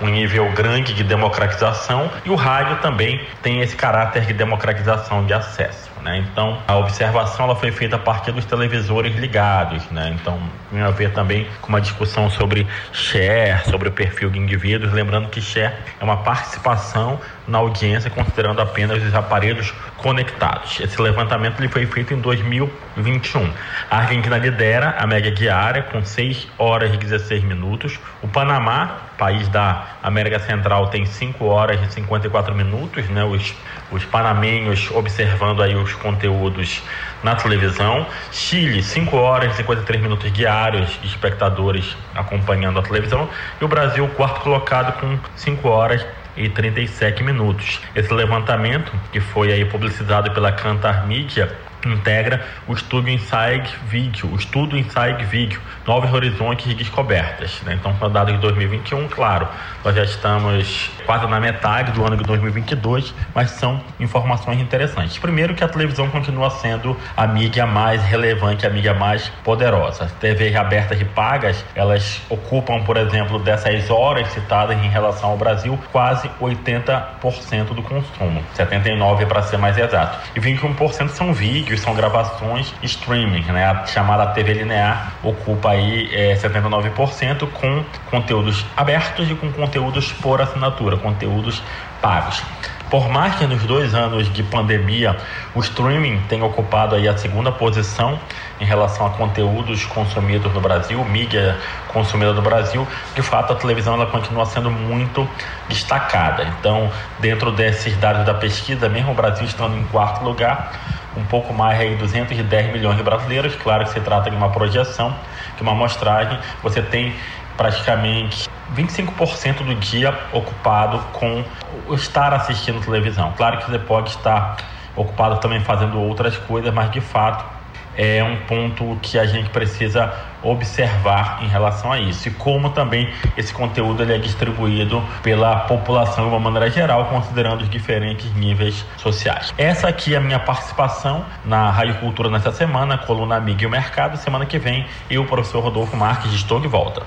um 0.00 0.08
nível 0.08 0.50
grande 0.52 0.94
de 0.94 1.04
democratização 1.04 2.10
e 2.24 2.30
o 2.30 2.34
rádio 2.34 2.76
também 2.76 3.20
tem 3.42 3.60
esse 3.60 3.76
caráter 3.76 4.24
de 4.26 4.32
democratização 4.32 5.24
de 5.24 5.32
acesso. 5.32 5.94
Né? 6.04 6.18
Então, 6.18 6.58
a 6.68 6.76
observação 6.76 7.46
ela 7.46 7.56
foi 7.56 7.72
feita 7.72 7.96
a 7.96 7.98
partir 7.98 8.30
dos 8.32 8.44
televisores 8.44 9.16
ligados. 9.16 9.82
Né? 9.90 10.14
Então, 10.20 10.38
tem 10.70 10.82
a 10.82 10.90
ver 10.90 11.12
também 11.12 11.46
com 11.62 11.68
uma 11.68 11.80
discussão 11.80 12.28
sobre 12.28 12.66
share, 12.92 13.64
sobre 13.70 13.88
o 13.88 13.92
perfil 13.92 14.28
de 14.28 14.38
indivíduos. 14.38 14.92
Lembrando 14.92 15.28
que 15.30 15.40
share 15.40 15.74
é 15.98 16.04
uma 16.04 16.18
participação 16.18 17.18
na 17.46 17.58
audiência, 17.58 18.10
considerando 18.10 18.60
apenas 18.60 19.02
os 19.02 19.14
aparelhos 19.14 19.72
conectados. 19.98 20.80
Esse 20.80 21.00
levantamento 21.00 21.60
ele 21.60 21.68
foi 21.68 21.86
feito 21.86 22.14
em 22.14 22.20
2021. 22.20 23.50
A 23.90 23.98
Argentina 23.98 24.38
lidera 24.38 24.96
a 24.98 25.06
média 25.06 25.30
diária 25.30 25.82
com 25.82 26.04
6 26.04 26.48
horas 26.58 26.94
e 26.94 26.96
16 26.96 27.42
minutos. 27.44 27.98
O 28.22 28.28
Panamá, 28.28 28.98
país 29.18 29.48
da 29.48 29.86
América 30.02 30.38
Central, 30.38 30.88
tem 30.88 31.04
5 31.04 31.44
horas 31.44 31.80
e 31.82 31.92
54 31.92 32.54
minutos. 32.54 33.08
Né? 33.08 33.24
Os, 33.24 33.54
os 33.90 34.04
panamenhos 34.04 34.90
observando 34.90 35.62
aí 35.62 35.74
os 35.74 35.92
conteúdos 35.94 36.82
na 37.22 37.34
televisão. 37.34 38.06
Chile, 38.32 38.82
5 38.82 39.16
horas 39.16 39.54
e 39.54 39.56
53 39.58 40.02
minutos 40.02 40.32
diários 40.32 40.98
espectadores 41.04 41.96
acompanhando 42.14 42.78
a 42.78 42.82
televisão. 42.82 43.28
E 43.60 43.64
o 43.64 43.68
Brasil, 43.68 44.08
quarto 44.16 44.40
colocado, 44.40 44.98
com 45.00 45.18
5 45.36 45.68
horas 45.68 46.04
e 46.36 46.48
37 46.48 47.22
minutos. 47.22 47.80
Esse 47.94 48.12
levantamento, 48.12 48.92
que 49.12 49.20
foi 49.20 49.52
aí 49.52 49.64
publicizado 49.64 50.30
pela 50.32 50.52
Cantar 50.52 51.06
Mídia, 51.06 51.54
integra 51.92 52.44
o 52.66 52.72
estudo 52.72 53.08
Inside 53.08 53.74
Video, 53.86 54.32
o 54.32 54.36
estudo 54.36 54.76
Inside 54.76 55.24
Video, 55.24 55.60
Novos 55.86 56.12
Horizontes 56.12 56.66
de 56.66 56.74
Descobertas. 56.74 57.60
Né? 57.62 57.74
Então, 57.74 57.94
são 57.98 58.10
dados 58.10 58.34
de 58.34 58.40
2021, 58.40 59.08
claro, 59.08 59.48
nós 59.84 59.94
já 59.94 60.02
estamos 60.02 60.90
quase 61.04 61.26
na 61.26 61.38
metade 61.40 61.92
do 61.92 62.04
ano 62.04 62.16
de 62.16 62.24
2022, 62.24 63.14
mas 63.34 63.50
são 63.50 63.80
informações 64.00 64.60
interessantes. 64.60 65.18
Primeiro 65.18 65.54
que 65.54 65.62
a 65.62 65.68
televisão 65.68 66.08
continua 66.08 66.50
sendo 66.50 66.96
a 67.16 67.26
mídia 67.26 67.66
mais 67.66 68.02
relevante, 68.02 68.66
a 68.66 68.70
mídia 68.70 68.94
mais 68.94 69.28
poderosa. 69.42 70.04
As 70.04 70.12
TVs 70.12 70.56
abertas 70.56 71.00
e 71.00 71.04
pagas, 71.04 71.64
elas 71.74 72.20
ocupam, 72.28 72.82
por 72.82 72.96
exemplo, 72.96 73.38
dessas 73.38 73.90
horas 73.90 74.28
citadas 74.28 74.76
em 74.78 74.88
relação 74.88 75.30
ao 75.30 75.36
Brasil, 75.36 75.78
quase 75.92 76.28
80% 76.40 77.74
do 77.74 77.82
consumo, 77.82 78.42
79 78.54 79.26
para 79.26 79.42
ser 79.42 79.58
mais 79.58 79.76
exato. 79.76 80.18
E 80.34 80.40
21% 80.40 81.08
são 81.10 81.32
vídeos, 81.32 81.73
são 81.76 81.94
gravações 81.94 82.72
streaming, 82.82 83.42
né? 83.44 83.64
A 83.64 83.86
chamada 83.86 84.26
TV 84.32 84.54
linear 84.54 85.14
ocupa 85.22 85.70
aí 85.70 86.08
é, 86.12 86.34
79% 86.36 87.48
com 87.52 87.84
conteúdos 88.10 88.64
abertos 88.76 89.30
e 89.30 89.34
com 89.34 89.52
conteúdos 89.52 90.12
por 90.12 90.40
assinatura, 90.40 90.96
conteúdos 90.96 91.62
pagos. 92.00 92.42
Por 92.90 93.08
mais 93.08 93.34
que 93.36 93.46
nos 93.46 93.62
dois 93.64 93.94
anos 93.94 94.32
de 94.32 94.42
pandemia 94.42 95.16
o 95.54 95.60
streaming 95.60 96.20
tenha 96.28 96.44
ocupado 96.44 96.94
aí 96.94 97.08
a 97.08 97.16
segunda 97.16 97.50
posição 97.50 98.18
em 98.60 98.64
relação 98.64 99.06
a 99.06 99.10
conteúdos 99.10 99.84
consumidos 99.86 100.52
no 100.52 100.60
Brasil, 100.60 101.04
mídia 101.04 101.56
consumida 101.88 102.32
no 102.32 102.42
Brasil, 102.42 102.86
de 103.14 103.22
fato 103.22 103.52
a 103.52 103.56
televisão 103.56 103.94
ela 103.94 104.06
continua 104.06 104.46
sendo 104.46 104.70
muito 104.70 105.28
destacada. 105.68 106.44
Então, 106.58 106.90
dentro 107.18 107.50
desses 107.50 107.96
dados 107.96 108.24
da 108.24 108.34
pesquisa, 108.34 108.88
mesmo 108.88 109.12
o 109.12 109.14
Brasil 109.14 109.44
estando 109.44 109.76
em 109.76 109.84
quarto 109.84 110.24
lugar, 110.24 110.72
um 111.16 111.24
pouco 111.24 111.52
mais 111.52 111.78
aí 111.78 111.96
210 111.96 112.72
milhões 112.72 112.96
de 112.96 113.02
brasileiros, 113.02 113.54
claro 113.56 113.84
que 113.84 113.90
se 113.90 114.00
trata 114.00 114.30
de 114.30 114.36
uma 114.36 114.50
projeção, 114.50 115.14
de 115.56 115.62
uma 115.62 115.72
amostragem, 115.72 116.38
você 116.62 116.82
tem 116.82 117.14
praticamente 117.56 118.48
25% 118.74 119.64
do 119.64 119.74
dia 119.76 120.16
ocupado 120.32 120.98
com 121.12 121.44
estar 121.90 122.34
assistindo 122.34 122.84
televisão. 122.84 123.32
Claro 123.36 123.58
que 123.58 123.70
você 123.70 123.78
pode 123.78 124.10
estar 124.10 124.56
ocupado 124.96 125.38
também 125.38 125.60
fazendo 125.60 126.00
outras 126.00 126.36
coisas, 126.36 126.72
mas 126.72 126.90
de 126.90 127.00
fato 127.00 127.53
é 127.96 128.22
um 128.22 128.36
ponto 128.46 128.98
que 129.02 129.18
a 129.18 129.26
gente 129.26 129.50
precisa 129.50 130.12
observar 130.42 131.42
em 131.42 131.48
relação 131.48 131.90
a 131.90 131.98
isso. 131.98 132.28
E 132.28 132.30
como 132.30 132.70
também 132.70 133.10
esse 133.36 133.52
conteúdo 133.52 134.02
ele 134.02 134.14
é 134.14 134.18
distribuído 134.18 135.02
pela 135.22 135.60
população 135.60 136.24
de 136.24 136.30
uma 136.30 136.40
maneira 136.40 136.70
geral, 136.70 137.06
considerando 137.06 137.62
os 137.62 137.70
diferentes 137.70 138.32
níveis 138.34 138.84
sociais. 138.98 139.54
Essa 139.56 139.88
aqui 139.88 140.14
é 140.14 140.18
a 140.18 140.20
minha 140.20 140.38
participação 140.38 141.24
na 141.44 141.70
Rádio 141.70 141.94
Cultura 141.96 142.28
nessa 142.28 142.52
semana, 142.52 142.98
coluna 142.98 143.36
Amiga 143.36 143.62
e 143.62 143.66
o 143.66 143.70
Mercado. 143.70 144.16
Semana 144.16 144.44
que 144.44 144.58
vem, 144.58 144.86
eu, 145.08 145.22
o 145.22 145.26
professor 145.26 145.62
Rodolfo 145.62 145.96
Marques, 145.96 146.32
estou 146.32 146.60
de 146.60 146.68
volta. 146.68 147.02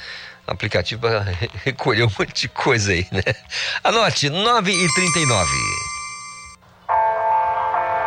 um 0.46 0.52
aplicativo 0.52 1.00
para 1.00 1.26
recolher 1.64 2.04
um 2.04 2.12
monte 2.16 2.42
de 2.42 2.48
coisa 2.48 2.92
aí, 2.92 3.08
né? 3.10 3.22
Anote, 3.82 4.30
9 4.30 4.70
e 4.70 4.94
39 4.94 5.50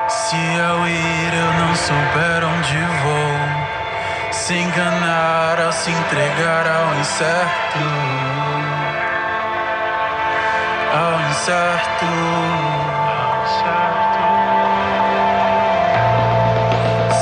Se 0.07 0.35
ao 0.61 0.87
ir 0.87 1.33
eu 1.33 1.53
não 1.59 1.75
souber 1.75 2.45
onde 2.45 2.77
vou, 3.03 3.68
se 4.31 4.53
enganar 4.53 5.59
ao 5.59 5.71
se 5.71 5.89
entregar 5.91 6.67
ao 6.67 6.95
incerto, 6.99 7.79
ao 10.93 11.19
incerto. 11.29 12.05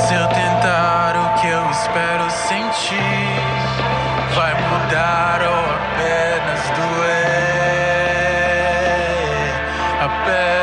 Se 0.06 0.14
eu 0.14 0.28
tentar 0.28 1.16
o 1.16 1.40
que 1.40 1.48
eu 1.48 1.70
espero 1.70 2.30
sentir, 2.30 3.40
vai 4.34 4.54
mudar 4.54 5.40
ou 5.42 5.64
apenas 5.74 6.70
doer, 6.76 7.38
apenas 10.02 10.57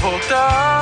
voltar 0.00 0.77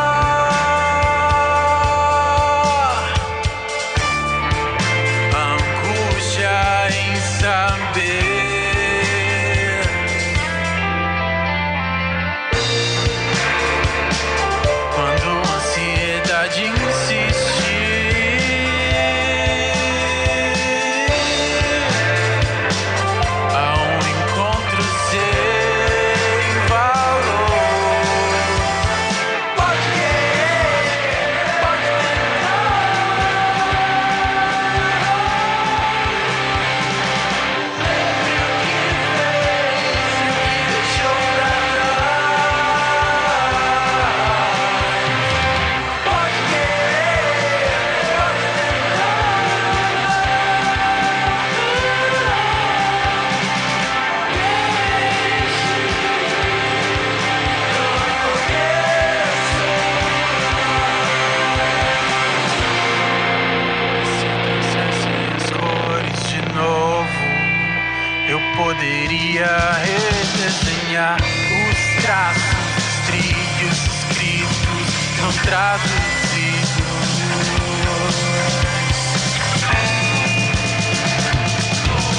não 75.46 75.52
traduzidos. 75.52 77.06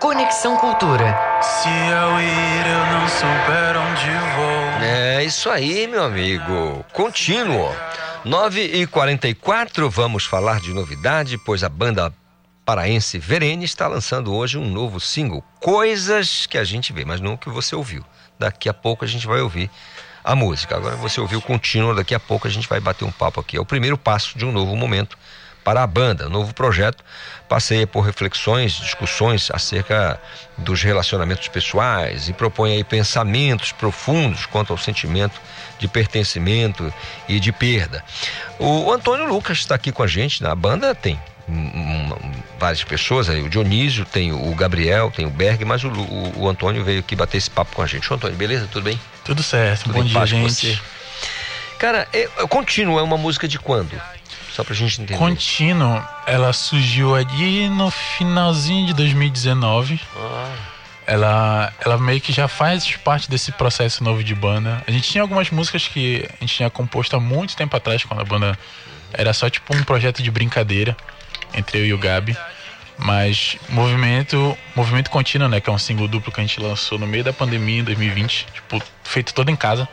Conexão 0.00 0.56
Cultura. 0.56 1.16
Se 1.40 1.68
ao 1.68 2.20
ir 2.20 2.66
eu 2.66 2.86
não 2.92 3.08
souber 3.08 3.76
onde 3.76 4.10
vou. 4.34 4.84
É 4.84 5.22
isso 5.22 5.48
aí, 5.48 5.86
meu 5.86 6.02
amigo. 6.02 6.84
Contínuo. 6.92 7.72
9 8.24 8.60
e 8.60 8.84
44 8.84 9.88
vamos 9.88 10.24
falar 10.24 10.58
de 10.58 10.74
novidade, 10.74 11.38
pois 11.38 11.62
a 11.62 11.68
banda 11.68 12.12
paraense 12.64 13.16
Verene 13.16 13.64
está 13.64 13.86
lançando 13.86 14.34
hoje 14.34 14.58
um 14.58 14.68
novo 14.68 14.98
single. 14.98 15.44
Coisas 15.60 16.46
que 16.46 16.58
a 16.58 16.64
gente 16.64 16.92
vê, 16.92 17.04
mas 17.04 17.20
não 17.20 17.34
o 17.34 17.38
que 17.38 17.48
você 17.48 17.76
ouviu. 17.76 18.04
Daqui 18.36 18.68
a 18.68 18.74
pouco 18.74 19.04
a 19.04 19.08
gente 19.08 19.24
vai 19.28 19.40
ouvir 19.40 19.70
a 20.24 20.34
música. 20.34 20.76
Agora 20.76 20.96
você 20.96 21.20
ouviu 21.20 21.40
contínuo, 21.40 21.94
daqui 21.94 22.12
a 22.12 22.20
pouco 22.20 22.48
a 22.48 22.50
gente 22.50 22.68
vai 22.68 22.80
bater 22.80 23.04
um 23.04 23.12
papo 23.12 23.38
aqui. 23.38 23.56
É 23.56 23.60
o 23.60 23.64
primeiro 23.64 23.96
passo 23.96 24.36
de 24.36 24.44
um 24.44 24.50
novo 24.50 24.74
momento 24.74 25.16
para 25.64 25.82
a 25.82 25.86
banda. 25.86 26.28
Novo 26.28 26.54
projeto 26.54 27.04
passeia 27.48 27.86
por 27.86 28.00
reflexões, 28.00 28.72
discussões 28.72 29.50
acerca 29.52 30.20
dos 30.58 30.82
relacionamentos 30.82 31.48
pessoais 31.48 32.28
e 32.28 32.32
propõe 32.32 32.72
aí 32.72 32.84
pensamentos 32.84 33.72
profundos 33.72 34.46
quanto 34.46 34.72
ao 34.72 34.78
sentimento 34.78 35.40
de 35.78 35.88
pertencimento 35.88 36.92
e 37.28 37.40
de 37.40 37.52
perda. 37.52 38.04
O 38.58 38.90
Antônio 38.92 39.26
Lucas 39.26 39.58
está 39.58 39.74
aqui 39.74 39.90
com 39.92 40.02
a 40.02 40.06
gente, 40.06 40.42
na 40.42 40.54
banda 40.54 40.94
tem 40.94 41.18
várias 42.58 42.84
pessoas 42.84 43.28
aí, 43.28 43.42
o 43.42 43.50
Dionísio, 43.50 44.04
tem 44.04 44.32
o 44.32 44.54
Gabriel, 44.54 45.10
tem 45.10 45.26
o 45.26 45.30
Berg, 45.30 45.64
mas 45.64 45.82
o, 45.82 45.88
o, 45.88 46.42
o 46.42 46.48
Antônio 46.48 46.84
veio 46.84 47.00
aqui 47.00 47.16
bater 47.16 47.38
esse 47.38 47.50
papo 47.50 47.74
com 47.74 47.82
a 47.82 47.86
gente. 47.86 48.10
Ô, 48.10 48.16
Antônio, 48.16 48.36
beleza? 48.36 48.68
Tudo 48.70 48.84
bem? 48.84 48.98
Tudo 49.24 49.42
certo, 49.42 49.84
Tudo 49.84 49.94
bom 49.94 50.04
dia, 50.04 50.14
paz 50.14 50.30
com 50.30 50.38
gente. 50.48 50.76
você? 50.76 50.78
Cara, 51.78 52.06
é, 52.12 52.28
Contínuo 52.48 52.98
é 52.98 53.02
uma 53.02 53.18
música 53.18 53.48
de 53.48 53.58
quando? 53.58 54.00
Só 54.52 54.62
pra 54.62 54.74
gente 54.74 55.00
entender. 55.00 55.18
Contínuo, 55.18 56.02
ela 56.26 56.52
surgiu 56.52 57.14
ali 57.14 57.68
no 57.70 57.90
finalzinho 57.90 58.86
de 58.86 58.92
2019. 58.92 59.98
Ela, 61.06 61.72
ela 61.84 61.98
meio 61.98 62.20
que 62.20 62.32
já 62.32 62.46
faz 62.46 62.94
parte 62.96 63.30
desse 63.30 63.50
processo 63.50 64.04
novo 64.04 64.22
de 64.22 64.34
banda. 64.34 64.82
A 64.86 64.90
gente 64.90 65.10
tinha 65.10 65.22
algumas 65.22 65.50
músicas 65.50 65.88
que 65.88 66.28
a 66.28 66.40
gente 66.40 66.54
tinha 66.54 66.70
composto 66.70 67.16
há 67.16 67.20
muito 67.20 67.56
tempo 67.56 67.76
atrás, 67.76 68.04
quando 68.04 68.20
a 68.20 68.24
banda 68.24 68.58
era 69.12 69.32
só 69.32 69.48
tipo 69.48 69.74
um 69.74 69.82
projeto 69.82 70.22
de 70.22 70.30
brincadeira 70.30 70.96
entre 71.54 71.78
eu 71.78 71.86
e 71.86 71.94
o 71.94 71.98
Gabi. 71.98 72.36
Mas 72.98 73.56
Movimento, 73.70 74.56
Movimento 74.76 75.10
Contínuo, 75.10 75.48
né, 75.48 75.60
que 75.60 75.68
é 75.68 75.72
um 75.72 75.78
single 75.78 76.06
duplo 76.06 76.30
que 76.30 76.40
a 76.40 76.44
gente 76.44 76.60
lançou 76.60 76.98
no 76.98 77.06
meio 77.06 77.24
da 77.24 77.32
pandemia 77.32 77.80
em 77.80 77.84
2020, 77.84 78.46
tipo, 78.52 78.80
feito 79.02 79.34
todo 79.34 79.50
em 79.50 79.56
casa. 79.56 79.88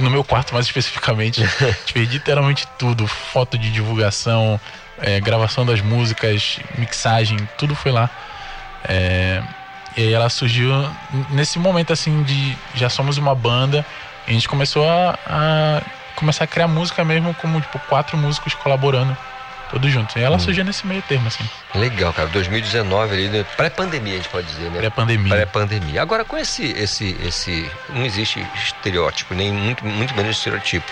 No 0.00 0.10
meu 0.10 0.24
quarto, 0.24 0.52
mais 0.54 0.66
especificamente. 0.66 1.42
a 1.42 1.66
gente 1.66 1.92
fez 1.92 2.08
literalmente 2.10 2.66
tudo: 2.78 3.06
foto 3.06 3.56
de 3.56 3.70
divulgação, 3.70 4.58
é, 4.98 5.20
gravação 5.20 5.64
das 5.64 5.80
músicas, 5.80 6.58
mixagem, 6.76 7.38
tudo 7.56 7.74
foi 7.74 7.92
lá. 7.92 8.10
É, 8.88 9.42
e 9.96 10.02
aí 10.02 10.12
ela 10.12 10.28
surgiu 10.28 10.70
nesse 11.30 11.58
momento 11.58 11.92
assim 11.92 12.22
de 12.22 12.56
já 12.74 12.88
somos 12.88 13.18
uma 13.18 13.34
banda. 13.34 13.84
E 14.26 14.30
a 14.30 14.32
gente 14.34 14.48
começou 14.48 14.88
a, 14.88 15.18
a 15.26 15.82
começar 16.14 16.44
a 16.44 16.46
criar 16.46 16.68
música 16.68 17.04
mesmo 17.04 17.34
como 17.34 17.60
tipo 17.60 17.78
quatro 17.88 18.16
músicos 18.16 18.54
colaborando, 18.54 19.16
todos 19.70 19.90
juntos. 19.90 20.16
E 20.16 20.20
ela 20.20 20.38
surgiu 20.38 20.64
nesse 20.64 20.86
meio 20.86 21.02
termo 21.02 21.26
assim. 21.26 21.44
Legal, 21.74 22.12
cara. 22.12 22.28
2019 22.28 23.14
ali, 23.14 23.28
né? 23.28 23.46
pré-pandemia, 23.56 24.14
a 24.14 24.16
gente 24.16 24.28
pode 24.28 24.46
dizer, 24.48 24.70
né? 24.70 24.78
Pré-pandemia. 24.78 25.34
Pré-pandemia. 25.34 26.02
Agora, 26.02 26.24
com 26.24 26.36
esse, 26.36 26.64
esse, 26.72 27.16
esse. 27.24 27.70
Não 27.90 28.04
existe 28.04 28.44
estereótipo, 28.54 29.34
nem 29.34 29.52
muito, 29.52 29.84
muito 29.84 30.14
menos 30.14 30.36
estereotipo. 30.36 30.90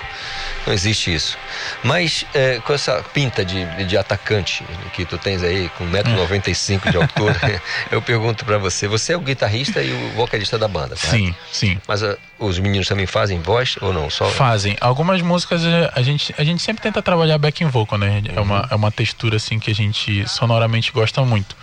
Não 0.66 0.72
existe 0.72 1.12
isso. 1.12 1.36
Mas 1.82 2.24
é, 2.32 2.60
com 2.60 2.72
essa 2.72 3.02
pinta 3.12 3.44
de, 3.44 3.64
de 3.84 3.96
atacante 3.96 4.64
que 4.92 5.04
tu 5.04 5.18
tens 5.18 5.42
aí, 5.42 5.68
com 5.76 5.84
1,95m 5.86 6.90
de 6.90 6.96
altura, 6.96 7.62
eu 7.90 8.00
pergunto 8.00 8.44
pra 8.44 8.58
você: 8.58 8.86
você 8.86 9.14
é 9.14 9.16
o 9.16 9.20
guitarrista 9.20 9.82
e 9.82 9.92
o 9.92 10.10
vocalista 10.10 10.58
da 10.58 10.68
banda, 10.68 10.94
correto? 10.94 11.16
Sim, 11.16 11.34
sim. 11.50 11.80
Mas 11.88 12.02
ah, 12.04 12.16
os 12.38 12.58
meninos 12.58 12.86
também 12.86 13.06
fazem 13.06 13.40
voz 13.40 13.76
ou 13.80 13.92
não? 13.92 14.08
Só 14.10 14.26
Fazem. 14.26 14.76
Algumas 14.80 15.20
músicas 15.22 15.64
eh, 15.64 15.90
a 15.94 16.02
gente, 16.02 16.34
a 16.38 16.44
gente 16.44 16.62
sempre 16.62 16.82
tenta 16.82 17.02
trabalhar 17.02 17.36
backing 17.38 17.66
vocal, 17.66 17.98
né? 17.98 18.22
É, 18.34 18.40
uma, 18.40 18.68
é 18.70 18.74
uma 18.74 18.92
textura 18.92 19.36
assim 19.36 19.58
que 19.58 19.70
a 19.70 19.74
gente 19.74 20.28
sonoramente 20.28 20.67
gosta 20.92 21.22
muito. 21.22 21.56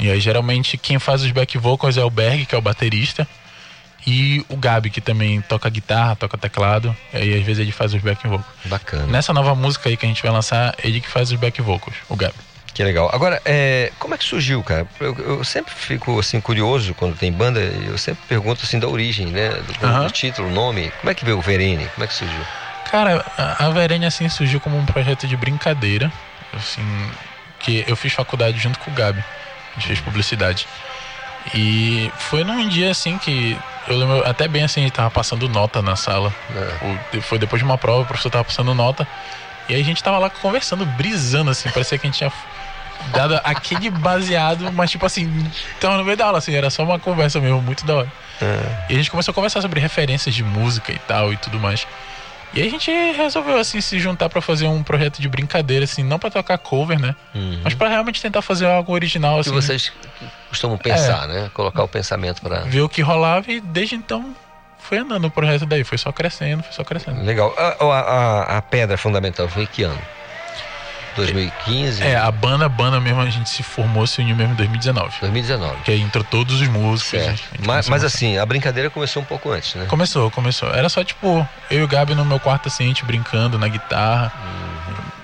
E 0.00 0.10
aí 0.10 0.20
geralmente 0.20 0.76
quem 0.76 0.98
faz 0.98 1.22
os 1.22 1.30
back 1.30 1.56
vocals 1.58 1.96
é 1.96 2.04
o 2.04 2.10
Berg, 2.10 2.46
que 2.46 2.54
é 2.54 2.58
o 2.58 2.62
baterista, 2.62 3.26
e 4.06 4.44
o 4.48 4.56
Gabi, 4.56 4.90
que 4.90 5.00
também 5.00 5.40
toca 5.42 5.68
guitarra, 5.68 6.16
toca 6.16 6.36
teclado. 6.36 6.96
E 7.12 7.16
aí 7.18 7.38
às 7.38 7.44
vezes 7.44 7.60
ele 7.60 7.72
faz 7.72 7.94
os 7.94 8.00
back 8.00 8.26
vocals. 8.26 8.46
Bacana. 8.64 9.06
Nessa 9.06 9.32
nova 9.32 9.54
música 9.54 9.88
aí 9.88 9.96
que 9.96 10.06
a 10.06 10.08
gente 10.08 10.22
vai 10.22 10.32
lançar, 10.32 10.74
ele 10.82 11.00
que 11.00 11.08
faz 11.08 11.30
os 11.30 11.38
back 11.38 11.60
vocals, 11.60 11.96
o 12.08 12.16
Gabi. 12.16 12.34
Que 12.74 12.82
legal. 12.82 13.10
Agora, 13.12 13.40
é, 13.44 13.92
como 13.98 14.14
é 14.14 14.18
que 14.18 14.24
surgiu, 14.24 14.62
cara? 14.62 14.86
Eu, 14.98 15.14
eu 15.18 15.44
sempre 15.44 15.74
fico 15.74 16.18
assim 16.18 16.40
curioso 16.40 16.94
quando 16.94 17.16
tem 17.16 17.30
banda, 17.30 17.60
eu 17.60 17.98
sempre 17.98 18.22
pergunto 18.26 18.62
assim 18.64 18.78
da 18.78 18.88
origem, 18.88 19.26
né? 19.26 19.50
Do, 19.50 19.86
Aham. 19.86 20.06
do 20.06 20.10
título, 20.10 20.50
nome. 20.50 20.90
Como 21.00 21.10
é 21.10 21.14
que 21.14 21.24
veio 21.24 21.38
o 21.38 21.42
Verene? 21.42 21.86
Como 21.88 22.04
é 22.04 22.06
que 22.06 22.14
surgiu? 22.14 22.40
Cara, 22.90 23.24
a 23.36 23.66
a 23.66 23.70
Verene 23.70 24.06
assim 24.06 24.28
surgiu 24.28 24.58
como 24.58 24.78
um 24.78 24.86
projeto 24.86 25.26
de 25.26 25.36
brincadeira, 25.36 26.10
assim, 26.54 26.82
que 27.62 27.84
eu 27.86 27.96
fiz 27.96 28.12
faculdade 28.12 28.58
junto 28.58 28.78
com 28.78 28.90
o 28.90 28.94
Gabi. 28.94 29.22
A 29.70 29.74
gente 29.74 29.86
fez 29.88 30.00
publicidade. 30.00 30.66
E 31.54 32.10
foi 32.16 32.44
num 32.44 32.68
dia 32.68 32.90
assim 32.90 33.18
que 33.18 33.58
eu 33.88 33.96
lembro 33.98 34.22
até 34.28 34.46
bem 34.46 34.62
assim, 34.62 34.80
a 34.80 34.82
gente 34.84 34.92
tava 34.92 35.10
passando 35.10 35.48
nota 35.48 35.82
na 35.82 35.96
sala. 35.96 36.32
O- 37.16 37.22
foi 37.22 37.38
depois 37.38 37.60
de 37.60 37.64
uma 37.64 37.76
prova, 37.76 38.02
o 38.02 38.06
professor 38.06 38.30
tava 38.30 38.44
passando 38.44 38.72
nota. 38.74 39.06
E 39.68 39.74
aí 39.74 39.80
a 39.80 39.84
gente 39.84 40.02
tava 40.02 40.18
lá 40.18 40.30
conversando, 40.30 40.84
brisando 40.84 41.50
assim, 41.50 41.68
parecia 41.70 41.98
que 41.98 42.06
a 42.06 42.10
gente 42.10 42.18
tinha 42.18 42.32
dado 43.12 43.40
aquele 43.42 43.90
baseado, 43.90 44.70
mas 44.72 44.90
tipo 44.90 45.04
assim, 45.04 45.50
tava 45.80 45.96
no 45.96 46.04
meio 46.04 46.16
da 46.16 46.26
aula, 46.26 46.38
assim, 46.38 46.54
era 46.54 46.70
só 46.70 46.84
uma 46.84 46.98
conversa 46.98 47.40
mesmo, 47.40 47.60
muito 47.60 47.84
da 47.84 47.94
hora. 47.96 48.12
E 48.88 48.94
a 48.94 48.96
gente 48.96 49.10
começou 49.10 49.32
a 49.32 49.34
conversar 49.34 49.60
sobre 49.62 49.80
referências 49.80 50.34
de 50.34 50.44
música 50.44 50.92
e 50.92 50.98
tal 51.00 51.32
e 51.32 51.36
tudo 51.36 51.58
mais. 51.58 51.86
E 52.54 52.60
a 52.60 52.68
gente 52.68 52.90
resolveu 53.16 53.56
assim 53.58 53.80
se 53.80 53.98
juntar 53.98 54.28
pra 54.28 54.40
fazer 54.42 54.66
um 54.66 54.82
projeto 54.82 55.20
de 55.22 55.28
brincadeira 55.28 55.84
assim, 55.84 56.02
não 56.02 56.18
pra 56.18 56.30
tocar 56.30 56.58
cover, 56.58 56.98
né? 57.00 57.16
Mas 57.64 57.74
pra 57.74 57.88
realmente 57.88 58.20
tentar 58.20 58.42
fazer 58.42 58.66
algo 58.66 58.92
original 58.92 59.34
que 59.34 59.40
assim. 59.40 59.50
vocês 59.52 59.92
costumam 60.50 60.76
pensar, 60.76 61.24
É. 61.24 61.26
né? 61.28 61.50
Colocar 61.54 61.82
o 61.82 61.88
pensamento 61.88 62.42
para. 62.42 62.60
Ver 62.60 62.82
o 62.82 62.88
que 62.88 63.00
rolava 63.00 63.50
e 63.50 63.60
desde 63.60 63.94
então 63.94 64.34
foi 64.78 64.98
andando 64.98 65.26
o 65.26 65.30
projeto 65.30 65.64
daí, 65.64 65.82
foi 65.84 65.96
só 65.96 66.12
crescendo, 66.12 66.62
foi 66.62 66.72
só 66.72 66.84
crescendo. 66.84 67.22
Legal. 67.24 67.54
A, 67.56 67.84
a- 67.84 68.00
a- 68.00 68.58
a 68.58 68.62
pedra 68.62 68.98
fundamental 68.98 69.48
foi 69.48 69.66
que 69.66 69.84
ano? 69.84 69.98
2015? 71.16 72.02
É, 72.02 72.16
a 72.16 72.30
banda, 72.30 72.66
a 72.66 72.68
banda 72.68 73.00
mesmo, 73.00 73.20
a 73.20 73.28
gente 73.30 73.48
se 73.48 73.62
formou, 73.62 74.06
se 74.06 74.20
uniu 74.20 74.34
mesmo 74.36 74.52
em 74.52 74.56
2019. 74.56 75.14
2019. 75.20 75.76
Que 75.84 75.90
aí 75.92 76.00
entrou 76.00 76.24
todos 76.24 76.60
os 76.60 76.68
músicos. 76.68 77.20
Mas, 77.66 77.88
mas 77.88 78.04
assim, 78.04 78.38
a 78.38 78.46
brincadeira 78.46 78.90
começou 78.90 79.22
um 79.22 79.24
pouco 79.24 79.50
antes, 79.50 79.74
né? 79.74 79.86
Começou, 79.86 80.30
começou. 80.30 80.70
Era 80.74 80.88
só 80.88 81.02
tipo, 81.04 81.46
eu 81.70 81.80
e 81.80 81.82
o 81.82 81.88
Gabi 81.88 82.14
no 82.14 82.24
meu 82.24 82.40
quarto 82.40 82.68
assim, 82.68 82.84
a 82.84 82.88
gente 82.88 83.04
brincando 83.04 83.58
na 83.58 83.68
guitarra. 83.68 84.32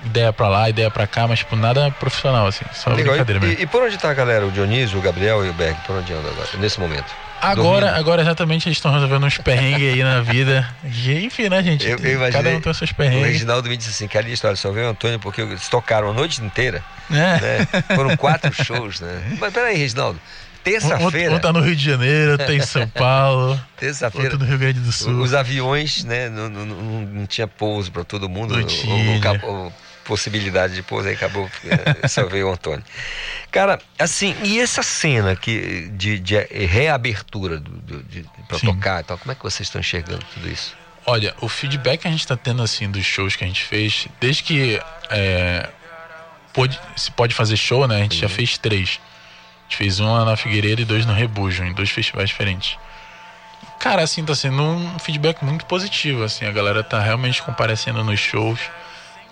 Ideia 0.05 0.33
pra 0.33 0.47
lá, 0.47 0.69
ideia 0.69 0.89
pra 0.89 1.05
cá, 1.05 1.27
mas 1.27 1.39
tipo, 1.39 1.55
nada 1.55 1.91
profissional, 1.91 2.47
assim. 2.47 2.65
Só 2.73 2.89
Legal. 2.91 3.11
brincadeira 3.13 3.39
E, 3.45 3.47
mesmo. 3.47 3.59
e, 3.61 3.63
e 3.63 3.67
por 3.67 3.83
onde 3.83 3.95
tá 3.97 4.09
a 4.09 4.13
galera? 4.13 4.45
O 4.47 4.51
Dionísio, 4.51 4.97
o 4.97 5.01
Gabriel 5.01 5.45
e 5.45 5.49
o 5.49 5.53
Berg? 5.53 5.77
Por 5.85 5.95
onde 5.97 6.11
anda 6.13 6.27
agora, 6.29 6.47
nesse 6.57 6.79
momento? 6.79 7.05
Agora, 7.41 7.95
agora 7.95 8.21
exatamente 8.21 8.67
eles 8.67 8.77
estão 8.77 8.91
resolvendo 8.91 9.25
uns 9.25 9.37
perrengues 9.37 9.93
aí 9.93 10.03
na 10.03 10.21
vida. 10.21 10.67
E, 10.83 11.25
enfim, 11.25 11.49
né, 11.49 11.63
gente? 11.63 11.87
Eu, 11.87 11.97
eu 11.97 12.13
imaginei, 12.15 12.31
Cada 12.31 12.49
um 12.57 12.61
tem 12.61 12.71
os 12.71 12.77
seus 12.77 12.91
O 12.91 12.95
perrengues. 12.95 13.27
Reginaldo 13.33 13.69
me 13.69 13.77
disse 13.77 13.89
assim, 13.91 14.07
cara, 14.07 14.27
história, 14.29 14.55
só 14.57 14.71
veio 14.71 14.87
o 14.87 14.89
Antônio 14.89 15.19
porque 15.19 15.41
eles 15.41 15.67
tocaram 15.67 16.09
a 16.09 16.13
noite 16.13 16.41
inteira. 16.43 16.83
É. 17.09 17.15
né? 17.15 17.67
Foram 17.95 18.15
quatro 18.17 18.51
shows, 18.63 18.99
né? 18.99 19.21
Mas 19.39 19.53
peraí, 19.53 19.77
Reginaldo. 19.77 20.19
Terça-feira. 20.63 21.31
Um, 21.33 21.37
um 21.37 21.39
tá 21.39 21.53
no 21.53 21.61
Rio 21.61 21.75
de 21.75 21.83
Janeiro, 21.83 22.31
outro 22.33 22.45
tá 22.45 22.53
em 22.53 22.59
São 22.61 22.85
Paulo. 22.89 23.59
Terça-feira. 23.77 24.37
No 24.37 24.43
Rio 24.45 24.57
Grande 24.57 24.79
do 24.81 24.91
Sul. 24.91 25.13
Os 25.21 25.33
aviões, 25.33 26.03
né? 26.03 26.27
Não, 26.29 26.49
não, 26.49 26.65
não- 26.65 27.01
não 27.01 27.25
tinha 27.25 27.47
pouso 27.47 27.89
para 27.91 28.03
todo 28.03 28.27
mundo. 28.27 28.55
Não 28.55 28.63
tinha. 28.65 29.11
ou 29.11 29.17
acabou- 29.17 29.73
possibilidade 30.09 30.73
de 30.73 30.81
pouso, 30.81 31.07
aí 31.07 31.13
acabou. 31.13 31.49
eh, 31.63 32.07
Só 32.07 32.25
veio 32.25 32.49
o 32.49 32.51
Antônio. 32.51 32.83
Cara, 33.51 33.79
assim, 33.99 34.35
e 34.43 34.59
essa 34.59 34.81
cena 34.81 35.35
que, 35.35 35.87
de, 35.93 36.17
de 36.19 36.35
reabertura 36.65 37.61
Sim. 38.59 38.65
tocar 38.65 39.01
e 39.01 39.03
tal, 39.03 39.17
como 39.19 39.31
é 39.31 39.35
que 39.35 39.43
vocês 39.43 39.67
estão 39.67 39.79
enxergando 39.79 40.25
tudo 40.33 40.49
isso? 40.49 40.75
Olha, 41.05 41.33
o 41.41 41.47
feedback 41.47 42.01
que 42.01 42.07
a 42.07 42.11
gente 42.11 42.25
tá 42.27 42.35
tendo 42.35 42.61
assim 42.63 42.89
dos 42.89 43.05
shows 43.05 43.35
que 43.35 43.43
a 43.43 43.47
gente 43.47 43.63
fez, 43.63 44.07
desde 44.19 44.43
que 44.43 44.81
é, 45.11 45.69
pôde- 46.53 46.79
se 46.95 47.11
pode 47.11 47.33
fazer 47.35 47.55
show, 47.57 47.87
né? 47.87 47.97
A 47.97 47.99
gente 48.03 48.17
já 48.17 48.27
fez 48.29 48.57
três. 48.57 48.99
A 48.99 49.63
gente 49.69 49.77
fez 49.77 49.99
um 49.99 50.11
lá 50.11 50.25
na 50.25 50.35
Figueiredo 50.35 50.81
e 50.81 50.85
dois 50.85 51.05
no 51.05 51.13
Rebujo, 51.13 51.63
em 51.63 51.73
dois 51.73 51.89
festivais 51.91 52.29
diferentes. 52.29 52.77
Cara, 53.79 54.01
assim, 54.03 54.25
tá 54.25 54.35
sendo 54.35 54.61
um 54.61 54.99
feedback 54.99 55.41
muito 55.43 55.65
positivo, 55.65 56.23
assim, 56.23 56.45
a 56.45 56.51
galera 56.51 56.83
tá 56.83 56.99
realmente 56.99 57.41
comparecendo 57.41 58.03
nos 58.03 58.19
shows, 58.19 58.59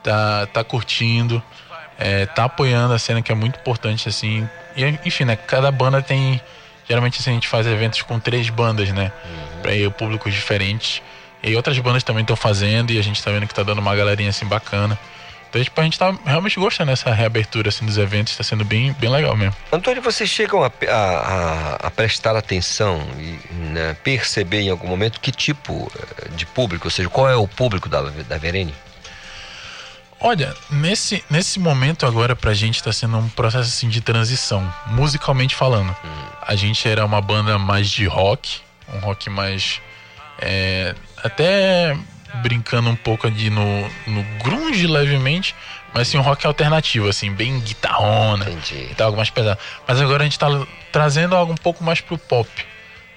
tá, 0.07 0.45
tá 0.47 0.63
curtindo, 0.63 1.43
é, 1.99 2.25
tá 2.25 2.45
apoiando 2.45 2.93
a 2.93 2.99
cena 2.99 3.21
que 3.21 3.29
é 3.31 3.35
muito 3.35 3.59
importante, 3.59 4.07
assim. 4.07 4.47
E, 4.75 4.83
enfim, 5.05 5.25
né, 5.25 5.35
cada 5.35 5.69
banda 5.71 6.01
tem. 6.01 6.39
Geralmente 6.87 7.19
assim, 7.19 7.31
a 7.31 7.33
gente 7.33 7.47
faz 7.49 7.67
eventos 7.67 8.01
com 8.03 8.17
três 8.17 8.49
bandas, 8.49 8.89
né? 8.93 9.11
Pra 9.61 9.73
ir 9.75 9.91
públicos 9.91 10.33
diferentes. 10.33 11.01
E 11.43 11.53
outras 11.55 11.77
bandas 11.79 12.01
também 12.03 12.21
estão 12.21 12.35
fazendo 12.37 12.91
e 12.91 12.97
a 12.97 13.01
gente 13.03 13.21
tá 13.21 13.29
vendo 13.29 13.45
que 13.45 13.53
tá 13.53 13.61
dando 13.63 13.79
uma 13.79 13.93
galerinha 13.93 14.29
assim 14.29 14.45
bacana. 14.45 14.97
Então 15.49 15.61
tipo, 15.61 15.79
a 15.81 15.83
gente 15.83 15.99
tá 15.99 16.13
realmente 16.25 16.57
gostando 16.59 16.89
dessa 16.91 17.11
reabertura 17.13 17.67
assim, 17.69 17.85
dos 17.85 17.97
eventos, 17.97 18.31
está 18.33 18.43
sendo 18.43 18.63
bem, 18.63 18.93
bem 18.99 19.09
legal 19.09 19.35
mesmo. 19.35 19.55
Antônio, 19.71 20.01
vocês 20.01 20.29
chegam 20.29 20.63
a, 20.63 20.67
a- 20.67 20.91
a- 20.93 21.87
a 21.87 21.91
prestar 21.91 22.35
atenção 22.37 23.01
e 23.19 23.37
né, 23.53 23.95
perceber 24.03 24.61
em 24.61 24.69
algum 24.69 24.87
momento 24.87 25.19
que 25.19 25.31
tipo 25.31 25.91
eh, 26.23 26.29
de 26.37 26.45
público, 26.45 26.87
ou 26.87 26.91
seja, 26.91 27.09
qual 27.09 27.29
é 27.29 27.35
o 27.35 27.47
público 27.47 27.89
da, 27.89 28.01
da 28.01 28.37
Verene? 28.37 28.73
Olha, 30.19 30.55
nesse, 30.69 31.23
nesse 31.29 31.59
momento 31.59 32.05
agora 32.05 32.35
pra 32.35 32.53
gente 32.53 32.81
tá 32.81 32.91
sendo 32.91 33.17
um 33.17 33.29
processo 33.29 33.69
assim 33.69 33.87
de 33.87 34.01
transição, 34.01 34.73
musicalmente 34.87 35.55
falando. 35.55 35.95
A 36.41 36.55
gente 36.55 36.87
era 36.87 37.05
uma 37.05 37.21
banda 37.21 37.59
mais 37.59 37.89
de 37.89 38.05
rock, 38.05 38.61
um 38.93 38.99
rock 38.99 39.29
mais. 39.29 39.79
é, 40.39 40.95
até 41.23 41.95
brincando 42.41 42.89
um 42.89 42.95
pouco 42.95 43.27
ali 43.27 43.49
no, 43.49 43.81
no 44.07 44.23
grunge 44.43 44.85
levemente, 44.87 45.55
mas 45.93 46.07
assim, 46.07 46.17
um 46.17 46.21
rock 46.21 46.45
alternativo, 46.45 47.07
assim, 47.07 47.31
bem 47.31 47.59
guitarrona 47.59 48.47
e 48.71 48.95
tal, 48.95 49.07
algo 49.07 49.17
mais 49.17 49.29
pesado. 49.29 49.59
Mas 49.87 50.01
agora 50.01 50.23
a 50.23 50.25
gente 50.25 50.37
tá 50.37 50.47
trazendo 50.91 51.35
algo 51.35 51.53
um 51.53 51.57
pouco 51.57 51.83
mais 51.83 52.01
pro 52.01 52.17
pop, 52.17 52.49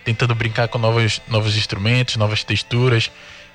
tentando 0.05 0.35
brincar 0.35 0.68
com 0.68 0.78
novos, 0.78 1.20
novos 1.28 1.56
instrumentos, 1.56 2.16
novas 2.16 2.44
texturas 2.44 3.10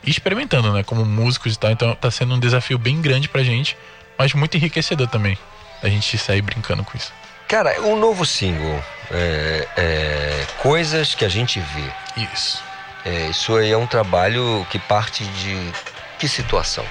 experimentando, 0.06 0.72
né, 0.73 0.84
como 0.84 1.06
músicos 1.06 1.53
e 1.53 1.60
tal. 1.60 1.72
Então 1.72 1.95
tá 1.95 2.10
sendo 2.11 2.36
um 2.36 2.40
desafio 2.40 2.77
bem 2.77 3.02
grande 3.02 3.27
pra 3.27 3.44
gente, 3.44 3.77
mas 4.18 4.34
muito 4.34 4.56
enriquecedor 4.57 5.07
também, 5.07 5.38
a 5.82 5.90
gente 5.90 6.18
sair 6.18 6.41
brincando 6.41 6.84
com 6.84 6.98
isso. 6.98 7.11
Cara, 7.48 7.80
um 7.82 7.99
novo 7.99 8.26
single, 8.26 8.84
é, 9.11 9.68
é, 9.77 10.45
coisas 10.57 11.14
que 11.14 11.23
a 11.23 11.30
gente 11.30 11.60
vê. 11.60 12.23
Isso. 12.34 12.64
É, 13.06 13.27
isso 13.30 13.56
aí 13.56 13.72
é 13.72 13.77
um 13.77 13.86
trabalho 13.86 14.65
que 14.72 14.80
parte 14.80 15.23
de 15.23 15.72
que 16.18 16.27
situação? 16.27 16.86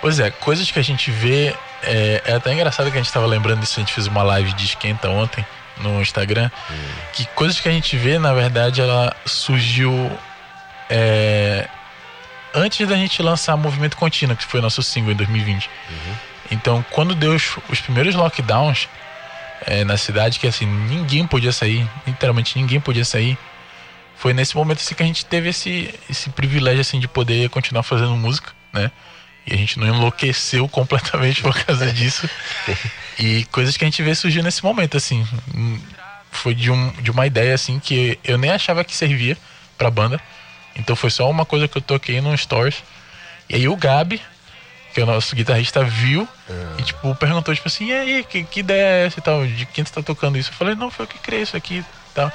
Pois 0.00 0.18
é, 0.18 0.30
coisas 0.30 0.70
que 0.70 0.78
a 0.78 0.82
gente 0.82 1.10
vê. 1.10 1.54
É, 1.80 2.22
é 2.24 2.32
até 2.34 2.52
engraçado 2.52 2.90
que 2.90 2.98
a 2.98 3.00
gente 3.00 3.12
tava 3.12 3.26
lembrando 3.26 3.60
disso, 3.60 3.78
a 3.78 3.80
gente 3.80 3.92
fez 3.92 4.08
uma 4.08 4.22
live 4.24 4.52
de 4.54 4.64
esquenta 4.64 5.08
ontem 5.08 5.46
no 5.76 6.02
Instagram. 6.02 6.50
Que 7.12 7.24
coisas 7.26 7.60
que 7.60 7.68
a 7.68 7.72
gente 7.72 7.96
vê, 7.96 8.18
na 8.18 8.34
verdade, 8.34 8.80
ela 8.80 9.14
surgiu 9.24 10.10
é, 10.90 11.68
antes 12.54 12.86
da 12.88 12.96
gente 12.96 13.22
lançar 13.22 13.56
Movimento 13.56 13.96
Contínuo, 13.96 14.36
que 14.36 14.44
foi 14.44 14.60
nosso 14.60 14.82
single 14.82 15.12
em 15.12 15.16
2020. 15.16 15.68
Então, 16.50 16.84
quando 16.90 17.14
deu 17.14 17.34
os, 17.34 17.56
os 17.68 17.80
primeiros 17.80 18.14
lockdowns 18.14 18.88
é, 19.66 19.84
na 19.84 19.96
cidade, 19.96 20.38
que 20.38 20.46
assim, 20.46 20.66
ninguém 20.66 21.26
podia 21.26 21.52
sair, 21.52 21.88
literalmente 22.06 22.58
ninguém 22.58 22.80
podia 22.80 23.04
sair. 23.04 23.36
Foi 24.16 24.32
nesse 24.32 24.56
momento 24.56 24.78
assim 24.78 24.94
que 24.94 25.02
a 25.02 25.06
gente 25.06 25.24
teve 25.24 25.50
esse, 25.50 25.94
esse 26.10 26.30
privilégio 26.30 26.80
assim 26.80 26.98
de 26.98 27.06
poder 27.06 27.48
continuar 27.50 27.82
fazendo 27.82 28.16
música, 28.16 28.52
né? 28.72 28.90
E 29.46 29.54
a 29.54 29.56
gente 29.56 29.78
não 29.78 29.86
enlouqueceu 29.86 30.66
completamente 30.70 31.42
por 31.42 31.54
causa 31.64 31.92
disso. 31.92 32.28
E 33.20 33.44
coisas 33.46 33.76
que 33.76 33.84
a 33.84 33.88
gente 33.88 34.00
vê 34.00 34.14
surgir 34.14 34.42
nesse 34.44 34.62
momento, 34.62 34.96
assim. 34.96 35.26
Hum, 35.52 35.80
Foi 36.30 36.54
de, 36.54 36.70
um, 36.70 36.92
de 37.02 37.10
uma 37.10 37.26
ideia, 37.26 37.52
assim, 37.52 37.80
que 37.80 38.16
eu 38.22 38.38
nem 38.38 38.52
achava 38.52 38.84
que 38.84 38.94
servia 38.94 39.36
pra 39.76 39.90
banda. 39.90 40.20
Então 40.78 40.94
foi 40.94 41.10
só 41.10 41.28
uma 41.28 41.44
coisa 41.44 41.66
que 41.66 41.76
eu 41.76 41.82
toquei 41.82 42.20
no 42.20 42.36
Stories. 42.36 42.82
E 43.48 43.54
aí 43.56 43.68
o 43.68 43.76
Gabi, 43.76 44.22
que 44.94 45.00
é 45.00 45.02
o 45.02 45.06
nosso 45.06 45.34
guitarrista, 45.34 45.82
viu 45.84 46.28
e, 46.78 46.82
tipo, 46.82 47.14
perguntou, 47.16 47.54
tipo 47.54 47.68
assim, 47.68 47.86
e 47.86 47.92
aí, 47.92 48.24
que, 48.24 48.44
que 48.44 48.60
ideia 48.60 49.02
é 49.02 49.06
essa 49.06 49.18
e 49.18 49.22
tal? 49.22 49.46
De 49.46 49.66
quem 49.66 49.84
você 49.84 49.92
tá 49.92 50.02
tocando 50.02 50.38
isso? 50.38 50.50
Eu 50.50 50.54
falei, 50.54 50.74
não, 50.74 50.90
foi 50.90 51.04
eu 51.04 51.08
que 51.08 51.18
criei 51.18 51.42
isso 51.42 51.56
aqui 51.56 51.78
e 51.78 52.14
tal. 52.14 52.32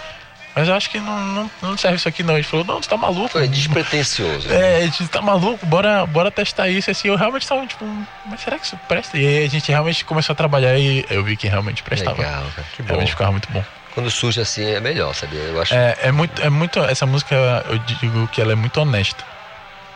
Mas 0.56 0.68
eu 0.68 0.76
acho 0.76 0.90
que 0.92 1.00
não, 1.00 1.20
não, 1.20 1.52
não 1.64 1.78
serve 1.78 1.98
isso 1.98 2.08
aqui 2.08 2.22
não. 2.22 2.36
Ele 2.36 2.44
falou, 2.44 2.64
não, 2.64 2.82
você 2.82 2.88
tá 2.88 2.96
maluco. 2.96 3.30
Foi 3.30 3.48
despretensioso. 3.48 4.52
É, 4.52 4.78
a 4.78 4.82
gente 4.82 5.08
tá 5.08 5.20
maluco, 5.20 5.66
bora, 5.66 6.06
bora 6.06 6.30
testar 6.30 6.70
isso. 6.70 6.92
Assim, 6.92 7.08
eu 7.08 7.16
realmente 7.16 7.48
tava 7.48 7.66
tipo, 7.66 7.84
mas 8.26 8.42
será 8.42 8.60
que 8.60 8.66
isso 8.66 8.78
presta? 8.88 9.18
E 9.18 9.26
aí 9.26 9.46
a 9.46 9.50
gente 9.50 9.70
realmente 9.72 10.06
começou 10.06 10.34
a 10.34 10.36
trabalhar 10.36 10.78
e 10.78 11.06
eu 11.10 11.24
vi 11.24 11.36
que 11.36 11.48
realmente 11.48 11.82
prestava. 11.82 12.18
Legal, 12.18 12.46
cara, 12.56 12.68
que 12.76 12.84
bom. 12.84 12.90
Realmente 12.90 13.10
ficava 13.10 13.32
muito 13.32 13.52
bom. 13.52 13.64
Quando 13.94 14.10
surge 14.10 14.42
assim 14.42 14.66
é 14.66 14.80
melhor, 14.80 15.14
sabia? 15.14 15.40
Eu 15.40 15.62
acho. 15.62 15.74
É, 15.74 15.96
é 16.04 16.12
muito, 16.12 16.42
é 16.42 16.50
muito. 16.50 16.80
Essa 16.80 17.06
música, 17.06 17.36
eu 17.70 17.78
digo 17.80 18.28
que 18.30 18.42
ela 18.42 18.52
é 18.52 18.56
muito 18.56 18.80
honesta. 18.80 19.24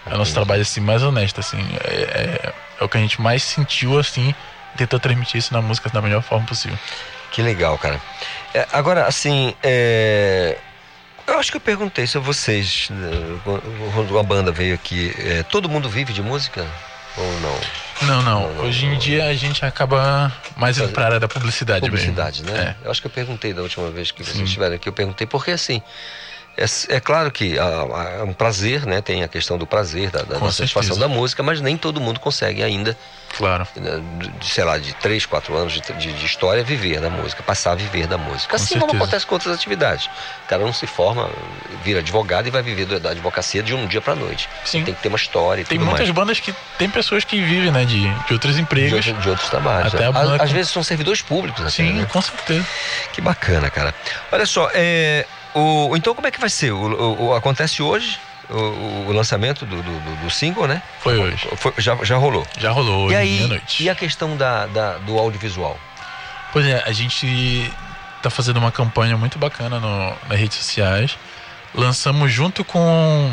É 0.06 0.14
o 0.14 0.18
nosso 0.18 0.34
trabalho 0.34 0.62
assim, 0.62 0.80
mais 0.80 1.04
honesto, 1.04 1.40
assim. 1.40 1.58
É, 1.84 1.94
é, 1.94 2.54
é 2.80 2.84
o 2.84 2.88
que 2.88 2.98
a 2.98 3.02
gente 3.02 3.20
mais 3.20 3.44
sentiu, 3.44 3.98
assim, 4.00 4.34
tentou 4.78 5.00
transmitir 5.00 5.38
isso 5.38 5.54
na 5.54 5.62
música 5.62 5.90
da 5.90 6.02
melhor 6.02 6.22
forma 6.22 6.46
possível. 6.46 6.78
Que 7.32 7.42
legal, 7.42 7.78
cara. 7.78 8.00
É, 8.54 8.66
agora, 8.72 9.06
assim, 9.06 9.54
é, 9.62 10.58
eu 11.26 11.38
acho 11.40 11.52
que 11.52 11.58
eu 11.58 11.62
perguntei 11.62 12.08
se 12.08 12.18
vocês, 12.20 12.88
né, 12.90 13.12
quando 13.94 14.18
a 14.18 14.24
banda 14.24 14.52
veio 14.52 14.74
aqui, 14.74 15.14
é, 15.18 15.44
todo 15.44 15.68
mundo 15.68 15.90
vive 15.90 16.14
de 16.14 16.22
música 16.22 16.66
ou 17.18 17.40
não? 17.40 17.60
Não, 18.08 18.22
não. 18.22 18.64
Hoje 18.64 18.86
em 18.86 18.98
dia 18.98 19.26
a 19.26 19.34
gente 19.34 19.66
acaba 19.66 20.32
mais 20.56 20.78
indo 20.78 20.90
pra 20.90 21.06
área 21.06 21.20
da 21.20 21.28
publicidade, 21.28 21.82
Publicidade, 21.82 22.44
mesmo. 22.44 22.58
né? 22.58 22.76
Eu 22.84 22.92
acho 22.92 23.02
que 23.02 23.08
eu 23.08 23.12
perguntei 23.12 23.54
da 23.54 23.62
última 23.62 23.90
vez 23.90 24.12
que 24.12 24.24
vocês 24.24 24.40
estiveram 24.40 24.76
aqui, 24.76 24.88
eu 24.88 24.94
perguntei 24.94 25.26
porque 25.26 25.52
assim. 25.52 25.82
É, 26.58 26.96
é 26.96 27.00
claro 27.00 27.30
que 27.32 27.58
ah, 27.60 27.86
ah, 27.94 28.10
é 28.20 28.24
um 28.24 28.34
prazer, 28.34 28.86
né? 28.86 29.00
Tem 29.00 29.24
a 29.24 29.28
questão 29.28 29.58
do 29.60 29.68
prazer, 29.68 30.10
da, 30.10 30.24
da, 30.24 30.52
satisfação 30.52 30.98
da 30.98 31.08
música, 31.08 31.44
mas 31.44 31.62
nem 31.62 31.78
todo 31.78 32.02
mundo 32.02 32.20
consegue 32.20 32.64
ainda, 32.64 32.98
Claro. 33.38 33.68
né, 33.76 34.02
de, 34.40 34.48
sei 34.50 34.64
lá, 34.64 34.80
de 34.80 34.92
3, 34.96 35.26
4 35.28 35.56
anos 35.56 35.74
de, 35.74 35.82
de- 35.82 36.14
de 36.14 36.26
história, 36.26 36.64
viver 36.64 37.00
da 37.00 37.12
música, 37.12 37.44
passar 37.44 37.74
a 37.74 37.76
viver 37.76 38.08
da 38.08 38.18
música. 38.18 38.50
Com 38.50 38.56
assim 38.56 38.74
como 38.80 38.86
certeza. 38.86 39.04
acontece 39.04 39.26
com 39.28 39.36
outras 39.36 39.54
atividades. 39.54 40.08
O 40.46 40.48
cara 40.50 40.64
não 40.64 40.74
se 40.74 40.88
forma, 40.88 41.30
vira 41.84 42.00
advogado 42.00 42.48
e 42.48 42.50
vai 42.50 42.64
viver 42.64 42.86
da- 43.00 43.12
advocacia 43.12 43.62
de 43.62 43.76
um 43.76 43.86
dia 43.86 44.02
pra 44.02 44.16
noite. 44.16 44.50
Sim. 44.66 44.84
Tem 44.84 44.96
que 44.96 45.02
ter 45.04 45.10
uma 45.10 45.18
história 45.18 45.62
e 45.62 45.66
Tem 45.66 45.78
muitas 45.78 46.00
mais. 46.00 46.10
bandas 46.12 46.40
que 46.40 46.56
tem 46.80 46.90
pessoas 46.90 47.24
que 47.24 47.40
vivem, 47.40 47.70
né, 47.72 47.86
de, 47.86 48.10
de 48.26 48.34
outros 48.34 48.58
empregos. 48.58 49.04
De, 49.06 49.12
outro- 49.12 49.22
de 49.22 49.30
outros 49.30 49.50
trabalhos. 49.50 49.94
Até 49.94 50.10
né? 50.12 50.18
a 50.18 50.22
Às, 50.44 50.50
com- 50.50 50.56
vezes 50.56 50.72
são 50.72 50.82
servidores 50.82 51.22
públicos. 51.22 51.62
até, 51.62 51.70
Sim, 51.70 51.94
né? 51.94 52.08
com 52.12 52.20
certeza. 52.22 52.66
Que 53.14 53.22
bacana, 53.22 53.70
cara. 53.70 53.94
Olha 54.32 54.46
só, 54.48 54.72
é, 54.74 55.24
o, 55.56 55.96
então 55.96 56.14
como 56.16 56.28
é 56.28 56.32
que 56.32 56.40
vai 56.40 56.50
ser? 56.50 56.72
O, 56.72 57.26
o- 57.30 57.34
acontece 57.36 57.82
hoje 57.82 58.20
o, 58.50 59.12
lançamento 59.12 59.66
do, 59.66 59.76
do- 59.82 60.16
do- 60.24 60.30
single, 60.30 60.68
né? 60.68 60.82
Foi 61.02 61.18
hoje. 61.18 61.48
Foi- 61.58 61.74
já, 61.78 61.96
já 62.04 62.18
rolou. 62.18 62.46
Já 62.60 62.72
rolou 62.72 63.06
hoje, 63.06 63.14
E 63.14 63.18
aí, 63.18 63.36
meia-noite. 63.38 63.84
e 63.84 63.90
a 63.90 63.96
questão 63.96 64.38
da, 64.38 64.66
da- 64.68 64.98
do 65.00 65.18
audiovisual? 65.18 65.78
Pois 66.54 66.66
é, 66.66 66.82
a 66.86 66.92
gente 66.92 67.72
tá 68.24 68.30
fazendo 68.30 68.58
uma 68.58 68.72
campanha 68.72 69.18
muito 69.18 69.38
bacana 69.38 69.80
no, 69.80 70.14
nas 70.30 70.40
redes 70.40 70.58
sociais. 70.58 71.18
Lançamos 71.76 72.32
junto 72.32 72.64
com, 72.64 73.32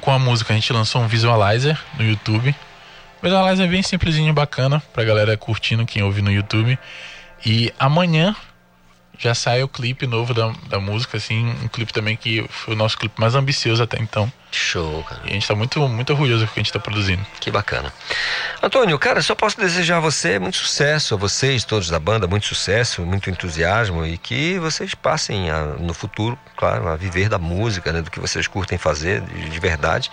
com 0.00 0.10
a 0.10 0.18
música, 0.18 0.52
a 0.52 0.56
gente 0.56 0.72
lançou 0.72 1.00
um 1.02 1.06
visualizer 1.06 1.78
no 1.96 2.04
YouTube. 2.04 2.54
O 3.20 3.24
visualizer 3.24 3.64
é 3.66 3.68
bem 3.68 3.82
simplesinho, 3.82 4.32
bacana, 4.34 4.82
pra 4.92 5.04
galera 5.04 5.36
curtindo 5.36 5.86
quem 5.86 6.02
ouve 6.02 6.20
no 6.20 6.30
YouTube. 6.32 6.76
E 7.46 7.72
amanhã 7.78 8.34
já 9.22 9.34
sai 9.34 9.62
o 9.62 9.68
clipe 9.68 10.06
novo 10.06 10.34
da, 10.34 10.52
da 10.68 10.80
música, 10.80 11.16
assim, 11.16 11.48
um 11.62 11.68
clipe 11.68 11.92
também 11.92 12.16
que 12.16 12.44
foi 12.50 12.74
o 12.74 12.76
nosso 12.76 12.98
clipe 12.98 13.20
mais 13.20 13.34
ambicioso 13.34 13.82
até 13.82 13.98
então. 14.00 14.30
Show, 14.50 15.02
cara. 15.04 15.22
E 15.24 15.30
a 15.30 15.32
gente 15.32 15.46
tá 15.46 15.54
muito, 15.54 15.80
muito 15.88 16.10
orgulhoso 16.10 16.44
do 16.44 16.50
que 16.52 16.58
a 16.60 16.62
gente 16.62 16.72
tá 16.72 16.78
produzindo. 16.78 17.24
Que 17.40 17.50
bacana. 17.50 17.92
Antônio, 18.62 18.98
cara, 18.98 19.22
só 19.22 19.34
posso 19.34 19.58
desejar 19.58 19.96
a 19.98 20.00
você 20.00 20.38
muito 20.38 20.58
sucesso, 20.58 21.14
a 21.14 21.16
vocês, 21.16 21.64
todos 21.64 21.88
da 21.88 21.98
banda, 21.98 22.26
muito 22.26 22.46
sucesso, 22.46 23.02
muito 23.02 23.30
entusiasmo 23.30 24.04
e 24.04 24.18
que 24.18 24.58
vocês 24.58 24.94
passem 24.94 25.50
a- 25.50 25.76
no 25.78 25.94
futuro, 25.94 26.38
claro, 26.56 26.88
a 26.88 26.96
viver 26.96 27.28
da 27.28 27.38
música, 27.38 27.92
né, 27.92 28.02
do 28.02 28.10
que 28.10 28.20
vocês 28.20 28.46
curtem 28.46 28.76
fazer 28.76 29.20
de, 29.22 29.48
de 29.48 29.60
verdade 29.60 30.10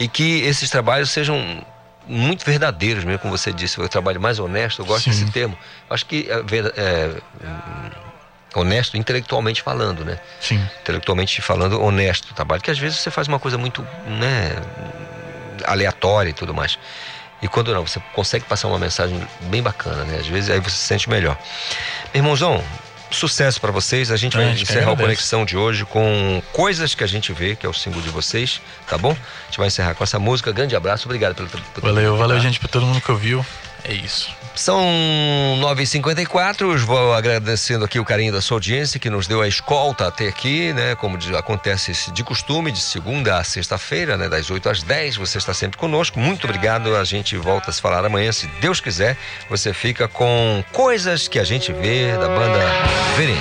e 0.00 0.08
que 0.08 0.40
esses 0.40 0.68
trabalhos 0.70 1.10
sejam 1.10 1.64
muito 2.08 2.44
verdadeiros 2.44 3.04
mesmo, 3.04 3.20
como 3.20 3.36
você 3.36 3.52
disse, 3.52 3.80
o 3.80 3.88
trabalho 3.88 4.20
mais 4.20 4.38
honesto, 4.40 4.80
eu 4.82 4.86
gosto 4.86 5.04
Sim. 5.04 5.10
desse 5.10 5.30
termo. 5.30 5.56
Acho 5.88 6.06
que 6.06 6.26
é, 6.28 6.42
é, 6.76 7.16
honesto 8.54 8.96
intelectualmente 8.96 9.62
falando, 9.62 10.04
né? 10.04 10.18
Sim. 10.40 10.60
Intelectualmente 10.80 11.40
falando, 11.40 11.80
honesto 11.82 12.30
o 12.30 12.34
trabalho, 12.34 12.62
que 12.62 12.70
às 12.70 12.78
vezes 12.78 12.98
você 12.98 13.10
faz 13.10 13.28
uma 13.28 13.38
coisa 13.38 13.56
muito, 13.56 13.86
né, 14.06 14.56
aleatória 15.64 16.30
e 16.30 16.32
tudo 16.32 16.54
mais. 16.54 16.78
E 17.42 17.48
quando 17.48 17.72
não, 17.72 17.86
você 17.86 18.00
consegue 18.14 18.44
passar 18.44 18.68
uma 18.68 18.78
mensagem 18.78 19.20
bem 19.42 19.62
bacana, 19.62 20.04
né? 20.04 20.18
Às 20.20 20.26
vezes 20.26 20.50
aí 20.50 20.60
você 20.60 20.76
se 20.76 20.86
sente 20.86 21.08
melhor. 21.08 21.38
Meu 22.12 22.20
irmãozão, 22.20 22.62
sucesso 23.10 23.60
pra 23.60 23.70
vocês. 23.72 24.10
A 24.10 24.16
gente 24.16 24.36
vai 24.36 24.46
A 24.46 24.48
gente 24.50 24.66
que 24.66 24.72
encerrar 24.72 24.92
a 24.92 24.96
conexão 24.96 25.44
de 25.44 25.56
hoje 25.56 25.84
com 25.84 26.42
Coisas 26.52 26.94
que 26.94 27.02
a 27.02 27.06
gente 27.06 27.32
vê, 27.32 27.56
que 27.56 27.64
é 27.64 27.68
o 27.68 27.72
símbolo 27.72 28.02
de 28.02 28.10
vocês, 28.10 28.60
tá 28.86 28.98
bom? 28.98 29.12
A 29.12 29.46
gente 29.46 29.58
vai 29.58 29.68
encerrar 29.68 29.94
com 29.94 30.04
essa 30.04 30.18
música. 30.18 30.52
Grande 30.52 30.76
abraço, 30.76 31.06
obrigado 31.06 31.34
pelo. 31.34 31.48
pelo 31.48 31.62
Valeu, 31.80 32.16
valeu, 32.16 32.38
gente, 32.40 32.58
pra 32.58 32.68
todo 32.68 32.84
mundo 32.84 33.00
que 33.00 33.10
ouviu. 33.10 33.44
É 33.84 33.92
isso. 33.92 34.30
São 34.54 34.84
9h54, 35.60 36.76
vou 36.84 37.14
agradecendo 37.14 37.84
aqui 37.84 37.98
o 37.98 38.04
carinho 38.04 38.32
da 38.32 38.42
sua 38.42 38.56
audiência 38.56 39.00
que 39.00 39.08
nos 39.08 39.26
deu 39.26 39.40
a 39.40 39.48
escolta 39.48 40.06
até 40.08 40.28
aqui, 40.28 40.72
né? 40.74 40.94
Como 40.96 41.16
de- 41.16 41.34
acontece 41.34 42.10
de 42.12 42.22
costume, 42.22 42.70
de 42.70 42.80
segunda 42.80 43.38
a 43.38 43.44
sexta-feira, 43.44 44.18
né? 44.18 44.28
Das 44.28 44.50
8 44.50 44.68
às 44.68 44.82
10, 44.82 45.16
você 45.16 45.38
está 45.38 45.54
sempre 45.54 45.78
conosco. 45.78 46.18
Muito 46.20 46.44
obrigado, 46.44 46.94
a 46.94 47.04
gente 47.04 47.36
volta 47.36 47.70
a 47.70 47.72
se 47.72 47.80
falar 47.80 48.04
amanhã, 48.04 48.32
se 48.32 48.46
Deus 48.60 48.80
quiser. 48.80 49.16
Você 49.48 49.72
fica 49.72 50.06
com 50.08 50.62
Coisas 50.72 51.26
que 51.28 51.38
a 51.38 51.44
gente 51.44 51.72
vê 51.72 52.12
da 52.18 52.28
banda 52.28 52.60
Verene. 53.16 53.40